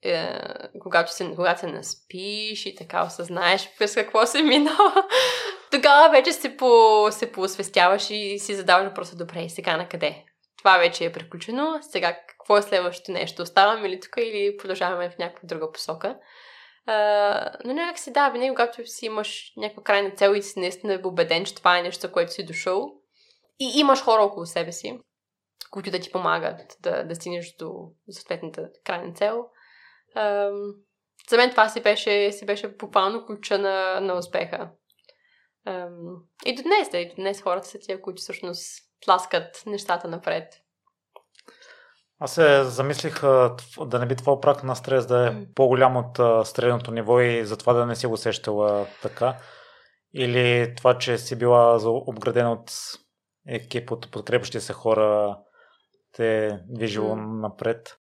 е, 0.06 0.40
когато, 0.80 1.14
се, 1.14 1.32
когато 1.36 1.60
се 1.60 1.68
наспиш 1.68 2.66
и 2.66 2.76
така 2.76 3.04
осъзнаеш 3.06 3.70
през 3.78 3.96
какво 3.96 4.26
се 4.26 4.42
минава, 4.42 5.08
тогава 5.76 6.10
вече 6.10 6.34
се, 6.34 6.58
по, 6.58 7.08
се 7.12 7.32
поосвестяваш 7.32 8.10
и 8.10 8.40
си 8.40 8.56
задаваш 8.56 8.88
въпроса, 8.88 9.16
добре, 9.16 9.50
сега 9.50 9.78
на 9.78 9.90
къде? 9.90 10.26
Това 10.58 10.78
вече 10.78 11.06
е 11.06 11.12
приключено, 11.12 11.80
сега 11.82 12.18
какво 12.28 12.58
е 12.58 12.62
следващото 12.62 13.12
нещо? 13.12 13.42
Оставаме 13.42 13.90
ли 13.90 14.00
тук 14.00 14.12
или 14.18 14.58
продължаваме 14.58 15.10
в 15.10 15.18
някаква 15.18 15.48
друга 15.48 15.72
посока? 15.72 16.18
Uh, 16.90 17.56
но 17.66 17.74
някак 17.74 18.00
си 18.00 18.14
да, 18.14 18.30
винаги 18.30 18.50
когато 18.50 18.88
си 18.88 19.06
имаш 19.06 19.54
някаква 19.58 19.84
крайна 19.84 20.12
цел 20.12 20.34
и 20.36 20.42
си 20.42 20.60
наистина 20.60 20.94
е 20.94 21.00
убеден, 21.04 21.46
че 21.46 21.56
това 21.56 21.80
е 21.80 21.82
нещо, 21.82 22.12
което 22.12 22.34
си 22.34 22.46
дошъл 22.46 22.92
и 23.60 23.80
имаш 23.80 24.02
хора 24.02 24.22
около 24.22 24.46
себе 24.46 24.72
си, 24.72 25.00
които 25.72 25.92
да 25.92 26.00
ти 26.00 26.12
помагат 26.12 26.78
да, 26.80 27.04
да 27.04 27.16
стигнеш 27.16 27.56
до 27.60 27.72
съответната 28.12 28.70
крайна 28.84 29.14
цел, 29.14 29.46
Ам, 30.16 30.74
за 31.30 31.38
мен 31.38 31.50
това 31.52 31.70
си 31.70 31.82
беше, 31.82 32.32
си 32.32 32.46
беше 32.46 32.68
буквално 32.68 33.26
ключа 33.26 33.58
на, 33.58 34.00
на 34.00 34.14
успеха. 34.14 34.70
Ам, 35.66 36.24
и 36.46 36.56
до 36.56 36.64
днес, 36.64 36.90
да, 36.92 36.98
и 36.98 37.10
до 37.10 37.16
днес 37.16 37.42
хората 37.42 37.68
са 37.68 37.80
тия, 37.80 38.02
които 38.02 38.22
всъщност 38.22 38.84
тласкат 39.06 39.64
нещата 39.66 40.08
напред. 40.08 40.62
Аз 42.20 42.34
се 42.34 42.64
замислих 42.64 43.22
да 43.86 44.00
не 44.00 44.06
би 44.06 44.16
това 44.16 44.42
прак 44.42 44.64
на 44.64 44.76
стрес 44.76 45.06
да 45.06 45.28
е 45.28 45.54
по-голям 45.56 45.98
от 45.98 46.48
средното 46.48 46.92
ниво 46.92 47.20
и 47.20 47.46
затова 47.46 47.74
да 47.74 47.86
не 47.86 47.96
си 47.96 48.08
го 48.08 48.18
сещала 48.18 48.88
така. 49.02 49.38
Или 50.14 50.74
това, 50.78 50.98
че 50.98 51.18
си 51.18 51.36
била 51.36 51.80
обградена 51.86 52.52
от 52.52 52.72
екип 53.48 53.92
от 53.92 54.12
подкрепящи 54.12 54.60
се 54.60 54.74
хора, 54.74 55.38
те 56.12 56.60
движило 56.70 57.16
mm. 57.16 57.42
напред. 57.42 57.98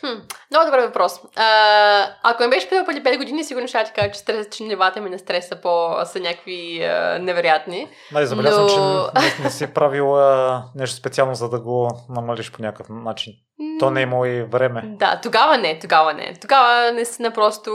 Хм, 0.00 0.20
много 0.50 0.64
добър 0.64 0.78
въпрос. 0.78 1.20
А, 1.36 2.08
ако 2.22 2.42
ме 2.42 2.48
беше 2.48 2.68
преди 2.68 3.02
5 3.02 3.16
години, 3.16 3.44
сигурно 3.44 3.68
ще 3.68 3.84
ти 3.84 3.92
кажа, 3.92 4.12
че, 4.12 4.18
стрес, 4.18 4.48
че 4.50 4.62
нивата 4.62 5.00
ми 5.00 5.10
на 5.10 5.18
стреса 5.18 5.60
по, 5.60 5.96
са 6.04 6.20
някакви 6.20 6.84
а, 6.84 7.18
невероятни. 7.18 7.88
Да, 8.12 8.26
забелязвам, 8.26 8.66
но... 8.66 8.68
че 9.14 9.20
не, 9.20 9.44
не 9.44 9.50
си 9.50 9.74
правила 9.74 10.64
нещо 10.74 10.96
специално, 10.96 11.34
за 11.34 11.48
да 11.48 11.60
го 11.60 11.90
намалиш 12.08 12.52
по 12.52 12.62
някакъв 12.62 12.86
начин. 12.90 13.32
То 13.80 13.90
не 13.90 14.00
е 14.00 14.02
имало 14.02 14.24
и 14.24 14.42
време. 14.42 14.82
Да, 14.86 15.20
тогава 15.22 15.58
не, 15.58 15.78
тогава 15.78 16.14
не. 16.14 16.34
Тогава 16.40 16.92
наистина 16.92 17.30
просто 17.30 17.72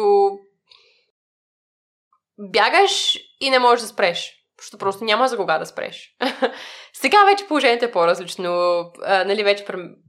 бягаш 2.40 3.18
и 3.42 3.50
не 3.50 3.60
можеш 3.60 3.82
да 3.82 3.88
спреш. 3.88 4.36
Защото 4.62 4.78
просто 4.78 5.04
няма 5.04 5.28
за 5.28 5.38
кога 5.38 5.58
да 5.58 5.66
спреш. 5.66 6.16
Сега 6.94 7.26
вече 7.26 7.48
положението 7.48 7.86
е 7.86 7.92
по-различно. 7.92 8.50
А, 9.06 9.24
нали, 9.26 9.44
вече 9.44 9.66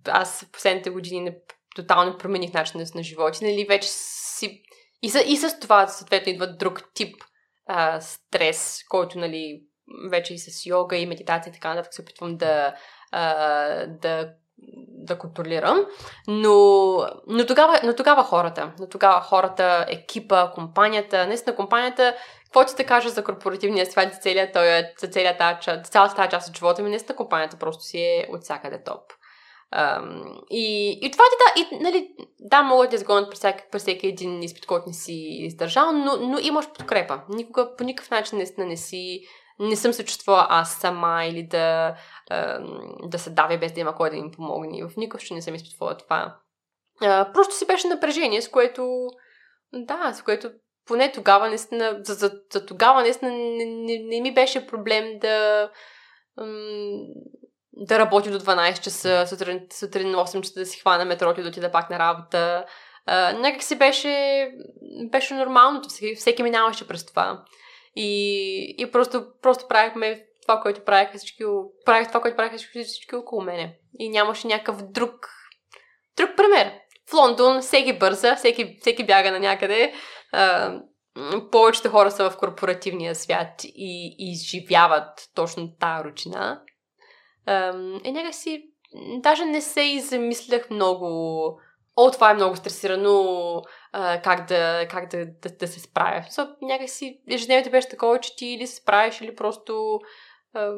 аз 0.09 0.45
в 0.45 0.53
последните 0.53 0.91
години 0.91 1.21
не 1.21 1.37
тотално 1.77 2.18
промених 2.18 2.53
начина 2.53 2.85
на 2.95 3.03
живота. 3.03 3.39
Нали, 3.43 3.66
вече 3.68 3.89
си... 3.91 4.62
И, 5.03 5.11
с, 5.11 5.23
и 5.27 5.37
с 5.37 5.61
това, 5.61 5.89
съответно, 5.89 6.33
идва 6.33 6.47
друг 6.47 6.83
тип 6.95 7.25
а, 7.66 8.01
стрес, 8.01 8.85
който, 8.89 9.18
нали, 9.18 9.62
вече 10.11 10.35
и 10.35 10.39
с 10.39 10.66
йога 10.66 10.97
и 10.97 11.07
медитация 11.07 11.51
и 11.51 11.55
така 11.55 11.68
нататък 11.68 11.95
се 11.95 12.03
опитвам 12.03 12.37
да, 12.37 12.75
а, 13.12 13.87
да 13.87 14.33
да 14.89 15.18
контролирам, 15.18 15.87
но, 16.29 16.53
но, 17.27 17.47
тогава, 17.47 17.81
но 17.85 17.95
тогава 17.97 18.25
хората, 18.25 18.73
но 18.79 18.89
тогава 18.89 19.21
хората, 19.21 19.87
екипа, 19.89 20.51
компанията, 20.55 21.27
наистина 21.27 21.57
компанията, 21.57 22.14
какво 22.45 22.64
ти 22.64 22.75
да 22.77 22.85
кажа 22.85 23.09
за 23.09 23.25
корпоративния 23.25 23.87
свят, 23.87 24.12
за 24.14 24.21
целият, 24.21 24.55
за 25.01 25.09
целият 25.09 25.39
тази, 25.39 25.83
цялата 25.85 26.14
тази 26.14 26.31
част 26.31 26.49
от 26.49 26.57
живота 26.57 26.83
ми, 26.83 26.91
наистина 26.91 27.16
компанията 27.16 27.57
просто 27.57 27.83
си 27.83 27.99
е 27.99 28.27
от 28.31 28.43
всякъде 28.43 28.83
топ. 28.85 29.03
И, 30.51 30.99
и 31.03 31.11
това 31.11 31.25
ти 31.25 31.37
да, 31.39 31.77
и, 31.77 31.81
нали, 31.83 32.14
да, 32.41 32.62
могат 32.62 32.91
да 32.91 32.97
изгонят 32.97 33.31
през 33.31 33.39
всеки, 33.39 33.64
през 33.73 33.83
всеки 33.83 34.07
един 34.07 34.43
изпит, 34.43 34.66
който 34.66 34.85
не 34.87 34.93
си 34.93 35.12
издържал, 35.31 35.93
но, 35.93 36.16
но 36.16 36.39
имаш 36.39 36.73
подкрепа. 36.73 37.21
Никога, 37.29 37.77
по 37.77 37.85
никакъв 37.85 38.11
начин 38.11 38.39
наистина 38.39 38.66
не 38.66 38.77
си, 38.77 39.21
не 39.59 39.77
съм 39.77 39.93
се 39.93 40.05
чувствала 40.05 40.47
аз 40.51 40.75
сама 40.75 41.25
или 41.25 41.43
да, 41.43 41.95
да 43.03 43.18
се 43.18 43.31
давя 43.31 43.59
без 43.59 43.73
да 43.73 43.81
има 43.81 43.95
кой 43.95 44.11
да 44.11 44.16
им 44.16 44.31
помогне. 44.31 44.89
В 44.89 44.97
никакъв 44.97 45.21
случай 45.21 45.35
не 45.35 45.43
съм 45.43 45.55
изпитвала 45.55 45.97
това. 45.97 46.37
Просто 47.35 47.55
си 47.55 47.66
беше 47.66 47.89
напрежение, 47.89 48.43
с 48.43 48.49
което, 48.49 49.07
да, 49.73 50.12
с 50.14 50.23
което 50.23 50.51
поне 50.87 51.12
тогава 51.12 51.49
наистина, 51.49 52.01
за, 52.03 52.14
за, 52.14 52.33
за 52.53 52.66
тогава 52.66 53.01
наистина 53.01 53.31
не, 53.31 53.64
не, 53.64 53.99
не 53.99 54.21
ми 54.21 54.35
беше 54.35 54.66
проблем 54.66 55.18
да, 55.18 55.71
да 57.73 57.99
работи 57.99 58.31
до 58.31 58.41
12 58.41 58.81
часа, 58.81 59.27
сутрин, 59.27 59.61
сутрин 59.73 60.14
8 60.14 60.41
часа 60.41 60.61
да 60.61 60.66
си 60.66 60.81
хвана 60.81 61.05
метрото 61.05 61.41
и 61.41 61.43
да 61.43 61.49
отида 61.49 61.73
пак 61.73 61.91
на 61.91 61.99
работа. 61.99 62.64
Uh, 63.09 63.39
някак 63.39 63.62
си 63.62 63.79
беше, 63.79 64.49
беше 65.11 65.35
нормалното, 65.35 65.89
всеки, 65.89 66.14
всеки 66.14 66.43
минаваше 66.43 66.89
през 66.89 67.07
това. 67.07 67.45
И, 67.97 68.75
и 68.79 68.91
просто, 68.91 69.27
просто 69.43 69.68
правихме 69.68 70.25
това, 70.43 70.61
което 70.61 70.85
правиха 70.85 71.18
всички, 71.18 71.45
правих 71.85 72.09
това, 72.09 72.21
което 72.21 72.37
правиха 72.37 72.57
всички, 72.57 72.85
всички 72.85 73.14
около 73.14 73.43
мене. 73.43 73.79
И 73.99 74.09
нямаше 74.09 74.47
някакъв 74.47 74.83
друг, 74.83 75.29
друг 76.16 76.31
пример. 76.37 76.73
В 77.11 77.14
Лондон 77.14 77.61
всеки 77.61 77.99
бърза, 77.99 78.37
всеки, 78.37 78.77
всеки 78.81 79.07
бяга 79.07 79.31
на 79.31 79.39
някъде. 79.39 79.93
Uh, 80.35 80.83
повечето 81.53 81.91
хора 81.91 82.11
са 82.11 82.31
в 82.31 82.37
корпоративния 82.37 83.14
свят 83.14 83.64
и 83.64 84.14
изживяват 84.18 85.29
точно 85.35 85.77
тази 85.81 86.05
ручина 86.05 86.62
е 88.05 88.12
някакси, 88.12 88.70
даже 89.16 89.45
не 89.45 89.61
се 89.61 89.80
и 89.80 90.01
замислях 90.01 90.70
много, 90.70 91.07
о, 91.97 92.11
това 92.11 92.30
е 92.30 92.34
много 92.34 92.57
стресирано, 92.57 93.62
а, 93.93 94.22
как, 94.22 94.49
да, 94.49 94.86
как 94.91 95.11
да, 95.11 95.26
да, 95.26 95.57
да 95.61 95.68
се 95.68 95.80
справя. 95.80 96.24
So, 96.30 96.55
някакси 96.62 97.20
ежедневието 97.28 97.70
беше 97.70 97.88
такова, 97.88 98.20
че 98.20 98.36
ти 98.36 98.47
или 98.47 98.66
се 98.66 98.76
справиш, 98.76 99.20
или 99.20 99.34
просто 99.34 100.01
ам, 100.55 100.74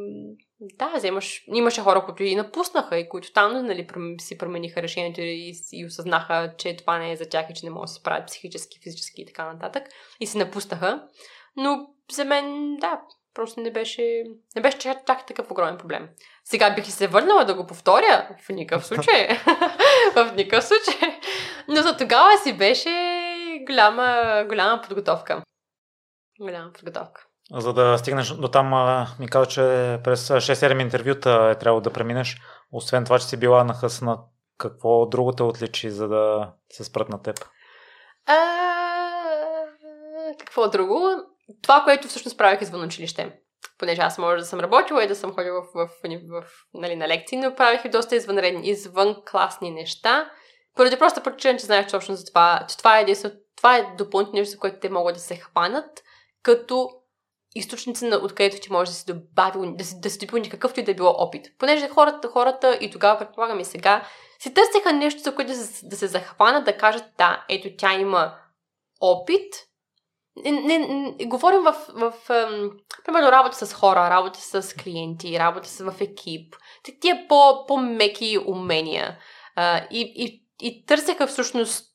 да, 0.60 0.92
вземаш, 0.96 1.44
имаше 1.54 1.80
хора, 1.80 2.04
които 2.04 2.22
и 2.22 2.36
напуснаха 2.36 2.98
и 2.98 3.08
които 3.08 3.32
там 3.32 3.66
нали, 3.66 3.86
си 4.20 4.38
промениха 4.38 4.82
решението 4.82 5.20
и, 5.20 5.52
и 5.72 5.86
осъзнаха, 5.86 6.54
че 6.58 6.76
това 6.76 6.98
не 6.98 7.12
е 7.12 7.16
за 7.16 7.28
тях 7.28 7.46
и 7.50 7.54
че 7.54 7.66
не 7.66 7.70
могат 7.70 7.84
да 7.84 7.92
се 7.92 8.00
справят 8.00 8.26
психически, 8.26 8.80
физически 8.82 9.22
и 9.22 9.26
така 9.26 9.52
нататък. 9.52 9.88
И 10.20 10.26
се 10.26 10.38
напуснаха. 10.38 11.08
Но 11.56 11.86
за 12.12 12.24
мен, 12.24 12.76
да, 12.80 13.00
Просто 13.34 13.60
не 13.60 13.70
беше, 13.70 14.24
не 14.56 14.62
беше 14.62 14.78
чак, 14.78 15.06
чак 15.06 15.26
такъв 15.26 15.50
огромен 15.50 15.78
проблем. 15.78 16.08
Сега 16.44 16.74
бих 16.74 16.88
и 16.88 16.90
се 16.90 17.06
върнала 17.06 17.44
да 17.44 17.54
го 17.54 17.66
повторя. 17.66 18.28
В 18.44 18.48
никакъв 18.48 18.86
случай. 18.86 19.28
в 20.14 20.32
никакъв 20.36 20.64
случай. 20.64 21.20
Но 21.68 21.82
за 21.82 21.96
тогава 21.96 22.38
си 22.42 22.52
беше 22.56 22.90
голяма, 23.66 24.44
голяма 24.48 24.82
подготовка. 24.82 25.42
Голяма 26.40 26.72
подготовка. 26.72 27.26
За 27.50 27.72
да 27.72 27.98
стигнеш 27.98 28.28
до 28.28 28.48
там, 28.48 28.68
ми 29.20 29.28
каза, 29.28 29.46
че 29.46 29.60
през 30.04 30.28
6-7 30.28 30.82
интервюта 30.82 31.48
е 31.52 31.58
трябвало 31.58 31.80
да 31.80 31.92
преминеш. 31.92 32.40
Освен 32.72 33.04
това, 33.04 33.18
че 33.18 33.26
си 33.26 33.36
била 33.36 33.64
нахъсна, 33.64 34.18
какво 34.58 35.06
друго 35.06 35.32
те 35.32 35.42
отличи, 35.42 35.90
за 35.90 36.08
да 36.08 36.52
се 36.70 36.84
спрат 36.84 37.08
на 37.08 37.22
теб? 37.22 37.44
А, 38.26 38.36
какво 40.38 40.68
друго? 40.68 41.10
Това, 41.62 41.82
което 41.84 42.08
всъщност 42.08 42.38
правих 42.38 42.60
извън 42.62 42.84
училище. 42.84 43.38
Понеже 43.78 44.02
аз 44.02 44.18
може 44.18 44.40
да 44.40 44.46
съм 44.46 44.60
работила 44.60 45.04
и 45.04 45.08
да 45.08 45.16
съм 45.16 45.32
ходила 45.32 45.62
в, 45.62 45.66
в, 45.74 45.88
в, 46.04 46.42
в 46.42 46.64
нали, 46.74 46.96
на 46.96 47.08
лекции, 47.08 47.38
но 47.38 47.54
правих 47.54 47.84
и 47.84 47.88
доста 47.88 48.16
извънредни, 48.16 48.68
извън 48.68 49.16
класни 49.30 49.70
неща. 49.70 50.30
Поради 50.76 50.98
просто 50.98 51.22
причина, 51.22 51.58
че 51.58 51.66
знаех 51.66 51.90
точно 51.90 52.14
за 52.14 52.24
това, 52.24 52.66
че 52.68 52.78
това 52.78 53.00
е, 53.00 53.06
това 53.56 53.76
е 53.76 53.94
допълнително 53.98 54.38
нещо, 54.38 54.52
за 54.52 54.58
което 54.58 54.80
те 54.80 54.90
могат 54.90 55.14
да 55.14 55.20
се 55.20 55.36
хванат, 55.36 56.02
като 56.42 56.90
източници, 57.54 58.04
на 58.04 58.16
откъдето 58.16 58.60
ти 58.62 58.72
може 58.72 58.90
да 58.90 58.94
си 58.94 59.04
добави, 59.06 59.58
да 59.76 59.84
си, 59.84 60.00
да 60.00 60.10
си 60.10 60.18
допълни 60.18 60.50
какъвто 60.50 60.80
и 60.80 60.82
да 60.82 60.90
е 60.90 60.94
било 60.94 61.14
опит. 61.18 61.46
Понеже 61.58 61.88
хората, 61.88 62.28
хората 62.28 62.78
и 62.80 62.90
тогава, 62.90 63.18
предполагам 63.18 63.60
и 63.60 63.64
сега, 63.64 64.04
си 64.38 64.54
търсеха 64.54 64.92
нещо, 64.92 65.20
за 65.20 65.34
което 65.34 65.50
да 65.50 65.56
се, 65.56 65.86
да 65.86 65.96
се 65.96 66.06
захванат, 66.06 66.64
да 66.64 66.76
кажат, 66.76 67.04
да, 67.18 67.44
ето 67.48 67.68
тя 67.78 67.92
има 67.92 68.34
опит, 69.00 69.54
не, 70.36 70.78
не, 70.78 71.26
говорим 71.26 71.62
в, 71.62 71.76
в, 71.94 72.12
в 72.28 72.70
примерно, 73.04 73.32
работа 73.32 73.66
с 73.66 73.74
хора, 73.74 74.10
работа 74.10 74.40
с 74.40 74.74
клиенти, 74.74 75.38
работа 75.38 75.68
с, 75.68 75.84
в 75.84 76.00
екип. 76.00 76.56
Тия 77.00 77.28
по, 77.28 77.66
по-меки 77.66 78.38
умения. 78.46 79.18
А, 79.56 79.78
и, 79.90 80.12
и, 80.16 80.42
и 80.60 80.84
търсеха 80.86 81.26
всъщност 81.26 81.86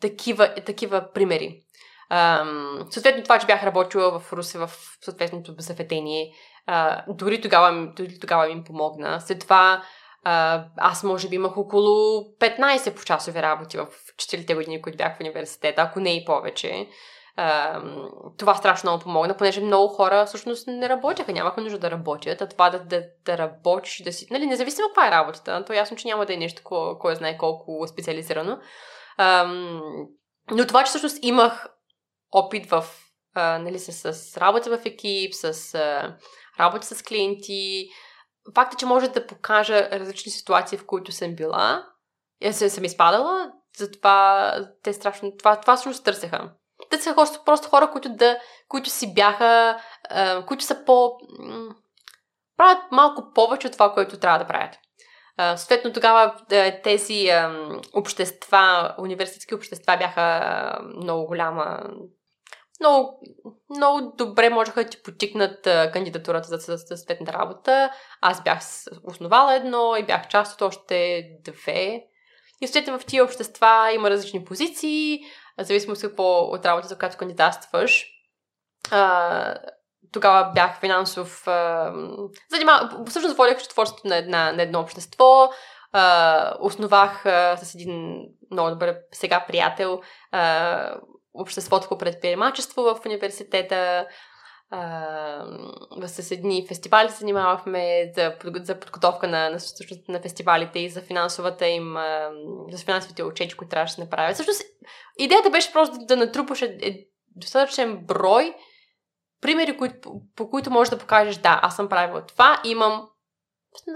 такива, 0.00 0.54
такива 0.66 1.12
примери. 1.14 1.62
Um, 2.12 2.90
съответно, 2.90 3.22
това, 3.22 3.38
че 3.38 3.46
бях 3.46 3.64
работила 3.64 4.20
в 4.20 4.32
Русе 4.32 4.58
в 4.58 4.70
съответното 5.04 5.54
зафетение, 5.58 6.32
uh, 6.68 7.04
дори, 7.08 7.40
тогава, 7.40 7.92
дори 7.96 8.20
тогава 8.20 8.54
ми 8.54 8.64
помогна. 8.64 9.20
След 9.20 9.40
това 9.40 9.82
аз 10.76 11.04
може 11.04 11.28
би 11.28 11.36
имах 11.36 11.56
около 11.56 12.24
15 12.40 12.94
почасови 12.94 13.42
работи 13.42 13.76
в 13.76 13.86
4 14.16 14.54
години, 14.54 14.82
които 14.82 14.96
бях 14.96 15.16
в 15.16 15.20
университета, 15.20 15.82
ако 15.82 16.00
не 16.00 16.16
и 16.16 16.24
повече. 16.24 16.88
А, 17.40 17.82
това 18.38 18.54
страшно 18.54 18.90
много 18.90 19.02
помогна, 19.02 19.36
понеже 19.36 19.60
много 19.60 19.94
хора 19.94 20.26
всъщност 20.26 20.66
не 20.66 20.88
работеха, 20.88 21.32
нямаха 21.32 21.60
нужда 21.60 21.78
да 21.78 21.90
работят, 21.90 22.40
а 22.42 22.48
това 22.48 22.70
да, 22.70 22.78
да, 22.78 23.02
да 23.24 23.38
работиш, 23.38 24.02
да 24.04 24.12
си... 24.12 24.26
Нали, 24.30 24.46
независимо 24.46 24.88
каква 24.88 25.08
е 25.08 25.10
работата, 25.10 25.64
то 25.64 25.72
е 25.72 25.76
ясно, 25.76 25.96
че 25.96 26.08
няма 26.08 26.26
да 26.26 26.34
е 26.34 26.36
нещо, 26.36 26.62
кой, 26.64 26.98
кой 26.98 27.16
знае 27.16 27.38
колко 27.38 27.86
специализирано. 27.88 28.58
А, 29.16 29.44
но 30.50 30.66
това, 30.66 30.84
че 30.84 30.88
всъщност 30.88 31.18
имах 31.22 31.66
опит 32.32 32.70
в, 32.70 32.84
а, 33.34 33.58
нали, 33.58 33.78
с, 33.78 34.14
с 34.14 34.36
работа 34.36 34.78
в 34.78 34.86
екип, 34.86 35.34
с 35.34 35.74
а, 35.74 36.16
работа 36.60 36.86
с 36.86 37.02
клиенти, 37.02 37.88
факта, 38.54 38.76
че 38.76 38.86
може 38.86 39.08
да 39.08 39.26
покажа 39.26 39.88
различни 39.92 40.32
ситуации, 40.32 40.78
в 40.78 40.86
които 40.86 41.12
съм 41.12 41.34
била, 41.34 41.86
я 42.42 42.54
се, 42.54 42.70
съм 42.70 42.84
изпадала, 42.84 43.52
затова 43.76 44.54
те 44.82 44.92
страшно, 44.92 45.36
това, 45.36 45.60
това 45.60 45.76
всъщност 45.76 46.04
търсеха. 46.04 46.50
Търсеха 46.90 47.14
просто, 47.14 47.44
просто 47.44 47.68
хора, 47.68 47.90
които, 47.90 48.08
да, 48.08 48.38
които 48.68 48.90
си 48.90 49.14
бяха, 49.14 49.80
а, 50.10 50.46
които 50.46 50.64
са 50.64 50.84
по... 50.84 51.12
М- 51.38 51.74
правят 52.56 52.82
малко 52.92 53.32
повече 53.34 53.66
от 53.66 53.72
това, 53.72 53.92
което 53.92 54.18
трябва 54.18 54.38
да 54.38 54.46
правят. 54.46 54.74
Uh, 55.40 55.56
съответно, 55.56 55.92
тогава 55.92 56.34
тези 56.82 57.12
uh, 57.12 57.80
общества, 57.94 58.94
университетски 58.98 59.54
общества 59.54 59.96
бяха 59.96 60.78
много 60.96 61.26
голяма 61.26 61.80
много, 62.80 63.20
много 63.76 64.12
добре 64.16 64.50
можеха 64.50 64.84
да 64.84 64.90
ти 64.90 65.02
потикнат 65.02 65.68
кандидатурата 65.92 66.58
за 66.58 66.78
съответната 66.78 67.32
работа. 67.32 67.90
Аз 68.20 68.42
бях 68.42 68.58
основала 69.04 69.54
едно 69.54 69.96
и 69.96 70.02
бях 70.02 70.28
част 70.28 70.54
от 70.54 70.62
още 70.62 71.24
две. 71.44 72.04
И 72.60 72.66
съответно 72.66 72.98
в 72.98 73.04
тия 73.04 73.24
общества 73.24 73.90
има 73.94 74.10
различни 74.10 74.44
позиции, 74.44 75.20
зависимо 75.58 75.92
от 75.92 76.00
какво 76.00 76.38
от 76.40 76.66
работата, 76.66 76.98
която 76.98 77.16
кандидатстваш. 77.16 78.06
А, 78.90 79.54
тогава 80.12 80.52
бях 80.54 80.80
финансов... 80.80 81.48
А, 81.48 81.92
занимав... 82.50 82.90
Всъщност 83.08 83.36
водях 83.36 83.62
четворството 83.62 84.08
на, 84.08 84.16
една, 84.16 84.52
на 84.52 84.62
едно 84.62 84.80
общество. 84.80 85.50
А, 85.92 86.54
основах 86.60 87.26
а, 87.26 87.56
с 87.56 87.74
един 87.74 88.22
много 88.50 88.70
добър 88.70 88.96
сега 89.12 89.44
приятел 89.48 90.00
а, 90.32 90.94
обществото 91.34 91.88
по 91.88 91.98
предприемачество 91.98 92.82
в 92.82 93.00
университета. 93.06 94.06
С 96.06 96.30
едни 96.30 96.66
фестивали 96.68 97.08
занимавахме 97.10 98.12
за, 98.14 98.34
за 98.54 98.80
подготовка 98.80 99.28
на, 99.28 99.50
на, 99.50 99.58
на 100.08 100.20
фестивалите 100.20 100.78
и 100.78 100.90
за 100.90 101.00
финансовата 101.00 101.66
им, 101.66 101.94
за 102.70 102.84
финансовите 102.84 103.22
отчети, 103.22 103.56
които 103.56 103.70
трябваше 103.70 103.90
да 103.90 103.94
се 103.94 104.00
направят. 104.00 104.34
Всъщност, 104.34 104.62
идеята 105.18 105.50
беше 105.50 105.72
просто 105.72 105.96
да 105.98 106.16
натрупаш 106.16 106.62
е, 106.62 106.78
е, 106.82 107.06
достатъчен 107.36 107.98
брой 108.06 108.54
примери, 109.40 109.76
които, 109.76 110.00
по, 110.00 110.20
по 110.36 110.50
които 110.50 110.70
можеш 110.70 110.90
да 110.90 110.98
покажеш, 110.98 111.36
да, 111.36 111.60
аз 111.62 111.76
съм 111.76 111.88
правила 111.88 112.26
това, 112.26 112.60
имам 112.64 113.08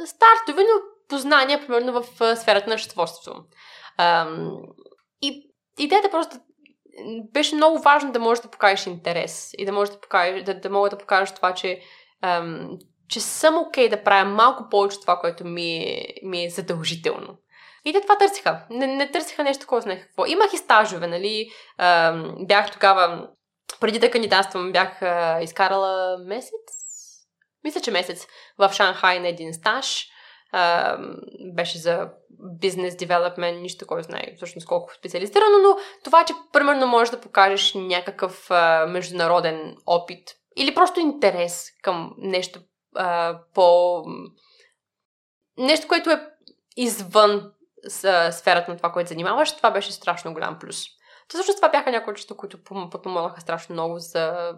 стартови, 0.06 0.62
но 0.62 0.80
познания, 1.08 1.60
примерно 1.60 2.02
в 2.02 2.36
сферата 2.36 2.70
на 2.70 2.78
счетоводството. 2.78 3.44
И 5.22 5.52
идеята 5.78 6.08
е 6.08 6.10
просто 6.10 6.36
беше 7.32 7.54
много 7.54 7.78
важно 7.78 8.12
да 8.12 8.18
можеш 8.18 8.42
да 8.42 8.50
покажеш 8.50 8.86
интерес 8.86 9.50
и 9.58 9.64
да 9.64 9.72
можеш 9.72 9.94
да, 9.94 10.00
покажеш, 10.00 10.42
да, 10.42 10.54
да 10.54 10.70
мога 10.70 10.90
да 10.90 10.98
покажеш 10.98 11.34
това, 11.34 11.54
че, 11.54 11.80
ам, 12.22 12.78
че 13.08 13.20
съм 13.20 13.58
окей 13.58 13.86
okay 13.86 13.90
да 13.90 14.04
правя 14.04 14.30
малко 14.30 14.68
повече 14.70 15.00
това, 15.00 15.18
което 15.18 15.44
ми 15.44 15.76
е, 15.76 16.14
ми 16.22 16.44
е 16.44 16.50
задължително. 16.50 17.38
И 17.84 17.92
те 17.92 18.00
това 18.00 18.18
търсиха. 18.18 18.66
Не, 18.70 18.86
не 18.86 19.10
търсиха 19.10 19.44
нещо, 19.44 19.66
което 19.66 19.82
знае 19.82 20.00
какво. 20.00 20.26
Имах 20.26 20.52
и 20.52 20.56
стажове, 20.56 21.06
нали? 21.06 21.50
Ам, 21.78 22.34
бях 22.40 22.70
тогава, 22.70 23.28
преди 23.80 23.98
да 23.98 24.10
кандидатствам, 24.10 24.72
бях 24.72 25.02
а, 25.02 25.40
изкарала 25.42 26.18
месец, 26.18 26.52
мисля, 27.64 27.80
че 27.80 27.90
месец 27.90 28.26
в 28.58 28.72
Шанхай 28.72 29.20
на 29.20 29.28
един 29.28 29.54
стаж. 29.54 30.11
Беше 31.54 31.78
за 31.78 32.10
бизнес 32.60 32.96
девелопмент, 32.96 33.60
нищо 33.60 33.86
кой 33.86 34.02
знае 34.02 34.32
всъщност 34.36 34.66
колко 34.66 34.94
специализирано, 34.94 35.58
но 35.62 35.76
това, 36.04 36.24
че 36.24 36.34
примерно 36.52 36.86
можеш 36.86 37.10
да 37.10 37.20
покажеш 37.20 37.74
някакъв 37.74 38.50
а, 38.50 38.86
международен 38.86 39.76
опит 39.86 40.28
или 40.56 40.74
просто 40.74 41.00
интерес 41.00 41.66
към 41.82 42.14
нещо 42.18 42.60
а, 42.94 43.38
по... 43.54 44.02
нещо, 45.58 45.88
което 45.88 46.10
е 46.10 46.28
извън 46.76 47.52
с, 47.88 48.32
сферата 48.32 48.70
на 48.70 48.76
това, 48.76 48.92
което 48.92 49.08
занимаваш, 49.08 49.56
това 49.56 49.70
беше 49.70 49.92
страшно 49.92 50.32
голям 50.32 50.58
плюс. 50.58 50.84
То 51.28 51.36
всъщност 51.36 51.58
това 51.58 51.68
бяха 51.68 51.90
някои 51.90 52.12
неща, 52.12 52.34
които 52.34 52.64
подпомогнаха 52.64 53.40
страшно 53.40 53.72
много 53.72 53.98
за 53.98 54.52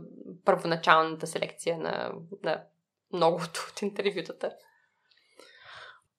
първоначалната 0.44 1.26
селекция 1.26 1.78
на, 1.78 2.12
на 2.42 2.62
многото 3.12 3.66
от 3.72 3.82
интервютата. 3.82 4.52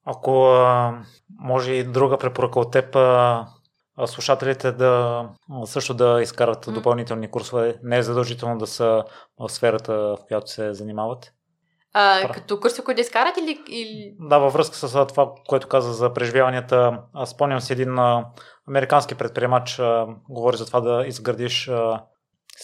Ако 0.05 0.45
а, 0.45 0.93
може 1.39 1.73
и 1.73 1.83
друга 1.83 2.17
препоръка 2.17 2.59
от 2.59 2.71
теб, 2.71 2.95
а, 2.95 3.47
слушателите 4.05 4.71
да 4.71 5.23
също 5.65 5.93
да 5.93 6.19
изкарат 6.21 6.65
mm. 6.65 6.71
допълнителни 6.71 7.31
курсове, 7.31 7.75
не 7.83 7.97
е 7.97 8.03
задължително 8.03 8.57
да 8.57 8.67
са 8.67 9.03
в 9.39 9.49
сферата, 9.49 9.93
в 9.93 10.17
която 10.27 10.51
се 10.51 10.73
занимават. 10.73 11.31
А, 11.93 12.21
Пра. 12.27 12.33
като 12.33 12.59
курси, 12.59 12.81
които 12.83 12.95
да 12.95 13.01
изкарат 13.01 13.37
или, 13.37 13.59
или... 13.69 14.15
Да, 14.19 14.37
във 14.37 14.53
връзка 14.53 14.75
с 14.75 15.05
това, 15.07 15.31
което 15.47 15.67
каза 15.67 15.93
за 15.93 16.13
преживяванията, 16.13 16.99
аз 17.13 17.29
спомням 17.29 17.61
си 17.61 17.73
един 17.73 17.99
а, 17.99 18.25
американски 18.67 19.15
предприемач 19.15 19.79
а, 19.79 20.07
говори 20.29 20.57
за 20.57 20.65
това 20.65 20.79
да 20.81 21.07
изградиш 21.07 21.67
а, 21.67 22.03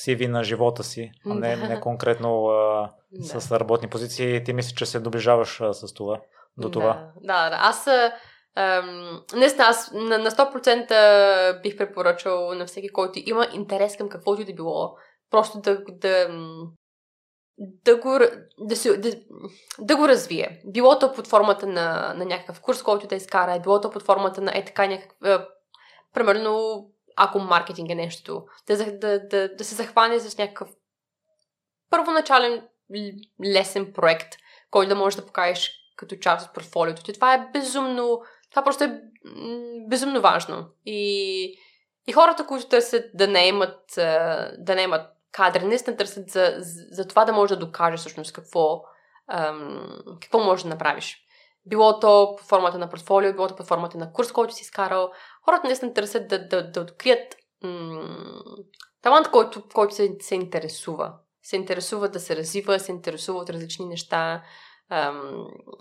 CV 0.05 0.27
на 0.27 0.43
живота 0.43 0.83
си, 0.83 1.11
а 1.25 1.33
не, 1.33 1.55
не 1.55 1.79
конкретно 1.79 2.45
а, 2.45 2.89
да. 3.11 3.41
с 3.41 3.51
работни 3.59 3.87
позиции. 3.87 4.43
Ти 4.43 4.53
мислиш, 4.53 4.73
че 4.73 4.85
се 4.85 4.99
доближаваш 4.99 5.61
а, 5.61 5.73
с 5.73 5.93
това 5.93 6.19
до 6.57 6.71
това. 6.71 7.11
Да, 7.21 7.49
да. 7.49 7.57
Аз 7.59 7.87
Ам, 8.55 9.21
наистина, 9.33 9.65
аз 9.65 9.91
на, 9.91 10.17
на 10.17 10.31
100% 10.31 11.61
бих 11.61 11.77
препоръчал 11.77 12.53
на 12.53 12.65
всеки, 12.65 12.89
който 12.89 13.19
има 13.25 13.47
интерес 13.53 13.97
към 13.97 14.09
каквото 14.09 14.41
и 14.41 14.45
да 14.45 14.53
било, 14.53 14.95
просто 15.29 15.59
да, 15.59 15.83
да, 15.89 16.29
да, 17.57 17.97
го, 17.97 18.19
да, 18.57 18.75
се, 18.75 18.97
да, 18.97 19.11
да 19.79 19.95
го 19.95 20.07
развие. 20.07 20.61
Било 20.65 20.99
то 20.99 21.13
под 21.13 21.27
формата 21.27 21.67
на, 21.67 22.13
на 22.17 22.25
някакъв 22.25 22.61
курс, 22.61 22.83
който 22.83 23.07
да 23.07 23.15
изкара, 23.15 23.59
било 23.59 23.81
то 23.81 23.91
под 23.91 24.03
формата 24.03 24.41
на 24.41 24.57
е 24.57 24.65
така 24.65 24.87
някакъв... 24.87 25.47
Примерно, 26.13 26.85
ако 27.15 27.39
маркетинг 27.39 27.89
е 27.89 27.95
нещо, 27.95 28.45
да, 28.67 28.97
да, 28.97 29.27
да, 29.27 29.55
да 29.55 29.63
се 29.63 29.75
захване 29.75 30.19
с 30.19 30.37
някакъв 30.37 30.69
първоначален 31.89 32.67
лесен 33.45 33.93
проект, 33.93 34.35
който 34.71 34.89
да 34.89 34.95
можеш 34.95 35.19
да 35.19 35.25
покажеш 35.25 35.80
като 36.01 36.15
част 36.15 36.47
от 36.47 36.53
портфолиото 36.53 37.03
ти. 37.03 37.13
Това 37.13 37.33
е 37.33 37.47
безумно, 37.53 38.21
това 38.49 38.63
просто 38.63 38.83
е 38.83 39.01
безумно 39.89 40.21
важно. 40.21 40.65
И, 40.85 41.43
и 42.07 42.11
хората, 42.13 42.47
които 42.47 42.67
търсят 42.67 43.05
да 43.13 43.27
не 43.27 43.47
имат, 43.47 43.79
да 44.57 44.75
не 44.75 44.81
имат 44.81 45.09
кадри, 45.31 45.65
наистина 45.65 45.97
търсят 45.97 46.29
за, 46.29 46.55
за, 46.91 47.07
това 47.07 47.25
да 47.25 47.33
можеш 47.33 47.57
да 47.57 47.65
докажеш 47.65 47.99
всъщност 47.99 48.33
какво, 48.33 48.81
ам, 49.27 49.87
какво 50.21 50.39
можеш 50.39 50.63
да 50.63 50.69
направиш. 50.69 51.17
Било 51.65 51.99
то 51.99 52.35
под 52.37 52.47
формата 52.47 52.77
на 52.77 52.89
портфолио, 52.89 53.33
било 53.33 53.47
то 53.47 53.55
под 53.55 53.67
формата 53.67 53.97
на 53.97 54.13
курс, 54.13 54.31
който 54.31 54.53
си 54.53 54.61
изкарал. 54.61 55.11
Хората 55.45 55.67
наистина 55.67 55.93
търсят 55.93 56.27
да, 56.27 56.47
да, 56.47 56.71
да 56.71 56.81
открият 56.81 57.35
м- 57.63 58.35
талант, 59.01 59.31
който, 59.31 59.63
който 59.73 59.95
се, 59.95 60.15
се 60.19 60.35
интересува. 60.35 61.13
Се 61.43 61.55
интересува 61.55 62.09
да 62.09 62.19
се 62.19 62.35
развива, 62.35 62.79
се 62.79 62.91
интересува 62.91 63.39
от 63.39 63.49
различни 63.49 63.85
неща, 63.85 64.43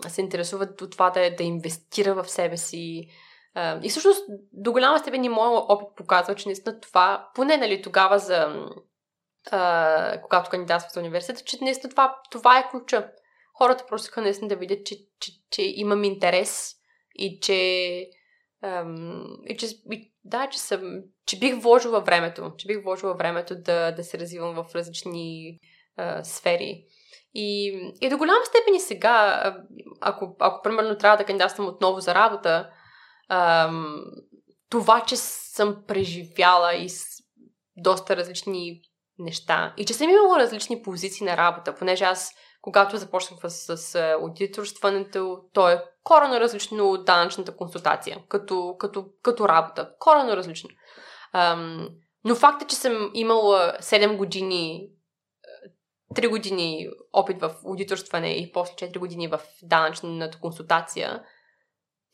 се 0.07 0.21
интересуват 0.21 0.81
от 0.81 0.91
това 0.91 1.09
да, 1.09 1.35
да 1.35 1.43
инвестира 1.43 2.13
в 2.13 2.29
себе 2.29 2.57
си. 2.57 3.07
И 3.83 3.89
всъщност 3.89 4.25
до 4.53 4.71
голяма 4.71 4.99
степен 4.99 5.23
и 5.23 5.29
моят 5.29 5.65
опит 5.69 5.87
показва, 5.95 6.35
че 6.35 6.47
наистина 6.47 6.79
това, 6.79 7.29
поне 7.35 7.57
нали, 7.57 7.81
тогава 7.81 8.19
за 8.19 8.69
а, 9.51 10.21
когато 10.21 10.49
кандидатствах 10.49 10.93
за 10.93 10.99
университет, 10.99 11.45
че 11.45 11.57
наистина 11.61 11.89
това, 11.89 12.15
това 12.31 12.59
е 12.59 12.69
ключа. 12.71 13.11
Хората 13.53 13.85
просто 13.87 14.05
иска 14.05 14.21
наистина 14.21 14.47
да 14.47 14.55
видят, 14.55 14.85
че, 14.85 14.95
че, 15.19 15.31
че 15.49 15.61
имам 15.61 16.03
интерес 16.03 16.73
и 17.15 17.39
че 17.39 18.05
ам, 18.63 19.37
и 19.49 19.57
че, 19.57 19.65
и, 19.91 20.13
да, 20.23 20.49
че, 20.49 20.59
съм, 20.59 21.01
че 21.25 21.39
бих 21.39 21.61
вложила 21.61 22.01
времето, 22.01 22.51
че 22.57 22.67
бих 22.67 22.83
вложила 22.83 23.13
времето 23.13 23.55
да, 23.55 23.91
да 23.91 24.03
се 24.03 24.19
развивам 24.19 24.55
в 24.55 24.75
различни 24.75 25.59
а, 25.97 26.23
сфери. 26.23 26.85
И, 27.33 27.67
и 28.01 28.09
до 28.09 28.17
голяма 28.17 28.45
степен 28.45 28.75
и 28.75 28.79
сега, 28.79 29.43
ако, 30.01 30.35
ако 30.39 30.61
примерно 30.61 30.97
трябва 30.97 31.17
да 31.17 31.25
кандидатствам 31.25 31.67
отново 31.67 31.99
за 31.99 32.15
работа, 32.15 32.69
ам, 33.29 34.03
това, 34.69 35.01
че 35.01 35.17
съм 35.17 35.83
преживяла 35.87 36.75
и 36.75 36.89
с 36.89 37.05
доста 37.77 38.15
различни 38.15 38.81
неща 39.19 39.73
и 39.77 39.85
че 39.85 39.93
съм 39.93 40.09
имала 40.09 40.39
различни 40.39 40.81
позиции 40.81 41.25
на 41.25 41.37
работа, 41.37 41.75
понеже 41.75 42.03
аз 42.03 42.33
когато 42.61 42.97
започнах 42.97 43.39
с, 43.47 43.77
с 43.77 43.95
аудиторстването, 44.21 45.39
то 45.53 45.69
е 45.69 45.83
корено 46.03 46.39
различно 46.39 46.91
от 46.91 47.05
данъчната 47.05 47.55
консултация, 47.55 48.19
като, 48.29 48.75
като, 48.79 49.05
като 49.21 49.47
работа. 49.47 49.89
Корено 49.99 50.37
различно. 50.37 50.69
Ам, 51.33 51.89
но 52.23 52.35
факта, 52.35 52.65
че 52.65 52.75
съм 52.75 53.11
имала 53.13 53.73
7 53.79 54.17
години 54.17 54.89
3 56.15 56.29
години 56.29 56.89
опит 57.13 57.41
в 57.41 57.55
аудиторстване 57.65 58.31
и 58.31 58.51
после 58.51 58.73
4 58.73 58.99
години 58.99 59.27
в 59.27 59.39
данъчната 59.63 60.39
консултация, 60.39 61.23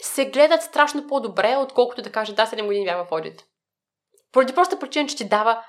се 0.01 0.29
гледат 0.29 0.63
страшно 0.63 1.07
по-добре, 1.07 1.55
отколкото 1.57 2.01
да 2.01 2.11
кажа 2.11 2.33
да, 2.33 2.45
7 2.45 2.65
години 2.65 2.85
бях 2.85 3.07
в 3.07 3.11
аудит. 3.11 3.43
Поради 4.31 4.55
проста 4.55 4.79
причина, 4.79 5.09
че 5.09 5.15
ти 5.15 5.27
дава 5.27 5.63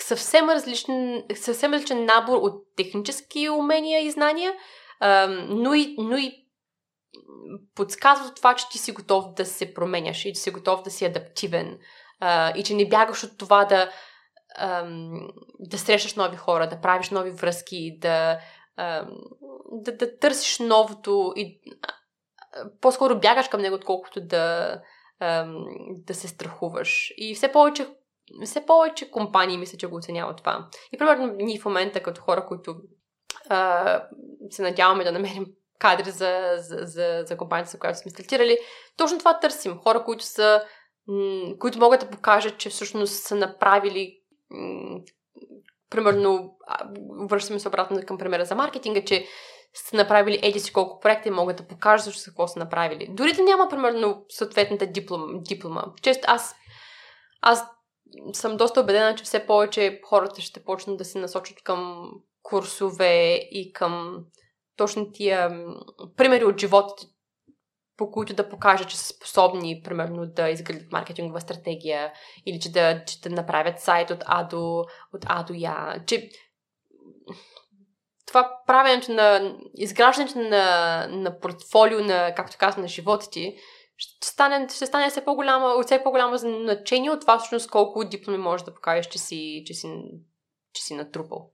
съвсем 0.00 0.50
различен, 0.50 1.24
съвсем 1.34 1.72
различен 1.72 2.04
набор 2.04 2.36
от 2.36 2.54
технически 2.76 3.48
умения 3.48 4.06
и 4.06 4.10
знания, 4.10 4.54
но 5.48 5.74
и, 5.74 5.96
но 5.98 6.16
и 6.16 6.32
подсказва 7.74 8.34
това, 8.34 8.54
че 8.54 8.68
ти 8.68 8.78
си 8.78 8.92
готов 8.92 9.34
да 9.34 9.46
се 9.46 9.74
променяш 9.74 10.24
и 10.24 10.32
че 10.32 10.40
си 10.40 10.50
готов 10.50 10.82
да 10.82 10.90
си 10.90 11.04
адаптивен 11.04 11.78
и 12.56 12.62
че 12.64 12.74
не 12.74 12.88
бягаш 12.88 13.24
от 13.24 13.38
това 13.38 13.64
да, 13.64 13.90
да 15.60 15.78
срещаш 15.78 16.14
нови 16.14 16.36
хора, 16.36 16.68
да 16.68 16.80
правиш 16.80 17.10
нови 17.10 17.30
връзки, 17.30 17.98
да, 18.00 18.38
да, 19.72 19.96
да 19.96 20.18
търсиш 20.18 20.58
новото 20.58 21.32
и 21.36 21.60
по-скоро 22.80 23.20
бягаш 23.20 23.48
към 23.48 23.60
него, 23.60 23.74
отколкото 23.74 24.20
да, 24.20 24.80
да 25.88 26.14
се 26.14 26.28
страхуваш. 26.28 27.12
И 27.16 27.34
все 27.34 27.52
повече, 27.52 27.86
все 28.44 28.66
повече 28.66 29.10
компании 29.10 29.58
мисля, 29.58 29.78
че 29.78 29.86
го 29.86 29.96
оценяват 29.96 30.36
това. 30.36 30.68
И 30.92 30.98
примерно 30.98 31.26
ние 31.26 31.58
в 31.58 31.64
момента 31.64 32.02
като 32.02 32.20
хора, 32.20 32.46
които 32.46 32.76
а, 33.48 34.02
се 34.50 34.62
надяваме 34.62 35.04
да 35.04 35.12
намерим 35.12 35.46
кадри 35.78 36.10
за, 36.10 36.54
за, 36.56 36.78
за, 36.82 37.22
за 37.26 37.36
компанията, 37.36 37.70
за 37.70 37.78
която 37.78 37.98
сме 37.98 38.10
стартирали, 38.10 38.58
точно 38.96 39.18
това 39.18 39.40
търсим. 39.40 39.78
Хора, 39.78 40.04
които 40.04 40.24
са 40.24 40.62
които 41.58 41.78
могат 41.78 42.00
да 42.00 42.10
покажат, 42.10 42.58
че 42.58 42.70
всъщност 42.70 43.22
са 43.22 43.36
направили 43.36 44.20
примерно, 45.90 46.56
връщаме 47.28 47.60
се 47.60 47.68
обратно 47.68 48.00
към 48.06 48.18
примера 48.18 48.44
за 48.44 48.54
маркетинга, 48.54 49.04
че 49.04 49.26
са 49.74 49.96
направили 49.96 50.40
еди 50.42 50.60
си 50.60 50.72
колко 50.72 51.00
проекта 51.00 51.28
и 51.28 51.32
могат 51.32 51.56
да 51.56 51.66
покажат 51.66 52.04
също 52.04 52.30
какво 52.30 52.48
са 52.48 52.58
направили. 52.58 53.08
Дори 53.10 53.32
да 53.32 53.42
няма, 53.42 53.68
примерно, 53.68 54.24
съответната 54.28 54.86
диплома. 54.86 55.26
диплома. 55.48 55.84
Често 56.02 56.24
аз, 56.26 56.54
аз 57.40 57.64
съм 58.32 58.56
доста 58.56 58.80
убедена, 58.80 59.14
че 59.14 59.24
все 59.24 59.46
повече 59.46 60.00
хората 60.04 60.40
ще 60.40 60.64
почнат 60.64 60.98
да 60.98 61.04
се 61.04 61.18
насочат 61.18 61.62
към 61.62 62.10
курсове 62.42 63.34
и 63.34 63.72
към 63.72 64.24
точно 64.76 65.12
тия 65.12 65.64
примери 66.16 66.44
от 66.44 66.60
живота, 66.60 67.06
по 67.96 68.10
които 68.10 68.34
да 68.34 68.48
покажат, 68.48 68.88
че 68.88 68.96
са 68.96 69.14
способни, 69.14 69.82
примерно, 69.84 70.26
да 70.26 70.50
изградят 70.50 70.92
маркетингова 70.92 71.40
стратегия 71.40 72.12
или 72.46 72.60
че 72.60 72.72
да, 72.72 73.04
че 73.04 73.20
да 73.20 73.30
направят 73.30 73.80
сайт 73.80 74.10
от 74.10 74.24
А 74.26 74.44
до, 74.44 74.84
от 75.14 75.24
А 75.26 75.42
до 75.42 75.54
Я. 75.56 76.02
Че 76.06 76.30
това 78.26 78.58
правенето 78.66 79.12
на 79.12 79.56
изграждането 79.74 80.38
на, 80.38 81.06
на 81.10 81.40
портфолио 81.40 82.00
на, 82.00 82.34
както 82.36 82.56
казвам, 82.58 82.82
на 82.82 82.88
живота 82.88 83.30
ти, 83.30 83.56
ще 83.96 84.26
стане, 84.26 84.68
ще 84.68 84.86
стане 84.86 85.10
все 85.10 85.24
по-голяма, 85.24 85.66
от 85.66 85.86
все 85.86 86.02
по-голямо 86.02 86.36
значение 86.36 87.10
от 87.10 87.20
това 87.20 87.38
всъщност 87.38 87.70
колко 87.70 88.04
дипломи 88.04 88.38
можеш 88.38 88.64
да 88.64 88.74
покажеш, 88.74 89.06
че 89.06 89.18
си, 89.18 89.62
че 89.66 89.74
си, 89.74 89.88
че 90.72 90.82
си 90.82 90.94
натрупал. 90.94 91.50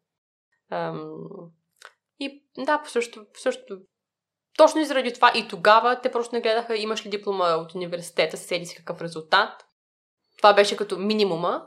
Ам, 0.70 1.18
и 2.20 2.45
да, 2.59 2.82
по 2.82 2.91
същото, 2.91 3.26
по 3.32 3.41
същото 3.41 3.78
точно 4.61 4.80
и 4.80 4.84
заради 4.84 5.12
това 5.12 5.32
и 5.34 5.48
тогава 5.48 6.00
те 6.00 6.12
просто 6.12 6.34
не 6.34 6.40
гледаха 6.40 6.76
имаш 6.76 7.06
ли 7.06 7.11
диплома 7.11 7.54
от 7.54 7.74
университета, 7.74 8.36
седи 8.36 8.66
си 8.66 8.76
какъв 8.76 9.02
резултат. 9.02 9.66
Това 10.36 10.52
беше 10.52 10.76
като 10.76 10.98
минимума. 10.98 11.62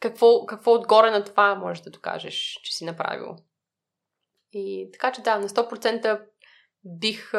Какво, 0.00 0.46
какво 0.46 0.72
отгоре 0.72 1.10
на 1.10 1.24
това 1.24 1.54
можеш 1.54 1.82
да 1.82 1.90
докажеш, 1.90 2.60
че 2.62 2.74
си 2.74 2.84
направил. 2.84 3.36
И 4.52 4.88
така 4.92 5.12
че 5.12 5.22
да, 5.22 5.38
на 5.38 5.48
100% 5.48 6.20
бих 6.84 7.34
е, 7.34 7.38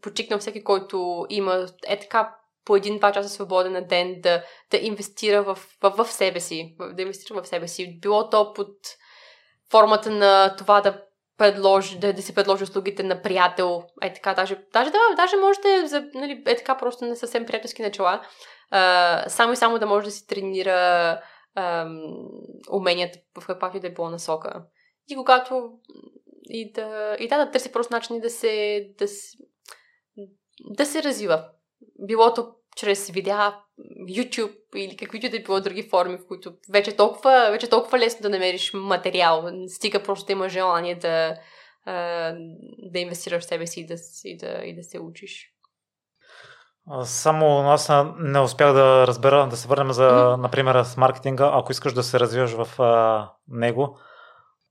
почикнал 0.00 0.38
всеки, 0.38 0.64
който 0.64 1.26
има 1.28 1.66
е 1.86 2.00
така 2.00 2.36
по 2.64 2.76
един-два 2.76 3.12
часа 3.12 3.28
свободен 3.28 3.72
на 3.72 3.86
ден 3.86 4.20
да, 4.20 4.44
да 4.70 4.76
инвестира 4.76 5.42
в, 5.42 5.58
в, 5.82 6.04
в 6.04 6.12
себе 6.12 6.40
си, 6.40 6.76
да 6.92 7.02
инвестира 7.02 7.42
в 7.42 7.48
себе 7.48 7.68
си. 7.68 7.98
Било 8.00 8.30
то 8.30 8.52
под 8.52 8.76
формата 9.70 10.10
на 10.10 10.56
това 10.56 10.80
да 10.80 11.07
предложи, 11.38 11.98
да, 11.98 12.12
да 12.12 12.22
си 12.22 12.34
предложи 12.34 12.64
услугите 12.64 13.02
на 13.02 13.22
приятел, 13.22 13.82
е 14.02 14.12
така, 14.12 14.34
даже, 14.34 14.58
даже, 14.72 14.90
да, 14.90 14.98
даже 15.16 15.36
можете, 15.36 15.86
за, 15.86 16.04
нали, 16.14 16.42
е 16.46 16.56
така, 16.56 16.76
просто 16.76 17.04
на 17.04 17.16
съвсем 17.16 17.46
приятелски 17.46 17.82
начала, 17.82 18.22
а, 18.70 19.24
само 19.28 19.52
и 19.52 19.56
само 19.56 19.78
да 19.78 19.86
може 19.86 20.04
да 20.04 20.10
си 20.10 20.26
тренира 20.26 21.20
а, 21.54 21.86
уменията 22.70 23.18
в 23.40 23.46
каквато 23.46 23.76
и 23.76 23.80
да 23.80 23.86
е 23.86 23.92
било 23.92 24.10
насока. 24.10 24.64
И 25.08 25.16
когато 25.16 25.70
и 26.44 26.72
да, 26.72 27.16
и 27.18 27.28
да, 27.28 27.44
да 27.44 27.50
търси 27.50 27.72
просто 27.72 27.92
начини 27.92 28.20
да 28.20 28.30
се, 28.30 28.86
да, 28.98 29.06
да 30.70 30.86
се 30.86 31.02
развива. 31.02 31.48
Билото 32.06 32.54
чрез 32.76 33.10
видеа, 33.10 33.60
YouTube 34.08 34.56
или 34.76 34.96
каквито 34.96 35.30
да 35.30 35.40
било 35.40 35.60
други 35.60 35.82
форми, 35.82 36.16
в 36.16 36.26
които 36.28 36.52
вече 36.72 36.96
толкова, 36.96 37.48
вече 37.50 37.70
толкова 37.70 37.98
лесно 37.98 38.22
да 38.22 38.28
намериш 38.28 38.72
материал. 38.74 39.50
Стига 39.68 40.02
просто 40.02 40.26
да 40.26 40.32
има 40.32 40.48
желание 40.48 40.94
да, 40.94 41.36
да 42.78 42.98
инвестираш 42.98 43.42
в 43.42 43.46
себе 43.46 43.66
си 43.66 43.80
и 43.80 43.86
да, 43.86 43.94
и 44.24 44.36
да, 44.36 44.64
и 44.64 44.74
да 44.74 44.82
се 44.82 45.00
учиш. 45.00 45.52
Само 47.04 47.70
аз 47.70 47.90
не 48.18 48.40
успях 48.40 48.72
да 48.72 49.06
разбера, 49.06 49.48
да 49.50 49.56
се 49.56 49.68
върнем 49.68 49.92
за, 49.92 50.10
mm-hmm. 50.10 50.36
например, 50.40 50.82
с 50.82 50.96
маркетинга. 50.96 51.50
Ако 51.54 51.72
искаш 51.72 51.92
да 51.92 52.02
се 52.02 52.20
развиваш 52.20 52.52
в 52.52 52.80
а, 52.80 53.30
него, 53.48 53.98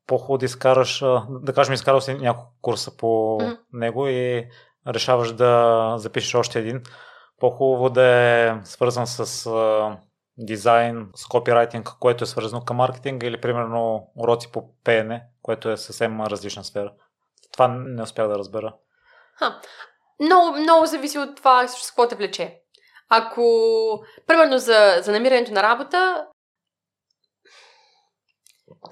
по-хубаво 0.08 0.38
да 0.38 0.46
изкараш, 0.46 1.00
да 1.30 1.54
кажем, 1.54 1.74
изкарал 1.74 2.02
си 2.02 2.14
няколко 2.14 2.52
курса 2.62 2.98
по 2.98 3.06
mm-hmm. 3.06 3.60
него 3.74 4.08
и 4.08 4.48
решаваш 4.88 5.34
да 5.34 5.94
запишеш 5.98 6.36
още 6.36 6.60
един 6.60 6.84
по-хубаво 7.40 7.90
да 7.90 8.06
е 8.06 8.54
свързан 8.64 9.08
с 9.08 9.46
а, 9.46 9.98
дизайн, 10.38 11.10
с 11.16 11.26
копирайтинг, 11.26 11.90
което 12.00 12.24
е 12.24 12.28
свързано 12.28 12.66
към 12.66 12.78
маркетинга 12.78 13.28
или 13.28 13.42
примерно 13.42 14.12
уроци 14.16 14.52
по 14.52 14.64
пеене, 14.84 15.24
което 15.42 15.70
е 15.70 15.78
съвсем 15.78 16.22
различна 16.22 16.64
сфера. 16.64 16.94
Това 17.52 17.68
не 17.68 18.04
успях 18.04 18.28
да 18.28 18.38
разбера. 18.38 18.74
Ха. 19.36 19.62
Много, 20.20 20.58
много 20.58 20.86
зависи 20.86 21.20
от 21.20 21.36
това 21.36 21.68
с 21.68 21.88
какво 21.88 22.08
те 22.08 22.16
влече. 22.16 22.62
Ако, 23.10 23.42
примерно 24.28 24.58
за, 24.58 24.98
за 25.02 25.12
намирането 25.12 25.52
на 25.52 25.64
работа, 25.64 26.28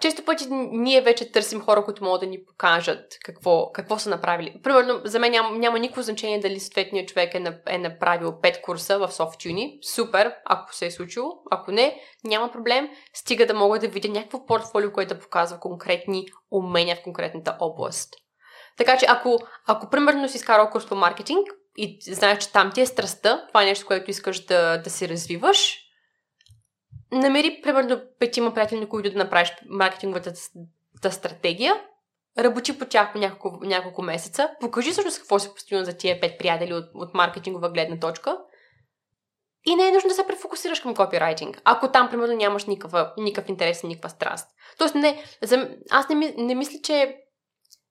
често 0.01 0.25
пъти 0.25 0.47
ние 0.51 1.01
вече 1.01 1.31
търсим 1.31 1.61
хора, 1.61 1.85
които 1.85 2.03
могат 2.03 2.21
да 2.21 2.27
ни 2.27 2.45
покажат 2.45 3.17
какво, 3.23 3.71
какво 3.71 3.99
са 3.99 4.09
направили. 4.09 4.59
Примерно, 4.63 5.01
за 5.03 5.19
мен 5.19 5.31
няма, 5.31 5.57
няма 5.57 5.79
никакво 5.79 6.01
значение 6.01 6.39
дали 6.39 6.59
съответният 6.59 7.09
човек 7.09 7.35
е, 7.35 7.43
е 7.67 7.77
направил 7.77 8.31
5 8.31 8.61
курса 8.61 8.99
в 8.99 9.07
SoftUni. 9.07 9.79
Супер, 9.95 10.33
ако 10.45 10.75
се 10.75 10.85
е 10.85 10.91
случило. 10.91 11.31
Ако 11.51 11.71
не, 11.71 12.01
няма 12.23 12.51
проблем. 12.51 12.89
Стига 13.13 13.45
да 13.45 13.53
мога 13.53 13.79
да 13.79 13.87
видя 13.87 14.09
някакво 14.09 14.45
портфолио, 14.45 14.91
което 14.91 15.13
да 15.13 15.19
показва 15.19 15.59
конкретни 15.59 16.25
умения 16.51 16.95
в 16.95 17.03
конкретната 17.03 17.57
област. 17.59 18.13
Така 18.77 18.97
че, 18.97 19.05
ако, 19.09 19.39
ако 19.67 19.89
примерно 19.89 20.29
си 20.29 20.37
изкарал 20.37 20.69
курс 20.69 20.87
по 20.87 20.95
маркетинг 20.95 21.47
и 21.77 21.97
знаеш, 22.01 22.37
че 22.37 22.51
там 22.51 22.71
ти 22.71 22.81
е 22.81 22.85
страстта, 22.85 23.47
това 23.47 23.63
е 23.63 23.65
нещо, 23.65 23.85
което 23.85 24.11
искаш 24.11 24.45
да, 24.45 24.77
да 24.77 24.89
си 24.89 25.09
развиваш, 25.09 25.84
намери 27.19 27.59
примерно 27.63 28.01
петима 28.19 28.53
приятели, 28.53 28.89
които 28.89 29.11
да 29.11 29.17
направиш 29.17 29.53
маркетинговата 29.69 30.35
стратегия, 31.11 31.81
работи 32.37 32.79
по 32.79 32.85
тях 32.85 33.15
няколко, 33.15 33.65
няколко 33.65 34.01
месеца, 34.01 34.49
покажи 34.59 34.91
всъщност 34.91 35.17
какво 35.17 35.39
си 35.39 35.49
постигнал 35.53 35.85
за 35.85 35.97
тия 35.97 36.21
пет 36.21 36.39
приятели 36.39 36.73
от, 36.73 36.85
от 36.93 37.13
маркетингова 37.13 37.69
гледна 37.69 37.99
точка 37.99 38.37
и 39.65 39.75
не 39.75 39.87
е 39.87 39.91
нужно 39.91 40.07
да 40.07 40.13
се 40.13 40.27
префокусираш 40.27 40.79
към 40.79 40.95
копирайтинг, 40.95 41.61
ако 41.63 41.91
там, 41.91 42.09
примерно, 42.09 42.35
нямаш 42.35 42.65
никакъв, 42.65 43.07
никакъв 43.17 43.49
интерес 43.49 43.83
и 43.83 43.87
никаква 43.87 44.09
страст. 44.09 44.47
Тоест, 44.77 44.95
не, 44.95 45.23
за, 45.41 45.69
аз 45.91 46.09
не, 46.09 46.33
не 46.37 46.55
мисля, 46.55 46.79
че 46.83 47.15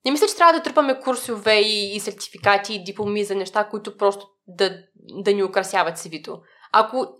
не 0.04 0.10
мисля, 0.10 0.26
че 0.26 0.36
трябва 0.36 0.52
да 0.52 0.62
трупаме 0.62 1.00
курсове 1.00 1.60
и, 1.60 1.96
и 1.96 2.00
сертификати 2.00 2.74
и 2.74 2.84
дипломи 2.84 3.24
за 3.24 3.34
неща, 3.34 3.64
които 3.64 3.96
просто 3.96 4.26
да, 4.46 4.78
да 4.94 5.32
ни 5.32 5.44
украсяват 5.44 5.98
CV-то. 5.98 6.40
Ако 6.72 7.16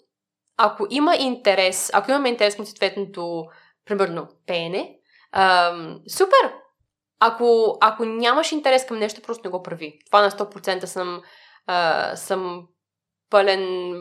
ако 0.57 0.87
има 0.91 1.17
интерес, 1.17 1.91
ако 1.95 2.11
имаме 2.11 2.29
интерес 2.29 2.57
към 2.57 2.67
съответното, 2.67 3.45
примерно, 3.85 4.29
пеене, 4.47 4.99
ам, 5.33 6.01
супер! 6.09 6.55
Ако, 7.21 7.79
ако 7.81 8.05
нямаш 8.05 8.53
интерес 8.53 8.87
към 8.87 8.99
нещо, 8.99 9.23
просто 9.23 9.49
не 9.49 9.51
го 9.51 9.63
прави. 9.63 9.99
Това 10.07 10.23
на 10.23 10.31
100% 10.31 10.85
съм, 10.85 11.23
а, 11.67 12.17
съм 12.17 12.67
пълен... 13.31 13.93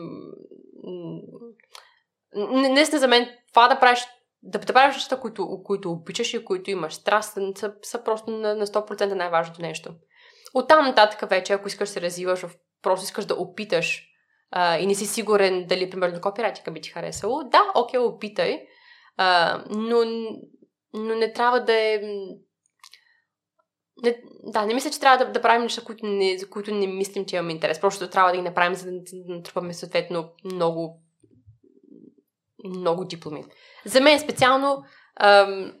Наистина 2.52 3.00
за 3.00 3.08
мен 3.08 3.28
това 3.52 3.68
да 3.68 3.80
правиш 3.80 4.06
да, 4.44 4.58
да 4.58 4.72
правиш 4.72 4.94
нещата, 4.94 5.20
които, 5.20 5.62
които 5.64 5.90
обичаш 5.90 6.34
и 6.34 6.44
които 6.44 6.70
имаш 6.70 6.94
страст, 6.94 7.38
са, 7.56 7.74
са 7.82 8.04
просто 8.04 8.30
на, 8.30 8.54
на 8.54 8.66
100% 8.66 9.14
най-важното 9.14 9.62
нещо. 9.62 9.94
Оттам 10.54 10.86
нататък 10.86 11.30
вече, 11.30 11.52
ако 11.52 11.68
искаш 11.68 11.88
да 11.88 11.92
се 11.92 12.00
развиваш, 12.00 12.44
просто 12.82 13.04
искаш 13.04 13.24
да 13.24 13.34
опиташ 13.34 14.13
а, 14.56 14.78
и 14.78 14.86
не 14.86 14.94
си 14.94 15.06
сигурен 15.06 15.66
дали, 15.66 15.90
примерно, 15.90 16.20
копирайтинга 16.20 16.70
би 16.70 16.80
ти 16.80 16.90
харесало, 16.90 17.42
да, 17.44 17.62
окей, 17.74 18.00
опитай, 18.00 18.66
а, 19.16 19.64
но, 19.70 20.04
но 20.94 21.14
не 21.14 21.32
трябва 21.32 21.60
да 21.60 21.72
е... 21.72 22.00
Не, 24.02 24.22
да, 24.42 24.66
не 24.66 24.74
мисля, 24.74 24.90
че 24.90 25.00
трябва 25.00 25.24
да, 25.24 25.32
да 25.32 25.42
правим 25.42 25.62
неща, 25.62 25.82
които 25.84 26.06
не, 26.06 26.38
за 26.38 26.50
които 26.50 26.74
не 26.74 26.86
мислим, 26.86 27.26
че 27.26 27.36
имаме 27.36 27.52
интерес. 27.52 27.80
Просто 27.80 28.10
трябва 28.10 28.30
да 28.30 28.36
ги 28.36 28.42
направим, 28.42 28.74
за 28.74 28.86
да, 28.90 29.00
натрупаме 29.28 29.74
съответно 29.74 30.30
много 30.44 31.00
много 32.64 33.04
дипломи. 33.04 33.44
За 33.84 34.00
мен 34.00 34.20
специално, 34.20 34.84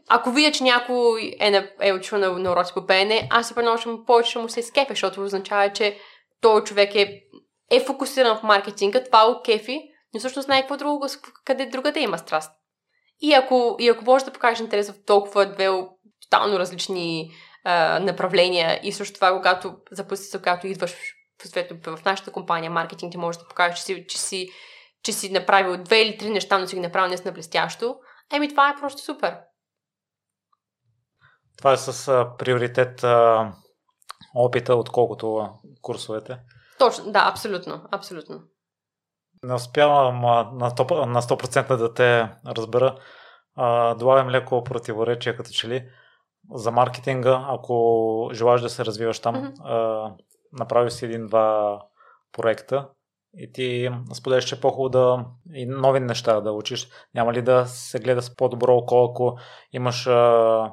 ако 0.08 0.30
видя, 0.30 0.52
че 0.52 0.64
някой 0.64 1.36
е, 1.40 1.50
на, 1.50 1.70
е 1.80 1.92
учил 1.92 2.18
на, 2.18 2.38
на 2.38 2.52
уроци 2.52 2.74
по 2.74 2.86
пеене, 2.86 3.28
аз 3.30 3.48
се 3.48 3.54
предношам 3.54 4.04
повече 4.06 4.38
му 4.38 4.48
се 4.48 4.62
скефе, 4.62 4.92
защото 4.92 5.22
означава, 5.22 5.72
че 5.72 5.98
този 6.40 6.64
човек 6.64 6.94
е, 6.94 7.23
е 7.70 7.80
фокусиран 7.80 8.36
в 8.36 8.42
маркетинга, 8.42 9.04
това 9.04 9.22
е 9.22 9.42
кефи, 9.44 9.80
но 10.14 10.20
всъщност 10.20 10.46
знае 10.46 10.60
какво 10.60 10.76
друго, 10.76 11.06
къде 11.44 11.66
друга 11.66 11.92
да 11.92 12.00
има 12.00 12.18
страст. 12.18 12.52
И 13.20 13.34
ако, 13.34 13.76
и 13.78 13.88
ако 13.88 14.04
можеш 14.04 14.24
да 14.26 14.32
покажеш 14.32 14.60
интерес 14.60 14.90
в 14.90 15.04
толкова 15.04 15.52
две 15.52 15.68
тотално 16.22 16.58
различни 16.58 17.30
а, 17.64 18.00
направления 18.00 18.80
и 18.82 18.92
също 18.92 19.14
това, 19.14 19.36
когато 19.36 19.76
за 19.90 20.06
когато 20.38 20.66
идваш 20.66 20.94
в, 20.94 21.96
в 21.96 22.04
нашата 22.04 22.32
компания 22.32 22.70
маркетинг, 22.70 23.12
ти 23.12 23.18
можеш 23.18 23.38
да 23.38 23.48
покажеш, 23.48 23.78
че 23.78 23.84
си, 23.84 24.06
че 24.08 24.18
си 24.18 24.48
че 25.04 25.12
си 25.12 25.32
направил 25.32 25.82
две 25.82 26.02
или 26.02 26.18
три 26.18 26.30
неща, 26.30 26.58
но 26.58 26.66
си 26.66 26.76
ги 26.76 26.80
направил 26.80 27.08
наистина 27.08 27.32
блестящо, 27.32 27.96
еми 28.32 28.48
това 28.48 28.70
е 28.70 28.80
просто 28.80 29.02
супер. 29.02 29.36
Това 31.58 31.72
е 31.72 31.76
с 31.76 32.08
а, 32.08 32.36
приоритет 32.36 33.04
а, 33.04 33.52
опита, 34.34 34.74
отколкото 34.74 35.48
курсовете. 35.82 36.38
Точно, 36.78 37.12
да, 37.12 37.28
абсолютно, 37.32 37.82
абсолютно. 37.90 38.42
Не 39.42 39.54
успявам 39.54 40.24
а, 40.24 40.50
на, 40.52 40.70
100%, 40.70 41.04
на 41.04 41.22
100% 41.22 41.76
да 41.76 41.94
те 41.94 42.28
разбера. 42.46 42.96
А, 43.56 43.94
долавям 43.94 44.30
леко 44.30 44.64
противоречие, 44.64 45.36
като 45.36 45.50
че 45.50 45.68
ли 45.68 45.88
за 46.54 46.70
маркетинга, 46.70 47.44
ако 47.48 48.30
желаеш 48.32 48.60
да 48.60 48.70
се 48.70 48.84
развиваш 48.84 49.20
там, 49.20 49.34
mm-hmm. 49.34 49.54
а, 49.64 50.12
направи 50.52 50.90
си 50.90 51.04
един-два 51.04 51.80
проекта, 52.32 52.88
и 53.36 53.52
ти 53.52 53.90
споделяш, 54.14 54.44
че 54.44 54.54
е 54.54 54.60
по-хубаво 54.60 54.88
да 54.88 55.24
и 55.54 55.66
нови 55.66 56.00
неща 56.00 56.40
да 56.40 56.52
учиш. 56.52 56.88
Няма 57.14 57.32
ли 57.32 57.42
да 57.42 57.66
се 57.66 57.98
гледа 57.98 58.22
с 58.22 58.36
по-добро 58.36 58.76
око, 58.76 59.04
ако 59.04 59.38
имаш 59.72 60.06
а, 60.06 60.72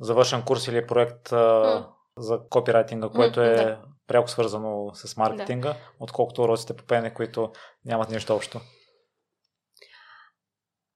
завършен 0.00 0.42
курс 0.42 0.68
или 0.68 0.86
проект 0.86 1.32
а, 1.32 1.36
mm. 1.36 1.86
за 2.18 2.40
копирайтинга, 2.50 3.08
което 3.08 3.40
mm, 3.40 3.42
е 3.42 3.64
да. 3.64 3.78
Пряко 4.06 4.28
свързано 4.28 4.90
с 4.94 5.16
маркетинга, 5.16 5.68
да. 5.68 5.76
отколкото 6.00 6.42
уроците 6.42 6.76
по 6.76 6.84
пене, 6.84 7.14
които 7.14 7.52
нямат 7.84 8.10
нищо 8.10 8.34
общо? 8.34 8.60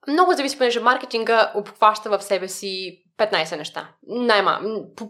Много 0.09 0.33
зависи, 0.33 0.59
понеже 0.59 0.81
маркетинга 0.81 1.53
обхваща 1.55 2.19
в 2.19 2.23
себе 2.23 2.49
си 2.49 3.03
15 3.19 3.57
неща. 3.57 3.95
Найма, 4.07 4.61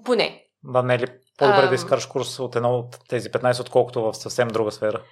поне. 0.04 0.44
Да, 0.62 0.82
не 0.82 0.94
е 0.94 0.98
ли 0.98 1.06
по-добре 1.38 1.66
um... 1.66 1.68
да 1.68 1.74
изкараш 1.74 2.06
курс 2.06 2.38
от 2.38 2.56
едно 2.56 2.70
от 2.70 2.96
тези 3.08 3.30
15, 3.30 3.60
отколкото 3.60 4.02
в 4.02 4.14
съвсем 4.14 4.48
друга 4.48 4.72
сфера? 4.72 5.02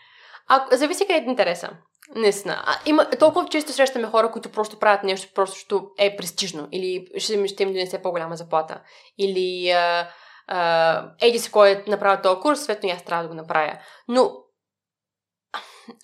А, 0.48 0.76
зависи 0.76 1.06
къде 1.06 1.14
е 1.14 1.30
интереса. 1.30 1.70
Наистина. 2.14 2.64
има, 2.86 3.10
толкова 3.10 3.48
често 3.48 3.72
срещаме 3.72 4.06
хора, 4.06 4.30
които 4.30 4.48
просто 4.48 4.78
правят 4.78 5.02
нещо, 5.02 5.32
просто 5.34 5.90
е 5.98 6.16
престижно. 6.16 6.68
Или 6.72 7.06
ще, 7.18 7.48
ще 7.48 7.62
им 7.62 7.72
донесе 7.72 8.02
по-голяма 8.02 8.36
заплата. 8.36 8.80
Или 9.18 9.70
а, 9.70 10.08
а, 10.46 11.10
еди 11.20 11.38
си 11.38 11.50
кой 11.50 11.70
е 11.70 11.84
направил 11.86 12.22
този 12.22 12.40
курс, 12.40 12.58
съответно 12.58 12.88
и 12.88 12.92
аз 12.92 13.04
трябва 13.04 13.22
да 13.22 13.28
го 13.28 13.34
направя. 13.34 13.78
Но 14.08 14.32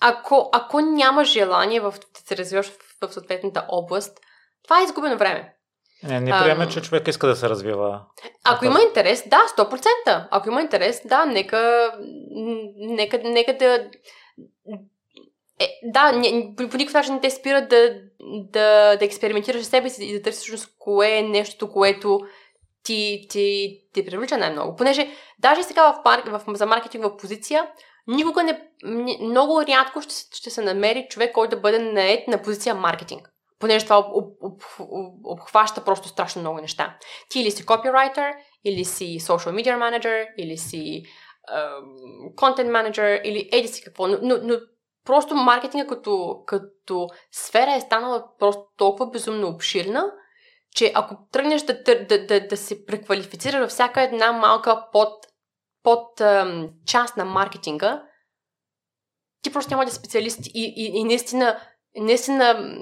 ако, 0.01 0.49
ако 0.53 0.81
няма 0.81 1.25
желание 1.25 1.81
в, 1.81 1.95
да 2.15 2.21
се 2.21 2.37
развиваш 2.37 2.67
в, 2.67 3.09
в 3.09 3.13
съответната 3.13 3.67
област, 3.69 4.19
това 4.65 4.81
е 4.81 4.85
изгубено 4.85 5.17
време. 5.17 5.55
Не, 6.03 6.21
не 6.21 6.31
приеме, 6.31 6.69
че 6.69 6.83
човек 6.83 7.09
иска 7.09 7.27
да 7.27 7.37
се 7.37 7.49
развива. 7.49 8.01
Ако 8.45 8.65
има 8.65 8.81
интерес, 8.83 9.29
да, 9.29 9.41
100%. 9.57 10.29
Ако 10.31 10.49
има 10.49 10.61
интерес, 10.61 11.03
да, 11.05 11.25
нека, 11.25 11.93
нека, 12.77 13.19
нека 13.19 13.57
да 13.57 13.91
е, 15.63 15.69
да, 15.85 16.13
не, 16.13 16.55
по 16.57 16.77
никакъв 16.77 16.95
начин 16.95 17.15
не 17.15 17.21
те 17.21 17.31
спират 17.31 17.69
да, 17.69 17.95
да, 18.21 18.97
да 18.97 19.05
експериментираш 19.05 19.63
с 19.63 19.69
себе 19.69 19.91
си 19.91 20.05
и 20.05 20.13
да 20.13 20.23
търсиш 20.23 20.41
всъщност 20.41 20.75
кое 20.79 21.19
е 21.19 21.23
нещо, 21.23 21.73
което 21.73 22.21
ти, 22.85 23.27
ти, 23.31 23.79
ти 23.93 24.05
привлича 24.05 24.39
най-много. 24.39 24.77
Понеже 24.77 25.11
даже 25.39 25.63
сега 25.63 25.93
в, 25.93 26.21
в, 26.27 26.43
в, 26.47 26.57
за 26.57 26.67
маркетингова 26.67 27.17
позиция, 27.17 27.71
никога 28.07 28.43
не, 28.43 28.71
много 29.21 29.63
рядко 29.63 30.03
ще, 30.03 30.15
ще 30.37 30.51
се 30.51 30.63
намери 30.63 31.07
човек, 31.11 31.33
който 31.33 31.57
да 31.57 31.61
бъде 31.61 31.79
наед 31.79 32.29
на 32.29 32.43
позиция 32.43 32.75
маркетинг. 32.75 33.29
Понеже 33.59 33.85
това 33.85 33.99
об, 33.99 34.07
об, 34.15 34.43
об, 34.43 34.63
об, 34.79 35.15
обхваща 35.25 35.85
просто 35.85 36.09
страшно 36.09 36.41
много 36.41 36.61
неща. 36.61 36.97
Ти 37.31 37.41
или 37.41 37.51
си 37.51 37.67
копирайтер, 37.67 38.33
или 38.65 38.85
си 38.85 39.21
social 39.21 39.63
media 39.63 39.77
manager, 39.79 40.27
или 40.39 40.57
си 40.57 41.03
контент 42.37 42.71
менеджер 42.71 43.21
или 43.25 43.49
еди 43.53 43.69
си 43.69 43.83
какво, 43.83 44.07
но, 44.07 44.19
но, 44.23 44.39
но 44.43 44.55
просто 45.05 45.35
маркетинга 45.35 45.87
като, 45.87 46.43
като 46.47 47.09
сфера 47.33 47.75
е 47.75 47.81
станала 47.81 48.25
просто 48.39 48.63
толкова 48.77 49.11
безумно 49.11 49.49
обширна, 49.49 50.13
че 50.75 50.93
ако 50.95 51.17
тръгнеш 51.33 51.63
да, 51.63 51.83
да, 51.85 52.27
да, 52.27 52.47
да 52.47 52.57
се 52.57 52.87
преквалифицира 52.87 53.61
във 53.61 53.71
всяка 53.71 54.03
една 54.03 54.33
малка 54.33 54.85
под, 54.93 55.27
под 55.83 56.21
ем, 56.21 56.71
част 56.87 57.17
на 57.17 57.25
маркетинга, 57.25 58.03
ти 59.43 59.53
просто 59.53 59.71
няма 59.71 59.85
да 59.85 59.89
е 59.89 59.95
специалист 59.95 60.47
и, 60.47 60.75
и, 60.77 60.99
и 60.99 61.05
наистина 61.05 61.61
наистина 61.97 62.75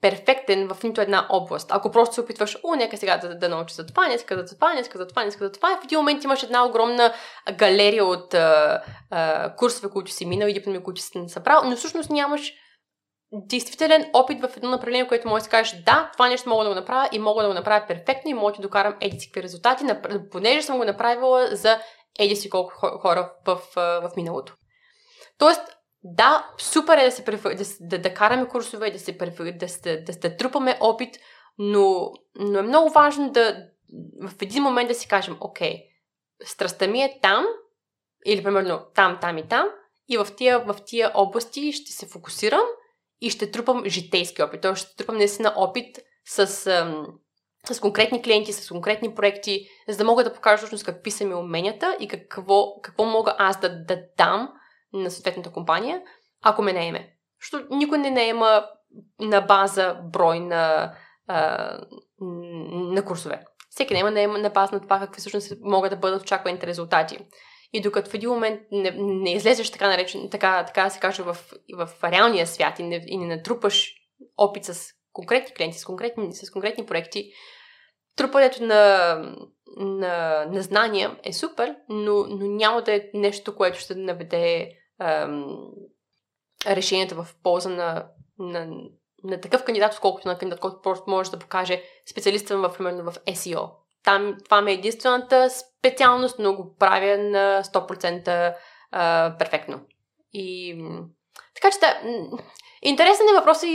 перфектен 0.00 0.68
в 0.68 0.82
нито 0.82 1.00
една 1.00 1.26
област. 1.30 1.68
Ако 1.72 1.90
просто 1.90 2.14
се 2.14 2.20
опитваш, 2.20 2.58
о, 2.62 2.74
нека 2.74 2.96
сега 2.96 3.16
да, 3.16 3.38
да 3.38 3.48
науча 3.48 3.74
за 3.74 3.86
това, 3.86 4.08
нека 4.08 4.46
за 4.46 4.54
това, 4.54 4.74
нека 4.74 4.98
за 4.98 5.06
това, 5.06 5.24
нека 5.24 5.38
за 5.38 5.52
това, 5.52 5.78
в 5.80 5.84
един 5.84 5.98
момент 5.98 6.24
имаш 6.24 6.42
една 6.42 6.66
огромна 6.66 7.12
галерия 7.52 8.04
от 8.04 8.34
а, 8.34 8.82
а, 9.10 9.54
курсове, 9.56 9.90
които 9.90 10.10
си 10.10 10.26
минал 10.26 10.48
и 10.48 10.52
дипломи, 10.52 10.82
които 10.82 11.00
си 11.00 11.10
събрал, 11.26 11.62
но 11.64 11.76
всъщност 11.76 12.10
нямаш 12.10 12.52
действителен 13.32 14.10
опит 14.12 14.40
в 14.40 14.56
едно 14.56 14.70
направление, 14.70 15.08
което 15.08 15.28
може 15.28 15.44
да 15.44 15.50
кажеш, 15.50 15.82
да, 15.86 16.10
това 16.12 16.28
нещо 16.28 16.48
мога 16.48 16.64
да 16.64 16.70
го 16.70 16.74
направя 16.74 17.08
и 17.12 17.18
мога 17.18 17.42
да 17.42 17.48
го 17.48 17.54
направя 17.54 17.86
перфектно 17.86 18.30
и 18.30 18.34
мога 18.34 18.52
да 18.52 18.62
докарам 18.62 18.96
еди 19.00 19.20
си 19.20 19.30
резултати, 19.36 19.84
понеже 20.30 20.62
съм 20.62 20.78
го 20.78 20.84
направила 20.84 21.48
за 21.52 21.78
еди 22.18 22.36
си 22.36 22.50
колко 22.50 22.72
хора 23.00 23.32
в, 23.46 23.60
в, 23.74 23.76
в 23.76 24.10
миналото. 24.16 24.54
Тоест, 25.38 25.60
да, 26.02 26.50
супер 26.58 26.98
е 26.98 27.04
да, 27.04 27.10
се, 27.10 27.22
да, 27.22 27.64
да, 27.80 27.98
да 27.98 28.14
караме 28.14 28.48
курсове, 28.48 28.90
да, 28.90 28.98
се, 28.98 29.12
да, 29.12 29.52
да, 29.52 29.66
да, 29.66 30.18
да 30.20 30.36
трупаме 30.36 30.78
опит, 30.80 31.18
но, 31.58 32.12
но 32.34 32.58
е 32.58 32.62
много 32.62 32.90
важно 32.90 33.30
да 33.30 33.66
в 34.22 34.42
един 34.42 34.62
момент 34.62 34.88
да 34.88 34.94
си 34.94 35.08
кажем, 35.08 35.36
окей, 35.40 35.82
страстта 36.44 36.86
ми 36.86 37.02
е 37.02 37.18
там, 37.22 37.46
или 38.26 38.42
примерно 38.42 38.86
там, 38.94 39.18
там 39.20 39.38
и 39.38 39.48
там, 39.48 39.68
и 40.08 40.18
в 40.18 40.26
тия, 40.36 40.58
в 40.58 40.76
тия 40.86 41.12
области 41.14 41.72
ще 41.72 41.92
се 41.92 42.06
фокусирам 42.06 42.64
и 43.20 43.30
ще 43.30 43.50
трупам 43.50 43.82
житейски 43.86 44.42
опит. 44.42 44.60
Тоест 44.60 44.86
ще 44.86 44.96
трупам 44.96 45.16
наистина 45.16 45.52
опит 45.56 45.98
с, 46.24 46.46
с 47.72 47.80
конкретни 47.80 48.22
клиенти, 48.22 48.52
с 48.52 48.68
конкретни 48.68 49.14
проекти, 49.14 49.68
за 49.88 49.96
да 49.96 50.04
мога 50.04 50.24
да 50.24 50.34
покажа 50.34 50.56
всъщност 50.56 50.84
какви 50.84 51.10
са 51.10 51.24
ми 51.24 51.34
уменията 51.34 51.96
и 52.00 52.08
какво, 52.08 52.80
какво 52.82 53.04
мога 53.04 53.34
аз 53.38 53.60
да, 53.60 53.84
да 53.84 53.98
дам 54.18 54.52
на 54.92 55.10
съответната 55.10 55.52
компания, 55.52 56.02
ако 56.42 56.62
ме 56.62 56.72
наеме. 56.72 57.12
Защото 57.40 57.76
никой 57.76 57.98
не 57.98 58.10
наема 58.10 58.64
на 59.20 59.40
база 59.40 60.00
брой 60.12 60.40
на, 60.40 60.92
а, 61.26 61.68
на 62.70 63.04
курсове. 63.04 63.44
Всеки 63.70 63.94
наема 63.94 64.38
на 64.38 64.50
база 64.50 64.74
на 64.74 64.80
това 64.80 64.98
какви 64.98 65.20
всъщност 65.20 65.52
могат 65.60 65.90
да 65.90 65.96
бъдат 65.96 66.22
очакваните 66.22 66.66
резултати. 66.66 67.18
И 67.72 67.80
докато 67.80 68.10
в 68.10 68.14
един 68.14 68.30
момент 68.30 68.60
не, 68.72 68.90
не 68.96 69.32
излезеш 69.32 69.70
така 69.70 69.88
наречен, 69.88 70.30
така, 70.30 70.64
така 70.64 70.90
се 70.90 71.00
каже, 71.00 71.22
в, 71.22 71.36
в 71.76 71.88
реалния 72.04 72.46
свят 72.46 72.78
и 72.78 72.82
не, 72.82 73.04
и 73.06 73.18
не 73.18 73.36
натрупаш 73.36 73.94
опит 74.36 74.64
с 74.64 74.92
конкретни 75.12 75.54
клиенти, 75.54 75.78
с 75.78 75.84
конкретни, 75.84 76.34
с 76.34 76.50
конкретни 76.50 76.86
проекти, 76.86 77.32
трупането 78.16 78.64
на, 78.64 79.14
на, 79.76 80.44
на 80.50 80.62
знания 80.62 81.18
е 81.24 81.32
супер, 81.32 81.76
но, 81.88 82.26
но 82.28 82.46
няма 82.46 82.82
да 82.82 82.94
е 82.94 83.10
нещо, 83.14 83.56
което 83.56 83.78
ще 83.78 83.94
наведе 83.94 84.72
ам, 84.98 85.70
решенията 86.66 87.14
в 87.14 87.28
полза 87.42 87.68
на, 87.68 88.06
на, 88.38 88.68
на 89.24 89.40
такъв 89.40 89.64
кандидат, 89.64 89.94
отколкото 89.94 90.28
на 90.28 90.38
кандидат, 90.38 90.60
който 90.60 90.82
просто 90.82 91.10
може 91.10 91.30
да 91.30 91.38
покаже 91.38 91.82
специалиста 92.10 92.58
в, 92.58 92.74
примерно 92.76 93.10
в 93.10 93.14
SEO. 93.14 93.70
Там 94.06 94.36
това 94.44 94.62
ми 94.62 94.70
е 94.70 94.74
единствената 94.74 95.48
специалност, 95.50 96.38
но 96.38 96.56
го 96.56 96.76
правя 96.78 97.18
на 97.18 97.62
100% 97.64 98.54
а, 98.92 99.34
перфектно. 99.38 99.80
И 100.32 100.76
така 101.54 101.70
че 101.70 101.78
да, 101.78 102.00
Интересен 102.82 103.28
е 103.28 103.38
въпрос 103.38 103.62
и, 103.62 103.66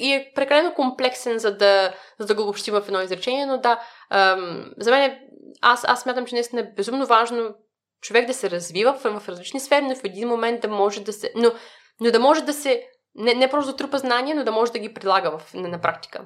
и, 0.00 0.12
е 0.12 0.32
прекалено 0.34 0.74
комплексен, 0.74 1.38
за 1.38 1.56
да, 1.56 1.94
за 2.18 2.26
да 2.26 2.34
го 2.34 2.42
обобщим 2.42 2.74
в 2.74 2.84
едно 2.86 3.00
изречение, 3.00 3.46
но 3.46 3.58
да, 3.58 3.80
ам, 4.10 4.70
за 4.78 4.90
мен 4.90 5.02
е, 5.02 5.20
аз, 5.62 5.84
аз 5.88 6.00
смятам, 6.00 6.26
че 6.26 6.34
наистина 6.34 6.60
е 6.60 6.72
безумно 6.76 7.06
важно 7.06 7.54
човек 8.00 8.26
да 8.26 8.34
се 8.34 8.50
развива 8.50 8.92
в, 8.92 9.20
в 9.20 9.28
различни 9.28 9.60
сфери, 9.60 9.84
но 9.84 9.96
в 9.96 10.04
един 10.04 10.28
момент 10.28 10.60
да 10.60 10.68
може 10.68 11.00
да 11.00 11.12
се... 11.12 11.32
Но, 11.36 11.52
но 12.00 12.10
да 12.10 12.20
може 12.20 12.42
да 12.42 12.52
се... 12.52 12.86
Не, 13.14 13.34
не 13.34 13.50
просто 13.50 13.76
трупа 13.76 13.98
знания, 13.98 14.36
но 14.36 14.44
да 14.44 14.52
може 14.52 14.72
да 14.72 14.78
ги 14.78 14.94
предлага 14.94 15.38
в, 15.38 15.54
на, 15.54 15.68
на 15.68 15.80
практика. 15.80 16.24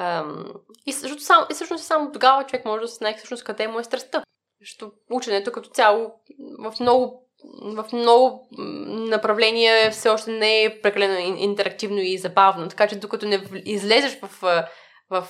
Ам, 0.00 0.52
и, 0.86 0.92
защото 0.92 1.22
само, 1.22 1.46
и 1.50 1.54
всъщност 1.54 1.84
само 1.84 2.12
тогава 2.12 2.44
човек 2.44 2.64
може 2.64 2.80
да 2.80 2.88
се 2.88 2.94
знае 2.94 3.16
всъщност 3.16 3.44
къде 3.44 3.68
му 3.68 3.78
е 3.78 3.84
страстта. 3.84 4.22
Защото 4.60 4.92
ученето 5.10 5.52
като 5.52 5.70
цяло 5.70 6.12
в 6.58 6.74
много 6.80 7.26
в 7.62 7.84
много 7.92 8.48
направления 8.88 9.90
все 9.90 10.08
още 10.08 10.30
не 10.30 10.64
е 10.64 10.80
прекалено 10.82 11.36
интерактивно 11.36 11.98
и 11.98 12.18
забавно. 12.18 12.68
Така 12.68 12.88
че 12.88 12.98
докато 12.98 13.26
не 13.26 13.42
излезеш 13.64 14.20
в, 14.20 14.26
в, 14.26 14.68
в, 15.10 15.26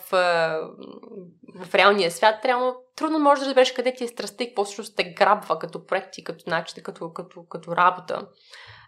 в 1.55 1.74
реалния 1.74 2.10
свят, 2.10 2.42
трябва 2.42 2.74
трудно 2.97 3.18
можеш 3.18 3.40
да 3.40 3.47
разбереш 3.47 3.72
къде 3.72 3.94
ти 3.94 4.05
е 4.05 4.09
страстта 4.09 4.44
и 4.44 4.47
какво 4.47 4.64
всъщност 4.64 4.97
те 4.97 5.05
грабва 5.05 5.59
като 5.59 5.86
проекти, 5.86 6.24
като 6.24 6.51
начин, 6.51 6.82
като, 6.82 7.12
като, 7.12 7.44
като 7.48 7.76
работа. 7.76 8.28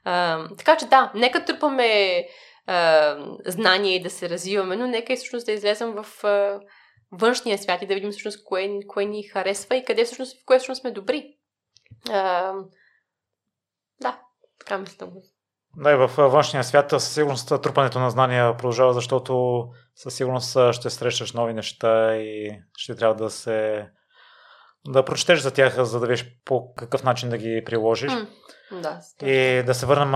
А, 0.04 0.48
така 0.59 0.76
че 0.76 0.86
да, 0.86 1.12
нека 1.14 1.44
трупаме 1.44 2.24
знания 3.47 3.97
и 3.97 4.02
да 4.02 4.10
се 4.10 4.28
развиваме, 4.28 4.76
но 4.76 4.86
нека 4.86 5.12
и 5.12 5.16
всъщност 5.16 5.47
да 5.47 5.52
излезем 5.52 5.93
в 5.93 6.24
а, 6.24 6.60
външния 7.12 7.59
свят 7.59 7.82
и 7.82 7.86
да 7.86 7.94
видим 7.94 8.10
всъщност 8.10 8.44
кое, 8.44 8.68
кое 8.89 9.05
ни 9.05 9.22
харесва 9.22 9.76
и 9.76 9.84
къде 9.84 10.05
всъщност, 10.05 10.43
в 10.43 10.44
кое 10.47 10.59
всъщност 10.59 10.80
сме 10.80 10.90
добри. 10.90 11.36
А, 12.10 12.52
да, 14.02 14.20
така 14.59 14.78
мисля. 14.78 15.09
Да, 15.76 15.93
и 15.93 15.97
в 15.97 16.10
външния 16.16 16.64
свят 16.64 16.90
със 16.90 17.14
сигурност 17.14 17.62
трупането 17.62 17.98
на 17.98 18.10
знания 18.10 18.56
продължава, 18.56 18.93
защото 18.93 19.64
със 19.97 20.14
сигурност 20.14 20.56
ще 20.72 20.90
срещаш 20.90 21.32
нови 21.32 21.52
неща 21.52 22.16
и 22.16 22.60
ще 22.76 22.94
трябва 22.94 23.14
да 23.14 23.30
се 23.30 23.86
да 24.88 25.04
прочетеш 25.04 25.40
за 25.40 25.50
тях, 25.50 25.82
за 25.82 26.00
да 26.00 26.06
видиш 26.06 26.26
по 26.44 26.74
какъв 26.74 27.04
начин 27.04 27.28
да 27.28 27.38
ги 27.38 27.62
приложиш. 27.66 28.12
Mm, 28.12 28.26
да, 28.72 29.00
и 29.26 29.62
да 29.62 29.74
се 29.74 29.86
върнем 29.86 30.10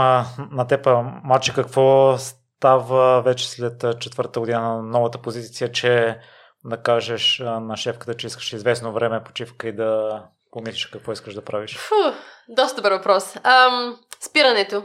на 0.51 0.67
теб, 0.69 0.89
Мачи, 1.25 1.55
какво 1.55 2.19
става 2.19 3.23
вече 3.23 3.51
след 3.51 4.01
четвърта 4.01 4.41
година 4.41 4.61
на 4.61 4.83
новата 4.83 5.19
позиция, 5.19 5.73
че 5.73 6.19
да 6.65 6.83
кажеш 6.83 7.43
на 7.45 7.77
шефката, 7.77 8.15
че 8.15 8.27
искаш 8.27 8.53
известно 8.53 8.93
време 8.93 9.25
почивка 9.25 9.69
и 9.69 9.73
да 9.73 10.23
помислиш 10.51 10.87
какво 10.87 11.13
искаш 11.13 11.35
да 11.35 11.45
правиш? 11.45 11.79
Фу, 11.79 11.95
доста 12.49 12.77
добър 12.77 12.93
въпрос. 12.93 13.37
Ам, 13.43 13.97
спирането. 14.21 14.85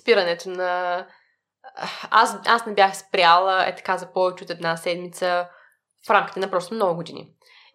Спирането 0.00 0.48
на... 0.48 1.06
Аз, 2.10 2.36
аз 2.46 2.66
не 2.66 2.74
бях 2.74 2.96
спряла 2.96 3.66
е 3.66 3.74
така 3.74 3.98
за 3.98 4.12
повече 4.12 4.44
от 4.44 4.50
една 4.50 4.76
седмица 4.76 5.48
в 6.06 6.10
рамките 6.10 6.40
на 6.40 6.50
просто 6.50 6.74
много 6.74 6.96
години. 6.96 7.28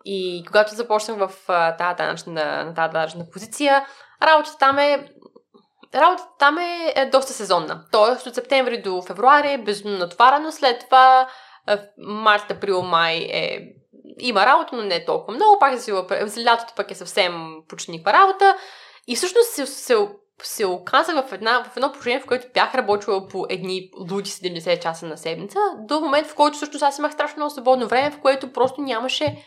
И 0.06 0.44
когато 0.48 0.76
започнах 0.76 1.18
в 1.18 1.32
тази 1.78 1.96
данъчна, 1.98 2.34
на 2.66 2.74
тази 2.74 2.92
данъчна 2.94 3.30
позиция, 3.34 3.86
работата 4.22 4.58
там 4.58 4.80
е 4.80 5.10
Работата 5.96 6.30
там 6.40 6.58
е, 6.58 6.94
е 6.96 7.06
доста 7.06 7.34
сезонна. 7.34 7.86
Тоест 7.92 8.28
от 8.28 8.36
септември 8.36 8.82
до 8.82 9.02
февруари 9.02 9.54
е 9.54 9.58
безумно 9.58 9.98
натварано, 9.98 10.52
след 10.52 10.80
това 10.80 11.28
март, 11.98 12.52
април, 12.52 12.82
май 12.82 13.16
е 13.16 13.60
има 14.20 14.46
работа, 14.46 14.76
но 14.76 14.84
не 14.84 14.96
е 14.96 15.06
толкова 15.06 15.34
много. 15.34 15.60
Пак 15.60 15.80
се 15.80 15.94
за 16.22 16.44
лятото 16.44 16.74
пък 16.76 16.92
е 16.92 16.96
съвсем 16.96 17.34
почти 17.70 17.92
никаква 17.92 18.14
работа. 18.14 18.58
И 19.08 19.16
всъщност 19.16 19.50
се, 19.50 19.66
се, 19.66 19.96
се 20.44 20.66
оказах 20.66 21.28
в, 21.28 21.34
една, 21.34 21.64
в 21.64 21.78
едно 21.78 21.92
положение, 21.92 22.20
в 22.20 22.26
което 22.26 22.48
бях 22.54 22.76
работила 22.76 23.28
по 23.28 23.46
едни 23.50 23.90
луди 24.12 24.30
70 24.30 24.80
часа 24.80 25.06
на 25.06 25.18
седмица, 25.18 25.60
до 25.80 26.00
момент, 26.00 26.28
в 26.28 26.36
който 26.36 26.58
всъщност 26.58 26.84
аз 26.84 26.98
имах 26.98 27.14
страшно 27.14 27.38
много 27.38 27.50
свободно 27.50 27.88
време, 27.88 28.12
в 28.12 28.20
което 28.20 28.54
просто 28.54 28.82
нямаше, 28.82 29.44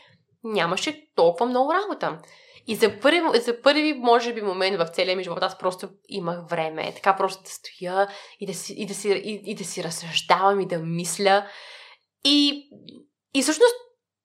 нямаше 0.52 1.06
толкова 1.14 1.46
много 1.46 1.72
работа. 1.74 2.18
И 2.66 2.74
за 2.74 3.00
първи, 3.00 3.40
за 3.40 3.62
първи, 3.62 3.94
може 3.94 4.32
би, 4.32 4.42
момент 4.42 4.78
в 4.78 4.86
целия 4.86 5.16
ми 5.16 5.22
живот 5.22 5.38
аз 5.42 5.58
просто 5.58 5.88
имах 6.08 6.48
време. 6.50 6.92
Така 6.94 7.16
просто 7.16 7.42
да 7.42 7.50
стоя 7.50 8.08
и 8.40 8.46
да 8.46 8.54
си, 8.54 8.74
и 8.78 8.86
да 8.86 8.94
си, 8.94 9.08
и, 9.08 9.42
и 9.44 9.54
да 9.54 9.64
си 9.64 9.84
разсъждавам 9.84 10.60
и 10.60 10.66
да 10.66 10.78
мисля. 10.78 11.46
И, 12.24 12.68
и 13.34 13.42
всъщност 13.42 13.74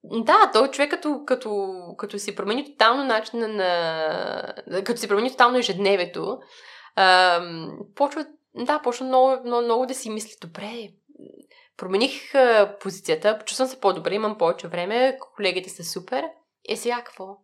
да, 0.04 0.50
той 0.52 0.70
човек 0.70 0.90
като, 0.90 1.22
като, 1.26 1.72
като 1.98 2.18
си 2.18 2.34
промени 2.34 2.64
тотално 2.64 3.04
начина 3.04 3.48
на... 3.48 4.82
като 4.84 5.00
си 5.00 5.08
промени 5.08 5.30
тотално 5.30 5.58
ежедневието, 5.58 6.38
ам, 6.96 7.78
почва, 7.94 8.26
да, 8.54 8.78
почва 8.78 9.06
много, 9.06 9.36
много, 9.44 9.62
много 9.62 9.86
да 9.86 9.94
си 9.94 10.10
мисли, 10.10 10.36
добре, 10.40 10.88
промених 11.76 12.34
а, 12.34 12.76
позицията, 12.80 13.38
чувствам 13.46 13.68
се 13.68 13.80
по-добре, 13.80 14.14
имам 14.14 14.38
повече 14.38 14.68
време, 14.68 15.18
колегите 15.36 15.70
са 15.70 15.84
супер. 15.84 16.24
Е, 16.68 16.76
сега 16.76 16.96
какво? 16.96 17.36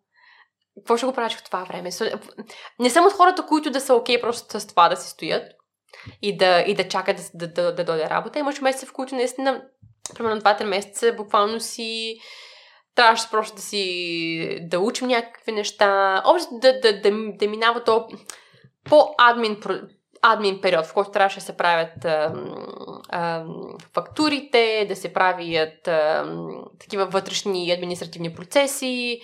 Какво 0.79 0.97
ще 0.97 1.07
го 1.07 1.13
правиш 1.13 1.37
в 1.37 1.45
това 1.45 1.65
време? 1.65 1.91
Не 2.79 2.91
съм 2.91 3.07
от 3.07 3.13
хората, 3.13 3.47
които 3.47 3.71
да 3.71 3.81
са 3.81 3.95
окей 3.95 4.17
okay 4.17 4.21
просто 4.21 4.61
с 4.61 4.67
това 4.67 4.89
да 4.89 4.97
си 4.97 5.11
стоят 5.11 5.53
и 6.23 6.37
да, 6.37 6.65
и 6.67 6.75
да 6.75 6.89
чакат 6.89 7.17
да, 7.35 7.47
да, 7.47 7.63
да, 7.63 7.75
да 7.75 7.85
дойде 7.85 8.11
работа. 8.11 8.39
Имаш 8.39 8.61
месеци, 8.61 8.87
в 8.87 8.93
които 8.93 9.15
наистина, 9.15 9.63
примерно 10.15 10.41
2-3 10.41 10.65
месеца, 10.65 11.13
буквално 11.13 11.61
си 11.61 12.19
трябваше 12.95 13.31
просто 13.31 13.57
да 13.57 13.63
си 13.63 14.59
да 14.63 14.81
учим 14.81 15.09
някакви 15.09 15.53
неща, 15.53 16.23
общо 16.27 16.51
да, 16.53 16.81
да, 16.81 17.01
да, 17.01 17.11
да 17.33 17.49
минава 17.49 17.85
то 17.85 18.09
по-админ 18.85 19.61
админ 20.23 20.61
период, 20.61 20.87
в 20.87 20.95
който 20.95 21.11
трябваше 21.11 21.39
да 21.39 21.45
се 21.45 21.57
правят 21.57 22.05
а, 22.05 22.35
а, 23.09 23.45
фактурите, 23.95 24.87
да 24.89 24.97
се 24.97 25.13
правят 25.13 25.89
а, 25.89 26.27
такива 26.81 27.07
вътрешни 27.07 27.73
административни 27.73 28.35
процеси, 28.35 29.21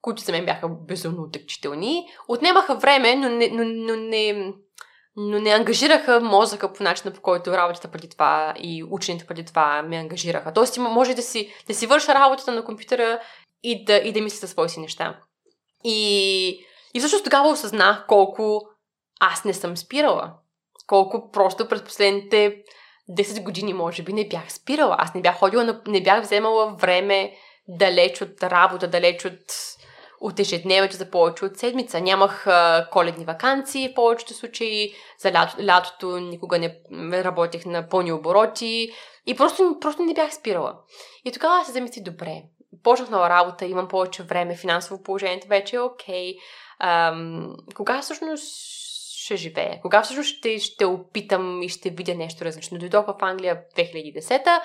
които 0.00 0.22
за 0.22 0.32
мен 0.32 0.44
бяха 0.44 0.68
безумно 0.68 1.22
отекчителни. 1.22 2.06
Отнемаха 2.28 2.74
време, 2.74 3.14
но 3.14 3.28
не, 3.28 3.48
но, 3.52 3.64
но 3.64 3.96
не, 3.96 4.52
но 5.16 5.38
не 5.38 5.50
ангажираха 5.50 6.20
мозъка 6.20 6.72
по 6.72 6.82
начина, 6.82 7.12
по 7.12 7.20
който 7.20 7.50
работата 7.50 7.88
преди 7.88 8.08
това 8.08 8.54
и 8.56 8.84
учените 8.90 9.26
преди 9.26 9.44
това 9.44 9.82
ме 9.82 9.96
ангажираха. 9.96 10.52
Тоест, 10.52 10.78
може 10.78 11.14
да 11.14 11.22
си, 11.22 11.54
да 11.66 11.74
си 11.74 11.86
върша 11.86 12.14
работата 12.14 12.52
на 12.52 12.64
компютъра 12.64 13.20
и 13.62 13.84
да, 13.84 13.96
и 13.96 14.12
да 14.12 14.20
мисля 14.20 14.36
за 14.36 14.48
свои 14.48 14.68
си 14.68 14.80
неща. 14.80 15.20
И, 15.84 16.48
и 16.94 16.98
всъщност 16.98 17.24
тогава 17.24 17.48
осъзнах 17.48 18.06
колко 18.08 18.67
аз 19.20 19.44
не 19.44 19.54
съм 19.54 19.76
спирала. 19.76 20.32
Колко 20.86 21.30
просто 21.30 21.68
през 21.68 21.84
последните 21.84 22.62
10 23.10 23.42
години, 23.42 23.72
може 23.72 24.02
би, 24.02 24.12
не 24.12 24.28
бях 24.28 24.52
спирала. 24.52 24.96
Аз 24.98 25.14
не 25.14 25.20
бях 25.20 25.38
ходила, 25.38 25.80
не 25.86 26.02
бях 26.02 26.22
вземала 26.22 26.74
време 26.74 27.32
далеч 27.68 28.22
от 28.22 28.42
работа, 28.42 28.88
далеч 28.88 29.24
от 29.24 29.42
от 30.20 30.38
ежедневието 30.38 30.96
за 30.96 31.10
повече 31.10 31.44
от 31.44 31.58
седмица. 31.58 32.00
Нямах 32.00 32.46
а, 32.46 32.88
коледни 32.92 33.24
вакансии 33.24 33.88
в 33.88 33.94
повечето 33.94 34.34
случаи, 34.34 34.92
за 35.18 35.32
лято, 35.32 35.56
лятото 35.66 36.18
никога 36.18 36.58
не 36.90 37.24
работех 37.24 37.66
на 37.66 37.88
пълни 37.88 38.12
обороти 38.12 38.90
и 39.26 39.36
просто, 39.36 39.76
просто 39.80 40.02
не 40.02 40.14
бях 40.14 40.34
спирала. 40.34 40.78
И 41.24 41.32
тогава 41.32 41.64
се 41.64 41.72
замислих, 41.72 42.04
добре, 42.04 42.42
почнах 42.82 43.10
нова 43.10 43.28
работа, 43.28 43.66
имам 43.66 43.88
повече 43.88 44.22
време, 44.22 44.56
финансово 44.56 45.02
положението 45.02 45.48
вече 45.48 45.76
е 45.76 45.80
окей. 45.80 46.34
Okay. 46.80 47.74
кога 47.74 48.02
всъщност 48.02 48.77
ще 49.28 49.36
живея? 49.36 49.80
Кога 49.82 50.02
всъщност 50.02 50.28
ще, 50.28 50.58
ще 50.58 50.84
опитам 50.84 51.62
и 51.62 51.68
ще 51.68 51.90
видя 51.90 52.14
нещо 52.14 52.44
различно? 52.44 52.78
Дойдох 52.78 53.06
в 53.06 53.14
Англия 53.20 53.62
2010 53.76 54.60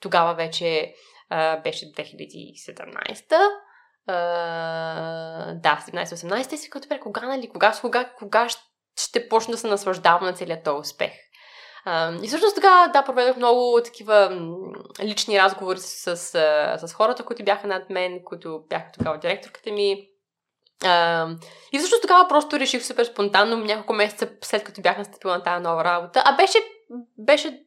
тогава 0.00 0.34
вече 0.34 0.94
а, 1.30 1.56
беше 1.56 1.92
2017 1.92 3.22
да, 5.54 5.78
17-18 5.92 6.56
си 6.56 6.70
като 6.70 6.88
бе, 6.88 7.00
кога, 7.00 7.20
нали, 7.20 7.48
кога, 7.48 7.72
кога, 7.80 8.04
кога 8.18 8.48
ще 9.00 9.28
почна 9.28 9.52
да 9.52 9.58
се 9.58 9.66
наслаждавам 9.66 10.24
на 10.24 10.32
целият 10.32 10.64
този 10.64 10.80
успех. 10.80 11.12
Uh, 11.86 12.24
и 12.24 12.28
всъщност 12.28 12.54
тогава, 12.54 12.92
да, 12.92 13.02
проведох 13.02 13.36
много 13.36 13.80
такива 13.84 14.40
лични 15.02 15.38
разговори 15.38 15.78
с, 15.78 16.16
с, 16.16 16.86
с 16.86 16.92
хората, 16.92 17.24
които 17.24 17.44
бяха 17.44 17.66
над 17.66 17.90
мен, 17.90 18.20
които 18.24 18.64
бяха 18.68 18.92
тогава 18.98 19.18
директорката 19.18 19.72
ми. 19.72 20.08
Uh, 20.82 21.38
и 21.72 21.78
всъщност 21.78 22.02
тогава 22.02 22.28
просто 22.28 22.60
реших 22.60 22.84
супер 22.84 23.04
спонтанно, 23.04 23.56
няколко 23.56 23.92
месеца 23.92 24.28
след 24.40 24.64
като 24.64 24.80
бях 24.80 24.98
настъпила 24.98 25.36
на 25.36 25.42
тази 25.42 25.62
нова 25.62 25.84
работа. 25.84 26.22
А 26.24 26.36
беше, 26.36 26.58
беше 27.18 27.62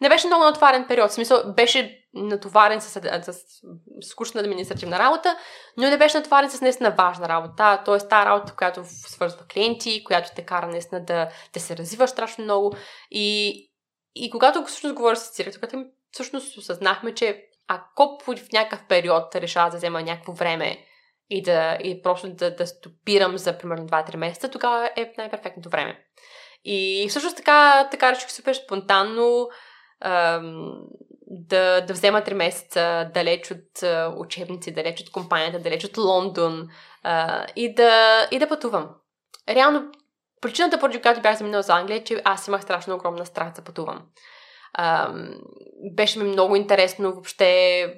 не 0.00 0.08
беше 0.08 0.26
много 0.26 0.44
натоварен 0.44 0.84
период. 0.88 1.10
В 1.10 1.14
смисъл, 1.14 1.52
беше 1.56 2.04
натоварен 2.14 2.80
с, 2.80 2.88
с, 2.88 3.32
с 3.32 3.42
скучна 4.08 4.40
административна 4.40 4.98
работа, 4.98 5.36
но 5.76 5.90
не 5.90 5.98
беше 5.98 6.18
натоварен 6.18 6.50
с 6.50 6.60
наистина 6.60 6.90
важна 6.90 7.28
работа. 7.28 7.82
Тоест, 7.84 8.08
тази 8.08 8.26
работа, 8.26 8.54
която 8.56 8.80
свързва 8.84 9.46
клиенти, 9.52 10.04
която 10.04 10.30
те 10.36 10.44
кара 10.44 10.66
наистина 10.66 11.04
да, 11.04 11.28
да 11.52 11.60
се 11.60 11.76
развива 11.76 12.08
страшно 12.08 12.44
много. 12.44 12.76
И, 13.10 13.50
и 14.14 14.30
когато 14.30 14.64
всъщност 14.64 14.94
говоря 14.94 15.16
с 15.16 15.36
директорката 15.36 15.84
всъщност 16.10 16.58
осъзнахме, 16.58 17.14
че 17.14 17.42
ако 17.68 18.18
в 18.26 18.52
някакъв 18.52 18.86
период 18.88 19.34
решава 19.34 19.70
да 19.70 19.76
взема 19.76 20.02
някакво 20.02 20.32
време 20.32 20.78
и 21.30 21.42
да 21.42 21.78
и 21.84 22.02
просто 22.02 22.28
да, 22.28 22.56
да 22.56 22.66
стопирам 22.66 23.38
за 23.38 23.58
примерно 23.58 23.86
2-3 23.86 24.16
месеца, 24.16 24.50
тогава 24.50 24.90
е 24.96 25.12
най-перфектното 25.18 25.68
време. 25.68 25.98
И 26.64 27.06
всъщност 27.08 27.36
така, 27.36 27.88
така 27.90 28.12
реших 28.12 28.30
супер 28.30 28.54
спонтанно 28.54 29.48
да, 31.26 31.80
да 31.80 31.92
взема 31.92 32.22
3 32.22 32.34
месеца 32.34 33.10
далеч 33.14 33.50
от 33.50 33.82
учебници, 34.16 34.74
далеч 34.74 35.00
от 35.00 35.10
компанията, 35.10 35.58
далеч 35.58 35.84
от 35.84 35.98
Лондон 35.98 36.68
а, 37.02 37.46
и, 37.56 37.74
да, 37.74 38.28
и 38.30 38.38
да 38.38 38.48
пътувам. 38.48 38.88
Реално, 39.48 39.90
причината, 40.40 40.80
поради 40.80 41.02
която 41.02 41.20
бях 41.20 41.38
заминала 41.38 41.62
за 41.62 41.72
Англия, 41.72 41.96
е, 41.96 42.04
че 42.04 42.22
аз 42.24 42.48
имах 42.48 42.62
страшно 42.62 42.94
огромна 42.94 43.26
страх 43.26 43.52
да 43.52 43.62
пътувам. 43.62 44.02
Беше 45.94 46.18
ми 46.18 46.28
много 46.28 46.56
интересно 46.56 47.12
въобще 47.12 47.94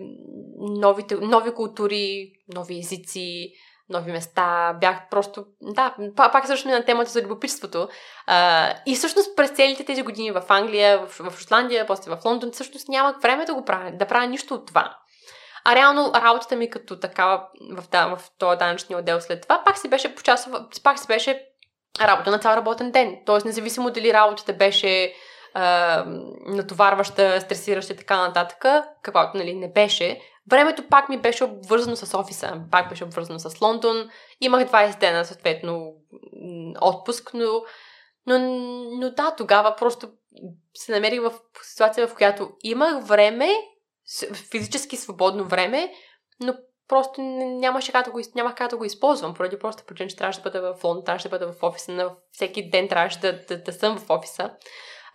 новите, 0.59 1.15
нови 1.15 1.55
култури, 1.55 2.33
нови 2.55 2.79
езици, 2.79 3.53
нови 3.89 4.13
места. 4.13 4.77
Бях 4.81 5.09
просто, 5.11 5.45
да, 5.63 5.95
пак 6.17 6.47
също 6.47 6.69
на 6.69 6.85
темата 6.85 7.11
за 7.11 7.23
любопитството. 7.23 7.89
А, 8.27 8.73
и 8.87 8.95
всъщност 8.95 9.37
през 9.37 9.51
целите 9.51 9.85
тези 9.85 10.03
години 10.03 10.31
в 10.31 10.43
Англия, 10.49 11.07
в, 11.07 11.31
в 11.31 11.41
Шотландия, 11.41 11.87
после 11.87 12.11
в 12.11 12.25
Лондон, 12.25 12.51
всъщност 12.51 12.89
нямах 12.89 13.21
време 13.23 13.45
да 13.45 13.55
го 13.55 13.65
правя, 13.65 13.91
да 13.93 14.07
правя 14.07 14.27
нищо 14.27 14.55
от 14.55 14.67
това. 14.67 14.97
А 15.65 15.75
реално 15.75 16.13
работата 16.15 16.57
ми 16.57 16.71
като 16.71 17.01
такава 17.01 17.43
в, 17.73 17.85
да, 17.91 18.17
в 18.17 18.23
този 18.39 18.59
данъчния 18.59 18.99
отдел 18.99 19.21
след 19.21 19.43
това 19.43 19.63
пак 19.65 19.79
си 19.79 19.89
беше 19.89 20.15
почасова, 20.15 20.67
пак 20.83 20.99
си 20.99 21.07
беше 21.07 21.45
работа 22.01 22.31
на 22.31 22.39
цял 22.39 22.55
работен 22.55 22.91
ден. 22.91 23.17
Тоест, 23.27 23.47
независимо 23.47 23.91
дали 23.91 24.13
работата 24.13 24.53
беше 24.53 25.15
натоварваща, 26.47 27.41
стресираща 27.41 27.93
и 27.93 27.97
така 27.97 28.27
нататък, 28.27 28.65
каквото 29.03 29.37
нали, 29.39 29.55
не 29.55 29.73
беше, 29.73 30.21
времето 30.51 30.89
пак 30.89 31.09
ми 31.09 31.19
беше 31.19 31.45
обвързано 31.45 31.97
с 31.97 32.19
офиса, 32.19 32.61
пак 32.71 32.89
беше 32.89 33.05
обвързано 33.05 33.39
с 33.39 33.61
Лондон. 33.61 34.11
Имах 34.41 34.69
20 34.69 35.01
дена, 35.01 35.25
съответно, 35.25 35.93
отпуск, 36.81 37.35
но, 37.35 37.63
но, 38.27 38.39
но 39.01 39.11
да, 39.11 39.35
тогава 39.37 39.77
просто 39.77 40.09
се 40.75 40.93
намерих 40.93 41.21
в 41.21 41.33
ситуация, 41.63 42.09
в 42.09 42.15
която 42.15 42.51
имах 42.63 43.05
време, 43.05 43.49
физически 44.51 44.97
свободно 44.97 45.45
време, 45.45 45.93
но 46.41 46.55
просто 46.89 47.23
нямаше 47.23 47.93
как 47.93 48.05
да 48.05 48.11
го, 48.11 48.21
нямах 48.35 48.55
как 48.55 48.71
да 48.71 48.77
го 48.77 48.85
използвам, 48.85 49.35
поради 49.35 49.59
просто 49.59 49.85
причина, 49.85 50.09
че 50.09 50.17
трябваше 50.17 50.41
да 50.41 50.51
бъда 50.51 50.75
в 50.75 50.85
Лондон, 50.85 51.05
трябваше 51.05 51.29
да 51.29 51.39
бъда 51.39 51.53
в 51.53 51.63
офиса, 51.63 51.93
на 51.93 52.15
всеки 52.33 52.71
ден 52.71 52.89
трябваше 52.89 53.21
да, 53.21 53.41
да, 53.49 53.63
да 53.63 53.73
съм 53.73 53.99
в 53.99 54.11
офиса. 54.11 54.51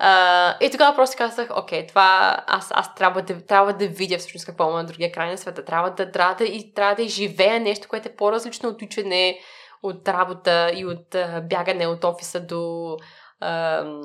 Uh, 0.02 0.58
и 0.60 0.72
тогава 0.72 0.96
просто 0.96 1.18
казах, 1.18 1.50
окей, 1.58 1.88
това 1.88 2.44
аз, 2.48 2.72
аз 2.72 2.96
трябва, 2.96 3.22
да, 3.22 3.46
трябва 3.46 3.74
да 3.74 3.88
видя 3.88 4.18
всъщност 4.18 4.46
какво 4.46 4.70
има 4.70 4.78
на 4.78 4.86
другия 4.86 5.12
край 5.12 5.32
на 5.32 5.38
света. 5.38 5.66
Трябва 5.66 5.92
да, 5.92 6.12
трябва 6.12 6.36
да, 6.36 6.44
и, 6.44 6.74
трябва 6.74 6.96
да 6.96 7.02
изживея 7.02 7.60
нещо, 7.60 7.88
което 7.88 8.10
е 8.10 8.16
по-различно 8.16 8.70
от 8.70 8.82
учене, 8.82 9.40
от 9.84 10.08
работа 10.08 10.72
и 10.76 10.86
от 10.86 11.10
uh, 11.10 11.48
бягане 11.48 11.88
от 11.88 12.04
офиса 12.04 12.40
до, 12.40 12.98
uh, 13.44 14.02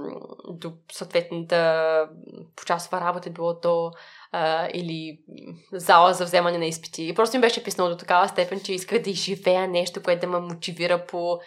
до 0.50 0.72
съответната 0.92 2.08
почасова 2.56 3.00
работа, 3.00 3.30
било 3.30 3.60
то 3.60 3.90
uh, 4.34 4.70
или 4.70 5.18
зала 5.72 6.14
за 6.14 6.24
вземане 6.24 6.58
на 6.58 6.66
изпити. 6.66 7.08
И 7.08 7.14
просто 7.14 7.36
ми 7.36 7.40
беше 7.40 7.64
писнало 7.64 7.90
до 7.90 7.96
такава 7.96 8.28
степен, 8.28 8.60
че 8.60 8.72
исках 8.72 9.02
да 9.02 9.10
изживея 9.10 9.68
нещо, 9.68 10.02
което 10.02 10.20
да 10.20 10.26
ме 10.26 10.38
мотивира 10.40 11.06
по, 11.06 11.38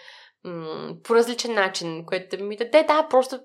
по 1.03 1.15
различен 1.15 1.53
начин, 1.53 2.05
което 2.05 2.37
да 2.37 2.43
ми 2.43 2.57
даде, 2.57 2.83
да, 2.83 3.07
просто 3.09 3.39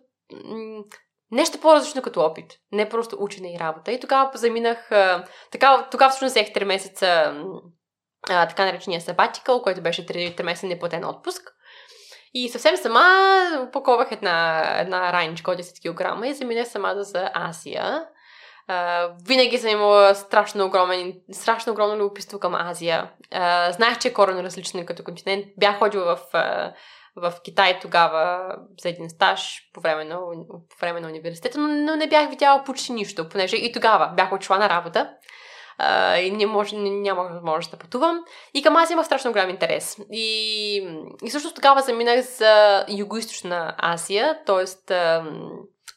нещо 1.30 1.60
по-различно 1.60 2.02
като 2.02 2.20
опит. 2.20 2.52
Не 2.72 2.88
просто 2.88 3.16
учене 3.20 3.54
и 3.54 3.58
работа. 3.58 3.92
И 3.92 4.00
тогава 4.00 4.30
заминах... 4.34 4.90
тогава 5.90 6.10
всъщност 6.10 6.32
взех 6.32 6.46
3 6.46 6.64
месеца 6.64 7.34
а, 8.30 8.48
така 8.48 8.64
наречения 8.64 9.00
сабатикъл, 9.00 9.62
който 9.62 9.82
беше 9.82 10.06
3, 10.06 10.40
3 10.40 10.42
месеца 10.42 10.66
неплатен 10.66 11.04
отпуск. 11.04 11.52
И 12.34 12.48
съвсем 12.48 12.76
сама 12.76 13.04
упаковах 13.68 14.12
една, 14.12 14.64
една 14.80 15.12
раничка 15.12 15.50
от 15.50 15.58
10 15.58 16.20
кг 16.20 16.26
и 16.26 16.34
заминах 16.34 16.68
сама 16.68 16.94
за 16.96 17.30
Азия. 17.34 18.04
Uh, 18.70 19.12
винаги 19.26 19.58
съм 19.58 19.70
имала 19.70 20.14
страшно, 20.14 20.66
огромен, 20.66 21.14
страшно 21.32 21.72
огромно 21.72 21.96
любопитство 21.96 22.38
към 22.38 22.54
Азия. 22.54 23.10
Uh, 23.32 23.70
знаех, 23.70 23.98
че 23.98 24.08
е 24.08 24.12
коренно 24.12 24.42
различен 24.42 24.86
като 24.86 25.04
континент. 25.04 25.46
Бях 25.58 25.78
ходила 25.78 26.16
в 26.16 26.32
uh, 26.32 26.72
в 27.16 27.34
Китай 27.44 27.78
тогава 27.80 28.56
за 28.82 28.88
един 28.88 29.10
стаж 29.10 29.60
по 29.74 29.80
време 29.80 30.04
на, 30.04 30.18
по 30.48 30.80
време 30.80 31.00
на 31.00 31.08
университета, 31.08 31.58
но, 31.58 31.68
но 31.68 31.96
не 31.96 32.06
бях 32.06 32.30
видяла 32.30 32.64
почти 32.64 32.92
нищо, 32.92 33.28
понеже 33.28 33.56
и 33.56 33.72
тогава 33.72 34.12
бях 34.16 34.32
отшла 34.32 34.58
на 34.58 34.68
работа 34.68 35.10
а, 35.78 36.18
и 36.18 36.30
не 36.30 36.46
може, 36.46 36.76
нямах 36.76 37.32
възможност 37.32 37.70
да 37.70 37.76
пътувам. 37.76 38.24
И 38.54 38.62
към 38.62 38.76
Азия 38.76 38.94
имах 38.94 39.06
страшно 39.06 39.32
голям 39.32 39.50
интерес. 39.50 39.96
И, 40.12 40.76
и 41.24 41.30
също 41.30 41.54
тогава 41.54 41.82
заминах 41.82 42.20
за 42.20 42.84
Юго-Источна 42.88 43.74
Азия, 43.78 44.38
т.е. 44.46 44.66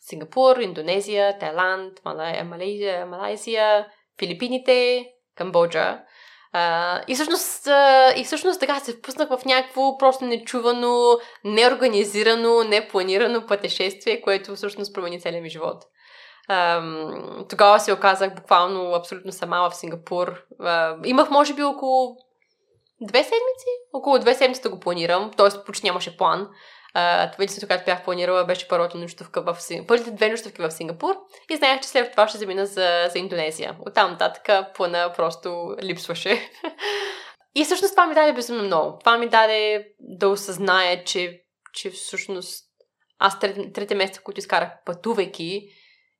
Сингапур, 0.01 0.57
Индонезия, 0.57 1.39
Тайланд, 1.39 2.05
Малайзия, 2.05 3.05
Малайзия, 3.05 3.87
Филипините, 4.19 5.05
Камбоджа. 5.35 5.99
И, 7.07 7.15
всъщност, 7.15 7.67
и 8.15 8.23
всъщност 8.23 8.59
така 8.59 8.79
се 8.79 8.93
впуснах 8.93 9.29
в 9.29 9.45
някакво 9.45 9.97
просто 9.97 10.25
нечувано, 10.25 11.19
неорганизирано, 11.43 12.63
непланирано 12.63 13.45
пътешествие, 13.47 14.21
което 14.21 14.55
всъщност 14.55 14.93
промени 14.93 15.21
целия 15.21 15.41
ми 15.41 15.49
живот. 15.49 15.83
Тогава 17.49 17.79
се 17.79 17.93
оказах 17.93 18.35
буквално 18.35 18.93
абсолютно 18.93 19.31
сама 19.31 19.69
в 19.69 19.75
Сингапур. 19.75 20.43
Имах 21.05 21.29
може 21.29 21.53
би 21.53 21.63
около 21.63 22.17
две 23.01 23.23
седмици, 23.23 23.69
около 23.93 24.19
две 24.19 24.33
седмици 24.33 24.61
да 24.61 24.69
го 24.69 24.79
планирам, 24.79 25.31
т.е. 25.37 25.63
почти 25.65 25.85
нямаше 25.85 26.17
план. 26.17 26.49
Uh, 26.95 27.31
това 27.31 27.43
единството, 27.43 27.67
което 27.67 27.85
бях 27.85 28.03
планирала, 28.03 28.45
беше 28.45 28.67
първата 28.67 28.97
нощувка 28.97 29.41
в 29.41 29.61
Сингапур. 29.61 29.87
Първите 29.87 30.11
две 30.11 30.29
нощувки 30.29 30.61
в 30.61 30.71
Сингапур 30.71 31.15
и 31.51 31.55
знаех, 31.55 31.81
че 31.81 31.87
след 31.87 32.11
това 32.11 32.27
ще 32.27 32.37
замина 32.37 32.65
за, 32.65 33.09
за 33.11 33.19
Индонезия. 33.19 33.77
Оттам 33.87 34.11
нататък 34.11 34.73
плана 34.75 35.13
просто 35.15 35.75
липсваше. 35.83 36.49
и 37.55 37.63
всъщност 37.65 37.93
това 37.93 38.07
ми 38.07 38.15
даде 38.15 38.33
безумно 38.33 38.63
много. 38.63 38.97
Това 38.99 39.17
ми 39.17 39.29
даде 39.29 39.87
да 39.99 40.29
осъзная, 40.29 41.03
че, 41.03 41.41
че 41.73 41.89
всъщност 41.89 42.65
аз 43.19 43.39
трите, 43.39 43.71
трите 43.71 43.95
месеца, 43.95 44.21
които 44.21 44.39
изкарах 44.39 44.69
пътувайки, 44.85 45.69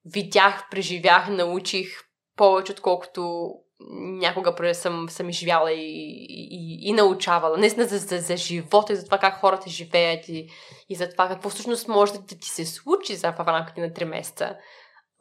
видях, 0.06 0.68
преживях, 0.72 1.30
научих 1.30 1.90
повече, 2.36 2.72
отколкото 2.72 3.52
някога 3.88 4.74
съм, 4.74 5.10
съм 5.10 5.30
изживяла 5.30 5.72
и, 5.72 6.26
и, 6.30 6.90
и 6.90 6.94
научавала. 6.94 7.58
Наистина 7.58 7.86
за, 7.86 7.98
за, 7.98 8.18
за 8.18 8.38
живота 8.38 8.94
и 8.94 8.96
за 8.96 9.06
това 9.06 9.18
как 9.18 9.40
хората 9.40 9.70
живеят 9.70 10.28
и, 10.28 10.50
и 10.90 10.96
за 10.96 11.10
това 11.10 11.28
какво 11.28 11.50
всъщност 11.50 11.88
може 11.88 12.14
да 12.14 12.26
ти 12.28 12.50
се 12.50 12.66
случи 12.66 13.16
за 13.16 13.32
в 13.32 13.48
рамките 13.48 13.82
на 13.82 13.90
3 13.90 14.04
месеца. 14.04 14.56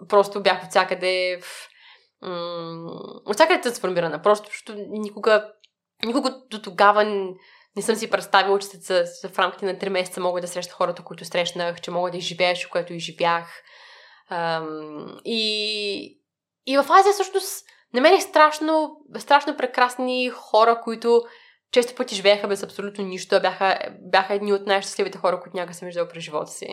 Просто 0.08 0.42
бях 0.42 0.64
от 0.64 0.70
всякъде 0.70 1.40
в, 1.42 1.68
м- 2.22 3.20
от 3.24 3.34
всякъде 3.34 3.60
трансформирана. 3.60 4.22
Просто 4.22 4.46
защото 4.46 4.74
никога, 4.88 5.52
никога 6.04 6.42
до 6.50 6.62
тогава 6.62 7.04
не, 7.76 7.82
съм 7.82 7.96
си 7.96 8.10
представила, 8.10 8.58
че 8.58 8.66
за, 8.66 9.04
за 9.22 9.28
в 9.28 9.38
рамките 9.38 9.66
на 9.66 9.74
3 9.74 9.88
месеца 9.88 10.20
мога 10.20 10.40
да 10.40 10.48
среща 10.48 10.74
хората, 10.74 11.04
които 11.04 11.24
срещнах, 11.24 11.80
че 11.80 11.90
мога 11.90 12.10
да 12.10 12.16
изживееш, 12.16 12.66
което 12.66 12.92
изживях. 12.92 13.62
Ам, 14.30 15.20
и, 15.24 16.20
и 16.66 16.76
в 16.76 16.86
Азия 16.90 17.12
всъщност 17.12 17.64
намерих 17.94 18.22
страшно, 18.22 18.96
страшно 19.18 19.56
прекрасни 19.56 20.30
хора, 20.30 20.80
които 20.80 21.22
често 21.72 21.94
пъти 21.94 22.14
живееха 22.14 22.48
без 22.48 22.62
абсолютно 22.62 23.04
нищо, 23.04 23.40
бяха, 23.40 23.78
бяха 24.00 24.34
едни 24.34 24.52
от 24.52 24.66
най-щастливите 24.66 25.18
хора, 25.18 25.40
които 25.40 25.56
някога 25.56 25.74
съм 25.74 25.86
виждал 25.86 26.08
през 26.08 26.24
живота 26.24 26.50
си. 26.50 26.66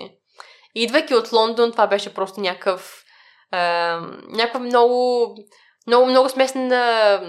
И 0.75 0.83
идвайки 0.83 1.15
от 1.15 1.31
Лондон, 1.31 1.71
това 1.71 1.87
беше 1.87 2.13
просто 2.13 2.41
някакъв, 2.41 3.03
е, 3.53 3.57
някаква 4.29 4.59
много, 4.59 5.29
много, 5.87 6.05
много 6.05 6.29
смесна 6.29 7.21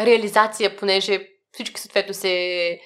реализация, 0.00 0.76
понеже 0.76 1.28
всички 1.52 1.80
съответно 1.80 2.14
се, 2.14 2.78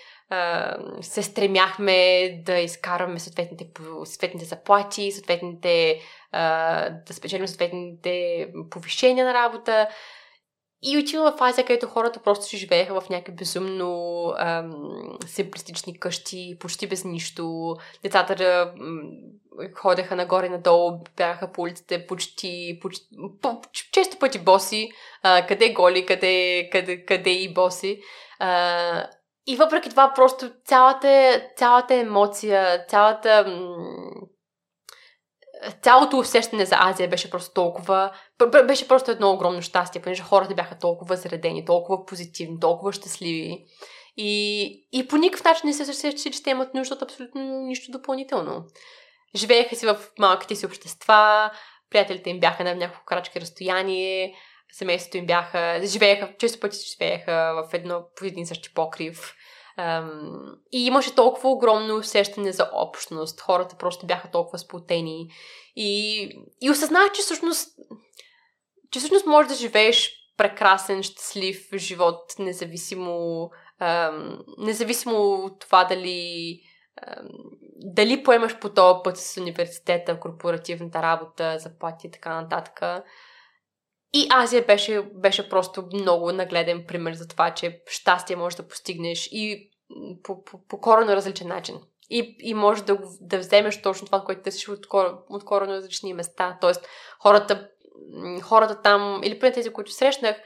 се 1.00 1.22
стремяхме 1.22 2.28
да 2.44 2.58
изкараме 2.58 3.18
съответните, 3.18 3.68
съответните 4.04 4.44
заплати, 4.44 5.12
съответните, 5.12 6.00
да 7.06 7.12
спечелим 7.12 7.48
съответните 7.48 8.46
повишения 8.70 9.26
на 9.26 9.34
работа. 9.34 9.88
И 10.82 10.98
отивам 10.98 11.36
в 11.36 11.42
Азия, 11.42 11.64
където 11.64 11.86
хората 11.86 12.20
просто 12.22 12.46
ще 12.46 12.56
живееха 12.56 13.00
в 13.00 13.08
някакви 13.08 13.32
безумно 13.32 14.24
ам, 14.38 14.72
симплистични 15.26 16.00
къщи, 16.00 16.56
почти 16.60 16.86
без 16.86 17.04
нищо. 17.04 17.76
Децата 18.02 18.34
да 18.34 18.74
ходеха 19.74 20.16
нагоре-надолу, 20.16 21.00
бяха 21.16 21.52
по 21.52 21.62
улиците 21.62 22.06
почти, 22.06 22.78
почти 22.82 23.06
по, 23.42 23.60
често 23.92 24.18
пъти 24.18 24.38
боси, 24.38 24.90
а, 25.22 25.46
къде 25.46 25.72
голи, 25.72 26.06
къде, 26.06 26.68
къде, 26.72 27.04
къде 27.04 27.30
и 27.30 27.54
боси. 27.54 28.00
А, 28.38 29.10
и 29.48 29.56
въпреки 29.56 29.90
това, 29.90 30.12
просто 30.14 30.50
цялата, 30.64 31.42
цялата 31.56 31.94
емоция, 31.94 32.86
цялата 32.86 33.46
цялото 35.82 36.18
усещане 36.18 36.64
за 36.64 36.76
Азия 36.78 37.08
беше 37.08 37.30
просто 37.30 37.54
толкова, 37.54 38.12
беше 38.66 38.88
просто 38.88 39.10
едно 39.10 39.32
огромно 39.32 39.62
щастие, 39.62 40.02
понеже 40.02 40.22
хората 40.22 40.54
бяха 40.54 40.78
толкова 40.78 41.16
заредени, 41.16 41.64
толкова 41.64 42.06
позитивни, 42.06 42.60
толкова 42.60 42.92
щастливи. 42.92 43.64
И, 44.16 44.64
и 44.92 45.08
по 45.08 45.16
никакъв 45.16 45.44
начин 45.44 45.62
не 45.64 45.72
се 45.72 45.84
сеща, 45.84 46.30
че 46.30 46.42
те 46.42 46.50
имат 46.50 46.74
нужда 46.74 46.94
от 46.94 47.02
абсолютно 47.02 47.42
нищо 47.42 47.92
допълнително. 47.92 48.64
Живееха 49.36 49.76
си 49.76 49.86
в 49.86 49.96
малките 50.18 50.54
си 50.54 50.66
общества, 50.66 51.50
приятелите 51.90 52.30
им 52.30 52.40
бяха 52.40 52.64
на 52.64 52.74
няколко 52.74 53.04
крачки 53.04 53.40
разстояние, 53.40 54.34
семейството 54.72 55.16
им 55.16 55.26
бяха, 55.26 55.80
живееха, 55.84 56.34
често 56.38 56.60
пъти 56.60 56.78
живееха 56.92 57.64
в 57.68 57.74
едно, 57.74 58.04
по 58.16 58.24
един 58.24 58.46
същи 58.46 58.74
покрив. 58.74 59.34
И 60.72 60.86
имаше 60.86 61.14
толкова 61.14 61.50
огромно 61.50 61.96
усещане 61.96 62.52
за 62.52 62.70
общност. 62.72 63.40
Хората 63.40 63.76
просто 63.76 64.06
бяха 64.06 64.30
толкова 64.30 64.58
сплотени. 64.58 65.28
И, 65.76 66.22
и 66.60 66.70
осъзнах, 66.70 67.12
че 67.12 67.22
всъщност, 67.22 67.68
че 68.90 68.98
всъщност 68.98 69.26
можеш 69.26 69.48
да 69.48 69.54
живееш 69.54 70.12
прекрасен, 70.36 71.02
щастлив 71.02 71.68
живот, 71.74 72.34
независимо, 72.38 73.50
um, 73.82 74.38
независимо 74.58 75.16
от 75.34 75.60
това 75.60 75.84
дали, 75.84 76.60
um, 77.02 77.28
дали 77.76 78.22
поемаш 78.22 78.58
по 78.58 78.68
този 78.68 79.00
път 79.04 79.16
с 79.16 79.36
университета, 79.36 80.20
корпоративната 80.20 81.02
работа, 81.02 81.58
заплати 81.58 82.06
и 82.06 82.10
така 82.10 82.40
нататък. 82.40 83.04
И 84.12 84.28
Азия 84.30 84.64
беше, 84.66 85.02
беше 85.14 85.48
просто 85.48 85.88
много 85.92 86.32
нагледен 86.32 86.84
пример 86.88 87.12
за 87.12 87.28
това, 87.28 87.54
че 87.54 87.82
щастие 87.86 88.36
можеш 88.36 88.56
да 88.56 88.68
постигнеш 88.68 89.28
и 89.32 89.70
по, 90.22 90.44
по, 90.44 90.66
по 90.68 90.80
коренно 90.80 91.12
различен 91.12 91.48
начин. 91.48 91.80
И, 92.10 92.36
и 92.40 92.54
можеш 92.54 92.84
да, 92.84 92.98
да 93.20 93.38
вземеш 93.38 93.82
точно 93.82 94.06
това, 94.06 94.24
което 94.24 94.42
търсиш 94.42 94.68
от, 94.68 94.86
от 95.28 95.44
коренно 95.44 95.72
различни 95.72 96.14
места. 96.14 96.58
Тоест, 96.60 96.86
хората, 97.20 97.68
хората 98.42 98.82
там, 98.82 99.20
или 99.24 99.38
поне 99.38 99.52
тези, 99.52 99.70
които 99.70 99.92
срещнах, 99.92 100.36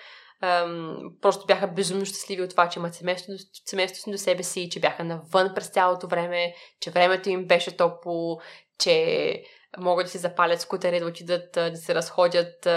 ам, 0.41 0.97
просто 1.21 1.47
бяха 1.47 1.67
безумно 1.69 2.05
щастливи 2.05 2.43
от 2.43 2.51
това, 2.51 2.69
че 2.69 2.79
имат 2.79 2.95
семейство 2.95 4.03
си 4.03 4.11
до 4.11 4.19
себе 4.19 4.43
си, 4.43 4.71
че 4.71 4.81
бяха 4.81 5.05
навън 5.05 5.53
през 5.55 5.69
цялото 5.69 6.07
време, 6.07 6.55
че 6.81 6.91
времето 6.91 7.31
им 7.31 7.47
беше 7.47 7.77
топло, 7.77 8.41
че 8.79 9.45
могат 9.79 10.07
да 10.07 10.11
си 10.11 10.19
запалят 10.19 10.61
скутери, 10.61 11.01
да 11.01 11.07
отидат 11.07 11.53
да 11.53 11.77
се 11.77 11.95
разходят 11.95 12.69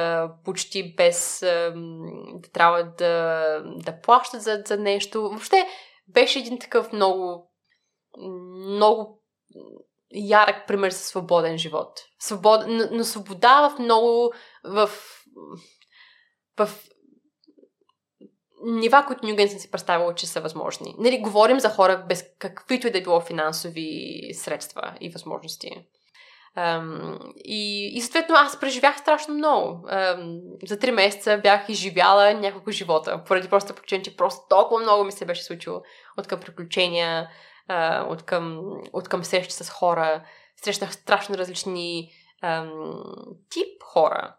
почти 0.43 0.95
без 0.95 1.39
да 2.33 2.49
трябва 2.53 2.83
да, 2.83 3.63
да 3.63 4.01
плащат 4.01 4.41
за, 4.41 4.63
за 4.65 4.77
нещо. 4.77 5.21
Въобще 5.21 5.67
беше 6.07 6.39
един 6.39 6.59
такъв 6.59 6.91
много 6.93 7.51
много 8.67 9.21
ярък 10.13 10.67
пример 10.67 10.91
за 10.91 10.97
свободен 10.97 11.57
живот. 11.57 11.99
Свобод... 12.19 12.61
Но, 12.67 12.87
но 12.91 13.03
свобода 13.03 13.69
в 13.69 13.79
много 13.79 14.33
в, 14.63 14.89
в 16.57 16.69
нива, 18.65 19.03
които 19.07 19.25
не 19.25 19.47
съм 19.47 19.59
си 19.59 19.71
представила, 19.71 20.15
че 20.15 20.27
са 20.27 20.41
възможни. 20.41 20.95
Нали, 20.97 21.21
говорим 21.21 21.59
за 21.59 21.69
хора 21.69 22.05
без 22.09 22.25
каквито 22.39 22.87
и 22.87 22.91
да 22.91 23.01
било 23.01 23.21
финансови 23.21 24.19
средства 24.33 24.97
и 25.01 25.09
възможности. 25.09 25.87
И, 27.45 27.91
и 27.97 28.01
съответно 28.01 28.35
аз 28.35 28.59
преживях 28.59 28.97
страшно 28.97 29.33
много. 29.33 29.87
Um, 29.87 30.39
за 30.67 30.79
три 30.79 30.91
месеца 30.91 31.39
бях 31.43 31.69
изживяла 31.69 32.33
няколко 32.33 32.71
живота, 32.71 33.23
поради 33.27 33.49
просто 33.49 33.73
причина, 33.73 34.03
че 34.03 34.17
просто 34.17 34.45
толкова 34.49 34.81
много 34.81 35.03
ми 35.03 35.11
се 35.11 35.25
беше 35.25 35.43
случило 35.43 35.81
от 36.17 36.27
към 36.27 36.39
приключения, 36.39 37.29
uh, 37.69 38.07
от, 38.07 38.23
към, 38.23 38.61
от 38.93 39.09
към 39.09 39.23
срещи 39.23 39.53
с 39.53 39.69
хора. 39.69 40.23
Срещнах 40.63 40.93
страшно 40.93 41.37
различни 41.37 42.11
um, 42.43 43.03
тип 43.49 43.83
хора. 43.83 44.35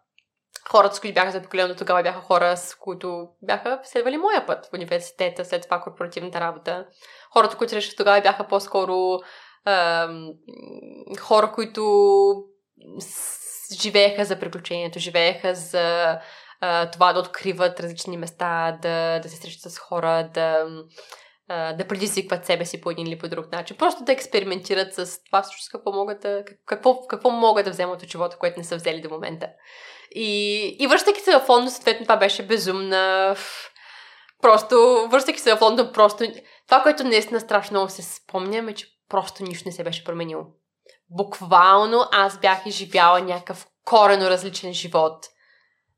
Хората, 0.69 0.95
с 0.95 0.99
които 0.99 1.13
бяха 1.13 1.31
заобиколени 1.31 1.69
до 1.69 1.75
тогава, 1.75 2.03
бяха 2.03 2.21
хора, 2.21 2.57
с 2.57 2.75
които 2.75 3.27
бяха 3.41 3.79
следвали 3.83 4.17
моя 4.17 4.45
път 4.45 4.65
в 4.65 4.73
университета, 4.73 5.45
след 5.45 5.63
това 5.63 5.81
корпоративната 5.81 6.39
работа. 6.39 6.85
Хората, 7.33 7.57
които 7.57 7.71
срещах 7.71 7.95
тогава, 7.95 8.21
бяха 8.21 8.47
по-скоро 8.47 9.19
хора, 11.19 11.51
които 11.51 11.83
живееха 13.81 14.25
за 14.25 14.39
приключението, 14.39 14.99
живееха 14.99 15.55
за 15.55 16.19
а, 16.61 16.89
това 16.91 17.13
да 17.13 17.19
откриват 17.19 17.79
различни 17.79 18.17
места, 18.17 18.77
да, 18.81 19.19
да 19.19 19.29
се 19.29 19.35
срещат 19.35 19.71
с 19.71 19.77
хора, 19.77 20.29
да, 20.33 20.65
а, 21.47 21.73
да 21.73 21.87
предизвикват 21.87 22.45
себе 22.45 22.65
си 22.65 22.81
по 22.81 22.91
един 22.91 23.07
или 23.07 23.17
по 23.17 23.27
друг 23.27 23.51
начин. 23.51 23.77
Просто 23.77 24.03
да 24.03 24.11
експериментират 24.11 24.93
с 24.93 25.23
това 25.23 25.41
всъщност 25.41 25.71
какво 25.71 25.91
могат 25.91 26.21
да, 26.21 26.43
какво, 26.65 27.07
какво 27.07 27.29
могат 27.29 27.65
да 27.65 27.71
вземат 27.71 28.03
от 28.03 28.09
живота, 28.09 28.37
което 28.37 28.59
не 28.59 28.63
са 28.63 28.75
взели 28.75 29.01
до 29.01 29.09
момента. 29.09 29.47
И, 30.11 30.57
и 30.79 30.87
връщайки 30.87 31.21
се 31.21 31.39
в 31.39 31.49
Лондон, 31.49 31.69
съответно 31.69 32.05
това 32.05 32.17
беше 32.17 32.47
безумна... 32.47 33.35
Просто, 34.41 35.07
връщайки 35.11 35.39
се 35.39 35.55
в 35.55 35.61
Лондон, 35.61 35.91
просто... 35.93 36.25
Това, 36.67 36.83
което 36.83 37.03
наистина 37.03 37.39
страшно 37.39 37.73
много 37.73 37.91
се 37.91 38.01
спомням 38.01 38.67
е, 38.67 38.73
че 38.73 38.96
просто 39.09 39.43
нищо 39.43 39.69
не 39.69 39.71
се 39.71 39.83
беше 39.83 40.03
променило. 40.03 40.43
Буквално 41.09 42.05
аз 42.11 42.39
бях 42.39 42.65
изживяла 42.65 43.21
някакъв 43.21 43.67
корено 43.85 44.29
различен 44.29 44.73
живот. 44.73 45.25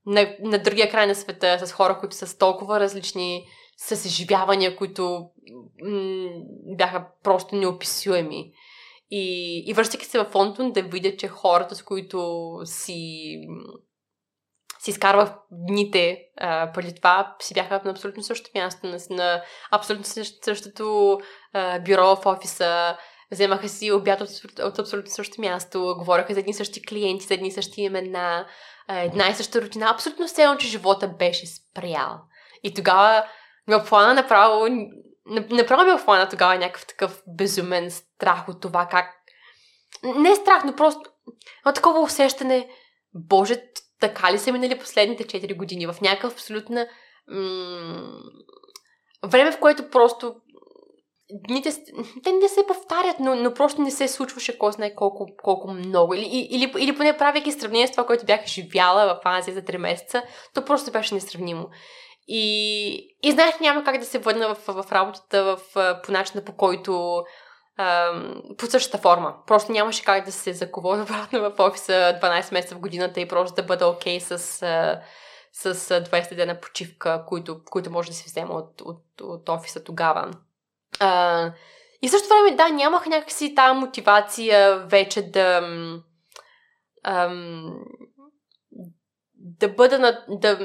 На, 0.06 0.36
на 0.40 0.60
другия 0.60 0.92
край 0.92 1.08
на 1.08 1.16
света, 1.16 1.68
с 1.68 1.72
хора, 1.72 2.00
които 2.00 2.16
са 2.16 2.38
толкова 2.38 2.80
различни, 2.80 3.48
с 3.78 4.06
изживявания, 4.06 4.76
които 4.76 5.30
м- 5.84 6.30
бяха 6.78 7.08
просто 7.24 7.56
неописуеми. 7.56 8.52
И, 9.12 9.64
и 9.68 9.74
връщайки 9.74 10.06
се 10.06 10.20
в 10.20 10.36
Лондон 10.36 10.72
да 10.72 10.82
видя, 10.82 11.18
че 11.18 11.28
хората, 11.28 11.76
с 11.76 11.84
които 11.84 12.50
си, 12.66 13.32
си 14.84 14.92
изкарвах 14.92 15.30
дните 15.52 16.20
а, 16.38 16.72
преди 16.72 16.96
това, 16.96 17.36
си 17.42 17.54
бяха 17.54 17.82
на 17.86 17.92
абсолютно 17.92 18.24
същото 18.24 18.52
място, 18.58 18.88
на, 18.88 18.98
на 19.10 19.42
абсолютно 19.72 20.06
същото 20.44 21.20
а, 21.54 21.80
бюро 21.80 22.16
в 22.16 22.26
офиса, 22.26 22.98
вземаха 23.32 23.70
си 23.70 23.92
обяд 23.92 24.22
от, 24.22 24.30
от 24.60 24.80
абсолютно 24.80 25.12
същото 25.12 25.42
място, 25.42 25.96
говореха 25.98 26.34
за 26.34 26.40
едни 26.40 26.54
същи 26.54 26.86
клиенти, 26.86 27.26
за 27.26 27.34
едни 27.34 27.52
същи 27.52 27.82
имена, 27.82 28.48
една 28.90 29.30
и 29.30 29.34
съща 29.34 29.62
рутина. 29.62 29.90
Абсолютно 29.90 30.28
все 30.28 30.56
че 30.60 30.68
живота 30.68 31.08
беше 31.08 31.46
спрял. 31.48 32.20
И 32.64 32.74
тогава 32.74 33.26
ми 33.68 33.76
оплана 33.76 34.14
направо, 34.14 34.68
направо 35.50 35.84
ми 35.84 35.92
оплана 35.92 36.30
тогава 36.30 36.58
някакъв 36.58 36.86
такъв 36.86 37.22
безумен 37.28 37.92
страх 37.92 38.50
от 38.50 38.62
това 38.62 38.86
как... 38.86 39.16
Не 40.04 40.30
е 40.30 40.36
страх, 40.36 40.64
но 40.64 40.76
просто 40.76 41.02
но 41.66 41.74
такова 41.74 42.00
усещане, 42.00 42.70
боже, 43.14 43.62
така 44.00 44.34
ли 44.34 44.40
са 44.40 44.52
минали 44.52 44.80
последните 44.80 45.24
4 45.24 45.58
години? 45.58 45.88
В 45.88 45.96
някакъв 46.02 46.34
абсолютна 46.34 46.88
м- 47.28 48.22
време, 49.24 49.52
в 49.52 49.60
което 49.60 49.90
просто 49.90 50.36
дните, 51.48 51.70
те 52.24 52.32
не 52.32 52.50
се 52.50 52.68
повтарят, 52.68 53.20
но, 53.20 53.36
но 53.36 53.54
просто 53.54 53.82
не 53.82 53.92
се 53.92 54.08
случваше 54.08 54.58
кой 54.58 54.72
знае 54.72 54.96
колко, 54.96 55.28
колко 55.44 55.72
много. 55.72 56.14
Или, 56.14 56.48
или, 56.52 56.74
или 56.80 56.98
поне 56.98 57.18
правяки 57.18 57.52
сравнение 57.52 57.88
с 57.88 57.92
това, 57.92 58.06
което 58.06 58.26
бях 58.26 58.46
живяла 58.46 59.06
в 59.06 59.20
Азия 59.26 59.54
за 59.54 59.62
3 59.62 59.78
месеца, 59.78 60.24
то 60.54 60.66
просто 60.66 60.92
беше 60.92 61.16
несравнимо. 61.16 61.70
И, 62.28 63.18
и 63.24 63.32
знаех, 63.32 63.60
няма 63.60 63.84
как 63.84 63.98
да 63.98 64.06
се 64.06 64.20
върна 64.20 64.56
в, 64.56 64.84
в 64.84 64.92
работата 64.92 65.44
в, 65.44 65.60
по 66.04 66.12
начина 66.12 66.44
по 66.44 66.56
който 66.56 67.24
по 68.58 68.66
същата 68.66 68.98
форма. 68.98 69.36
Просто 69.48 69.72
нямаше 69.72 70.04
как 70.04 70.26
да 70.26 70.32
се 70.32 70.54
закова 70.54 71.02
обратно 71.04 71.40
в 71.40 71.54
офиса 71.60 72.20
12 72.24 72.54
месеца 72.54 72.76
в 72.76 72.80
годината 72.80 73.20
и 73.20 73.28
просто 73.28 73.56
да 73.56 73.64
бъда 73.64 73.88
окей 73.88 74.20
okay 74.20 74.36
с, 74.36 74.38
с 75.54 75.90
20 75.90 76.36
дена 76.36 76.60
почивка, 76.60 77.24
които, 77.28 77.62
които 77.66 77.92
може 77.92 78.10
да 78.10 78.16
се 78.16 78.26
взема 78.26 78.54
от, 78.54 78.82
от, 78.82 79.22
от 79.22 79.50
офиса 79.50 79.84
тогава. 79.84 80.32
А, 81.00 81.52
и 82.02 82.10
също 82.10 82.28
време, 82.28 82.56
да, 82.56 82.70
нямах 82.70 83.06
някакси 83.06 83.56
тази 83.56 83.80
мотивация 83.80 84.78
вече 84.78 85.22
да 85.22 85.62
ам, 87.04 87.80
да 89.36 89.70
бъда 89.70 90.00
на... 90.00 90.26
Да... 90.30 90.60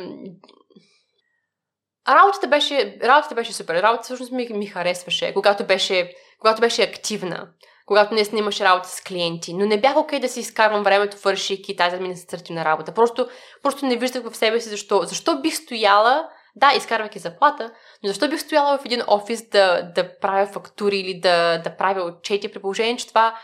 Работата 2.09 2.49
беше, 2.49 2.99
работата 3.03 3.35
беше 3.35 3.53
супер. 3.53 3.83
Работата 3.83 4.05
всъщност 4.05 4.33
ми, 4.33 4.49
ми 4.49 4.67
харесваше, 4.67 5.35
когато 5.35 5.67
беше, 5.67 6.13
когато 6.45 6.61
беше 6.61 6.83
активна. 6.83 7.49
Когато 7.87 8.15
не 8.15 8.25
имаше 8.35 8.65
работа 8.65 8.89
с 8.89 9.01
клиенти. 9.01 9.55
Но 9.55 9.67
не 9.67 9.81
бях 9.81 9.97
окей 9.97 10.19
okay 10.19 10.23
да 10.23 10.29
си 10.29 10.41
изкарвам 10.41 10.83
времето, 10.83 11.17
вършики 11.25 11.77
тази 11.77 11.97
административна 11.97 12.65
работа. 12.65 12.95
Просто, 12.95 13.29
просто 13.63 13.87
не 13.87 13.97
виждах 13.97 14.31
в 14.31 14.37
себе 14.37 14.61
си 14.61 14.69
защо. 14.69 15.03
Защо 15.03 15.41
бих 15.41 15.57
стояла 15.57 16.29
да, 16.57 16.73
изкарвайки 16.77 17.19
заплата, 17.19 17.73
но 18.03 18.09
защо 18.09 18.29
бих 18.29 18.41
стояла 18.41 18.79
в 18.79 18.85
един 18.85 19.03
офис 19.07 19.49
да, 19.49 19.83
да 19.95 20.19
правя 20.19 20.47
фактури 20.47 20.97
или 20.97 21.21
да, 21.21 21.59
да 21.59 21.77
правя 21.77 22.03
отчети, 22.03 22.53
при 22.53 22.61
положение, 22.61 22.97
че 22.97 23.09
това 23.09 23.39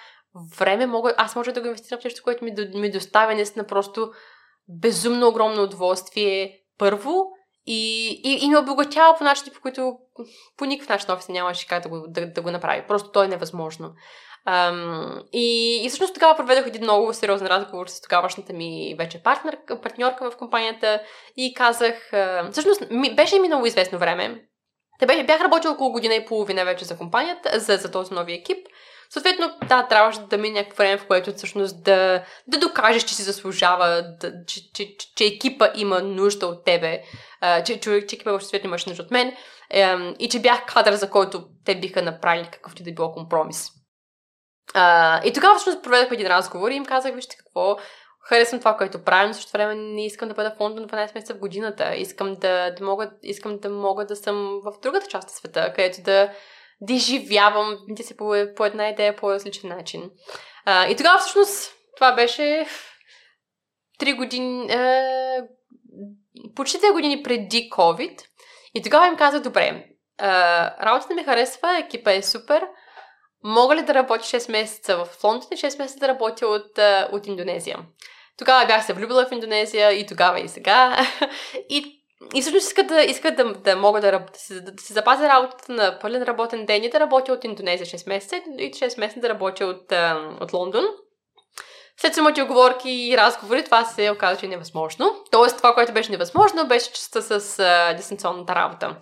време 0.58 0.86
мога, 0.86 1.14
аз 1.16 1.36
може 1.36 1.52
да 1.52 1.60
го 1.60 1.66
инвестирам 1.66 2.00
в 2.00 2.04
нещо, 2.04 2.22
което 2.24 2.44
ми, 2.44 2.52
ми 2.74 2.90
доставя 2.90 3.34
наистина 3.34 3.66
просто 3.66 4.10
безумно 4.68 5.28
огромно 5.28 5.62
удоволствие 5.62 6.52
първо 6.78 7.24
и, 7.72 8.08
и, 8.24 8.44
и 8.44 8.50
ме 8.50 8.58
обогатява 8.58 9.18
по 9.18 9.24
начини, 9.24 9.50
по 9.54 9.60
които 9.60 9.96
по 10.56 10.64
никакъв 10.64 10.88
начин 10.88 11.10
офис 11.10 11.28
нямаше 11.28 11.66
как 11.66 11.82
да 11.82 11.88
го, 11.88 12.04
да, 12.08 12.26
да 12.26 12.42
го 12.42 12.50
направи. 12.50 12.84
Просто 12.88 13.10
то 13.10 13.22
е 13.22 13.28
невъзможно. 13.28 13.92
Um, 14.48 15.22
и, 15.32 15.80
и 15.84 15.88
всъщност 15.88 16.14
тогава 16.14 16.36
проведох 16.36 16.66
един 16.66 16.82
много 16.82 17.14
сериозен 17.14 17.46
разговор 17.46 17.86
с 17.86 18.00
тогавашната 18.00 18.52
ми 18.52 18.94
вече 18.98 19.22
партнер, 19.22 19.58
партньорка 19.82 20.30
в 20.30 20.36
компанията 20.36 21.02
и 21.36 21.54
казах, 21.54 21.94
uh, 22.12 22.50
всъщност 22.50 22.90
ми, 22.90 23.14
беше 23.14 23.38
минало 23.38 23.66
известно 23.66 23.98
време, 23.98 24.44
бях 25.06 25.40
работил 25.40 25.70
около 25.70 25.92
година 25.92 26.14
и 26.14 26.26
половина 26.26 26.64
вече 26.64 26.84
за 26.84 26.98
компанията, 26.98 27.60
за, 27.60 27.76
за 27.76 27.90
този 27.90 28.14
нови 28.14 28.32
екип, 28.32 28.66
Съответно, 29.12 29.52
да, 29.68 29.86
трябваше 29.86 30.20
да 30.20 30.38
мине 30.38 30.58
някакво 30.58 30.82
време, 30.82 30.98
в 30.98 31.06
което 31.06 31.32
всъщност 31.32 31.82
да, 31.84 32.24
да 32.46 32.58
докажеш, 32.58 33.02
че 33.02 33.14
си 33.14 33.22
заслужава, 33.22 34.02
да, 34.20 34.32
че, 34.46 34.72
че, 34.72 34.96
че, 34.96 35.14
че 35.16 35.24
екипа 35.24 35.68
има 35.74 36.02
нужда 36.02 36.46
от 36.46 36.64
тебе, 36.64 37.02
че, 37.64 37.80
че, 37.80 38.06
че 38.06 38.16
екипа 38.16 38.32
в 38.32 38.40
имаше 38.64 38.88
нужда 38.88 39.02
от 39.02 39.10
мен 39.10 39.36
и 40.18 40.28
че 40.28 40.40
бях 40.40 40.66
кадър, 40.66 40.94
за 40.94 41.10
който 41.10 41.44
те 41.64 41.80
биха 41.80 42.02
направили 42.02 42.48
какъвто 42.52 42.82
и 42.82 42.84
да 42.84 42.92
било 42.92 43.12
компромис. 43.12 43.68
И 45.24 45.32
тогава 45.34 45.54
всъщност 45.54 45.82
проведохме 45.82 46.14
един 46.14 46.28
разговор 46.28 46.70
и 46.70 46.74
им 46.74 46.84
казах, 46.84 47.14
вижте 47.14 47.36
какво, 47.36 47.76
харесвам 48.28 48.60
това, 48.60 48.76
което 48.76 49.04
правя, 49.04 49.28
но 49.28 49.34
също 49.34 49.52
време 49.52 49.74
не 49.74 50.06
искам 50.06 50.28
да 50.28 50.34
бъда 50.34 50.50
в 50.50 50.60
Лондон 50.60 50.86
12 50.86 51.14
месеца 51.14 51.34
в 51.34 51.38
годината. 51.38 51.94
Искам 51.94 52.34
да, 52.34 52.70
да, 52.70 52.84
мога, 52.84 53.10
искам 53.22 53.58
да 53.58 53.70
мога 53.70 54.06
да 54.06 54.16
съм 54.16 54.60
в 54.64 54.72
другата 54.82 55.06
част 55.06 55.28
на 55.28 55.32
света, 55.32 55.72
където 55.76 56.02
да, 56.02 56.32
да 56.80 56.92
изживявам 56.92 57.78
да 57.88 58.02
си 58.02 58.16
по, 58.16 58.34
по 58.56 58.64
една 58.64 58.88
идея 58.88 59.16
по 59.16 59.30
различен 59.30 59.68
начин. 59.68 60.10
А, 60.64 60.88
и 60.88 60.96
тогава 60.96 61.18
всъщност 61.18 61.72
това 61.96 62.12
беше 62.12 62.66
три 63.98 64.12
години, 64.12 64.72
е, 64.72 65.42
почти 66.54 66.78
3 66.78 66.92
години 66.92 67.22
преди 67.22 67.70
COVID. 67.70 68.20
И 68.74 68.82
тогава 68.82 69.06
им 69.06 69.16
казах, 69.16 69.42
добре, 69.42 69.66
е, 69.66 69.84
работата 70.82 71.14
ми 71.14 71.24
харесва, 71.24 71.78
екипа 71.78 72.12
е 72.12 72.22
супер, 72.22 72.66
мога 73.44 73.76
ли 73.76 73.82
да 73.82 73.94
работя 73.94 74.24
6 74.24 74.50
месеца 74.50 74.96
в 74.96 75.24
Лондон 75.24 75.48
и 75.52 75.56
6 75.56 75.78
месеца 75.78 76.00
да 76.00 76.08
работя 76.08 76.46
от, 76.46 76.78
от 77.12 77.26
Индонезия? 77.26 77.78
Тогава 78.38 78.66
бях 78.66 78.86
се 78.86 78.92
влюбила 78.92 79.26
в 79.26 79.32
Индонезия 79.32 79.92
и 79.92 80.06
тогава 80.06 80.40
и 80.40 80.48
сега. 80.48 81.06
и 81.68 81.99
и 82.34 82.40
всъщност 82.40 82.66
искат 82.66 82.86
да, 82.86 83.02
искат 83.02 83.36
да, 83.36 83.52
да 83.52 83.76
мога 83.76 84.00
да, 84.00 84.10
да, 84.10 84.24
си, 84.34 84.60
да 84.64 84.82
си 84.82 84.92
запазя 84.92 85.28
работата 85.28 85.72
на 85.72 85.98
пълен 85.98 86.22
работен 86.22 86.66
ден 86.66 86.84
и 86.84 86.90
да 86.90 87.00
работя 87.00 87.32
от 87.32 87.44
Индонезия 87.44 87.86
6 87.86 88.08
месеца 88.08 88.36
и 88.58 88.70
6 88.72 89.00
месеца 89.00 89.20
да 89.20 89.28
работя 89.28 89.66
от, 89.66 89.92
от 90.40 90.52
Лондон. 90.52 90.84
След 92.00 92.14
самите 92.14 92.42
оговорки 92.42 92.90
и 92.90 93.16
разговори, 93.16 93.64
това 93.64 93.84
се 93.84 94.10
оказа, 94.10 94.40
че 94.40 94.46
е 94.46 94.48
невъзможно. 94.48 95.24
Тоест, 95.30 95.56
това, 95.56 95.74
което 95.74 95.92
беше 95.92 96.10
невъзможно, 96.10 96.68
беше 96.68 96.92
частта 96.92 97.22
с 97.22 97.58
а, 97.58 97.94
дистанционната 97.94 98.54
работа. 98.54 98.96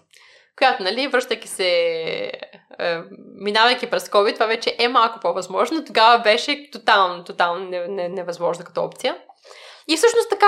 Която, 0.56 0.82
нали, 0.82 1.08
връщайки 1.08 1.48
се, 1.48 2.32
а, 2.78 3.02
минавайки 3.40 3.90
през 3.90 4.08
COVID, 4.08 4.34
това 4.34 4.46
вече 4.46 4.76
е 4.78 4.88
малко 4.88 5.20
по-възможно. 5.20 5.84
Тогава 5.84 6.18
беше 6.18 6.70
тотално, 6.70 7.24
тотално 7.24 7.70
невъзможно 7.88 8.64
като 8.64 8.80
опция. 8.80 9.16
И 9.88 9.96
всъщност 9.96 10.30
така 10.30 10.46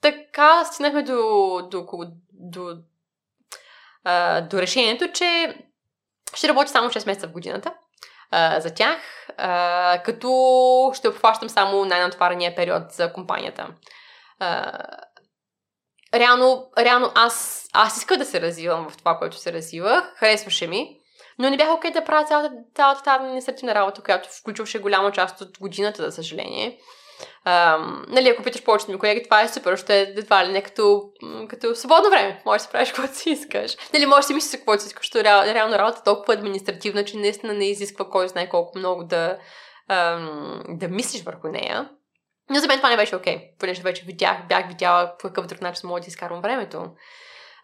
така 0.00 0.64
стигнахме 0.64 1.02
до, 1.02 1.22
до, 1.70 1.86
до, 2.32 2.76
а, 4.04 4.40
до 4.40 4.58
решението, 4.58 5.12
че 5.12 5.56
ще 6.34 6.48
работя 6.48 6.70
само 6.70 6.88
6 6.88 7.06
месеца 7.06 7.28
в 7.28 7.32
годината 7.32 7.74
а, 8.30 8.60
за 8.60 8.74
тях, 8.74 8.98
а, 9.36 10.02
като 10.04 10.92
ще 10.94 11.08
обхващам 11.08 11.48
само 11.48 11.84
най-натварения 11.84 12.54
период 12.54 12.92
за 12.92 13.12
компанията. 13.12 13.68
А, 14.38 14.72
реално, 16.14 16.70
реално 16.78 17.12
аз, 17.14 17.66
аз 17.72 17.96
исках 17.96 18.18
да 18.18 18.24
се 18.24 18.40
развивам 18.40 18.90
в 18.90 18.96
това, 18.96 19.18
което 19.18 19.36
се 19.36 19.52
развивах, 19.52 20.14
харесваше 20.16 20.66
ми, 20.66 20.98
но 21.38 21.50
не 21.50 21.56
бях 21.56 21.70
окей 21.70 21.90
да 21.90 22.04
правя 22.04 22.24
цялата, 22.24 22.54
цялата 22.74 23.02
тази 23.02 23.16
административна 23.16 23.74
работа, 23.74 24.02
която 24.02 24.28
включваше 24.40 24.78
голяма 24.78 25.12
част 25.12 25.40
от 25.40 25.58
годината, 25.58 26.02
за 26.02 26.12
съжаление. 26.12 26.78
Нали, 28.08 28.28
ако 28.28 28.42
питаш 28.42 28.64
повечето 28.64 28.92
ми 28.92 28.98
колеги, 28.98 29.22
това 29.24 29.42
е 29.42 29.48
супер, 29.48 29.76
ще 29.76 29.98
е 29.98 30.02
едва 30.02 30.46
ли 30.46 30.52
не 30.52 30.62
като, 30.62 31.02
като 31.48 31.74
свободно 31.74 32.10
време. 32.10 32.42
Можеш 32.46 32.62
да 32.62 32.64
си 32.64 32.72
правиш 32.72 32.88
каквото 32.88 33.14
си 33.14 33.30
искаш. 33.30 33.76
Нали, 33.94 34.06
можеш 34.06 34.24
да 34.24 34.26
си 34.26 34.34
мислиш 34.34 34.58
каквото 34.60 34.82
си 34.82 34.86
искаш, 34.86 35.06
защото 35.06 35.24
реал, 35.24 35.42
реално 35.42 35.78
работа 35.78 35.98
е 36.00 36.04
толкова 36.04 36.34
административна, 36.34 37.04
че 37.04 37.16
наистина 37.16 37.54
не 37.54 37.70
изисква 37.70 38.10
кой 38.10 38.28
знае 38.28 38.48
колко 38.48 38.78
много 38.78 39.04
да, 39.04 39.38
ам, 39.88 40.62
да 40.68 40.88
мислиш 40.88 41.22
върху 41.22 41.48
нея. 41.48 41.88
Но 42.50 42.58
за 42.60 42.66
мен 42.66 42.78
това 42.78 42.90
не 42.90 42.96
беше 42.96 43.16
окей, 43.16 43.36
okay, 43.36 43.58
понеже 43.58 43.82
вече 43.82 44.04
видях, 44.06 44.36
бях 44.48 44.68
видяла 44.68 45.12
по 45.18 45.28
какъв 45.28 45.46
друг 45.46 45.60
начин 45.60 45.88
мога 45.88 46.00
да 46.00 46.06
изкарвам 46.06 46.40
времето. 46.40 46.86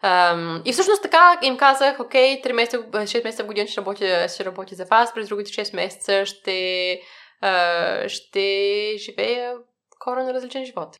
Um, 0.03 0.61
и 0.65 0.73
всъщност 0.73 1.03
така 1.03 1.39
им 1.41 1.57
казах, 1.57 1.99
окей, 1.99 2.41
3 2.41 2.51
месеца, 2.51 2.77
6 2.77 3.23
месеца 3.23 3.43
в 3.43 3.47
година 3.47 3.67
ще 3.67 3.81
работя, 3.81 4.27
ще 4.29 4.45
работя 4.45 4.75
за 4.75 4.85
вас, 4.85 5.13
през 5.13 5.27
другите 5.27 5.51
6 5.51 5.75
месеца 5.75 6.25
ще 6.25 6.99
ще 8.07 8.93
живея 8.97 9.55
коренно 9.99 10.33
различен 10.33 10.65
живот. 10.65 10.97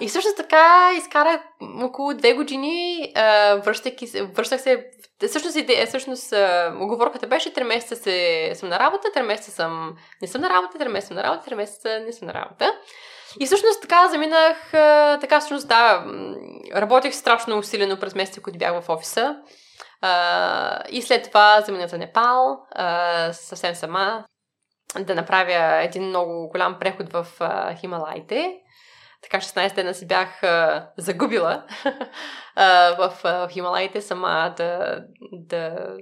И 0.00 0.08
всъщност 0.08 0.36
така 0.36 0.90
изкарах 0.96 1.40
около 1.82 2.14
две 2.14 2.32
години, 2.32 3.12
uh, 3.16 3.64
връщайки 3.64 4.06
връщах 4.06 4.60
се, 4.60 4.86
всъщност, 5.28 5.56
идея, 5.56 5.86
всъщност 5.86 6.30
uh, 6.30 6.82
оговорката 6.84 7.26
беше 7.26 7.54
3 7.54 7.62
месеца 7.62 7.96
се, 7.96 8.52
съм 8.54 8.68
на 8.68 8.78
работа, 8.78 9.08
3 9.16 9.22
месеца 9.22 9.50
съм, 9.50 9.96
не 10.22 10.28
съм 10.28 10.40
на 10.40 10.50
работа, 10.50 10.78
3 10.78 10.88
месеца 10.88 11.08
съм 11.08 11.16
на 11.16 11.22
работа, 11.22 11.50
3 11.50 11.54
месеца 11.54 12.00
не 12.06 12.12
съм 12.12 12.26
на 12.28 12.34
работа. 12.34 12.72
И 13.40 13.46
всъщност 13.46 13.82
така 13.82 14.08
заминах, 14.08 14.72
uh, 14.72 15.20
така 15.20 15.40
всъщност 15.40 15.68
да, 15.68 16.04
работех 16.74 17.14
страшно 17.14 17.58
усилено 17.58 18.00
през 18.00 18.14
месеца, 18.14 18.42
които 18.42 18.58
бях 18.58 18.80
в 18.80 18.90
офиса. 18.90 19.36
Uh, 20.04 20.88
и 20.88 21.02
след 21.02 21.24
това 21.24 21.60
заминах 21.60 21.90
за 21.90 21.98
Непал, 21.98 22.58
uh, 22.78 23.30
съвсем 23.30 23.74
сама, 23.74 24.24
да 25.00 25.14
направя 25.14 25.82
един 25.82 26.02
много 26.02 26.48
голям 26.48 26.76
преход 26.80 27.12
в 27.12 27.26
а, 27.40 27.74
Хималайте. 27.74 28.54
Така 29.22 29.36
16 29.36 29.74
дена 29.74 29.94
си 29.94 30.06
бях 30.06 30.42
а, 30.42 30.88
загубила 30.96 31.64
а, 32.56 32.94
в 32.98 33.20
а, 33.24 33.48
Хималайте 33.48 34.00
сама 34.00 34.54
да, 34.56 35.00
да, 35.32 35.96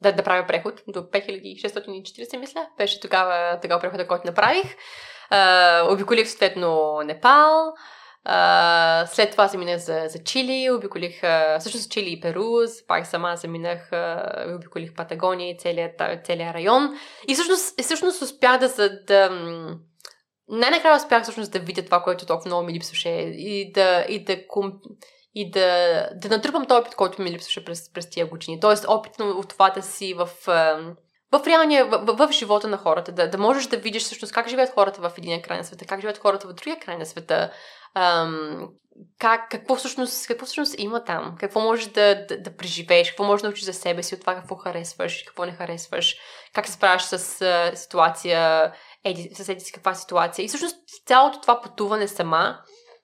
да, 0.00 0.12
да 0.12 0.22
правя 0.22 0.46
преход 0.46 0.82
до 0.88 1.00
5640, 1.00 2.36
мисля. 2.36 2.66
Беше 2.78 3.00
тогава, 3.00 3.58
тогава 3.62 3.80
прехода, 3.80 4.08
който 4.08 4.26
направих. 4.26 4.76
А, 5.30 5.82
обиколих 5.90 6.28
съответно 6.28 7.00
Непал, 7.04 7.72
След 9.06 9.30
това 9.30 9.48
заминах 9.48 9.78
за, 9.78 10.04
за 10.08 10.18
Чили, 10.24 10.70
обиколих 10.70 11.20
всъщност 11.60 11.90
Чили 11.90 12.12
и 12.12 12.20
Перу, 12.20 12.44
пак 12.86 13.06
сама 13.06 13.36
заминах, 13.36 13.90
uh, 13.90 14.56
обиколих 14.56 14.94
Патагония 14.94 15.50
и 15.50 15.58
целият, 15.58 16.02
целият 16.24 16.54
район. 16.54 16.90
И 17.28 17.34
всъщност, 17.34 17.80
всъщност 17.82 18.22
успях 18.22 18.58
да, 18.58 18.68
за, 18.68 18.90
да 19.06 19.30
най-накрая 20.48 20.96
успях 20.96 21.22
всъщност 21.22 21.52
да 21.52 21.58
видя 21.58 21.84
това, 21.84 22.02
което 22.02 22.26
толкова 22.26 22.48
много 22.48 22.66
ми 22.66 22.72
липсваше 22.72 23.08
и 23.08 23.72
да, 23.72 24.04
и 24.08 24.24
да, 24.24 24.36
и 25.34 25.50
да, 25.50 26.08
да 26.14 26.28
натрупам 26.28 26.66
този 26.66 26.80
опит, 26.80 26.94
който 26.94 27.22
ми 27.22 27.30
липсваше 27.30 27.64
през, 27.64 27.92
през 27.92 28.10
тия 28.10 28.26
години. 28.26 28.60
Тоест 28.60 28.84
опит 28.88 29.12
от 29.20 29.48
това 29.48 29.70
да 29.70 29.82
си 29.82 30.14
в, 30.14 30.28
в 31.32 31.46
реалния, 31.46 31.86
в, 31.86 31.98
в, 32.06 32.26
в 32.26 32.32
живота 32.32 32.68
на 32.68 32.76
хората, 32.76 33.12
да, 33.12 33.30
да 33.30 33.38
можеш 33.38 33.66
да 33.66 33.76
видиш 33.76 34.02
всъщност 34.02 34.34
как 34.34 34.48
живеят 34.48 34.74
хората 34.74 35.00
в 35.00 35.12
един 35.18 35.42
край 35.42 35.58
на 35.58 35.64
света, 35.64 35.84
как 35.84 36.00
живеят 36.00 36.18
хората 36.18 36.48
в 36.48 36.52
другия 36.52 36.80
край 36.80 36.96
на 36.96 37.06
света, 37.06 37.50
ам, 37.94 38.68
как, 39.18 39.50
какво, 39.50 39.76
всъщност, 39.76 40.26
какво 40.26 40.46
всъщност 40.46 40.74
има 40.78 41.04
там, 41.04 41.36
какво 41.38 41.60
можеш 41.60 41.86
да, 41.86 42.26
да, 42.26 42.38
да 42.38 42.56
преживееш, 42.56 43.08
какво 43.08 43.24
можеш 43.24 43.42
да 43.42 43.48
научиш 43.48 43.64
за 43.64 43.72
себе 43.72 44.02
си, 44.02 44.14
от 44.14 44.20
това 44.20 44.34
какво 44.34 44.54
харесваш, 44.54 45.22
какво 45.26 45.44
не 45.44 45.52
харесваш, 45.52 46.16
как 46.52 46.66
се 46.66 46.72
справяш 46.72 47.02
с 47.02 47.42
а, 47.42 47.76
ситуация, 47.76 48.72
еди, 49.04 49.30
с 49.34 49.48
еди 49.48 49.60
си 49.60 49.72
каква 49.72 49.94
ситуация. 49.94 50.44
И 50.44 50.48
всъщност 50.48 50.76
цялото 51.06 51.40
това 51.40 51.60
пътуване 51.60 52.08
сама 52.08 52.58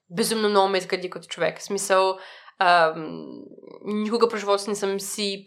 безумно 0.09 0.49
много 0.49 0.69
ме 0.69 0.77
изгради 0.77 1.09
като 1.09 1.27
човек. 1.27 1.59
В 1.59 1.63
смисъл, 1.63 2.17
ам, 2.59 3.27
никога 3.85 4.29
през 4.29 4.39
живота 4.39 4.63
не 4.67 4.75
съм 4.75 4.99
си, 4.99 5.45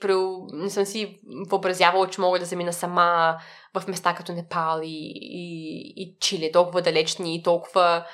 не 0.52 0.70
съм 0.70 0.84
си 0.84 1.20
въобразявала, 1.50 2.08
че 2.08 2.20
мога 2.20 2.38
да 2.38 2.44
замина 2.44 2.72
сама 2.72 3.38
в 3.74 3.88
места 3.88 4.14
като 4.14 4.32
Непал 4.32 4.80
и, 4.82 5.12
и, 5.14 5.94
и 5.96 6.16
Чили, 6.20 6.52
толкова 6.52 6.82
далечни 6.82 7.36
и 7.36 7.42
толкова 7.42 8.06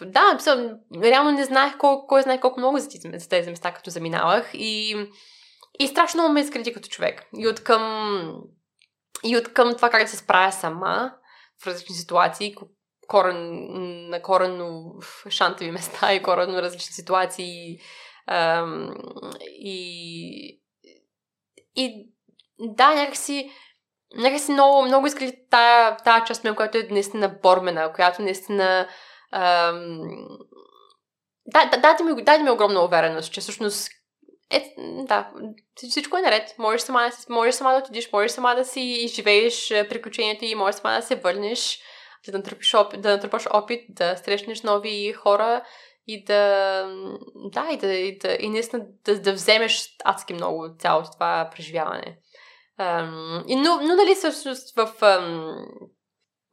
да, 0.00 0.38
съм, 0.38 0.70
реално 1.02 1.30
не 1.30 1.44
знаех 1.44 1.78
кой, 1.78 1.96
кой 2.08 2.22
знае 2.22 2.40
колко 2.40 2.60
много 2.60 2.78
за 2.78 2.88
тези, 3.28 3.50
места, 3.50 3.72
като 3.72 3.90
заминавах. 3.90 4.50
И, 4.54 5.06
и 5.78 5.86
страшно 5.86 6.28
ме 6.28 6.40
изгради 6.40 6.72
като 6.72 6.88
човек. 6.88 7.24
И 7.36 7.48
от 7.48 7.64
към, 7.64 8.42
и 9.24 9.36
от 9.36 9.52
към 9.52 9.74
това 9.76 9.90
как 9.90 10.02
да 10.02 10.08
се 10.08 10.16
справя 10.16 10.52
сама 10.52 11.14
в 11.62 11.66
различни 11.66 11.94
ситуации, 11.94 12.54
корен, 13.08 13.66
на 14.10 14.22
коренно 14.22 14.94
шантови 15.28 15.70
места 15.70 16.12
и 16.12 16.22
коренно 16.22 16.62
различни 16.62 16.92
ситуации. 16.92 17.78
Ам, 18.26 18.94
и, 19.40 20.60
и 21.76 22.08
да, 22.58 22.94
някакси 22.94 23.50
някакси 24.14 24.52
много, 24.52 24.82
много 24.82 25.06
изгради 25.06 25.36
тая, 25.50 25.96
тая 25.96 26.24
част 26.24 26.44
мен, 26.44 26.54
която 26.54 26.78
е 26.78 26.88
наистина 26.90 27.28
бормена, 27.42 27.92
която 27.92 28.22
наистина 28.22 28.88
да, 31.46 31.64
да, 31.70 31.76
дайте, 31.76 32.02
ми, 32.02 32.22
дайте 32.22 32.42
ми 32.42 32.50
огромна 32.50 32.84
увереност, 32.84 33.32
че 33.32 33.40
всъщност 33.40 33.88
е, 34.50 34.74
да, 35.06 35.30
всичко 35.74 36.16
е 36.16 36.22
наред. 36.22 36.54
Можеш 36.58 36.80
сама, 36.80 37.00
да, 37.00 37.34
можеш 37.34 37.54
сама 37.54 37.72
да 37.72 37.78
отидеш, 37.78 38.12
можеш 38.12 38.32
сама 38.32 38.54
да 38.54 38.64
си 38.64 38.80
изживееш 38.80 39.68
приключенията 39.68 40.46
и 40.46 40.54
можеш 40.54 40.80
сама 40.80 40.94
да 40.94 41.02
се 41.02 41.14
върнеш, 41.14 41.80
да 42.28 42.38
натрупаш 42.38 42.74
опит, 42.74 43.00
да, 43.00 43.10
натрупаш 43.10 43.46
опит, 43.50 43.84
да 43.88 44.16
срещнеш 44.16 44.62
нови 44.62 45.12
хора 45.12 45.64
и 46.06 46.24
да, 46.24 46.84
да, 47.34 47.68
и, 47.72 47.76
да, 47.76 47.94
и, 47.94 48.18
да, 48.18 48.36
и 48.40 48.48
наистина 48.48 48.86
да, 49.04 49.20
да 49.20 49.32
вземеш 49.32 49.96
адски 50.04 50.34
много 50.34 50.68
цялото 50.78 51.10
това 51.10 51.50
преживяване. 51.54 52.18
Ам, 52.78 53.44
и, 53.48 53.56
но, 53.56 53.80
но 53.82 53.96
нали 53.96 54.14
всъщност 54.14 54.76
в, 54.76 55.02
ам, 55.02 55.66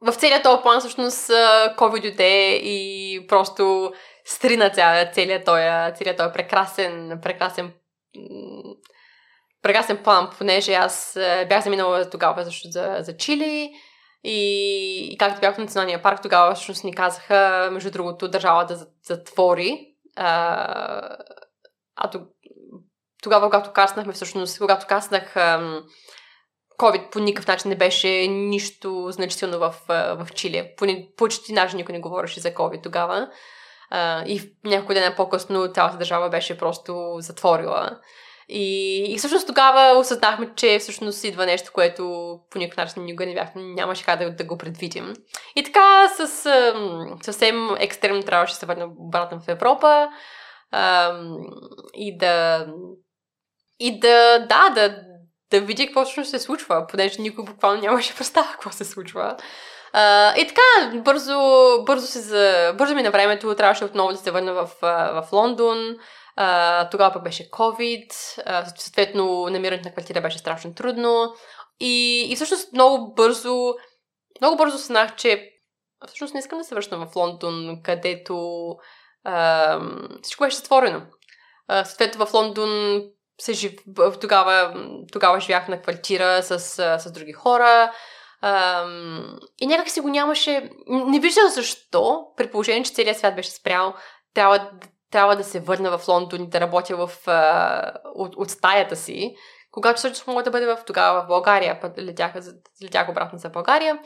в 0.00 0.12
целият 0.12 0.42
този 0.42 0.62
план 0.62 0.80
всъщност 0.80 1.28
COVID 1.76 2.02
дойде 2.02 2.56
и 2.56 3.26
просто 3.28 3.92
стрина 4.24 4.70
ця, 4.70 5.10
целият 5.12 5.44
този, 5.44 5.96
целият 5.96 6.16
този 6.16 6.32
прекрасен, 6.32 7.18
прекрасен 7.22 7.72
прекрасен 9.62 10.02
план, 10.02 10.30
понеже 10.38 10.72
аз 10.72 11.12
бях 11.48 11.64
заминала 11.64 12.10
тогава 12.10 12.44
също 12.44 12.68
за, 12.70 12.96
за 13.00 13.16
Чили 13.16 13.72
и, 14.24 15.12
и 15.12 15.18
както 15.18 15.40
бях 15.40 15.54
в 15.54 15.58
националния 15.58 16.02
парк, 16.02 16.22
тогава 16.22 16.54
всъщност 16.54 16.84
ни 16.84 16.94
казаха, 16.94 17.68
между 17.72 17.90
другото, 17.90 18.28
държава 18.28 18.66
да 18.66 18.86
затвори. 19.04 19.86
А, 20.16 21.16
а 21.96 22.10
тогава, 23.22 23.46
когато 23.46 23.72
каснахме, 23.72 24.12
всъщност, 24.12 24.58
когато 24.58 24.86
каснах, 24.86 25.36
COVID 26.80 27.10
по 27.10 27.18
никакъв 27.18 27.48
начин 27.48 27.68
не 27.68 27.76
беше 27.76 28.08
нищо 28.28 29.06
значително 29.10 29.58
в, 29.58 29.74
в 29.88 30.26
Чили. 30.34 30.70
Почти 31.16 31.54
даже 31.54 31.76
никой 31.76 31.92
не 31.92 32.00
говореше 32.00 32.40
за 32.40 32.54
COVID 32.54 32.82
тогава. 32.82 33.28
Uh, 33.92 34.26
и 34.26 34.52
няколко 34.64 34.94
дена 34.94 35.14
по-късно 35.16 35.72
цялата 35.74 35.96
държава 35.96 36.28
беше 36.28 36.58
просто 36.58 37.16
затворила. 37.18 37.98
И, 38.48 39.04
и 39.12 39.18
всъщност 39.18 39.46
тогава 39.46 39.98
осъзнахме, 39.98 40.50
че 40.56 40.78
всъщност 40.78 41.24
идва 41.24 41.46
нещо, 41.46 41.70
което 41.74 42.34
по 42.50 42.58
никакъв 42.58 42.76
начин 42.86 43.04
никога 43.04 43.26
не 43.26 43.34
бяхме, 43.34 43.62
нямаше 43.62 44.04
как 44.04 44.18
да, 44.18 44.30
да 44.30 44.44
го 44.44 44.58
предвидим. 44.58 45.14
И 45.56 45.62
така 45.64 46.08
с 46.08 46.28
съвсем 47.22 47.76
екстремно 47.78 48.22
трябваше 48.22 48.54
да 48.54 48.58
се 48.58 48.66
върнем 48.66 48.90
обратно 48.98 49.40
в 49.40 49.48
Европа 49.48 50.08
и 51.94 52.18
да 52.18 52.66
и 53.80 54.00
да, 54.00 54.38
да, 54.38 54.70
да, 54.74 55.09
да 55.50 55.60
видя 55.60 55.86
какво 55.86 56.04
всъщност 56.04 56.30
се 56.30 56.38
случва, 56.38 56.86
понеже 56.86 57.22
никой 57.22 57.44
буквално 57.44 57.80
нямаше 57.80 58.14
представа 58.16 58.48
какво 58.52 58.70
се 58.70 58.84
случва. 58.84 59.36
Uh, 59.94 60.36
и 60.36 60.46
така, 60.46 61.00
бързо, 61.02 61.38
бързо, 61.84 62.06
се 62.06 62.20
за, 62.20 62.74
бързо 62.78 62.94
ми 62.94 63.02
на 63.02 63.10
времето 63.10 63.54
трябваше 63.54 63.84
отново 63.84 64.12
да 64.12 64.18
се 64.18 64.30
върна 64.30 64.52
в, 64.52 64.70
в 64.82 65.28
Лондон. 65.32 65.96
Uh, 66.38 66.90
тогава 66.90 67.12
пък 67.12 67.22
беше 67.22 67.50
COVID, 67.50 68.10
uh, 68.10 68.78
съответно 68.78 69.46
намирането 69.50 69.88
на 69.88 69.92
квартира 69.92 70.20
беше 70.20 70.38
страшно 70.38 70.74
трудно. 70.74 71.34
И, 71.80 72.26
и 72.32 72.36
всъщност 72.36 72.72
много 72.72 73.14
бързо, 73.14 73.74
много 74.40 74.56
бързо 74.56 74.78
съзнах, 74.78 75.16
че 75.16 75.50
всъщност 76.06 76.34
не 76.34 76.40
искам 76.40 76.58
да 76.58 76.64
се 76.64 76.74
връщам 76.74 77.06
в 77.06 77.16
Лондон, 77.16 77.82
където 77.82 78.32
uh, 79.26 80.22
всичко 80.22 80.44
беше 80.44 80.56
затворено. 80.56 81.02
Съответно 81.84 82.26
в 82.26 82.34
Лондон 82.34 83.02
се 83.40 83.52
жив... 83.52 83.72
тогава, 84.20 84.74
тогава 85.12 85.40
живях 85.40 85.68
на 85.68 85.82
квартира 85.82 86.42
с, 86.42 86.58
с 86.98 87.12
други 87.12 87.32
хора. 87.32 87.92
Um, 88.44 89.38
и 89.58 89.66
някак 89.66 89.90
си 89.90 90.00
го 90.00 90.08
нямаше. 90.08 90.70
Не 90.86 91.20
виждах 91.20 91.46
защо, 91.48 92.26
при 92.36 92.50
положение, 92.50 92.82
че 92.82 92.92
целият 92.92 93.18
свят 93.18 93.36
беше 93.36 93.50
спрял, 93.50 93.94
трябва, 94.34 94.70
трябва 95.10 95.36
да 95.36 95.44
се 95.44 95.60
върна 95.60 95.98
в 95.98 96.08
Лондон 96.08 96.42
и 96.42 96.48
да 96.48 96.60
работя 96.60 96.96
в, 96.96 97.10
uh, 97.26 97.92
от, 98.14 98.36
от 98.36 98.50
стаята 98.50 98.96
си, 98.96 99.34
когато 99.72 99.98
всъщност 99.98 100.26
мога 100.26 100.42
да 100.42 100.50
бъде 100.50 100.66
в, 100.66 100.78
тогава 100.86 101.22
в 101.22 101.26
България, 101.26 101.80
път 101.80 101.98
летях, 101.98 102.32
летях 102.84 103.08
обратно 103.08 103.38
за 103.38 103.48
България. 103.48 103.98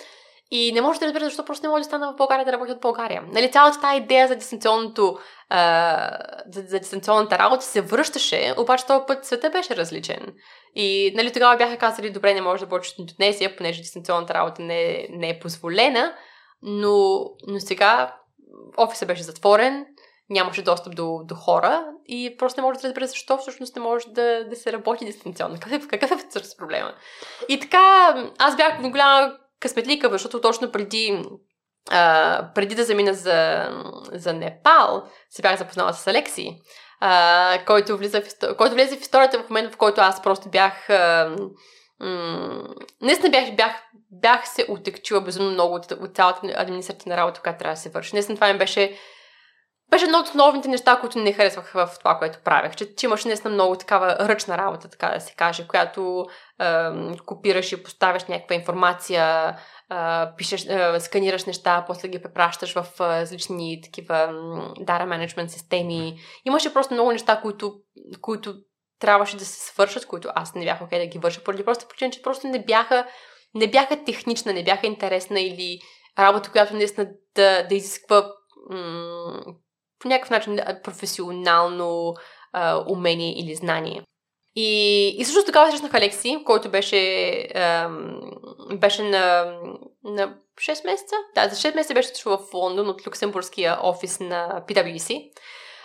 И 0.56 0.72
не 0.72 0.80
може 0.80 1.00
да 1.00 1.06
разбера 1.06 1.24
защо 1.24 1.44
просто 1.44 1.66
не 1.66 1.70
може 1.70 1.80
да 1.80 1.84
стана 1.84 2.12
в 2.12 2.16
България 2.16 2.44
да 2.44 2.52
работя 2.52 2.72
от 2.72 2.80
България. 2.80 3.22
Нали, 3.32 3.52
цялата 3.52 3.80
тази 3.80 3.96
идея 3.96 4.28
за 4.28 4.36
дистанционното 4.36 5.18
а, 5.48 6.18
за, 6.52 6.62
за 6.62 6.78
дистанционната 6.78 7.38
работа 7.38 7.64
се 7.64 7.80
връщаше, 7.80 8.54
обаче 8.58 8.86
този 8.86 9.04
път 9.06 9.24
света 9.24 9.50
беше 9.50 9.76
различен. 9.76 10.34
И 10.74 11.12
нали, 11.16 11.32
тогава 11.32 11.56
бяха 11.56 11.76
казали, 11.76 12.10
добре, 12.10 12.34
не 12.34 12.40
може 12.40 12.64
да 12.64 12.68
почнеш 12.68 12.92
от 12.92 12.98
Индонезия, 12.98 13.56
понеже 13.56 13.82
дистанционната 13.82 14.34
работа 14.34 14.62
не, 14.62 15.06
не 15.10 15.30
е 15.30 15.38
позволена, 15.38 16.14
но, 16.62 17.24
но 17.46 17.60
сега 17.60 18.16
офисът 18.76 19.08
беше 19.08 19.22
затворен, 19.22 19.86
нямаше 20.30 20.62
достъп 20.62 20.96
до, 20.96 21.20
до 21.24 21.34
хора 21.34 21.86
и 22.06 22.36
просто 22.38 22.60
не 22.60 22.66
може 22.66 22.78
да 22.78 22.88
разбере 22.88 23.06
защо 23.06 23.38
всъщност 23.38 23.76
не 23.76 23.82
може 23.82 24.08
да, 24.08 24.44
да 24.44 24.56
се 24.56 24.72
работи 24.72 25.04
дистанционно. 25.04 25.56
Какъв, 25.60 25.88
какъв 25.88 26.10
е 26.10 26.28
всъщност 26.28 26.58
проблема? 26.58 26.94
И 27.48 27.60
така, 27.60 28.14
аз 28.38 28.56
бях 28.56 28.82
голяма 28.82 29.32
късметлика, 29.64 30.08
защото 30.10 30.40
точно 30.40 30.72
преди 30.72 31.22
а, 31.90 32.50
преди 32.54 32.74
да 32.74 32.84
замина 32.84 33.14
за, 33.14 33.68
за 34.12 34.32
Непал, 34.32 35.02
се 35.30 35.42
бях 35.42 35.58
запознала 35.58 35.92
с 35.92 36.06
Алекси, 36.06 36.56
а, 37.00 37.58
който, 37.66 37.96
влиза 37.96 38.22
в, 38.22 38.56
който 38.56 38.74
влезе 38.74 38.96
в 38.96 39.00
историята 39.00 39.38
в 39.38 39.50
момента, 39.50 39.72
в 39.72 39.76
който 39.76 40.00
аз 40.00 40.22
просто 40.22 40.48
бях... 40.48 40.90
А, 40.90 41.36
наистина 43.02 43.30
бях, 43.30 43.56
бях, 43.56 43.72
бях 44.10 44.48
се 44.48 44.66
отекчила 44.68 45.20
безумно 45.20 45.50
много 45.50 45.74
от, 45.74 45.92
от 45.92 46.16
цялата 46.16 46.40
административна 46.54 47.16
работа, 47.16 47.40
която 47.40 47.58
трябва 47.58 47.74
да 47.74 47.80
се 47.80 47.90
върши. 47.90 48.14
Наистина 48.14 48.36
това 48.36 48.52
ми 48.52 48.58
беше 48.58 48.98
беше 49.94 50.04
едно 50.04 50.18
от 50.18 50.26
основните 50.26 50.68
неща, 50.68 50.98
които 51.00 51.18
не 51.18 51.32
харесвах 51.32 51.72
в 51.72 51.90
това, 51.98 52.18
което 52.18 52.38
правех. 52.44 52.76
Че, 52.76 52.94
че 52.94 53.06
имаш 53.06 53.24
наистина 53.24 53.54
много 53.54 53.76
такава 53.76 54.16
ръчна 54.20 54.58
работа, 54.58 54.88
така 54.88 55.08
да 55.08 55.20
се 55.20 55.34
каже, 55.34 55.66
която 55.66 56.26
е, 56.60 57.16
копираш 57.26 57.72
и 57.72 57.82
поставяш 57.82 58.24
някаква 58.24 58.54
информация, 58.54 59.56
а, 59.88 60.32
пишеш, 60.36 60.66
а, 60.66 61.00
сканираш 61.00 61.44
неща, 61.44 61.84
после 61.86 62.08
ги 62.08 62.22
препращаш 62.22 62.74
в 62.74 62.86
различни 63.00 63.80
такива 63.82 64.14
data 64.80 65.06
management 65.06 65.46
системи. 65.46 66.18
Имаше 66.44 66.72
просто 66.72 66.94
много 66.94 67.12
неща, 67.12 67.40
които, 67.40 67.74
които 68.20 68.54
трябваше 69.00 69.36
да 69.36 69.44
се 69.44 69.66
свършат, 69.66 70.06
които 70.06 70.28
аз 70.34 70.54
не 70.54 70.64
бях 70.64 70.82
окей 70.82 70.98
okay 70.98 71.02
да 71.02 71.06
ги 71.06 71.18
върша, 71.18 71.44
поради 71.44 71.64
просто 71.64 71.88
причина, 71.88 72.10
че 72.10 72.22
просто 72.22 72.46
не 72.46 72.64
бяха, 72.64 73.06
не 73.54 73.70
бяха 73.70 74.04
технична, 74.04 74.52
не 74.52 74.64
бяха 74.64 74.86
интересна 74.86 75.40
или 75.40 75.78
работа, 76.18 76.50
която 76.50 76.74
наистина 76.74 77.06
да, 77.34 77.66
да 77.68 77.74
изисква 77.74 78.30
по 80.04 80.08
някакъв 80.08 80.30
начин 80.30 80.58
професионално 80.82 82.14
а, 82.52 82.84
умение 82.88 83.40
или 83.40 83.54
знание. 83.54 84.02
И, 84.56 85.08
и 85.18 85.24
също 85.24 85.44
така 85.44 85.70
срещнах 85.70 85.94
Алекси, 85.94 86.42
който 86.46 86.70
беше, 86.70 87.48
ам, 87.54 88.20
беше 88.72 89.02
на, 89.02 89.44
на 90.04 90.34
6 90.58 90.84
месеца. 90.86 91.14
Да, 91.34 91.48
за 91.48 91.56
6 91.56 91.74
месеца 91.74 91.94
беше 91.94 92.12
в 92.24 92.38
Лондон 92.54 92.88
от 92.88 93.06
люксембургския 93.06 93.78
офис 93.82 94.20
на 94.20 94.64
PwC. 94.68 95.30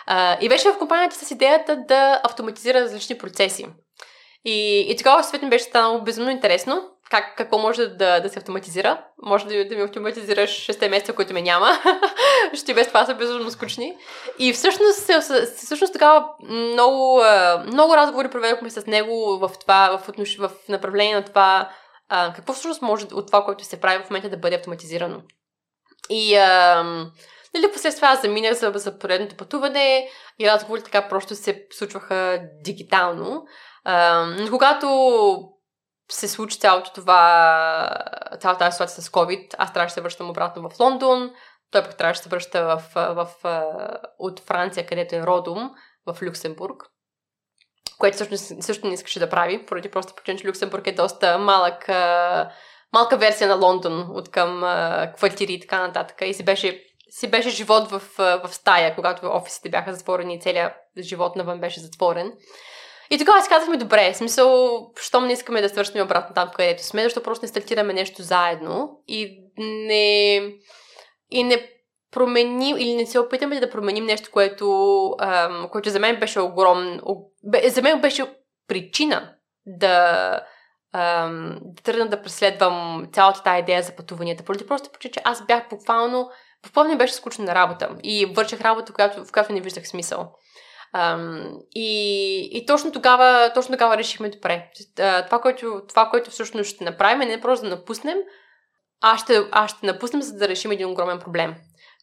А, 0.06 0.38
и 0.40 0.48
беше 0.48 0.70
в 0.70 0.78
компанията 0.78 1.16
с 1.16 1.30
идеята 1.30 1.76
да 1.88 2.20
автоматизира 2.24 2.80
различни 2.80 3.18
процеси. 3.18 3.66
И, 4.44 4.86
и 4.88 4.96
тогава 4.96 5.24
ми 5.42 5.50
беше 5.50 5.64
станало 5.64 6.02
безумно 6.02 6.30
интересно 6.30 6.90
как, 7.10 7.36
какво 7.36 7.58
може 7.58 7.86
да, 7.86 8.20
да 8.20 8.28
се 8.28 8.38
автоматизира. 8.38 9.04
Може 9.22 9.46
да, 9.46 9.68
да 9.68 9.76
ми 9.76 9.82
автоматизираш 9.82 10.50
6 10.50 10.88
месеца, 10.88 11.12
които 11.12 11.34
ме 11.34 11.42
няма. 11.42 11.70
Ще 12.54 12.74
без 12.74 12.88
това 12.88 13.06
са 13.06 13.14
безумно 13.14 13.50
скучни. 13.50 13.96
И 14.38 14.52
всъщност, 14.52 15.10
всъщност 15.56 15.92
тогава 15.92 16.24
много, 16.48 17.22
много 17.66 17.96
разговори 17.96 18.30
проведохме 18.30 18.70
с 18.70 18.86
него 18.86 19.38
в, 19.38 19.50
това, 19.60 19.98
в, 19.98 20.08
отнош, 20.08 20.38
в 20.38 20.50
направление 20.68 21.14
на 21.14 21.24
това 21.24 21.70
какво 22.10 22.52
всъщност 22.52 22.82
може 22.82 23.06
от 23.12 23.26
това, 23.26 23.44
което 23.44 23.64
се 23.64 23.80
прави 23.80 24.04
в 24.04 24.10
момента 24.10 24.30
да 24.30 24.36
бъде 24.36 24.56
автоматизирано. 24.56 25.22
И 26.10 26.36
а, 26.36 26.82
нали, 27.54 27.72
последствие 27.72 28.08
аз 28.08 28.22
заминах 28.22 28.52
за, 28.52 28.72
за 28.74 28.98
поредното 28.98 29.36
пътуване 29.36 30.08
и 30.38 30.48
разговори 30.48 30.82
така 30.82 31.08
просто 31.08 31.34
се 31.34 31.66
случваха 31.70 32.40
дигитално. 32.64 33.44
А, 33.84 34.26
когато 34.50 34.86
се 36.12 36.28
случи 36.28 36.58
цялото 36.58 36.92
това, 36.92 37.88
цялата 38.40 38.58
тази 38.58 38.72
ситуация 38.72 39.02
с 39.02 39.08
COVID, 39.08 39.54
аз 39.58 39.72
трябваше 39.72 39.92
да 39.92 39.94
се 39.94 40.00
връщам 40.00 40.30
обратно 40.30 40.70
в 40.70 40.80
Лондон, 40.80 41.30
той 41.70 41.82
пък 41.82 41.96
трябваше 41.96 42.20
да 42.20 42.22
се 42.22 42.28
връща 42.28 42.64
в, 42.64 42.82
в, 42.94 43.28
в, 43.42 43.64
от 44.18 44.40
Франция, 44.40 44.86
където 44.86 45.14
е 45.14 45.22
родом, 45.22 45.70
в 46.06 46.22
Люксембург, 46.22 46.82
което 47.98 48.14
всъщност 48.14 48.64
също 48.64 48.86
не 48.86 48.94
искаше 48.94 49.18
да 49.18 49.30
прави, 49.30 49.66
поради 49.66 49.90
просто 49.90 50.14
причина, 50.14 50.38
че 50.38 50.48
Люксембург 50.48 50.86
е 50.86 50.92
доста 50.92 51.38
малък, 51.38 51.88
малка 52.92 53.16
версия 53.16 53.48
на 53.48 53.54
Лондон, 53.54 54.10
от 54.10 54.30
към 54.30 54.60
квартири 55.16 55.52
и 55.52 55.60
така 55.60 55.86
нататък. 55.86 56.16
И 56.24 56.34
си 56.34 56.44
беше, 56.44 56.84
си 57.10 57.30
беше 57.30 57.50
живот 57.50 57.90
в, 57.90 58.02
в 58.18 58.48
стая, 58.50 58.94
когато 58.94 59.26
офисите 59.26 59.70
бяха 59.70 59.94
затворени 59.94 60.34
и 60.34 60.40
целият 60.40 60.72
живот 60.98 61.36
навън 61.36 61.60
беше 61.60 61.80
затворен. 61.80 62.32
И 63.10 63.18
тогава 63.18 63.42
си 63.42 63.48
казахме, 63.48 63.76
добре, 63.76 64.14
смисъл, 64.14 64.80
щом 65.00 65.26
не 65.26 65.32
искаме 65.32 65.62
да 65.62 65.68
свършим 65.68 66.02
обратно 66.02 66.34
там, 66.34 66.50
където 66.56 66.84
сме, 66.84 67.02
защото 67.02 67.24
просто 67.24 67.44
не 67.44 67.48
стартираме 67.48 67.92
нещо 67.92 68.22
заедно 68.22 69.02
и 69.08 69.38
не, 69.58 70.36
и 71.30 71.44
не 71.44 71.70
променим 72.10 72.76
или 72.76 72.94
не 72.94 73.06
се 73.06 73.18
опитаме 73.18 73.60
да 73.60 73.70
променим 73.70 74.04
нещо, 74.04 74.30
което, 74.32 74.66
ам, 75.20 75.68
което 75.72 75.90
за 75.90 76.00
мен 76.00 76.20
беше 76.20 76.40
огромно, 76.40 77.00
за 77.68 77.82
мен 77.82 78.00
беше 78.00 78.34
причина 78.68 79.34
да, 79.66 80.40
ам, 80.92 81.58
да 81.62 81.82
тръгна 81.82 82.08
да 82.08 82.22
преследвам 82.22 83.06
цялата 83.12 83.42
тази 83.42 83.60
идея 83.60 83.82
за 83.82 83.96
пътуванията. 83.96 84.44
Поради 84.44 84.66
просто 84.66 84.90
причина, 84.92 85.12
че 85.12 85.20
аз 85.24 85.46
бях 85.46 85.68
буквално, 85.70 86.30
буквално 86.64 86.98
беше 86.98 87.14
скучна 87.14 87.44
на 87.44 87.54
работа 87.54 87.88
и 88.02 88.26
върших 88.26 88.60
работа, 88.60 88.92
в 88.92 88.94
която, 88.94 89.24
в 89.24 89.32
която 89.32 89.52
не 89.52 89.60
виждах 89.60 89.88
смисъл. 89.88 90.32
И, 91.74 92.48
и 92.52 92.66
точно, 92.66 92.92
тогава, 92.92 93.52
точно 93.54 93.72
тогава 93.72 93.96
решихме 93.96 94.28
добре. 94.28 94.70
Това 95.26 95.40
което, 95.42 95.82
това, 95.88 96.08
което 96.10 96.30
всъщност 96.30 96.70
ще 96.70 96.84
направим 96.84 97.20
е 97.20 97.26
не 97.26 97.40
просто 97.40 97.68
да 97.68 97.76
напуснем, 97.76 98.18
а 99.00 99.18
ще, 99.18 99.48
а 99.52 99.68
ще 99.68 99.86
напуснем, 99.86 100.22
за 100.22 100.36
да 100.36 100.48
решим 100.48 100.70
един 100.70 100.90
огромен 100.90 101.18
проблем 101.18 101.54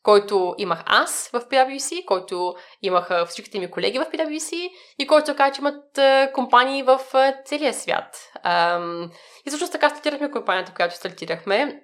който 0.07 0.55
имах 0.57 0.83
аз 0.85 1.29
в 1.33 1.39
PwC, 1.39 2.05
който 2.05 2.55
имаха 2.81 3.25
всичките 3.25 3.59
ми 3.59 3.71
колеги 3.71 3.99
в 3.99 4.05
PwC 4.05 4.69
и 4.99 5.07
който 5.07 5.35
каза, 5.35 5.53
че 5.53 5.61
имат 5.61 5.83
компании 6.33 6.83
в 6.83 6.99
целия 7.45 7.73
свят. 7.73 8.31
И 9.45 9.49
всъщност 9.49 9.71
така 9.71 9.89
стартирахме 9.89 10.31
компанията, 10.31 10.73
която 10.75 10.95
стартирахме, 10.95 11.81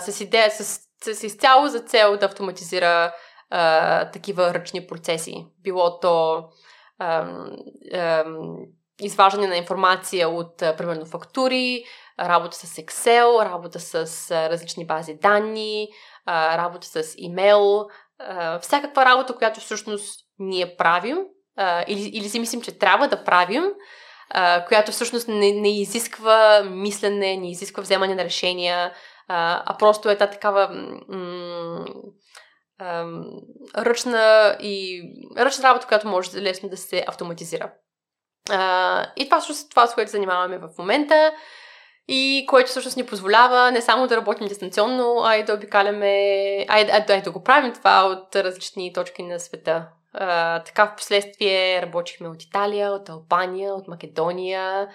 с 0.00 0.20
идея, 0.20 0.50
с, 0.50 0.80
с 1.14 1.22
изцяло 1.22 1.68
за 1.68 1.80
цел 1.80 2.16
да 2.16 2.26
автоматизира 2.26 3.12
а, 3.50 4.10
такива 4.10 4.54
ръчни 4.54 4.86
процеси. 4.86 5.46
Било 5.62 6.00
то 6.00 6.44
а, 6.98 7.26
а, 7.94 8.24
изваждане 9.00 9.46
на 9.46 9.56
информация 9.56 10.28
от, 10.28 10.56
примерно, 10.56 11.06
фактури, 11.06 11.84
работа 12.20 12.56
с 12.56 12.76
Excel, 12.76 13.44
работа 13.44 13.80
с 13.80 14.30
различни 14.30 14.86
бази 14.86 15.14
данни, 15.14 15.88
а, 16.26 16.58
работа 16.58 16.86
с 16.86 17.14
имейл, 17.16 17.86
а, 18.18 18.58
всякаква 18.58 19.04
работа, 19.04 19.36
която 19.36 19.60
всъщност 19.60 20.20
ние 20.38 20.76
правим 20.76 21.18
а, 21.56 21.84
или, 21.88 22.08
или 22.08 22.28
си 22.28 22.40
мислим, 22.40 22.62
че 22.62 22.78
трябва 22.78 23.08
да 23.08 23.24
правим, 23.24 23.64
а, 24.30 24.64
която 24.64 24.92
всъщност 24.92 25.28
не, 25.28 25.52
не 25.52 25.80
изисква 25.80 26.62
мислене, 26.62 27.36
не 27.36 27.50
изисква 27.50 27.82
вземане 27.82 28.14
на 28.14 28.24
решения, 28.24 28.92
а, 29.28 29.62
а 29.66 29.76
просто 29.78 30.10
е 30.10 30.16
та 30.16 30.26
такава 30.26 30.68
м- 31.08 31.84
ръчна 33.76 34.56
и 34.60 35.02
ръчна 35.36 35.64
работа, 35.64 35.86
която 35.86 36.08
може 36.08 36.42
лесно 36.42 36.68
да 36.68 36.76
се 36.76 37.04
автоматизира. 37.06 37.72
А, 38.50 39.06
и 39.16 39.24
това 39.24 39.40
всъщност 39.40 39.70
това, 39.70 39.86
с 39.86 39.94
което 39.94 40.10
занимаваме 40.10 40.58
в 40.58 40.68
момента 40.78 41.32
и 42.08 42.46
което 42.48 42.70
всъщност 42.70 42.96
ни 42.96 43.06
позволява 43.06 43.70
не 43.70 43.82
само 43.82 44.06
да 44.06 44.16
работим 44.16 44.46
дистанционно, 44.46 45.22
а 45.24 45.36
и 45.36 45.44
да 45.44 45.54
обикаляме, 45.54 46.06
а 46.68 46.80
и, 46.80 46.82
а, 46.90 47.04
а 47.08 47.14
и 47.14 47.22
да 47.22 47.30
го 47.30 47.42
правим 47.42 47.72
това 47.72 48.04
от 48.04 48.36
различни 48.36 48.92
точки 48.92 49.22
на 49.22 49.40
света. 49.40 49.88
А, 50.12 50.62
така 50.62 50.86
в 50.86 50.96
последствие 50.96 51.82
работихме 51.82 52.28
от 52.28 52.42
Италия, 52.42 52.92
от 52.92 53.08
Албания, 53.08 53.74
от 53.74 53.88
Македония, 53.88 54.88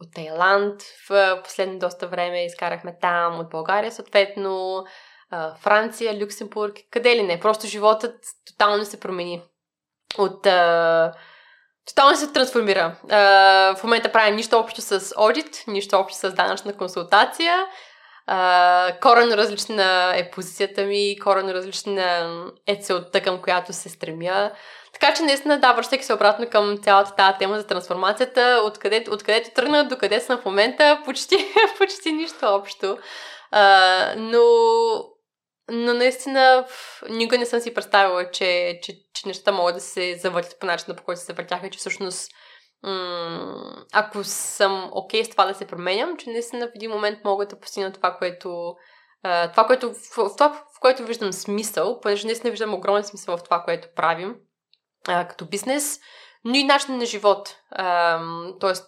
от 0.00 0.14
Тайланд 0.14 0.82
в 1.08 1.40
последно 1.44 1.78
доста 1.78 2.06
време 2.06 2.44
изкарахме 2.44 2.96
там, 3.00 3.40
от 3.40 3.50
България 3.50 3.92
съответно, 3.92 4.84
Франция, 5.60 6.22
Люксембург, 6.22 6.76
къде 6.90 7.16
ли 7.16 7.22
не. 7.22 7.40
Просто 7.40 7.66
животът 7.66 8.14
тотално 8.46 8.84
се 8.84 9.00
промени. 9.00 9.42
От... 10.18 10.46
А, 10.46 11.12
тотално 11.86 12.16
се 12.16 12.32
трансформира. 12.32 12.96
А, 13.10 13.18
в 13.76 13.84
момента 13.84 14.12
правим 14.12 14.36
нищо 14.36 14.58
общо 14.58 14.80
с 14.80 15.12
аудит, 15.16 15.64
нищо 15.66 15.96
общо 15.96 16.18
с 16.18 16.32
данъчна 16.32 16.72
консултация. 16.72 17.66
А, 18.26 18.92
коренно 19.02 19.36
различна 19.36 20.12
е 20.16 20.30
позицията 20.30 20.82
ми, 20.82 21.18
коренно 21.22 21.54
различна 21.54 22.26
е 22.66 22.76
целта, 22.76 23.20
към 23.20 23.42
която 23.42 23.72
се 23.72 23.88
стремя. 23.88 24.50
Така 24.92 25.14
че 25.14 25.22
наистина 25.22 25.60
да, 25.60 25.72
връщайки 25.72 26.04
се 26.04 26.14
обратно 26.14 26.50
към 26.50 26.78
цялата 26.82 27.14
тази 27.14 27.38
тема 27.38 27.58
за 27.58 27.66
трансформацията, 27.66 28.60
откъде, 28.64 29.04
откъдето 29.10 29.50
тръгна 29.54 29.88
до 29.88 29.96
къде 29.96 30.20
съм 30.20 30.38
в 30.38 30.44
момента, 30.44 31.02
почти, 31.04 31.36
почти 31.78 32.12
нищо 32.12 32.38
общо. 32.42 32.98
А, 33.50 34.14
но, 34.16 34.42
но 35.70 35.94
наистина 35.94 36.66
никога 37.10 37.38
не 37.38 37.46
съм 37.46 37.60
си 37.60 37.74
представила, 37.74 38.30
че, 38.30 38.78
че, 38.82 38.92
че 39.14 39.28
нещата 39.28 39.52
могат 39.52 39.74
да 39.74 39.80
се 39.80 40.16
завъртят 40.16 40.60
по 40.60 40.66
начина, 40.66 40.96
по 40.96 41.02
който 41.02 41.20
се 41.20 41.26
завъртяха 41.26 41.70
че 41.70 41.78
всъщност 41.78 42.30
м- 42.82 43.84
ако 43.92 44.24
съм 44.24 44.90
окей 44.92 45.22
okay 45.22 45.26
с 45.26 45.30
това 45.30 45.46
да 45.46 45.54
се 45.54 45.66
променям, 45.66 46.16
че 46.16 46.30
наистина 46.30 46.66
в 46.66 46.72
един 46.74 46.90
момент 46.90 47.18
мога 47.24 47.46
да 47.46 47.60
постигна 47.60 47.92
това, 47.92 48.16
което 48.16 48.76
това, 49.22 49.66
което, 49.66 49.92
в, 49.92 50.14
това, 50.14 50.48
в 50.48 50.80
което 50.80 51.04
виждам 51.04 51.32
смисъл, 51.32 52.00
понеже 52.00 52.26
наистина 52.26 52.50
виждам 52.50 52.74
огромен 52.74 53.04
смисъл 53.04 53.36
в 53.36 53.42
това, 53.42 53.62
което 53.62 53.88
правим 53.96 54.36
а, 55.08 55.28
като 55.28 55.46
бизнес, 55.46 56.00
но 56.44 56.54
и 56.54 56.64
начин 56.64 56.96
на 56.96 57.06
живот. 57.06 57.56
А, 57.70 58.20
тоест, 58.60 58.86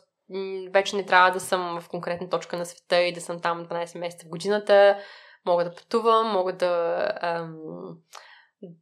вече 0.73 0.97
не 0.97 1.07
трябва 1.07 1.31
да 1.31 1.41
съм 1.41 1.81
в 1.81 1.89
конкретна 1.89 2.29
точка 2.29 2.57
на 2.57 2.67
света 2.67 3.03
и 3.03 3.13
да 3.13 3.21
съм 3.21 3.41
там 3.41 3.67
12 3.67 3.99
месеца 3.99 4.27
в 4.27 4.29
годината. 4.29 4.99
Мога 5.47 5.65
да 5.65 5.75
пътувам, 5.75 6.33
мога 6.33 6.53
да, 6.53 7.07
ам, 7.23 7.57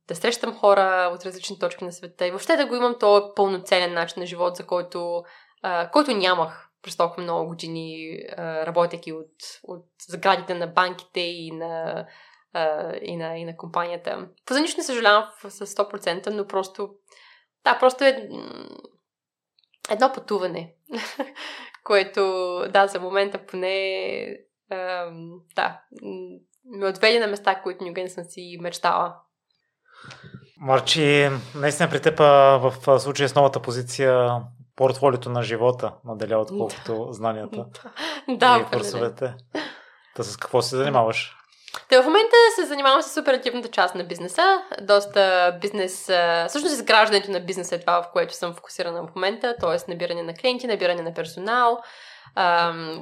да 0.08 0.14
срещам 0.14 0.58
хора 0.58 1.10
от 1.14 1.26
различни 1.26 1.58
точки 1.58 1.84
на 1.84 1.92
света 1.92 2.26
и 2.26 2.30
въобще 2.30 2.56
да 2.56 2.66
го 2.66 2.74
имам 2.74 2.98
този 3.00 3.24
пълноценен 3.36 3.94
начин 3.94 4.20
на 4.20 4.26
живот, 4.26 4.56
за 4.56 4.66
който, 4.66 5.22
а, 5.62 5.90
който 5.90 6.16
нямах 6.16 6.68
през 6.82 6.96
толкова 6.96 7.22
много 7.22 7.48
години, 7.48 8.18
а, 8.36 8.66
работейки 8.66 9.12
от, 9.12 9.34
от 9.62 9.86
сградите 10.08 10.54
на 10.54 10.66
банките 10.66 11.20
и 11.20 11.50
на, 11.50 12.06
а, 12.52 12.94
и 13.02 13.16
на, 13.16 13.38
и 13.38 13.44
на 13.44 13.56
компанията. 13.56 14.28
За 14.50 14.60
нищо 14.60 14.80
не 14.80 14.84
съжалявам 14.84 15.24
с 15.48 15.66
100%, 15.66 16.30
но 16.30 16.46
просто 16.46 16.90
да, 17.64 17.78
просто 17.78 18.04
е 18.04 18.28
едно 19.90 20.12
пътуване, 20.14 20.74
което, 21.84 22.20
да, 22.70 22.86
за 22.86 23.00
момента 23.00 23.46
поне, 23.46 24.38
да, 25.56 25.80
ме 26.64 26.86
отведе 26.86 27.20
на 27.20 27.26
места, 27.26 27.62
които 27.62 27.84
никога 27.84 28.02
не 28.02 28.08
съм 28.08 28.24
си 28.24 28.58
мечтала. 28.60 29.14
Марчи, 30.60 31.28
наистина 31.54 31.90
при 31.90 32.00
теб 32.00 32.18
в 32.18 32.98
случая 32.98 33.28
с 33.28 33.34
новата 33.34 33.62
позиция 33.62 34.40
портфолиото 34.76 35.30
на 35.30 35.42
живота 35.42 35.92
наделя 36.04 36.38
отколкото 36.38 37.08
знанията 37.10 37.66
да, 38.28 38.66
и 38.66 38.76
курсовете. 38.76 39.34
Та 40.16 40.22
с 40.22 40.36
какво 40.36 40.62
се 40.62 40.76
занимаваш? 40.76 41.34
Те 41.88 42.02
в 42.02 42.04
момента 42.04 42.36
се 42.54 42.66
занимавам 42.66 43.02
с 43.02 43.20
оперативната 43.20 43.68
част 43.68 43.94
на 43.94 44.04
бизнеса. 44.04 44.62
Доста 44.80 45.52
бизнес, 45.60 46.02
всъщност 46.48 46.74
изграждането 46.74 47.30
на 47.30 47.40
бизнеса 47.40 47.74
е 47.74 47.80
това, 47.80 48.02
в 48.02 48.12
което 48.12 48.34
съм 48.34 48.54
фокусирана 48.54 49.02
в 49.02 49.14
момента, 49.14 49.56
т.е. 49.60 49.90
набиране 49.90 50.22
на 50.22 50.34
клиенти, 50.34 50.66
набиране 50.66 51.02
на 51.02 51.14
персонал, 51.14 51.78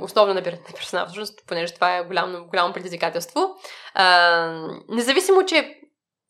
основно 0.01 0.35
набиране 0.35 0.63
на 0.69 0.75
персонал, 0.75 1.07
всъщност, 1.07 1.47
понеже 1.47 1.75
това 1.75 1.97
е 1.97 2.05
голямо, 2.05 2.47
голямо 2.47 2.73
предизвикателство. 2.73 3.57
Независимо, 4.89 5.47
че 5.47 5.81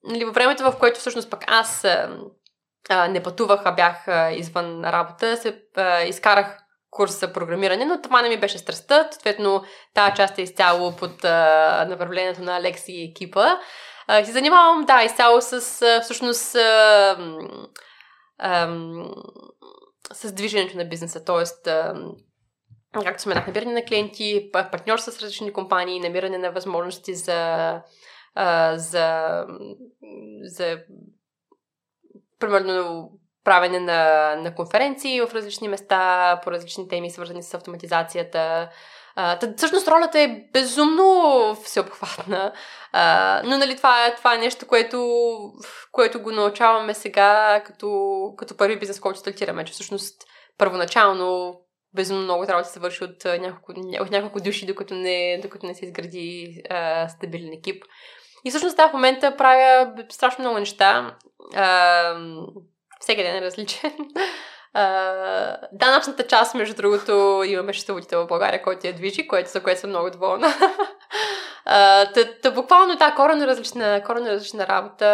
нали, 0.05 0.25
във 0.25 0.35
времето, 0.35 0.63
в 0.63 0.79
което 0.79 1.01
всъщност 1.01 1.31
пък 1.31 1.45
аз 1.47 1.87
не 3.09 3.23
пътувах, 3.23 3.61
а 3.65 3.73
бях 3.73 4.07
извън 4.39 4.85
работа, 4.85 5.37
се 5.37 5.63
изкарах 6.07 6.59
курс 6.97 7.21
за 7.21 7.33
програмиране, 7.33 7.85
но 7.85 8.03
това 8.03 8.23
не 8.23 8.29
ми 8.29 8.41
беше 8.41 8.59
страстта. 8.59 9.09
Съответно, 9.13 9.65
тази 9.95 10.17
част 10.17 10.39
е 10.39 10.43
изцяло 10.43 10.97
под 10.97 11.25
а, 11.25 11.87
направлението 11.89 12.43
на 12.43 12.57
Алекси 12.57 12.93
и 12.93 13.11
екипа. 13.11 13.47
А, 14.07 14.25
се 14.25 14.33
занимавам, 14.33 14.85
да, 14.85 15.03
изцяло 15.03 15.41
с 15.41 15.83
а, 15.83 16.01
всъщност 16.01 16.55
а, 16.55 17.17
а, 18.39 18.77
с 20.13 20.33
движението 20.33 20.77
на 20.77 20.85
бизнеса, 20.85 21.25
т.е. 21.25 21.71
както 23.05 23.23
споменах, 23.23 23.47
набиране 23.47 23.73
на 23.73 23.85
клиенти, 23.85 24.51
партньор 24.53 24.99
с 24.99 25.23
различни 25.23 25.53
компании, 25.53 26.01
намиране 26.01 26.39
на 26.39 26.51
възможности 26.51 27.15
за, 27.15 27.73
а, 28.35 28.79
за, 28.79 29.31
за 30.43 30.79
примерно 32.39 33.11
правене 33.45 33.81
на, 33.81 34.35
на 34.37 34.55
конференции 34.55 35.21
в 35.21 35.35
различни 35.35 35.69
места, 35.69 36.41
по 36.45 36.51
различни 36.51 36.89
теми, 36.89 37.11
свързани 37.11 37.43
с 37.43 37.55
автоматизацията. 37.55 38.69
Тъд, 39.41 39.57
всъщност 39.57 39.89
ролята 39.89 40.21
е 40.21 40.41
безумно 40.53 41.55
всеобхватна, 41.65 42.53
а, 42.93 43.43
но 43.45 43.59
нали, 43.59 43.77
това, 43.77 44.07
е, 44.07 44.15
това 44.15 44.35
е 44.35 44.39
нещо, 44.39 44.67
което, 44.67 45.29
което 45.93 46.23
го 46.23 46.31
научаваме 46.31 46.95
сега 46.95 47.63
като, 47.67 48.21
като 48.37 48.57
първи 48.57 48.79
бизнес, 48.79 49.01
който 49.01 49.19
стартираме, 49.19 49.65
че 49.65 49.73
всъщност 49.73 50.23
първоначално 50.59 51.61
безумно 51.97 52.23
много 52.23 52.47
трябва 52.47 52.63
да 52.63 52.69
се 52.69 52.81
върши 52.81 53.05
от 53.05 53.25
няколко, 53.25 53.73
от 54.01 54.11
няколко 54.11 54.41
души, 54.41 54.67
докато 54.67 54.95
не, 54.95 55.39
докато 55.43 55.67
не 55.67 55.75
се 55.75 55.85
изгради 55.85 56.63
а, 56.71 57.09
стабилен 57.09 57.53
екип. 57.53 57.85
И 58.45 58.51
всъщност 58.51 58.77
в 58.77 58.91
момента 58.93 59.37
правя 59.37 59.93
страшно 60.09 60.43
много 60.43 60.59
неща. 60.59 61.17
А, 61.55 62.15
всеки 63.01 63.23
ден 63.23 63.37
е 63.37 63.41
различен. 63.41 63.93
Uh, 64.77 65.57
данъчната 65.73 66.27
част, 66.27 66.55
между 66.55 66.75
другото, 66.75 67.43
имаме 67.47 67.73
счетоводител 67.73 68.25
в 68.25 68.27
България, 68.27 68.63
който 68.63 68.87
я 68.87 68.93
движи, 68.93 69.29
което, 69.29 69.51
за 69.51 69.63
което 69.63 69.81
съм 69.81 69.91
много 69.91 70.11
доволна. 70.11 70.49
та, 71.65 72.39
та, 72.43 72.51
буквално, 72.51 72.97
да, 72.97 73.15
коренно 73.15 73.47
различна, 73.47 74.03
коренно 74.07 74.27
различна 74.27 74.67
работа, 74.67 75.05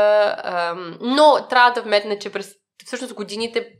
uh, 0.46 0.96
но 1.00 1.46
трябва 1.50 1.70
да 1.70 1.82
вметна, 1.82 2.18
че 2.18 2.32
през 2.32 2.54
всъщност 2.86 3.14
годините 3.14 3.72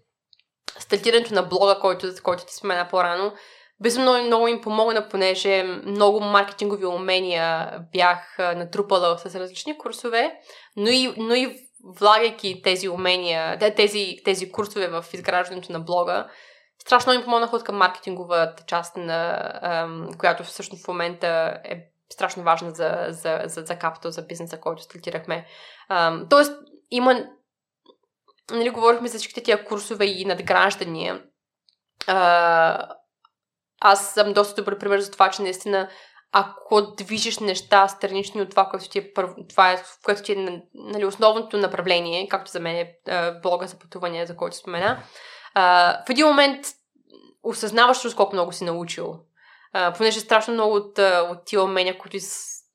стартирането 0.78 1.34
на 1.34 1.42
блога, 1.42 1.78
който, 1.80 2.08
който 2.22 2.46
ти 2.46 2.54
спомена 2.54 2.88
по-рано, 2.90 3.32
безумно 3.80 4.22
много 4.22 4.48
им 4.48 4.60
помогна, 4.60 5.08
понеже 5.08 5.62
много 5.62 6.20
маркетингови 6.20 6.86
умения 6.86 7.78
бях 7.92 8.38
натрупала 8.38 9.18
с 9.18 9.34
различни 9.34 9.78
курсове, 9.78 10.32
но 10.76 10.88
и, 10.88 11.14
но 11.16 11.34
и 11.34 11.56
влагайки 11.98 12.60
тези 12.64 12.88
умения, 12.88 13.58
тези, 13.76 14.16
тези 14.24 14.52
курсове 14.52 14.88
в 14.88 15.04
изграждането 15.12 15.72
на 15.72 15.80
блога, 15.80 16.26
страшно 16.82 17.14
ми 17.14 17.24
помогнаха 17.24 17.56
от 17.56 17.64
към 17.64 17.76
маркетинговата 17.76 18.64
част, 18.66 18.96
на, 18.96 19.50
която 20.18 20.44
всъщност 20.44 20.84
в 20.84 20.88
момента 20.88 21.60
е 21.64 21.76
страшно 22.12 22.42
важна 22.42 22.70
за, 22.70 23.06
за, 23.08 23.40
за, 23.44 23.60
за 23.60 23.78
капто, 23.78 24.10
за 24.10 24.22
бизнеса, 24.22 24.60
който 24.60 24.82
стартирахме. 24.82 25.46
Тоест, 26.30 26.52
има 26.90 27.24
нали, 28.52 28.70
говорихме 28.70 29.08
за 29.08 29.18
всичките 29.18 29.42
тия 29.42 29.64
курсове 29.64 30.04
и 30.04 30.24
надграждания. 30.24 31.22
А, 32.06 32.88
аз 33.80 34.14
съм 34.14 34.32
доста 34.32 34.54
добър 34.54 34.78
пример 34.78 35.00
за 35.00 35.10
това, 35.10 35.30
че 35.30 35.42
наистина 35.42 35.88
ако 36.32 36.82
движиш 36.82 37.38
неща 37.38 37.88
странични 37.88 38.42
от 38.42 38.50
това, 38.50 38.64
което 38.64 38.88
ти 38.88 38.98
е, 38.98 39.12
първо, 39.12 39.34
това 39.48 39.72
е, 39.72 39.82
което 40.04 40.22
ти 40.22 40.32
е 40.32 40.62
нали, 40.74 41.04
основното 41.04 41.56
направление, 41.56 42.28
както 42.28 42.50
за 42.50 42.60
мен 42.60 42.76
е 42.76 42.94
блога 43.42 43.66
за 43.66 43.78
пътувания, 43.78 44.26
за 44.26 44.36
който 44.36 44.56
спомена, 44.56 45.02
а, 45.54 45.96
в 46.06 46.10
един 46.10 46.26
момент 46.26 46.66
осъзнаваш 47.42 48.14
колко 48.16 48.34
много 48.34 48.52
си 48.52 48.64
научил. 48.64 49.20
А, 49.72 49.92
понеже 49.92 50.20
страшно 50.20 50.54
много 50.54 50.74
от, 50.74 50.98
от 50.98 51.44
тия 51.44 51.62
умения, 51.62 51.98
които 51.98 52.16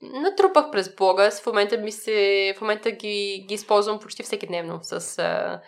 натрупах 0.01 0.71
през 0.71 0.95
блога, 0.95 1.31
в 1.31 1.45
момента, 1.45 1.77
ми 1.77 1.91
се, 1.91 2.53
в 2.57 2.61
момента 2.61 2.91
ги, 2.91 3.45
ги 3.47 3.53
използвам 3.53 3.99
почти 3.99 4.23
всеки 4.23 4.47
дневно 4.47 4.79
с, 4.81 5.01
с, 5.01 5.61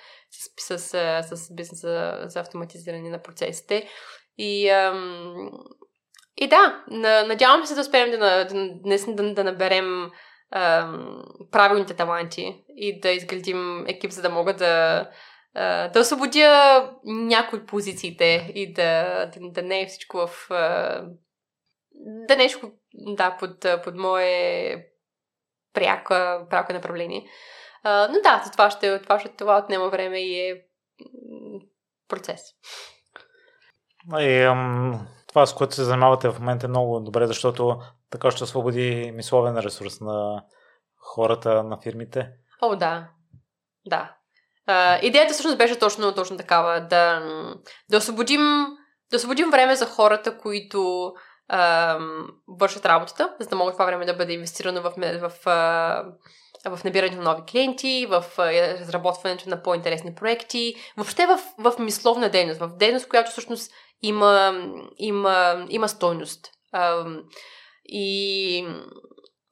с, 0.57 0.79
с, 0.79 1.37
с 1.37 1.55
бизнеса 1.55 2.19
за 2.23 2.39
автоматизиране 2.39 3.09
на 3.09 3.21
процесите. 3.21 3.89
И, 4.37 4.69
ам, 4.69 5.51
и 6.37 6.47
да, 6.47 6.83
надявам 7.27 7.65
се 7.65 7.75
да 7.75 7.81
успеем 7.81 8.11
да, 8.11 8.17
да, 8.17 8.45
да, 9.07 9.33
да, 9.33 9.43
наберем 9.43 10.11
ам, 10.51 11.23
правилните 11.51 11.93
таланти 11.93 12.63
и 12.75 12.99
да 12.99 13.11
изградим 13.11 13.85
екип, 13.87 14.11
за 14.11 14.21
да 14.21 14.29
мога 14.29 14.55
да, 14.55 15.09
да 15.93 15.99
освободя 15.99 16.89
някои 17.05 17.65
позициите 17.65 18.51
и 18.55 18.73
да, 18.73 19.25
да, 19.25 19.49
да 19.51 19.61
не 19.61 19.81
е 19.81 19.87
всичко 19.87 20.17
в. 20.17 20.49
Всичко 22.37 22.71
да, 22.93 23.37
под, 23.39 23.65
под 23.83 23.95
мое 23.95 24.85
пряко, 25.73 26.13
пряко 26.49 26.73
направление. 26.73 27.29
но 27.85 28.21
да, 28.23 28.41
за 28.45 28.51
това 28.51 28.71
ще, 28.71 29.01
това 29.01 29.19
ще 29.19 29.29
това 29.29 29.57
отнема 29.57 29.89
време 29.89 30.19
и 30.19 30.49
е 30.49 30.61
процес. 32.07 32.41
И, 34.19 34.41
ам, 34.41 35.07
това, 35.27 35.45
с 35.45 35.55
което 35.55 35.75
се 35.75 35.83
занимавате 35.83 36.29
в 36.29 36.39
момента 36.39 36.65
е 36.65 36.69
много 36.69 36.99
добре, 36.99 37.27
защото 37.27 37.81
така 38.09 38.31
ще 38.31 38.43
освободи 38.43 39.11
мисловен 39.15 39.57
ресурс 39.57 40.01
на 40.01 40.43
хората, 40.97 41.63
на 41.63 41.77
фирмите. 41.81 42.29
О, 42.61 42.75
да. 42.75 43.07
Да. 43.85 44.15
А, 44.65 44.99
идеята 45.01 45.33
всъщност 45.33 45.57
беше 45.57 45.79
точно, 45.79 46.15
точно 46.15 46.37
такава. 46.37 46.81
Да, 46.81 47.21
да, 47.89 47.97
освободим, 47.97 48.41
да 49.11 49.17
освободим 49.17 49.51
време 49.51 49.75
за 49.75 49.85
хората, 49.85 50.37
които 50.37 51.13
вършат 52.47 52.85
работата, 52.85 53.33
за 53.39 53.47
да 53.47 53.55
могат 53.55 53.73
това 53.73 53.85
време 53.85 54.05
да 54.05 54.13
бъде 54.13 54.33
инвестирано 54.33 54.81
в, 54.81 54.93
в, 54.97 55.31
в, 55.45 56.77
в 56.77 56.83
набирането 56.83 57.17
на 57.17 57.23
нови 57.23 57.41
клиенти, 57.51 58.07
в 58.09 58.25
разработването 58.79 59.49
на 59.49 59.63
по-интересни 59.63 60.15
проекти, 60.15 60.75
въобще 60.97 61.25
в, 61.25 61.39
в 61.57 61.79
мисловна 61.79 62.29
дейност, 62.29 62.59
в 62.59 62.69
дейност, 62.77 63.09
която 63.09 63.31
всъщност 63.31 63.71
има, 64.01 64.63
има, 64.97 65.65
има 65.69 65.89
стойност. 65.89 66.47
И, 67.85 68.57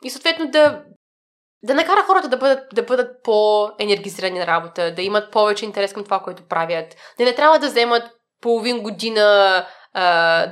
и 0.03 0.09
съответно 0.09 0.51
да, 0.51 0.83
да 1.63 1.73
накара 1.73 2.03
хората 2.03 2.29
да 2.29 2.37
бъдат, 2.37 2.63
да 2.73 2.83
бъдат 2.83 3.23
по-енергизирани 3.23 4.39
на 4.39 4.47
работа, 4.47 4.93
да 4.95 5.01
имат 5.01 5.31
повече 5.31 5.65
интерес 5.65 5.93
към 5.93 6.03
това, 6.03 6.19
което 6.19 6.47
правят. 6.47 6.95
Да 7.17 7.25
не 7.25 7.35
трябва 7.35 7.59
да 7.59 7.67
вземат 7.67 8.03
половин 8.41 8.79
година 8.79 9.65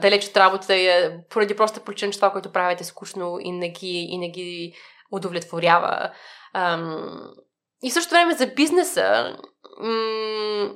далеч 0.02 0.28
от 0.28 0.38
работата, 0.38 1.12
поради 1.30 1.56
просто 1.56 1.80
причина, 1.80 2.12
че 2.12 2.18
това, 2.20 2.32
което 2.32 2.52
правят 2.52 2.82
е 2.82 2.84
скучно 2.84 3.38
и 3.42 3.52
не 3.52 3.70
ги, 3.70 4.08
и 4.10 4.18
не 4.18 4.30
ги 4.30 4.74
удовлетворява. 5.12 6.12
Ам, 6.54 7.10
и 7.84 7.90
в 7.90 7.94
същото 7.94 8.16
време 8.16 8.34
за 8.34 8.48
бизнеса, 8.48 9.38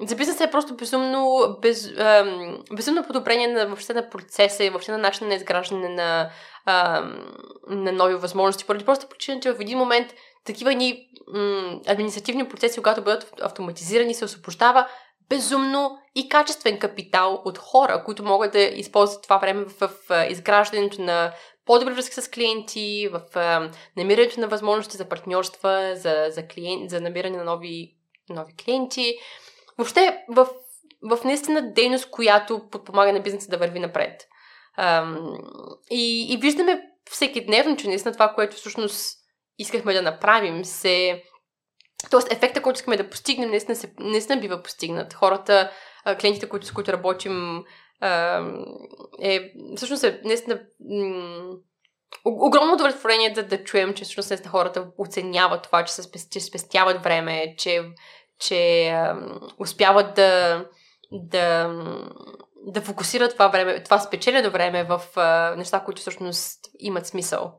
за 0.01 0.15
бизнеса 0.15 0.43
е 0.43 0.51
просто 0.51 0.75
безумно, 0.75 1.55
без, 1.61 1.97
ам, 1.97 2.57
безумно 2.73 3.03
подобрение 3.03 3.47
на, 3.47 3.65
въобще 3.65 3.93
на 3.93 4.09
процеса 4.09 4.63
и 4.63 4.69
въобще 4.69 4.91
на 4.91 4.97
начина 4.97 5.29
на 5.29 5.35
изграждане 5.35 5.89
на, 5.89 6.29
ам, 6.65 7.27
на 7.67 7.91
нови 7.91 8.15
възможности. 8.15 8.65
Поради 8.65 8.85
просто 8.85 9.09
причина, 9.09 9.39
че 9.39 9.51
в 9.51 9.61
един 9.61 9.77
момент 9.77 10.13
такива 10.45 10.73
ни 10.73 11.07
м- 11.33 11.79
административни 11.87 12.49
процеси, 12.49 12.79
когато 12.79 13.01
бъдат 13.01 13.33
автоматизирани, 13.41 14.13
се 14.13 14.25
освобождава 14.25 14.87
безумно 15.29 15.97
и 16.15 16.29
качествен 16.29 16.79
капитал 16.79 17.41
от 17.45 17.57
хора, 17.57 18.03
които 18.05 18.23
могат 18.23 18.51
да 18.51 18.59
използват 18.59 19.23
това 19.23 19.37
време 19.37 19.65
в, 19.65 19.91
изграждането 20.29 21.01
на 21.01 21.33
по-добри 21.65 21.93
връзки 21.93 22.21
с 22.21 22.31
клиенти, 22.31 23.09
в 23.11 23.21
намирането 23.97 24.39
на 24.39 24.47
възможности 24.47 24.97
за 24.97 25.09
партньорства, 25.09 25.91
за, 25.95 26.25
за, 26.29 26.47
клиент, 26.47 26.89
за 26.89 27.01
набиране 27.01 27.37
на 27.37 27.43
нови, 27.43 27.95
нови 28.29 28.53
клиенти. 28.55 29.17
Въобще 29.77 30.17
в, 30.29 30.47
в 31.09 31.23
наистина 31.23 31.73
дейност, 31.73 32.09
която 32.09 32.69
подпомага 32.71 33.13
на 33.13 33.19
бизнеса 33.19 33.49
да 33.49 33.57
върви 33.57 33.79
напред. 33.79 34.27
И, 35.91 36.33
и 36.33 36.37
виждаме 36.37 36.81
всеки 37.11 37.45
дневно, 37.45 37.77
че 37.77 37.87
наистина 37.87 38.13
това, 38.13 38.33
което 38.33 38.55
всъщност 38.55 39.19
искахме 39.57 39.93
да 39.93 40.01
направим, 40.01 40.65
се 40.65 41.23
Тоест, 42.11 42.33
ефекта, 42.33 42.61
който 42.61 42.77
искаме 42.77 42.97
да 42.97 43.09
постигнем, 43.09 43.49
наистина, 43.49 43.75
се, 43.75 43.93
наистина 43.99 44.41
бива 44.41 44.63
постигнат. 44.63 45.13
Хората, 45.13 45.71
клиентите, 46.21 46.49
които, 46.49 46.65
с 46.65 46.71
които 46.71 46.93
работим, 46.93 47.63
е, 49.21 49.51
всъщност 49.75 50.03
е 50.03 50.21
наистина 50.23 50.59
огромно 52.25 52.73
удовлетворение 52.73 53.33
да, 53.33 53.43
да 53.43 53.63
чуем, 53.63 53.93
че 53.93 54.03
всъщност 54.03 54.29
наистина 54.29 54.51
хората 54.51 54.87
оценяват 54.97 55.63
това, 55.63 55.83
че, 55.83 55.93
се, 55.93 56.29
че 56.31 56.39
спестяват 56.39 57.03
време, 57.03 57.55
че, 57.57 57.83
че 58.39 58.93
успяват 59.59 60.15
да, 60.15 60.65
да, 61.11 61.73
да 62.65 62.81
фокусират 62.81 63.31
това 63.33 63.47
време, 63.47 63.83
това 63.83 63.99
спечелено 63.99 64.51
време 64.51 64.83
в 64.83 65.01
неща, 65.57 65.79
които 65.79 66.01
всъщност 66.01 66.59
имат 66.79 67.07
смисъл. 67.07 67.53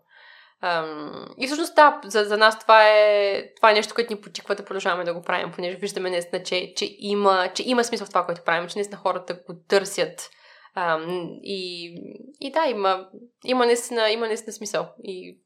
Um, 0.65 1.35
и 1.39 1.47
всъщност, 1.47 1.75
да, 1.75 2.01
за, 2.05 2.25
за 2.25 2.37
нас 2.37 2.59
това 2.59 2.89
е, 2.89 3.43
това 3.57 3.71
е 3.71 3.75
нещо, 3.75 3.95
което 3.95 4.13
ни 4.13 4.21
потиква 4.21 4.55
да 4.55 4.65
продължаваме 4.65 5.05
да 5.05 5.15
го 5.15 5.23
правим, 5.23 5.53
понеже 5.53 5.77
виждаме 5.77 6.11
наистина, 6.11 6.43
че, 6.43 6.73
че, 6.77 6.97
има, 6.99 7.51
че 7.55 7.63
има 7.67 7.85
смисъл 7.85 8.07
в 8.07 8.11
това, 8.11 8.25
което 8.27 8.45
правим, 8.45 8.69
че 8.69 8.79
наистина 8.79 9.01
хората 9.01 9.35
го 9.35 9.55
търсят. 9.69 10.31
Um, 10.77 11.39
и, 11.43 11.95
и 12.41 12.53
да, 12.53 12.67
има, 12.67 13.07
има, 13.45 13.67
наистина, 13.67 14.11
има 14.11 14.27
наистина 14.27 14.53
смисъл. 14.53 14.89
И, 15.03 15.41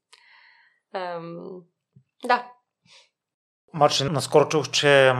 um, 0.95 1.61
да. 2.25 2.47
Марчин, 3.73 4.11
наскоро 4.11 4.49
чух, 4.49 4.69
че 4.69 5.13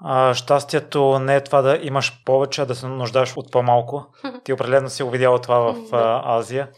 а, 0.00 0.34
щастието 0.34 1.18
не 1.18 1.36
е 1.36 1.44
това 1.44 1.62
да 1.62 1.78
имаш 1.82 2.22
повече, 2.24 2.62
а 2.62 2.66
да 2.66 2.74
се 2.74 2.86
нуждаеш 2.86 3.36
от 3.36 3.52
по-малко. 3.52 4.06
Ти 4.44 4.52
определено 4.52 4.90
си 4.90 5.02
увидяла 5.02 5.40
това 5.40 5.58
в 5.58 5.74
а, 5.92 6.36
Азия. 6.38 6.68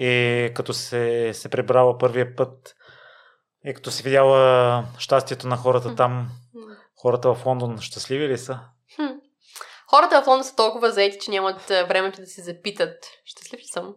И 0.00 0.50
като 0.54 0.72
се, 0.72 1.30
се 1.34 1.48
пребрала 1.48 1.98
първия 1.98 2.36
път 2.36 2.74
и 3.64 3.74
като 3.74 3.90
си 3.90 4.02
видяла 4.02 4.84
щастието 4.98 5.48
на 5.48 5.56
хората 5.56 5.94
там, 5.94 6.28
хората 6.96 7.34
в 7.34 7.46
Лондон 7.46 7.78
щастливи 7.80 8.28
ли 8.28 8.38
са? 8.38 8.60
Хората 9.90 10.22
в 10.22 10.26
Лондон 10.26 10.44
са 10.44 10.56
толкова 10.56 10.90
заети, 10.90 11.18
че 11.20 11.30
нямат 11.30 11.68
времето 11.68 12.20
да 12.20 12.26
си 12.26 12.40
запитат 12.40 12.96
щастлив 13.24 13.60
ли 13.60 13.66
съм. 13.66 13.94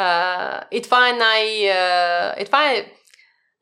Uh, 0.00 0.68
и 0.70 0.82
това 0.82 1.08
е 1.08 1.12
най... 1.12 1.46
Uh, 1.46 2.42
и 2.42 2.44
това 2.44 2.72
е 2.72 2.92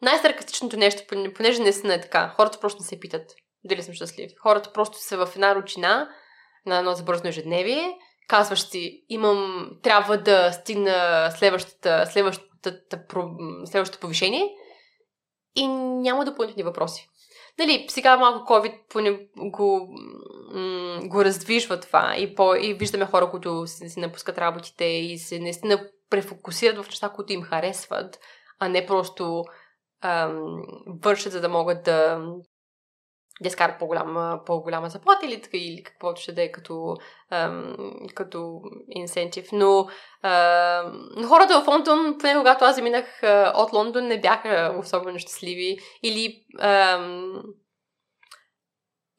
най-саркастичното 0.02 0.76
нещо, 0.76 1.02
понеже 1.34 1.62
наистина 1.62 1.94
е 1.94 2.00
така. 2.00 2.28
Хората 2.28 2.60
просто 2.60 2.82
не 2.82 2.86
се 2.86 3.00
питат 3.00 3.30
дали 3.64 3.82
съм 3.82 3.94
щастлив. 3.94 4.32
Хората 4.42 4.72
просто 4.72 4.98
са 4.98 5.26
в 5.26 5.32
една 5.34 5.54
ручина, 5.54 6.08
на 6.66 6.78
едно 6.78 6.94
забързно 6.94 7.28
ежедневие 7.28 7.98
казваш 8.28 8.60
си, 8.60 9.04
имам, 9.08 9.70
трябва 9.82 10.18
да 10.18 10.52
стигна 10.52 11.30
следващата, 11.30 12.06
следващата, 12.06 13.04
следващото 13.64 14.00
повишение 14.00 14.48
и 15.56 15.66
няма 15.66 16.24
допълнителни 16.24 16.62
въпроси. 16.62 17.08
Нали, 17.58 17.86
сега 17.88 18.16
малко 18.16 18.52
COVID 18.52 18.74
го, 19.50 19.88
го 21.08 21.24
раздвижва 21.24 21.80
това 21.80 22.14
и, 22.16 22.34
по, 22.34 22.54
и 22.54 22.74
виждаме 22.74 23.06
хора, 23.06 23.30
които 23.30 23.66
си, 23.66 23.88
си 23.88 24.00
напускат 24.00 24.38
работите 24.38 24.84
и 24.84 25.18
се 25.18 25.38
наистина 25.38 25.88
префокусират 26.10 26.84
в 26.84 26.88
неща, 26.88 27.08
които 27.08 27.32
им 27.32 27.42
харесват, 27.42 28.18
а 28.58 28.68
не 28.68 28.86
просто 28.86 29.44
ам, 30.02 30.62
вършат, 31.02 31.32
за 31.32 31.40
да 31.40 31.48
могат 31.48 31.82
да, 31.84 32.24
да 33.42 33.48
изкарат 33.48 33.78
по-голяма, 33.78 34.40
по-голяма 34.46 34.88
заплата 34.88 35.26
или, 35.26 35.42
или 35.52 35.82
каквото 35.82 36.20
ще 36.20 36.32
да 36.32 36.42
е 36.42 36.52
като, 36.52 36.96
ам, 37.30 37.74
като 38.14 38.60
инсентив. 38.90 39.48
Но 39.52 39.86
ам, 40.22 41.08
хората 41.28 41.60
в 41.60 41.68
Лондон, 41.68 42.16
поне 42.20 42.34
когато 42.34 42.64
аз 42.64 42.76
заминах 42.76 43.04
от 43.54 43.72
Лондон, 43.72 44.06
не 44.06 44.20
бяха 44.20 44.74
особено 44.78 45.18
щастливи 45.18 45.78
или 46.02 46.44
ам, 46.60 47.42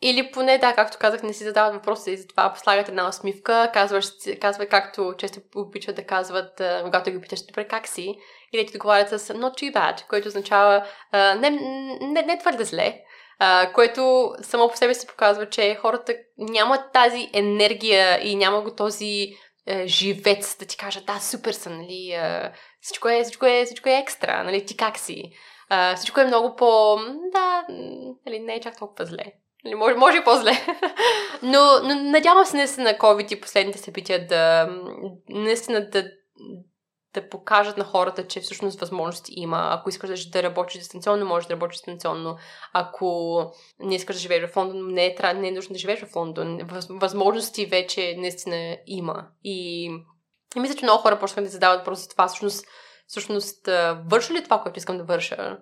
или 0.05 0.31
поне, 0.31 0.57
да, 0.57 0.73
както 0.73 0.97
казах, 0.99 1.23
не 1.23 1.33
си 1.33 1.43
задават 1.43 1.73
въпроса 1.73 2.11
и 2.11 2.17
затова 2.17 2.53
слагат 2.55 2.89
една 2.89 3.09
усмивка, 3.09 3.69
казваш, 3.73 4.05
казвай 4.41 4.67
както 4.67 5.13
често 5.17 5.39
обичат 5.55 5.95
да 5.95 6.05
казват, 6.05 6.61
когато 6.83 7.11
ги 7.11 7.21
питаш, 7.21 7.45
добре, 7.45 7.67
как 7.67 7.87
си? 7.87 8.15
И 8.53 8.65
ти 8.65 8.73
договарят 8.73 9.09
с 9.09 9.19
not 9.19 9.61
too 9.61 9.73
bad, 9.73 10.07
което 10.07 10.27
означава 10.27 10.85
не, 11.13 11.49
не, 12.01 12.21
не 12.21 12.37
твърде 12.39 12.63
зле, 12.63 12.99
Което 13.73 14.33
само 14.41 14.69
по 14.69 14.77
себе 14.77 14.93
си 14.93 15.07
показва, 15.07 15.49
че 15.49 15.75
хората 15.75 16.15
нямат 16.37 16.81
тази 16.93 17.29
енергия 17.33 18.27
и 18.27 18.35
няма 18.35 18.61
го 18.61 18.75
този 18.75 19.27
uh, 19.69 19.85
живец 19.85 20.57
да 20.57 20.65
ти 20.65 20.77
кажат, 20.77 21.05
да, 21.05 21.19
супер 21.19 21.51
съм, 21.51 21.77
нали, 21.77 22.11
uh, 22.13 22.51
всичко, 22.81 23.09
е, 23.09 23.23
всичко, 23.23 23.45
е, 23.45 23.65
всичко 23.65 23.89
е 23.89 23.97
екстра, 23.97 24.43
нали, 24.43 24.65
ти 24.65 24.77
как 24.77 24.97
си? 24.97 25.23
Uh, 25.71 25.95
всичко 25.95 26.19
е 26.19 26.25
много 26.25 26.55
по... 26.55 26.95
Да, 27.33 27.65
нали, 28.25 28.39
не 28.39 28.55
е 28.55 28.61
чак 28.61 28.77
толкова 28.77 29.05
зле. 29.05 29.23
Нали, 29.65 29.75
може, 29.75 29.95
може 29.95 30.17
и 30.17 30.23
по-зле. 30.23 30.51
но, 31.43 31.79
но 31.83 31.95
надявам 31.95 32.45
се 32.45 32.57
наистина 32.57 32.91
на 32.91 32.97
COVID 32.97 33.33
и 33.33 33.41
последните 33.41 33.77
събития 33.77 34.27
да 34.27 34.69
наистина 35.29 35.89
да, 35.89 36.05
да 37.13 37.29
покажат 37.29 37.77
на 37.77 37.83
хората, 37.83 38.27
че 38.27 38.39
всъщност 38.39 38.79
възможности 38.79 39.33
има. 39.35 39.67
Ако 39.71 39.89
искаш 39.89 40.29
да 40.29 40.43
работиш 40.43 40.77
дистанционно, 40.77 41.25
можеш 41.25 41.47
да 41.47 41.53
работиш 41.53 41.77
дистанционно. 41.77 42.37
Ако 42.73 43.39
не 43.79 43.95
искаш 43.95 44.15
да 44.15 44.21
живееш 44.21 44.49
в 44.49 44.57
Лондон, 44.57 44.93
не 44.93 45.05
е, 45.05 45.33
не 45.33 45.47
е 45.47 45.51
нужно 45.51 45.73
да 45.73 45.79
живееш 45.79 46.03
в 46.03 46.15
Лондон. 46.15 46.59
Възможности 46.89 47.65
вече 47.65 48.15
наистина 48.17 48.77
има. 48.87 49.27
И, 49.43 49.85
и 50.55 50.59
мисля, 50.59 50.75
че 50.75 50.85
много 50.85 51.01
хора 51.01 51.19
почнаха 51.19 51.41
да 51.41 51.49
задават 51.49 51.79
въпрос 51.79 51.99
за 51.99 52.09
това, 52.09 52.27
всъщност, 52.27 52.65
всъщност 53.07 53.67
върша 54.09 54.33
ли 54.33 54.43
това, 54.43 54.61
което 54.61 54.79
искам 54.79 54.97
да 54.97 55.03
върша? 55.03 55.57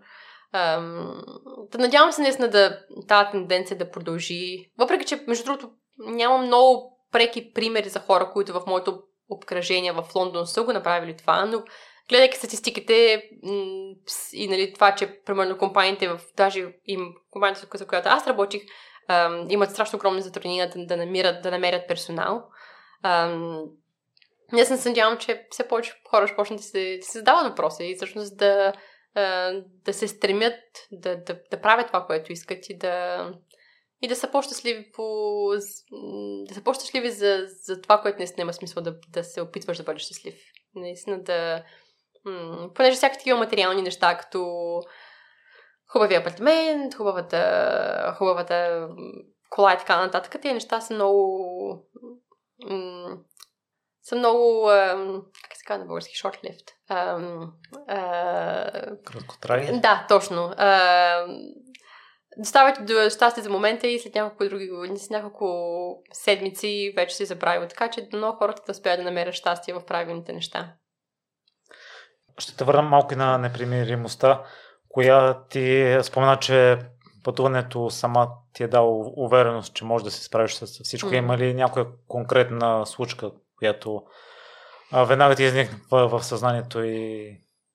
да 1.71 1.77
надявам 1.77 2.11
се 2.11 2.21
наистина 2.21 2.49
да 2.49 2.79
тази 3.07 3.31
тенденция 3.31 3.77
да 3.77 3.91
продължи. 3.91 4.71
Въпреки, 4.77 5.05
че 5.05 5.23
между 5.27 5.45
другото 5.45 5.69
нямам 5.97 6.45
много 6.45 6.97
преки 7.11 7.53
примери 7.53 7.89
за 7.89 7.99
хора, 7.99 8.31
които 8.33 8.53
в 8.53 8.63
моето 8.67 9.03
обкръжение 9.31 9.91
в 9.91 10.05
Лондон 10.15 10.47
са 10.47 10.63
го 10.63 10.73
направили 10.73 11.17
това, 11.17 11.45
но 11.45 11.63
гледайки 12.09 12.37
статистиките 12.37 13.23
и 14.33 14.47
нали, 14.47 14.73
това, 14.73 14.95
че 14.95 15.21
примерно 15.25 15.57
компаниите 15.57 16.07
в 16.07 16.19
даже 16.37 16.73
им, 16.85 17.13
компанията, 17.29 17.77
за 17.77 17.87
която 17.87 18.09
аз 18.09 18.27
работих, 18.27 18.61
имат 19.49 19.71
страшно 19.71 19.97
огромни 19.97 20.21
затруднения 20.21 20.69
да, 20.69 20.85
да, 20.85 20.97
намират, 20.97 21.43
да 21.43 21.51
намерят 21.51 21.87
персонал. 21.87 22.43
Аз 24.53 24.69
не 24.69 24.77
се 24.77 24.89
надявам, 24.89 25.17
че 25.17 25.47
все 25.51 25.67
повече 25.67 25.93
хора 26.09 26.27
ще 26.27 26.35
почнат 26.35 26.59
да 26.59 26.63
се, 26.63 26.97
да 26.97 27.05
се 27.05 27.17
задават 27.17 27.49
въпроси 27.49 27.83
и 27.83 27.95
всъщност 27.95 28.37
да, 28.37 28.73
да 29.85 29.93
се 29.93 30.07
стремят 30.07 30.59
да, 30.91 31.17
да, 31.23 31.39
да 31.51 31.61
правят 31.61 31.87
това, 31.87 32.05
което 32.05 32.31
искат 32.31 32.69
и 32.69 32.77
да, 32.77 33.27
и 34.01 34.07
да 34.07 34.15
са 34.15 34.31
по-щастливи 34.31 34.91
по... 34.91 35.03
да 36.47 36.55
са 36.55 36.63
по-щастливи 36.63 37.11
за, 37.11 37.45
за 37.63 37.81
това, 37.81 38.01
което 38.01 38.17
наистина 38.17 38.41
има 38.41 38.53
смисъл 38.53 38.83
да, 38.83 38.95
да 39.09 39.23
се 39.23 39.41
опитваш 39.41 39.77
да 39.77 39.83
бъдеш 39.83 40.01
щастлив. 40.01 40.35
Наистина 40.75 41.23
да... 41.23 41.63
М- 42.25 42.69
понеже 42.75 42.95
всяка 42.95 43.17
такива 43.17 43.39
материални 43.39 43.81
неща, 43.81 44.17
като 44.17 44.81
хубавия 45.87 46.19
апартамент, 46.19 46.93
хубавата, 46.93 48.15
хубавата 48.17 48.87
кола 49.49 49.73
и 49.73 49.77
така 49.77 50.05
нататък, 50.05 50.41
тези 50.41 50.53
неща 50.53 50.81
са 50.81 50.93
много... 50.93 51.87
М- 52.69 53.17
са 54.03 54.15
много, 54.15 54.65
как 55.43 55.57
се 55.57 55.65
казва 55.65 55.79
на 55.79 55.85
български, 55.85 56.13
short-lived. 56.13 56.71
Краткотрайни? 59.03 59.81
Да, 59.81 60.05
точно. 60.09 60.53
Доставят 62.37 62.85
до 62.85 63.09
щастие 63.09 63.43
за 63.43 63.49
момента 63.49 63.87
и 63.87 63.99
след 63.99 64.15
няколко 64.15 64.49
други 64.49 64.67
години, 64.69 64.99
след 64.99 65.11
няколко 65.11 66.03
седмици 66.13 66.93
вече 66.95 67.15
се 67.15 67.25
забравя. 67.25 67.67
Така 67.67 67.89
че 67.89 68.09
много 68.13 68.37
хората 68.37 68.61
да 68.65 68.71
успеят 68.71 68.99
да 68.99 69.03
намерят 69.03 69.33
щастие 69.33 69.73
в 69.73 69.85
правилните 69.85 70.33
неща. 70.33 70.73
Ще 72.37 72.57
те 72.57 72.63
върна 72.63 72.81
малко 72.81 73.15
на 73.15 73.37
непримиримостта, 73.37 74.43
коя 74.89 75.43
ти 75.49 75.97
спомена, 76.01 76.37
че 76.39 76.77
пътуването 77.23 77.89
сама 77.89 78.27
ти 78.53 78.63
е 78.63 78.67
дал 78.67 79.13
увереност, 79.15 79.73
че 79.73 79.85
можеш 79.85 80.03
да 80.03 80.11
се 80.11 80.23
справиш 80.23 80.53
с 80.53 80.83
всичко. 80.83 81.09
Mm. 81.09 81.17
Има 81.17 81.37
ли 81.37 81.53
някоя 81.53 81.85
конкретна 82.07 82.85
случка, 82.85 83.31
която 83.57 84.03
веднага 84.93 85.35
ти 85.35 85.43
изникна 85.43 85.77
в, 85.91 86.07
в 86.07 86.23
съзнанието 86.23 86.83
и 86.83 87.27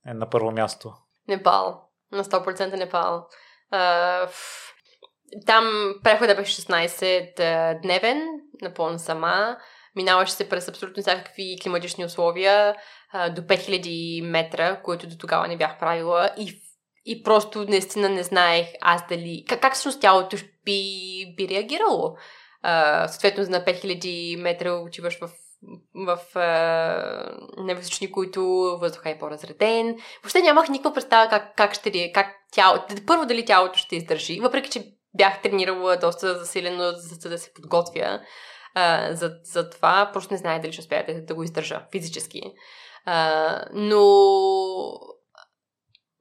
е 0.06 0.14
на 0.14 0.30
първо 0.30 0.50
място? 0.50 0.92
Непал. 1.28 1.88
На 2.12 2.24
100% 2.24 2.78
Непал. 2.78 3.28
Там 5.46 5.94
прехода 6.02 6.34
беше 6.34 6.62
16 6.62 7.82
дневен, 7.82 8.22
напълно 8.62 8.98
сама. 8.98 9.56
Минаваше 9.96 10.32
се 10.32 10.48
през 10.48 10.68
абсолютно 10.68 11.02
всякакви 11.02 11.56
климатични 11.62 12.04
условия 12.04 12.76
до 13.14 13.42
5000 13.42 14.22
метра, 14.22 14.82
които 14.82 15.06
до 15.06 15.18
тогава 15.18 15.48
не 15.48 15.56
бях 15.56 15.78
правила 15.78 16.30
и, 16.38 16.62
и 17.06 17.22
просто 17.22 17.64
наистина 17.68 18.08
не 18.08 18.22
знаех 18.22 18.66
аз 18.80 19.08
дали... 19.08 19.44
Как, 19.48 19.60
как 19.60 19.74
всъщност 19.74 20.00
тялото 20.00 20.36
би, 20.64 21.34
би 21.36 21.48
реагирало? 21.48 22.16
Uh, 22.64 23.06
съответно, 23.06 23.44
на 23.48 23.64
5000 23.64 24.42
метра 24.42 24.72
отиваш 24.72 25.18
в 25.20 25.30
в 25.94 26.18
е, 26.36 27.62
невисочни, 27.62 28.12
които 28.12 28.42
въздуха 28.80 29.10
е 29.10 29.18
по-разреден. 29.18 29.96
Въобще 30.22 30.42
нямах 30.42 30.68
никаква 30.68 30.94
представа 30.94 31.28
как, 31.30 31.56
как 31.56 31.74
ще 31.74 32.12
как 32.12 32.26
тяло, 32.52 32.78
първо 33.06 33.26
дали 33.26 33.44
тялото 33.44 33.78
ще 33.78 33.96
издържи, 33.96 34.40
въпреки 34.40 34.70
че 34.70 34.84
бях 35.14 35.42
тренирала 35.42 35.96
доста 35.96 36.38
засилено, 36.38 36.92
за 36.92 37.28
да 37.28 37.38
се 37.38 37.54
подготвя 37.54 38.20
е, 38.76 39.14
за, 39.14 39.30
за 39.44 39.70
това. 39.70 40.10
Просто 40.12 40.34
не 40.34 40.38
знае 40.38 40.60
дали 40.60 40.72
ще 40.72 40.80
успея 40.80 41.24
да, 41.26 41.34
го 41.34 41.42
издържа 41.42 41.82
физически. 41.92 42.38
Е, 42.38 42.52
но 43.72 44.02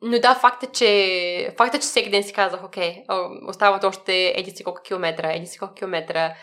но 0.08 0.20
да, 0.20 0.36
факта, 0.36 0.68
че, 0.68 1.54
факта, 1.58 1.80
че 1.80 1.88
всеки 1.88 2.10
ден 2.10 2.24
си 2.24 2.34
казах, 2.34 2.64
окей, 2.64 3.04
остават 3.48 3.84
още 3.84 4.34
еди 4.36 4.52
си 4.52 4.64
колко 4.64 4.82
километра, 4.82 5.34
еди 5.34 5.48
си 5.48 5.60
колко 5.60 5.74
километра, 5.74 6.36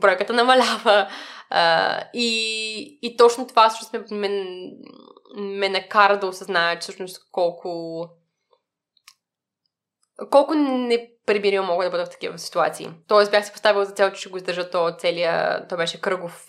бройката 0.00 0.32
намалява. 0.32 1.08
А, 1.50 2.00
и, 2.14 2.98
и 3.02 3.16
точно 3.16 3.46
това 3.46 3.68
всъщност 3.68 4.10
ме, 4.10 4.28
ме, 4.28 4.44
ме 5.36 5.68
накара 5.68 6.18
да 6.18 6.26
осъзная, 6.26 6.78
че 6.78 6.80
всъщност 6.80 7.30
колко 7.32 8.08
колко 10.30 10.54
неприбиримо 10.54 11.66
мога 11.66 11.84
да 11.84 11.90
бъда 11.90 12.06
в 12.06 12.10
такива 12.10 12.38
ситуации. 12.38 12.90
Тоест 13.08 13.30
бях 13.30 13.46
си 13.46 13.52
поставила 13.52 13.84
за 13.84 13.92
цел, 13.92 14.10
че 14.10 14.20
ще 14.20 14.28
го 14.28 14.36
издържа 14.36 14.70
то 14.70 14.96
целия, 14.98 15.66
то 15.68 15.76
беше 15.76 16.00
кръгов, 16.00 16.48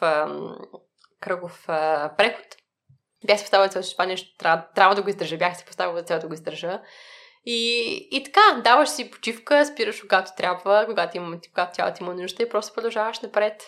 кръгов 1.20 1.64
преход. 2.18 2.46
Бях 3.26 3.38
си 3.40 3.44
поставила 3.44 3.70
цел, 3.70 3.84
че 3.84 3.92
това 3.92 4.06
нещо 4.06 4.38
трябва, 4.38 4.64
трябва 4.76 4.96
да 4.96 5.02
го 5.02 5.10
издържа. 5.10 5.38
Бях 5.38 5.58
си 5.58 5.66
поставила 5.66 6.04
цел 6.04 6.20
да 6.20 6.28
го 6.28 6.34
издържа. 6.34 6.82
И, 7.46 8.08
и 8.12 8.24
така, 8.24 8.62
даваш 8.64 8.90
си 8.90 9.12
почивка, 9.12 9.66
спираш 9.66 10.02
когато 10.02 10.32
трябва, 10.38 10.86
когато, 10.86 11.18
има, 11.18 11.38
когато 11.54 11.76
тялото 11.76 12.04
има 12.04 12.14
нужда 12.14 12.44
и 12.44 12.50
просто 12.50 12.74
продължаваш 12.74 13.20
напред. 13.20 13.64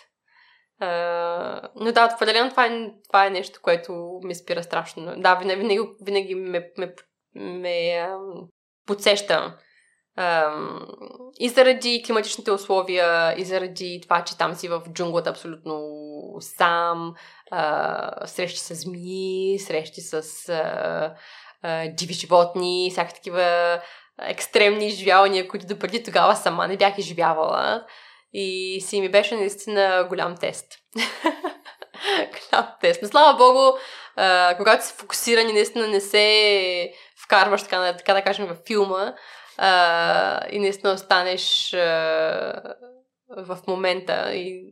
Uh, 0.81 1.69
но 1.75 1.91
да, 1.91 2.13
определено 2.15 2.49
това 2.49 2.65
е, 2.65 2.91
това 3.07 3.25
е 3.25 3.29
нещо, 3.29 3.59
което 3.61 4.19
ми 4.23 4.35
спира 4.35 4.63
страшно. 4.63 5.13
Да, 5.17 5.35
винаги, 5.35 5.79
винаги, 6.01 6.35
ме, 6.35 6.71
ме, 6.77 6.93
ме 7.35 7.69
uh, 7.69 8.47
подсеща. 8.85 9.57
И 11.39 11.49
заради 11.49 12.03
климатичните 12.05 12.51
условия, 12.51 13.35
и 13.37 13.45
заради 13.45 13.99
това, 14.03 14.23
че 14.23 14.37
там 14.37 14.55
си 14.55 14.67
в 14.67 14.81
джунглата 14.93 15.29
абсолютно 15.29 15.81
сам, 16.39 17.13
срещи 18.25 18.59
с 18.59 18.75
змии, 18.75 19.59
срещи 19.59 20.01
с 20.01 20.23
диви 21.87 22.13
животни, 22.13 22.89
всякакви 22.91 23.15
такива 23.15 23.79
екстремни 24.21 24.87
изживявания, 24.87 25.47
които 25.47 25.67
допреди 25.67 26.03
тогава 26.03 26.35
сама 26.35 26.67
не 26.67 26.77
бях 26.77 26.97
изживявала. 26.97 27.85
И 28.33 28.79
си 28.85 29.01
ми 29.01 29.11
беше 29.11 29.35
наистина 29.35 30.05
голям 30.09 30.37
тест. 30.37 30.67
голям 32.15 32.67
тест. 32.81 33.01
Но 33.01 33.07
слава 33.07 33.37
богу, 33.37 33.77
когато 34.57 34.85
си 34.85 34.93
фокусиран 34.97 35.49
и 35.49 35.53
наистина 35.53 35.87
не 35.87 36.01
се 36.01 36.93
вкарваш, 37.23 37.63
така, 37.63 37.93
така 37.97 38.13
да 38.13 38.21
кажем, 38.21 38.47
в 38.47 38.57
филма 38.67 39.13
а, 39.61 40.47
и 40.51 40.59
наистина 40.59 40.93
останеш 40.93 41.73
а, 41.73 42.75
в 43.37 43.59
момента 43.67 44.35
и 44.35 44.63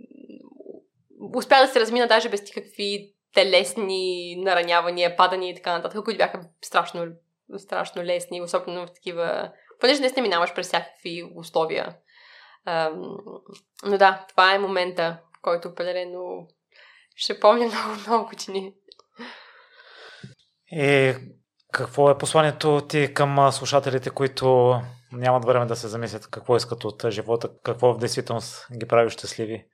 успя 1.35 1.61
да 1.61 1.67
се 1.67 1.79
размина 1.79 2.07
даже 2.07 2.29
без 2.29 2.41
никакви 2.41 3.13
телесни 3.33 4.35
наранявания, 4.35 5.15
падания 5.15 5.51
и 5.51 5.55
така 5.55 5.77
нататък, 5.77 6.03
които 6.03 6.17
бяха 6.17 6.41
страшно, 6.61 7.07
страшно 7.57 8.03
лесни, 8.03 8.41
особено 8.41 8.87
в 8.87 8.93
такива... 8.93 9.51
Понеже 9.79 10.01
не 10.01 10.21
минаваш 10.21 10.53
през 10.53 10.67
всякакви 10.67 11.31
условия. 11.35 11.95
Ам, 12.65 13.17
но 13.85 13.97
да, 13.97 14.25
това 14.29 14.53
е 14.53 14.59
момента, 14.59 15.17
който 15.41 15.67
определено 15.67 16.47
ще 17.15 17.39
помня 17.39 17.65
много, 17.67 17.99
много 18.07 18.29
години. 18.29 18.73
И 20.71 21.13
какво 21.73 22.09
е 22.09 22.17
посланието 22.17 22.81
ти 22.89 23.13
към 23.13 23.51
слушателите, 23.51 24.09
които 24.09 24.79
нямат 25.11 25.45
време 25.45 25.65
да 25.65 25.75
се 25.75 25.87
замислят 25.87 26.27
какво 26.27 26.57
искат 26.57 26.85
от 26.85 27.05
живота, 27.09 27.49
какво 27.63 27.93
в 27.93 27.97
действителност 27.97 28.67
ги 28.77 28.87
прави 28.87 29.09
щастливи, 29.09 29.65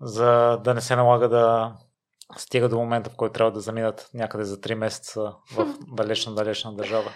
за 0.00 0.60
да 0.64 0.74
не 0.74 0.80
се 0.80 0.96
налага 0.96 1.28
да 1.28 1.72
стига 2.36 2.68
до 2.68 2.76
момента, 2.76 3.10
в 3.10 3.16
който 3.16 3.32
трябва 3.32 3.52
да 3.52 3.60
заминат 3.60 4.10
някъде 4.14 4.44
за 4.44 4.56
3 4.56 4.74
месеца 4.74 5.32
в 5.56 5.74
далечна-далечна 5.96 6.76
държава? 6.76 7.12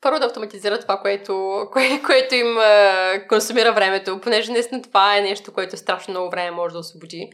Първо 0.00 0.18
да 0.18 0.26
автоматизират 0.26 0.80
това, 0.80 1.00
което, 1.00 1.62
кое, 1.72 2.02
което 2.06 2.34
им 2.34 2.46
uh, 2.46 3.26
консумира 3.26 3.72
времето, 3.72 4.20
понеже 4.20 4.52
наистина 4.52 4.82
това 4.82 5.16
е 5.16 5.20
нещо, 5.20 5.52
което 5.52 5.76
страшно 5.76 6.12
много 6.12 6.30
време 6.30 6.50
може 6.50 6.72
да 6.72 6.78
освободи. 6.78 7.30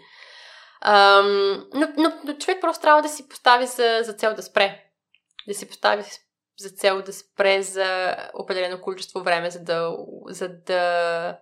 Но, 0.85 1.93
но, 1.97 2.13
но 2.25 2.35
човек 2.35 2.61
просто 2.61 2.83
трябва 2.83 3.03
да 3.03 3.09
си 3.09 3.29
постави 3.29 3.67
за, 3.67 4.01
за 4.03 4.13
цел 4.13 4.35
да 4.35 4.43
спре. 4.43 4.85
Да 5.49 5.55
си 5.55 5.69
постави 5.69 6.03
за 6.59 6.71
цел 6.71 7.03
да 7.03 7.13
спре 7.13 7.63
за 7.63 8.17
определено 8.35 8.81
количество 8.81 9.21
време, 9.21 9.51
за 9.51 9.61
да, 9.61 9.97
за 10.29 10.49
да, 10.49 11.39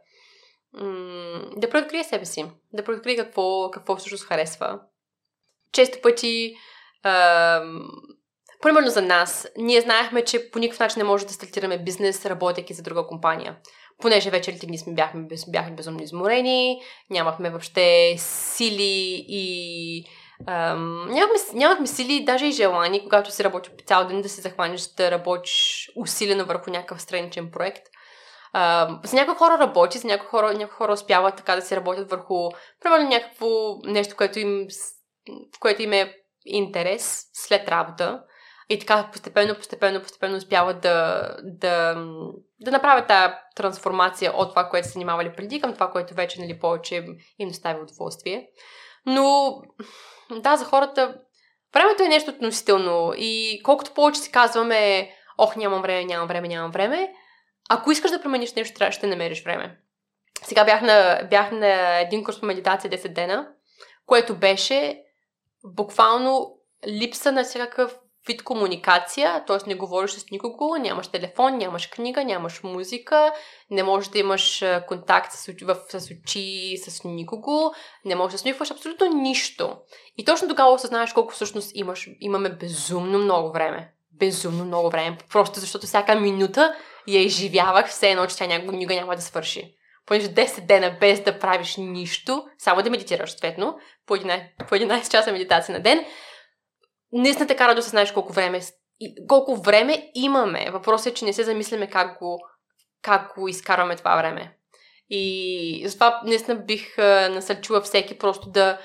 да 1.56 1.70
преоткрие 1.70 2.04
себе 2.04 2.24
си. 2.24 2.50
Да 2.72 2.84
преоткрие 2.84 3.16
какво, 3.16 3.70
какво 3.70 3.96
всъщност 3.96 4.24
харесва. 4.24 4.80
Често 5.72 6.00
пъти 6.02 6.54
ам, 7.02 7.88
Примерно 8.62 8.90
за 8.90 9.02
нас, 9.02 9.48
ние 9.56 9.80
знаехме, 9.80 10.24
че 10.24 10.50
по 10.50 10.58
никакъв 10.58 10.80
начин 10.80 10.98
не 10.98 11.04
може 11.04 11.26
да 11.26 11.32
стартираме 11.32 11.84
бизнес, 11.84 12.26
работейки 12.26 12.74
за 12.74 12.82
друга 12.82 13.06
компания. 13.06 13.56
Понеже 14.02 14.30
вечерите 14.30 14.66
ни 14.66 14.78
сме 14.78 14.94
бяхме, 14.94 15.26
бяхме 15.48 15.76
безумно 15.76 16.02
изморени, 16.02 16.82
нямахме 17.10 17.50
въобще 17.50 18.14
сили 18.18 19.24
и 19.28 20.04
Ам, 20.46 21.08
нямахме, 21.08 21.38
нямахме 21.54 21.86
сили, 21.86 22.24
даже 22.24 22.46
и 22.46 22.52
желание, 22.52 23.02
когато 23.02 23.30
си 23.30 23.44
работи 23.44 23.70
цял 23.86 24.06
ден, 24.06 24.22
да 24.22 24.28
се 24.28 24.40
захванеш 24.40 24.82
да 24.82 25.10
работиш 25.10 25.90
усилено 25.96 26.44
върху 26.44 26.70
някакъв 26.70 27.02
страничен 27.02 27.50
проект. 27.50 27.86
Uh, 28.54 29.06
за 29.06 29.16
някои 29.16 29.34
хора 29.34 29.58
работи, 29.58 29.98
за 29.98 30.08
някои 30.08 30.28
хора, 30.28 30.54
някои 30.54 30.76
хора 30.76 30.92
успяват 30.92 31.36
така 31.36 31.56
да 31.56 31.62
си 31.62 31.76
работят 31.76 32.10
върху, 32.10 32.50
примерно, 32.82 33.08
някакво 33.08 33.46
нещо, 33.84 34.16
което 34.16 34.38
им, 34.38 34.66
което 35.60 35.82
им 35.82 35.92
е 35.92 36.14
интерес 36.44 37.24
след 37.32 37.68
работа. 37.68 38.22
И 38.72 38.78
така 38.78 39.08
постепенно, 39.12 39.54
постепенно, 39.54 40.02
постепенно 40.02 40.36
успяват 40.36 40.80
да, 40.80 41.28
да, 41.42 41.94
да 42.60 42.70
направят 42.70 43.06
тази 43.06 43.34
трансформация 43.56 44.32
от 44.36 44.50
това, 44.50 44.68
което 44.68 44.86
са 44.86 44.92
занимавали 44.92 45.32
преди 45.36 45.60
към 45.60 45.74
това, 45.74 45.90
което 45.90 46.14
вече 46.14 46.40
нали, 46.40 46.58
повече 46.58 47.04
им 47.38 47.48
доставя 47.48 47.82
удоволствие. 47.82 48.48
Но 49.06 49.54
да, 50.30 50.56
за 50.56 50.64
хората 50.64 51.14
времето 51.74 52.02
е 52.02 52.08
нещо 52.08 52.30
относително 52.30 53.12
и 53.16 53.60
колкото 53.64 53.94
повече 53.94 54.20
си 54.20 54.32
казваме 54.32 55.10
ох, 55.38 55.56
нямам 55.56 55.82
време, 55.82 56.04
нямам 56.04 56.28
време, 56.28 56.48
нямам 56.48 56.70
време, 56.70 57.12
ако 57.70 57.92
искаш 57.92 58.10
да 58.10 58.22
промениш 58.22 58.52
нещо, 58.52 58.90
ще 58.90 59.06
намериш 59.06 59.44
време. 59.44 59.78
Сега 60.42 60.64
бях 60.64 60.82
на, 60.82 61.26
бях 61.30 61.50
на 61.52 61.98
един 62.00 62.24
курс 62.24 62.40
по 62.40 62.46
медитация 62.46 62.90
10 62.90 63.08
дена, 63.08 63.48
което 64.06 64.36
беше 64.36 65.02
буквално 65.64 66.58
липса 66.88 67.32
на 67.32 67.44
всякакъв 67.44 67.98
вид 68.26 68.42
комуникация, 68.42 69.44
т.е. 69.46 69.58
не 69.66 69.74
говориш 69.74 70.10
с 70.10 70.30
никого, 70.30 70.76
нямаш 70.76 71.08
телефон, 71.08 71.56
нямаш 71.56 71.86
книга, 71.86 72.24
нямаш 72.24 72.62
музика, 72.62 73.32
не 73.70 73.82
можеш 73.82 74.08
да 74.10 74.18
имаш 74.18 74.64
контакт 74.88 75.32
с, 75.32 75.46
в, 75.62 75.76
с 75.88 76.10
очи 76.10 76.76
с 76.76 77.04
никого, 77.04 77.72
не 78.04 78.14
можеш 78.14 78.32
да 78.32 78.38
снимаш 78.38 78.70
абсолютно 78.70 79.06
нищо. 79.06 79.76
И 80.18 80.24
точно 80.24 80.48
тогава 80.48 80.72
осъзнаеш 80.72 81.12
колко 81.12 81.32
всъщност 81.32 81.70
имаш, 81.74 82.08
имаме 82.20 82.48
безумно 82.48 83.18
много 83.18 83.52
време. 83.52 83.92
Безумно 84.12 84.64
много 84.64 84.90
време. 84.90 85.18
Просто 85.32 85.60
защото 85.60 85.86
всяка 85.86 86.14
минута 86.14 86.74
я 87.06 87.20
изживявах 87.20 87.88
все 87.88 88.10
едно, 88.10 88.26
че 88.26 88.36
тя 88.36 88.46
никога 88.46 88.94
няма 88.94 89.16
да 89.16 89.22
свърши. 89.22 89.74
Понеже 90.06 90.28
10 90.28 90.66
дена 90.66 90.96
без 91.00 91.20
да 91.20 91.38
правиш 91.38 91.76
нищо, 91.76 92.44
само 92.58 92.82
да 92.82 92.90
медитираш, 92.90 93.30
съответно, 93.30 93.78
по 94.06 94.16
11, 94.16 94.42
по 94.68 94.74
11 94.74 95.10
часа 95.10 95.32
медитация 95.32 95.74
на 95.74 95.82
ден, 95.82 96.04
наистина 97.12 97.46
те 97.46 97.56
кара 97.56 97.74
да 97.74 97.82
знаеш 97.82 98.12
колко 98.12 98.32
време, 98.32 98.60
колко 99.28 99.56
време 99.56 100.10
имаме. 100.14 100.70
Въпросът 100.70 101.06
е, 101.06 101.14
че 101.14 101.24
не 101.24 101.32
се 101.32 101.44
замисляме 101.44 101.90
как 101.90 102.18
го, 102.18 102.40
как 103.02 103.34
го 103.34 103.48
изкарваме 103.48 103.96
това 103.96 104.16
време. 104.16 104.56
И 105.10 105.82
затова 105.86 106.20
наистина 106.24 106.56
бих 106.56 106.98
насърчила 106.98 107.80
всеки 107.80 108.18
просто 108.18 108.50
да, 108.50 108.78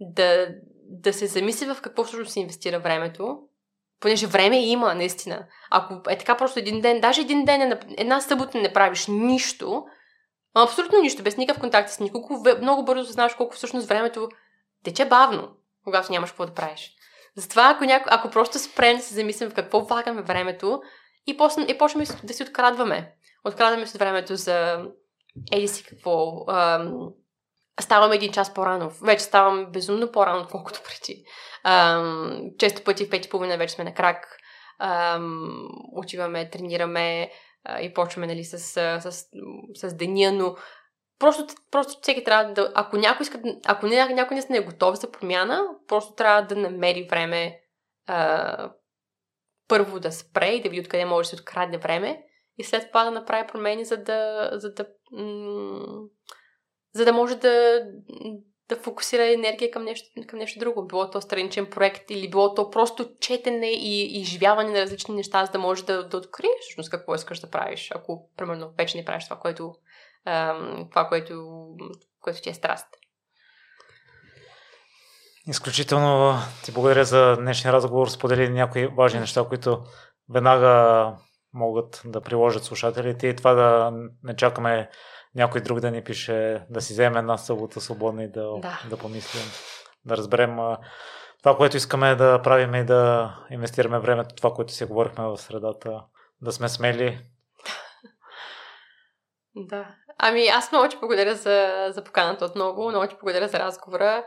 да, 0.00 0.48
да 0.88 1.12
се 1.12 1.26
замисли 1.26 1.66
в 1.66 1.78
какво 1.82 2.04
всъщност 2.04 2.32
се 2.32 2.40
инвестира 2.40 2.78
времето, 2.78 3.38
понеже 4.00 4.26
време 4.26 4.66
има, 4.66 4.94
наистина. 4.94 5.46
Ако 5.70 6.10
е 6.10 6.18
така 6.18 6.36
просто 6.36 6.58
един 6.58 6.80
ден, 6.80 7.00
даже 7.00 7.20
един 7.20 7.44
ден, 7.44 7.78
една 7.98 8.20
събота 8.20 8.58
не 8.58 8.72
правиш 8.72 9.06
нищо, 9.08 9.84
абсолютно 10.54 11.00
нищо, 11.00 11.22
без 11.22 11.36
никакъв 11.36 11.60
контакт 11.60 11.90
с 11.90 12.00
никого, 12.00 12.44
много 12.60 12.84
бързо 12.84 13.12
знаеш 13.12 13.34
колко 13.34 13.54
всъщност 13.54 13.88
времето 13.88 14.28
тече 14.84 15.04
бавно, 15.04 15.48
когато 15.84 16.12
нямаш 16.12 16.30
какво 16.30 16.46
да 16.46 16.54
правиш. 16.54 16.94
Затова, 17.40 17.70
ако, 17.70 17.84
няко, 17.84 18.08
ако 18.12 18.30
просто 18.30 18.58
спрем 18.58 18.96
да 18.96 19.02
се 19.02 19.14
замислим 19.14 19.50
в 19.50 19.54
какво 19.54 19.80
влагаме 19.80 20.22
времето 20.22 20.82
и, 21.26 21.36
после, 21.36 21.62
и 21.62 21.78
почнем 21.78 22.04
да 22.24 22.34
си 22.34 22.42
открадваме. 22.42 23.12
Открадваме 23.44 23.86
си 23.86 23.98
времето 23.98 24.36
за 24.36 24.84
еди 25.52 25.68
си 25.68 25.84
какво. 25.84 26.44
Ам, 26.48 27.08
ставаме 27.80 28.16
един 28.16 28.32
час 28.32 28.54
по-рано. 28.54 28.90
Вече 29.02 29.24
ставам 29.24 29.66
безумно 29.72 30.12
по-рано, 30.12 30.40
отколкото 30.40 30.80
преди. 30.84 31.24
Ам, 31.64 32.40
често 32.58 32.84
пъти 32.84 33.06
в 33.06 33.10
пети 33.10 33.28
половина 33.28 33.56
вече 33.56 33.74
сме 33.74 33.84
на 33.84 33.94
крак. 33.94 34.36
Ам, 34.78 35.68
отиваме, 35.96 36.50
тренираме 36.50 37.30
а, 37.64 37.80
и 37.80 37.94
почваме 37.94 38.26
нали, 38.26 38.44
с, 38.44 38.58
с, 38.58 39.00
с, 39.00 39.24
с 39.74 39.96
деня, 39.96 40.32
но 40.32 40.56
Просто, 41.20 41.54
просто 41.70 42.00
всеки 42.02 42.24
трябва 42.24 42.52
да... 42.52 42.72
Ако 42.74 42.96
някой, 42.96 43.24
иска, 43.24 43.42
ако 43.66 43.86
не, 43.86 44.14
някой 44.14 44.36
не 44.50 44.56
е 44.56 44.64
готов 44.64 44.94
за 44.94 45.10
промяна, 45.10 45.68
просто 45.88 46.14
трябва 46.14 46.42
да 46.42 46.56
намери 46.56 47.06
време 47.10 47.60
а, 48.06 48.72
първо 49.68 50.00
да 50.00 50.12
спре 50.12 50.48
и 50.48 50.62
да 50.62 50.68
види 50.68 50.80
откъде 50.80 51.04
може 51.04 51.26
да 51.26 51.36
се 51.36 51.42
открадне 51.42 51.78
време 51.78 52.22
и 52.58 52.64
след 52.64 52.88
това 52.88 53.04
да 53.04 53.10
направи 53.10 53.48
промени, 53.48 53.84
за 53.84 53.96
да, 53.96 54.50
за 54.52 54.74
да, 54.74 54.86
за 56.94 57.04
да 57.04 57.12
може 57.12 57.34
да, 57.34 57.84
да 58.68 58.76
фокусира 58.76 59.32
енергия 59.32 59.70
към 59.70 59.84
нещо, 59.84 60.08
към 60.26 60.38
нещо 60.38 60.58
друго. 60.58 60.86
Било 60.86 61.10
то 61.10 61.20
страничен 61.20 61.66
проект 61.66 62.10
или 62.10 62.30
било 62.30 62.54
то 62.54 62.70
просто 62.70 63.10
четене 63.20 63.70
и 63.70 64.20
изживяване 64.20 64.70
на 64.70 64.80
различни 64.80 65.14
неща, 65.14 65.46
за 65.46 65.52
да 65.52 65.58
може 65.58 65.84
да, 65.84 66.08
да 66.08 66.16
откриеш 66.16 66.60
всъщност 66.60 66.90
какво 66.90 67.14
искаш 67.14 67.40
да 67.40 67.50
правиш, 67.50 67.90
ако, 67.94 68.30
примерно, 68.36 68.72
вече 68.78 68.98
не 68.98 69.04
правиш 69.04 69.24
това, 69.24 69.36
което 69.36 69.74
това, 70.90 71.08
което, 71.08 71.66
което 72.20 72.40
ти 72.42 72.50
е 72.50 72.54
страст. 72.54 72.86
Изключително 75.46 76.34
ти 76.64 76.72
благодаря 76.72 77.04
за 77.04 77.36
днешния 77.36 77.72
разговор. 77.72 78.08
Сподели 78.08 78.48
някои 78.48 78.86
важни 78.86 79.20
неща, 79.20 79.44
които 79.48 79.82
веднага 80.28 81.16
могат 81.52 82.02
да 82.04 82.20
приложат 82.20 82.64
слушателите 82.64 83.26
и 83.26 83.36
това 83.36 83.54
да 83.54 83.92
не 84.22 84.36
чакаме 84.36 84.90
някой 85.34 85.60
друг 85.60 85.80
да 85.80 85.90
ни 85.90 86.04
пише, 86.04 86.66
да 86.70 86.80
си 86.80 86.92
вземе 86.92 87.18
една 87.18 87.38
събота 87.38 87.80
свободна 87.80 88.24
и 88.24 88.30
да, 88.30 88.60
да. 88.60 88.82
да 88.90 88.96
помислим, 88.96 89.52
да 90.04 90.16
разберем 90.16 90.58
това, 91.42 91.56
което 91.56 91.76
искаме 91.76 92.14
да 92.14 92.42
правим 92.42 92.74
и 92.74 92.84
да 92.84 93.34
инвестираме 93.50 93.98
времето, 93.98 94.34
това, 94.34 94.54
което 94.54 94.72
си 94.72 94.84
говорихме 94.84 95.24
в 95.24 95.38
средата, 95.38 96.04
да 96.40 96.52
сме 96.52 96.68
смели. 96.68 97.26
Да. 99.56 99.96
Ами, 100.22 100.46
аз 100.46 100.72
много 100.72 100.88
ти 100.88 100.96
благодаря 100.96 101.34
за, 101.34 101.86
за 101.90 102.04
поканата 102.04 102.44
отново, 102.44 102.88
много 102.88 103.06
ти 103.06 103.14
благодаря 103.20 103.48
за 103.48 103.58
разговора 103.58 104.24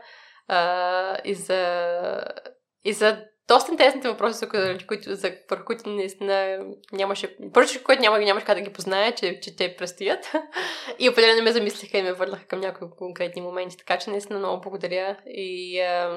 а, 0.48 1.18
и, 1.24 1.34
за, 1.34 2.20
и 2.84 2.92
за 2.92 3.24
доста 3.48 3.72
интересните 3.72 4.08
въпроси, 4.08 4.38
за 4.38 4.78
които, 4.86 5.14
за, 5.14 5.32
върху 5.50 5.64
които 5.64 5.88
наистина 5.88 6.58
нямаше... 6.92 7.36
Първо, 7.52 7.68
което 7.84 8.02
няма, 8.02 8.18
нямаш 8.18 8.44
как 8.44 8.54
да 8.54 8.60
ги 8.60 8.72
позная, 8.72 9.14
че, 9.14 9.40
че 9.40 9.56
те 9.56 9.76
предстоят. 9.76 10.32
и 10.98 11.10
определено 11.10 11.42
ме 11.42 11.52
замислиха 11.52 11.98
и 11.98 12.02
ме 12.02 12.12
върнаха 12.12 12.46
към 12.46 12.60
някои 12.60 12.88
конкретни 12.98 13.42
моменти. 13.42 13.76
Така 13.76 13.98
че 13.98 14.10
наистина 14.10 14.38
много 14.38 14.60
благодаря. 14.60 15.16
И 15.26 15.80
а, 15.80 16.08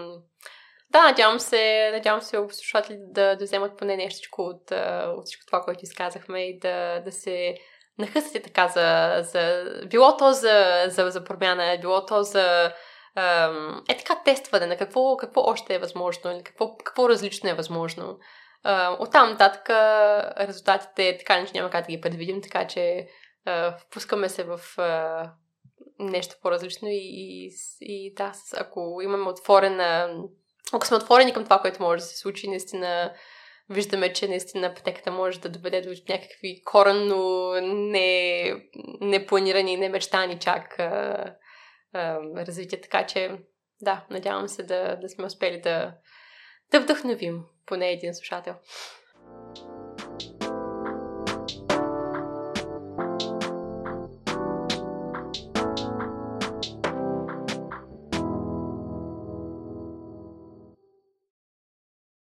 да, 0.91 1.03
надявам 1.03 1.39
се, 1.39 1.89
надявам 1.93 2.21
се 2.21 2.37
слушатели 2.37 2.97
да, 2.99 3.35
да 3.35 3.45
вземат 3.45 3.77
поне 3.77 3.97
нещо 3.97 4.29
от, 4.37 4.71
от 5.17 5.25
всичко 5.25 5.45
това, 5.45 5.61
което 5.61 5.83
изказахме 5.83 6.39
и 6.39 6.59
да, 6.59 6.99
да 7.05 7.11
се 7.11 7.57
нахъсате 7.97 8.41
така 8.41 8.67
за, 8.67 9.17
за... 9.23 9.65
Било 9.85 10.17
то 10.17 10.31
за, 10.31 10.85
за, 10.87 11.11
за 11.11 11.23
промяна, 11.23 11.77
било 11.81 12.05
то 12.05 12.23
за... 12.23 12.73
Е 13.89 13.97
така 13.97 14.21
тестване 14.25 14.65
на 14.65 14.77
какво, 14.77 15.17
какво 15.17 15.41
още 15.41 15.75
е 15.75 15.79
възможно 15.79 16.31
или 16.31 16.43
какво, 16.43 16.77
какво 16.77 17.09
различно 17.09 17.49
е 17.49 17.53
възможно. 17.53 18.19
От 18.99 19.11
там 19.11 19.29
нататък 19.29 19.69
резултатите 20.39 21.17
така 21.17 21.41
не 21.41 21.47
няма 21.53 21.69
как 21.69 21.85
да 21.85 21.91
ги 21.91 22.01
предвидим, 22.01 22.41
така 22.41 22.67
че 22.67 23.07
впускаме 23.79 24.29
се 24.29 24.43
в 24.43 24.59
нещо 25.99 26.35
по-различно 26.41 26.87
и, 26.87 26.99
и, 27.01 27.51
и 27.81 28.13
да, 28.13 28.31
ако 28.57 28.99
имаме 29.03 29.29
отворена 29.29 30.17
ако 30.73 30.87
сме 30.87 30.97
отворени 30.97 31.33
към 31.33 31.43
това, 31.43 31.59
което 31.59 31.83
може 31.83 31.99
да 31.99 32.05
се 32.05 32.17
случи, 32.17 32.49
наистина 32.49 33.13
виждаме, 33.69 34.13
че 34.13 34.27
наистина 34.27 34.73
пътеката 34.73 35.11
може 35.11 35.39
да 35.39 35.49
доведе 35.49 35.81
до 35.81 35.89
някакви 35.89 36.61
коренно 36.65 37.51
не, 37.61 38.53
непланирани 39.01 39.77
немечтани 39.77 40.39
чак 40.39 40.79
а, 40.79 41.35
а, 41.93 42.19
развития. 42.35 42.81
Така 42.81 43.05
че, 43.05 43.37
да, 43.81 44.05
надявам 44.09 44.47
се 44.47 44.63
да, 44.63 44.95
да 44.95 45.09
сме 45.09 45.25
успели 45.25 45.61
да, 45.61 45.93
да 46.71 46.79
вдъхновим 46.79 47.43
поне 47.65 47.91
един 47.91 48.13
слушател. 48.13 48.55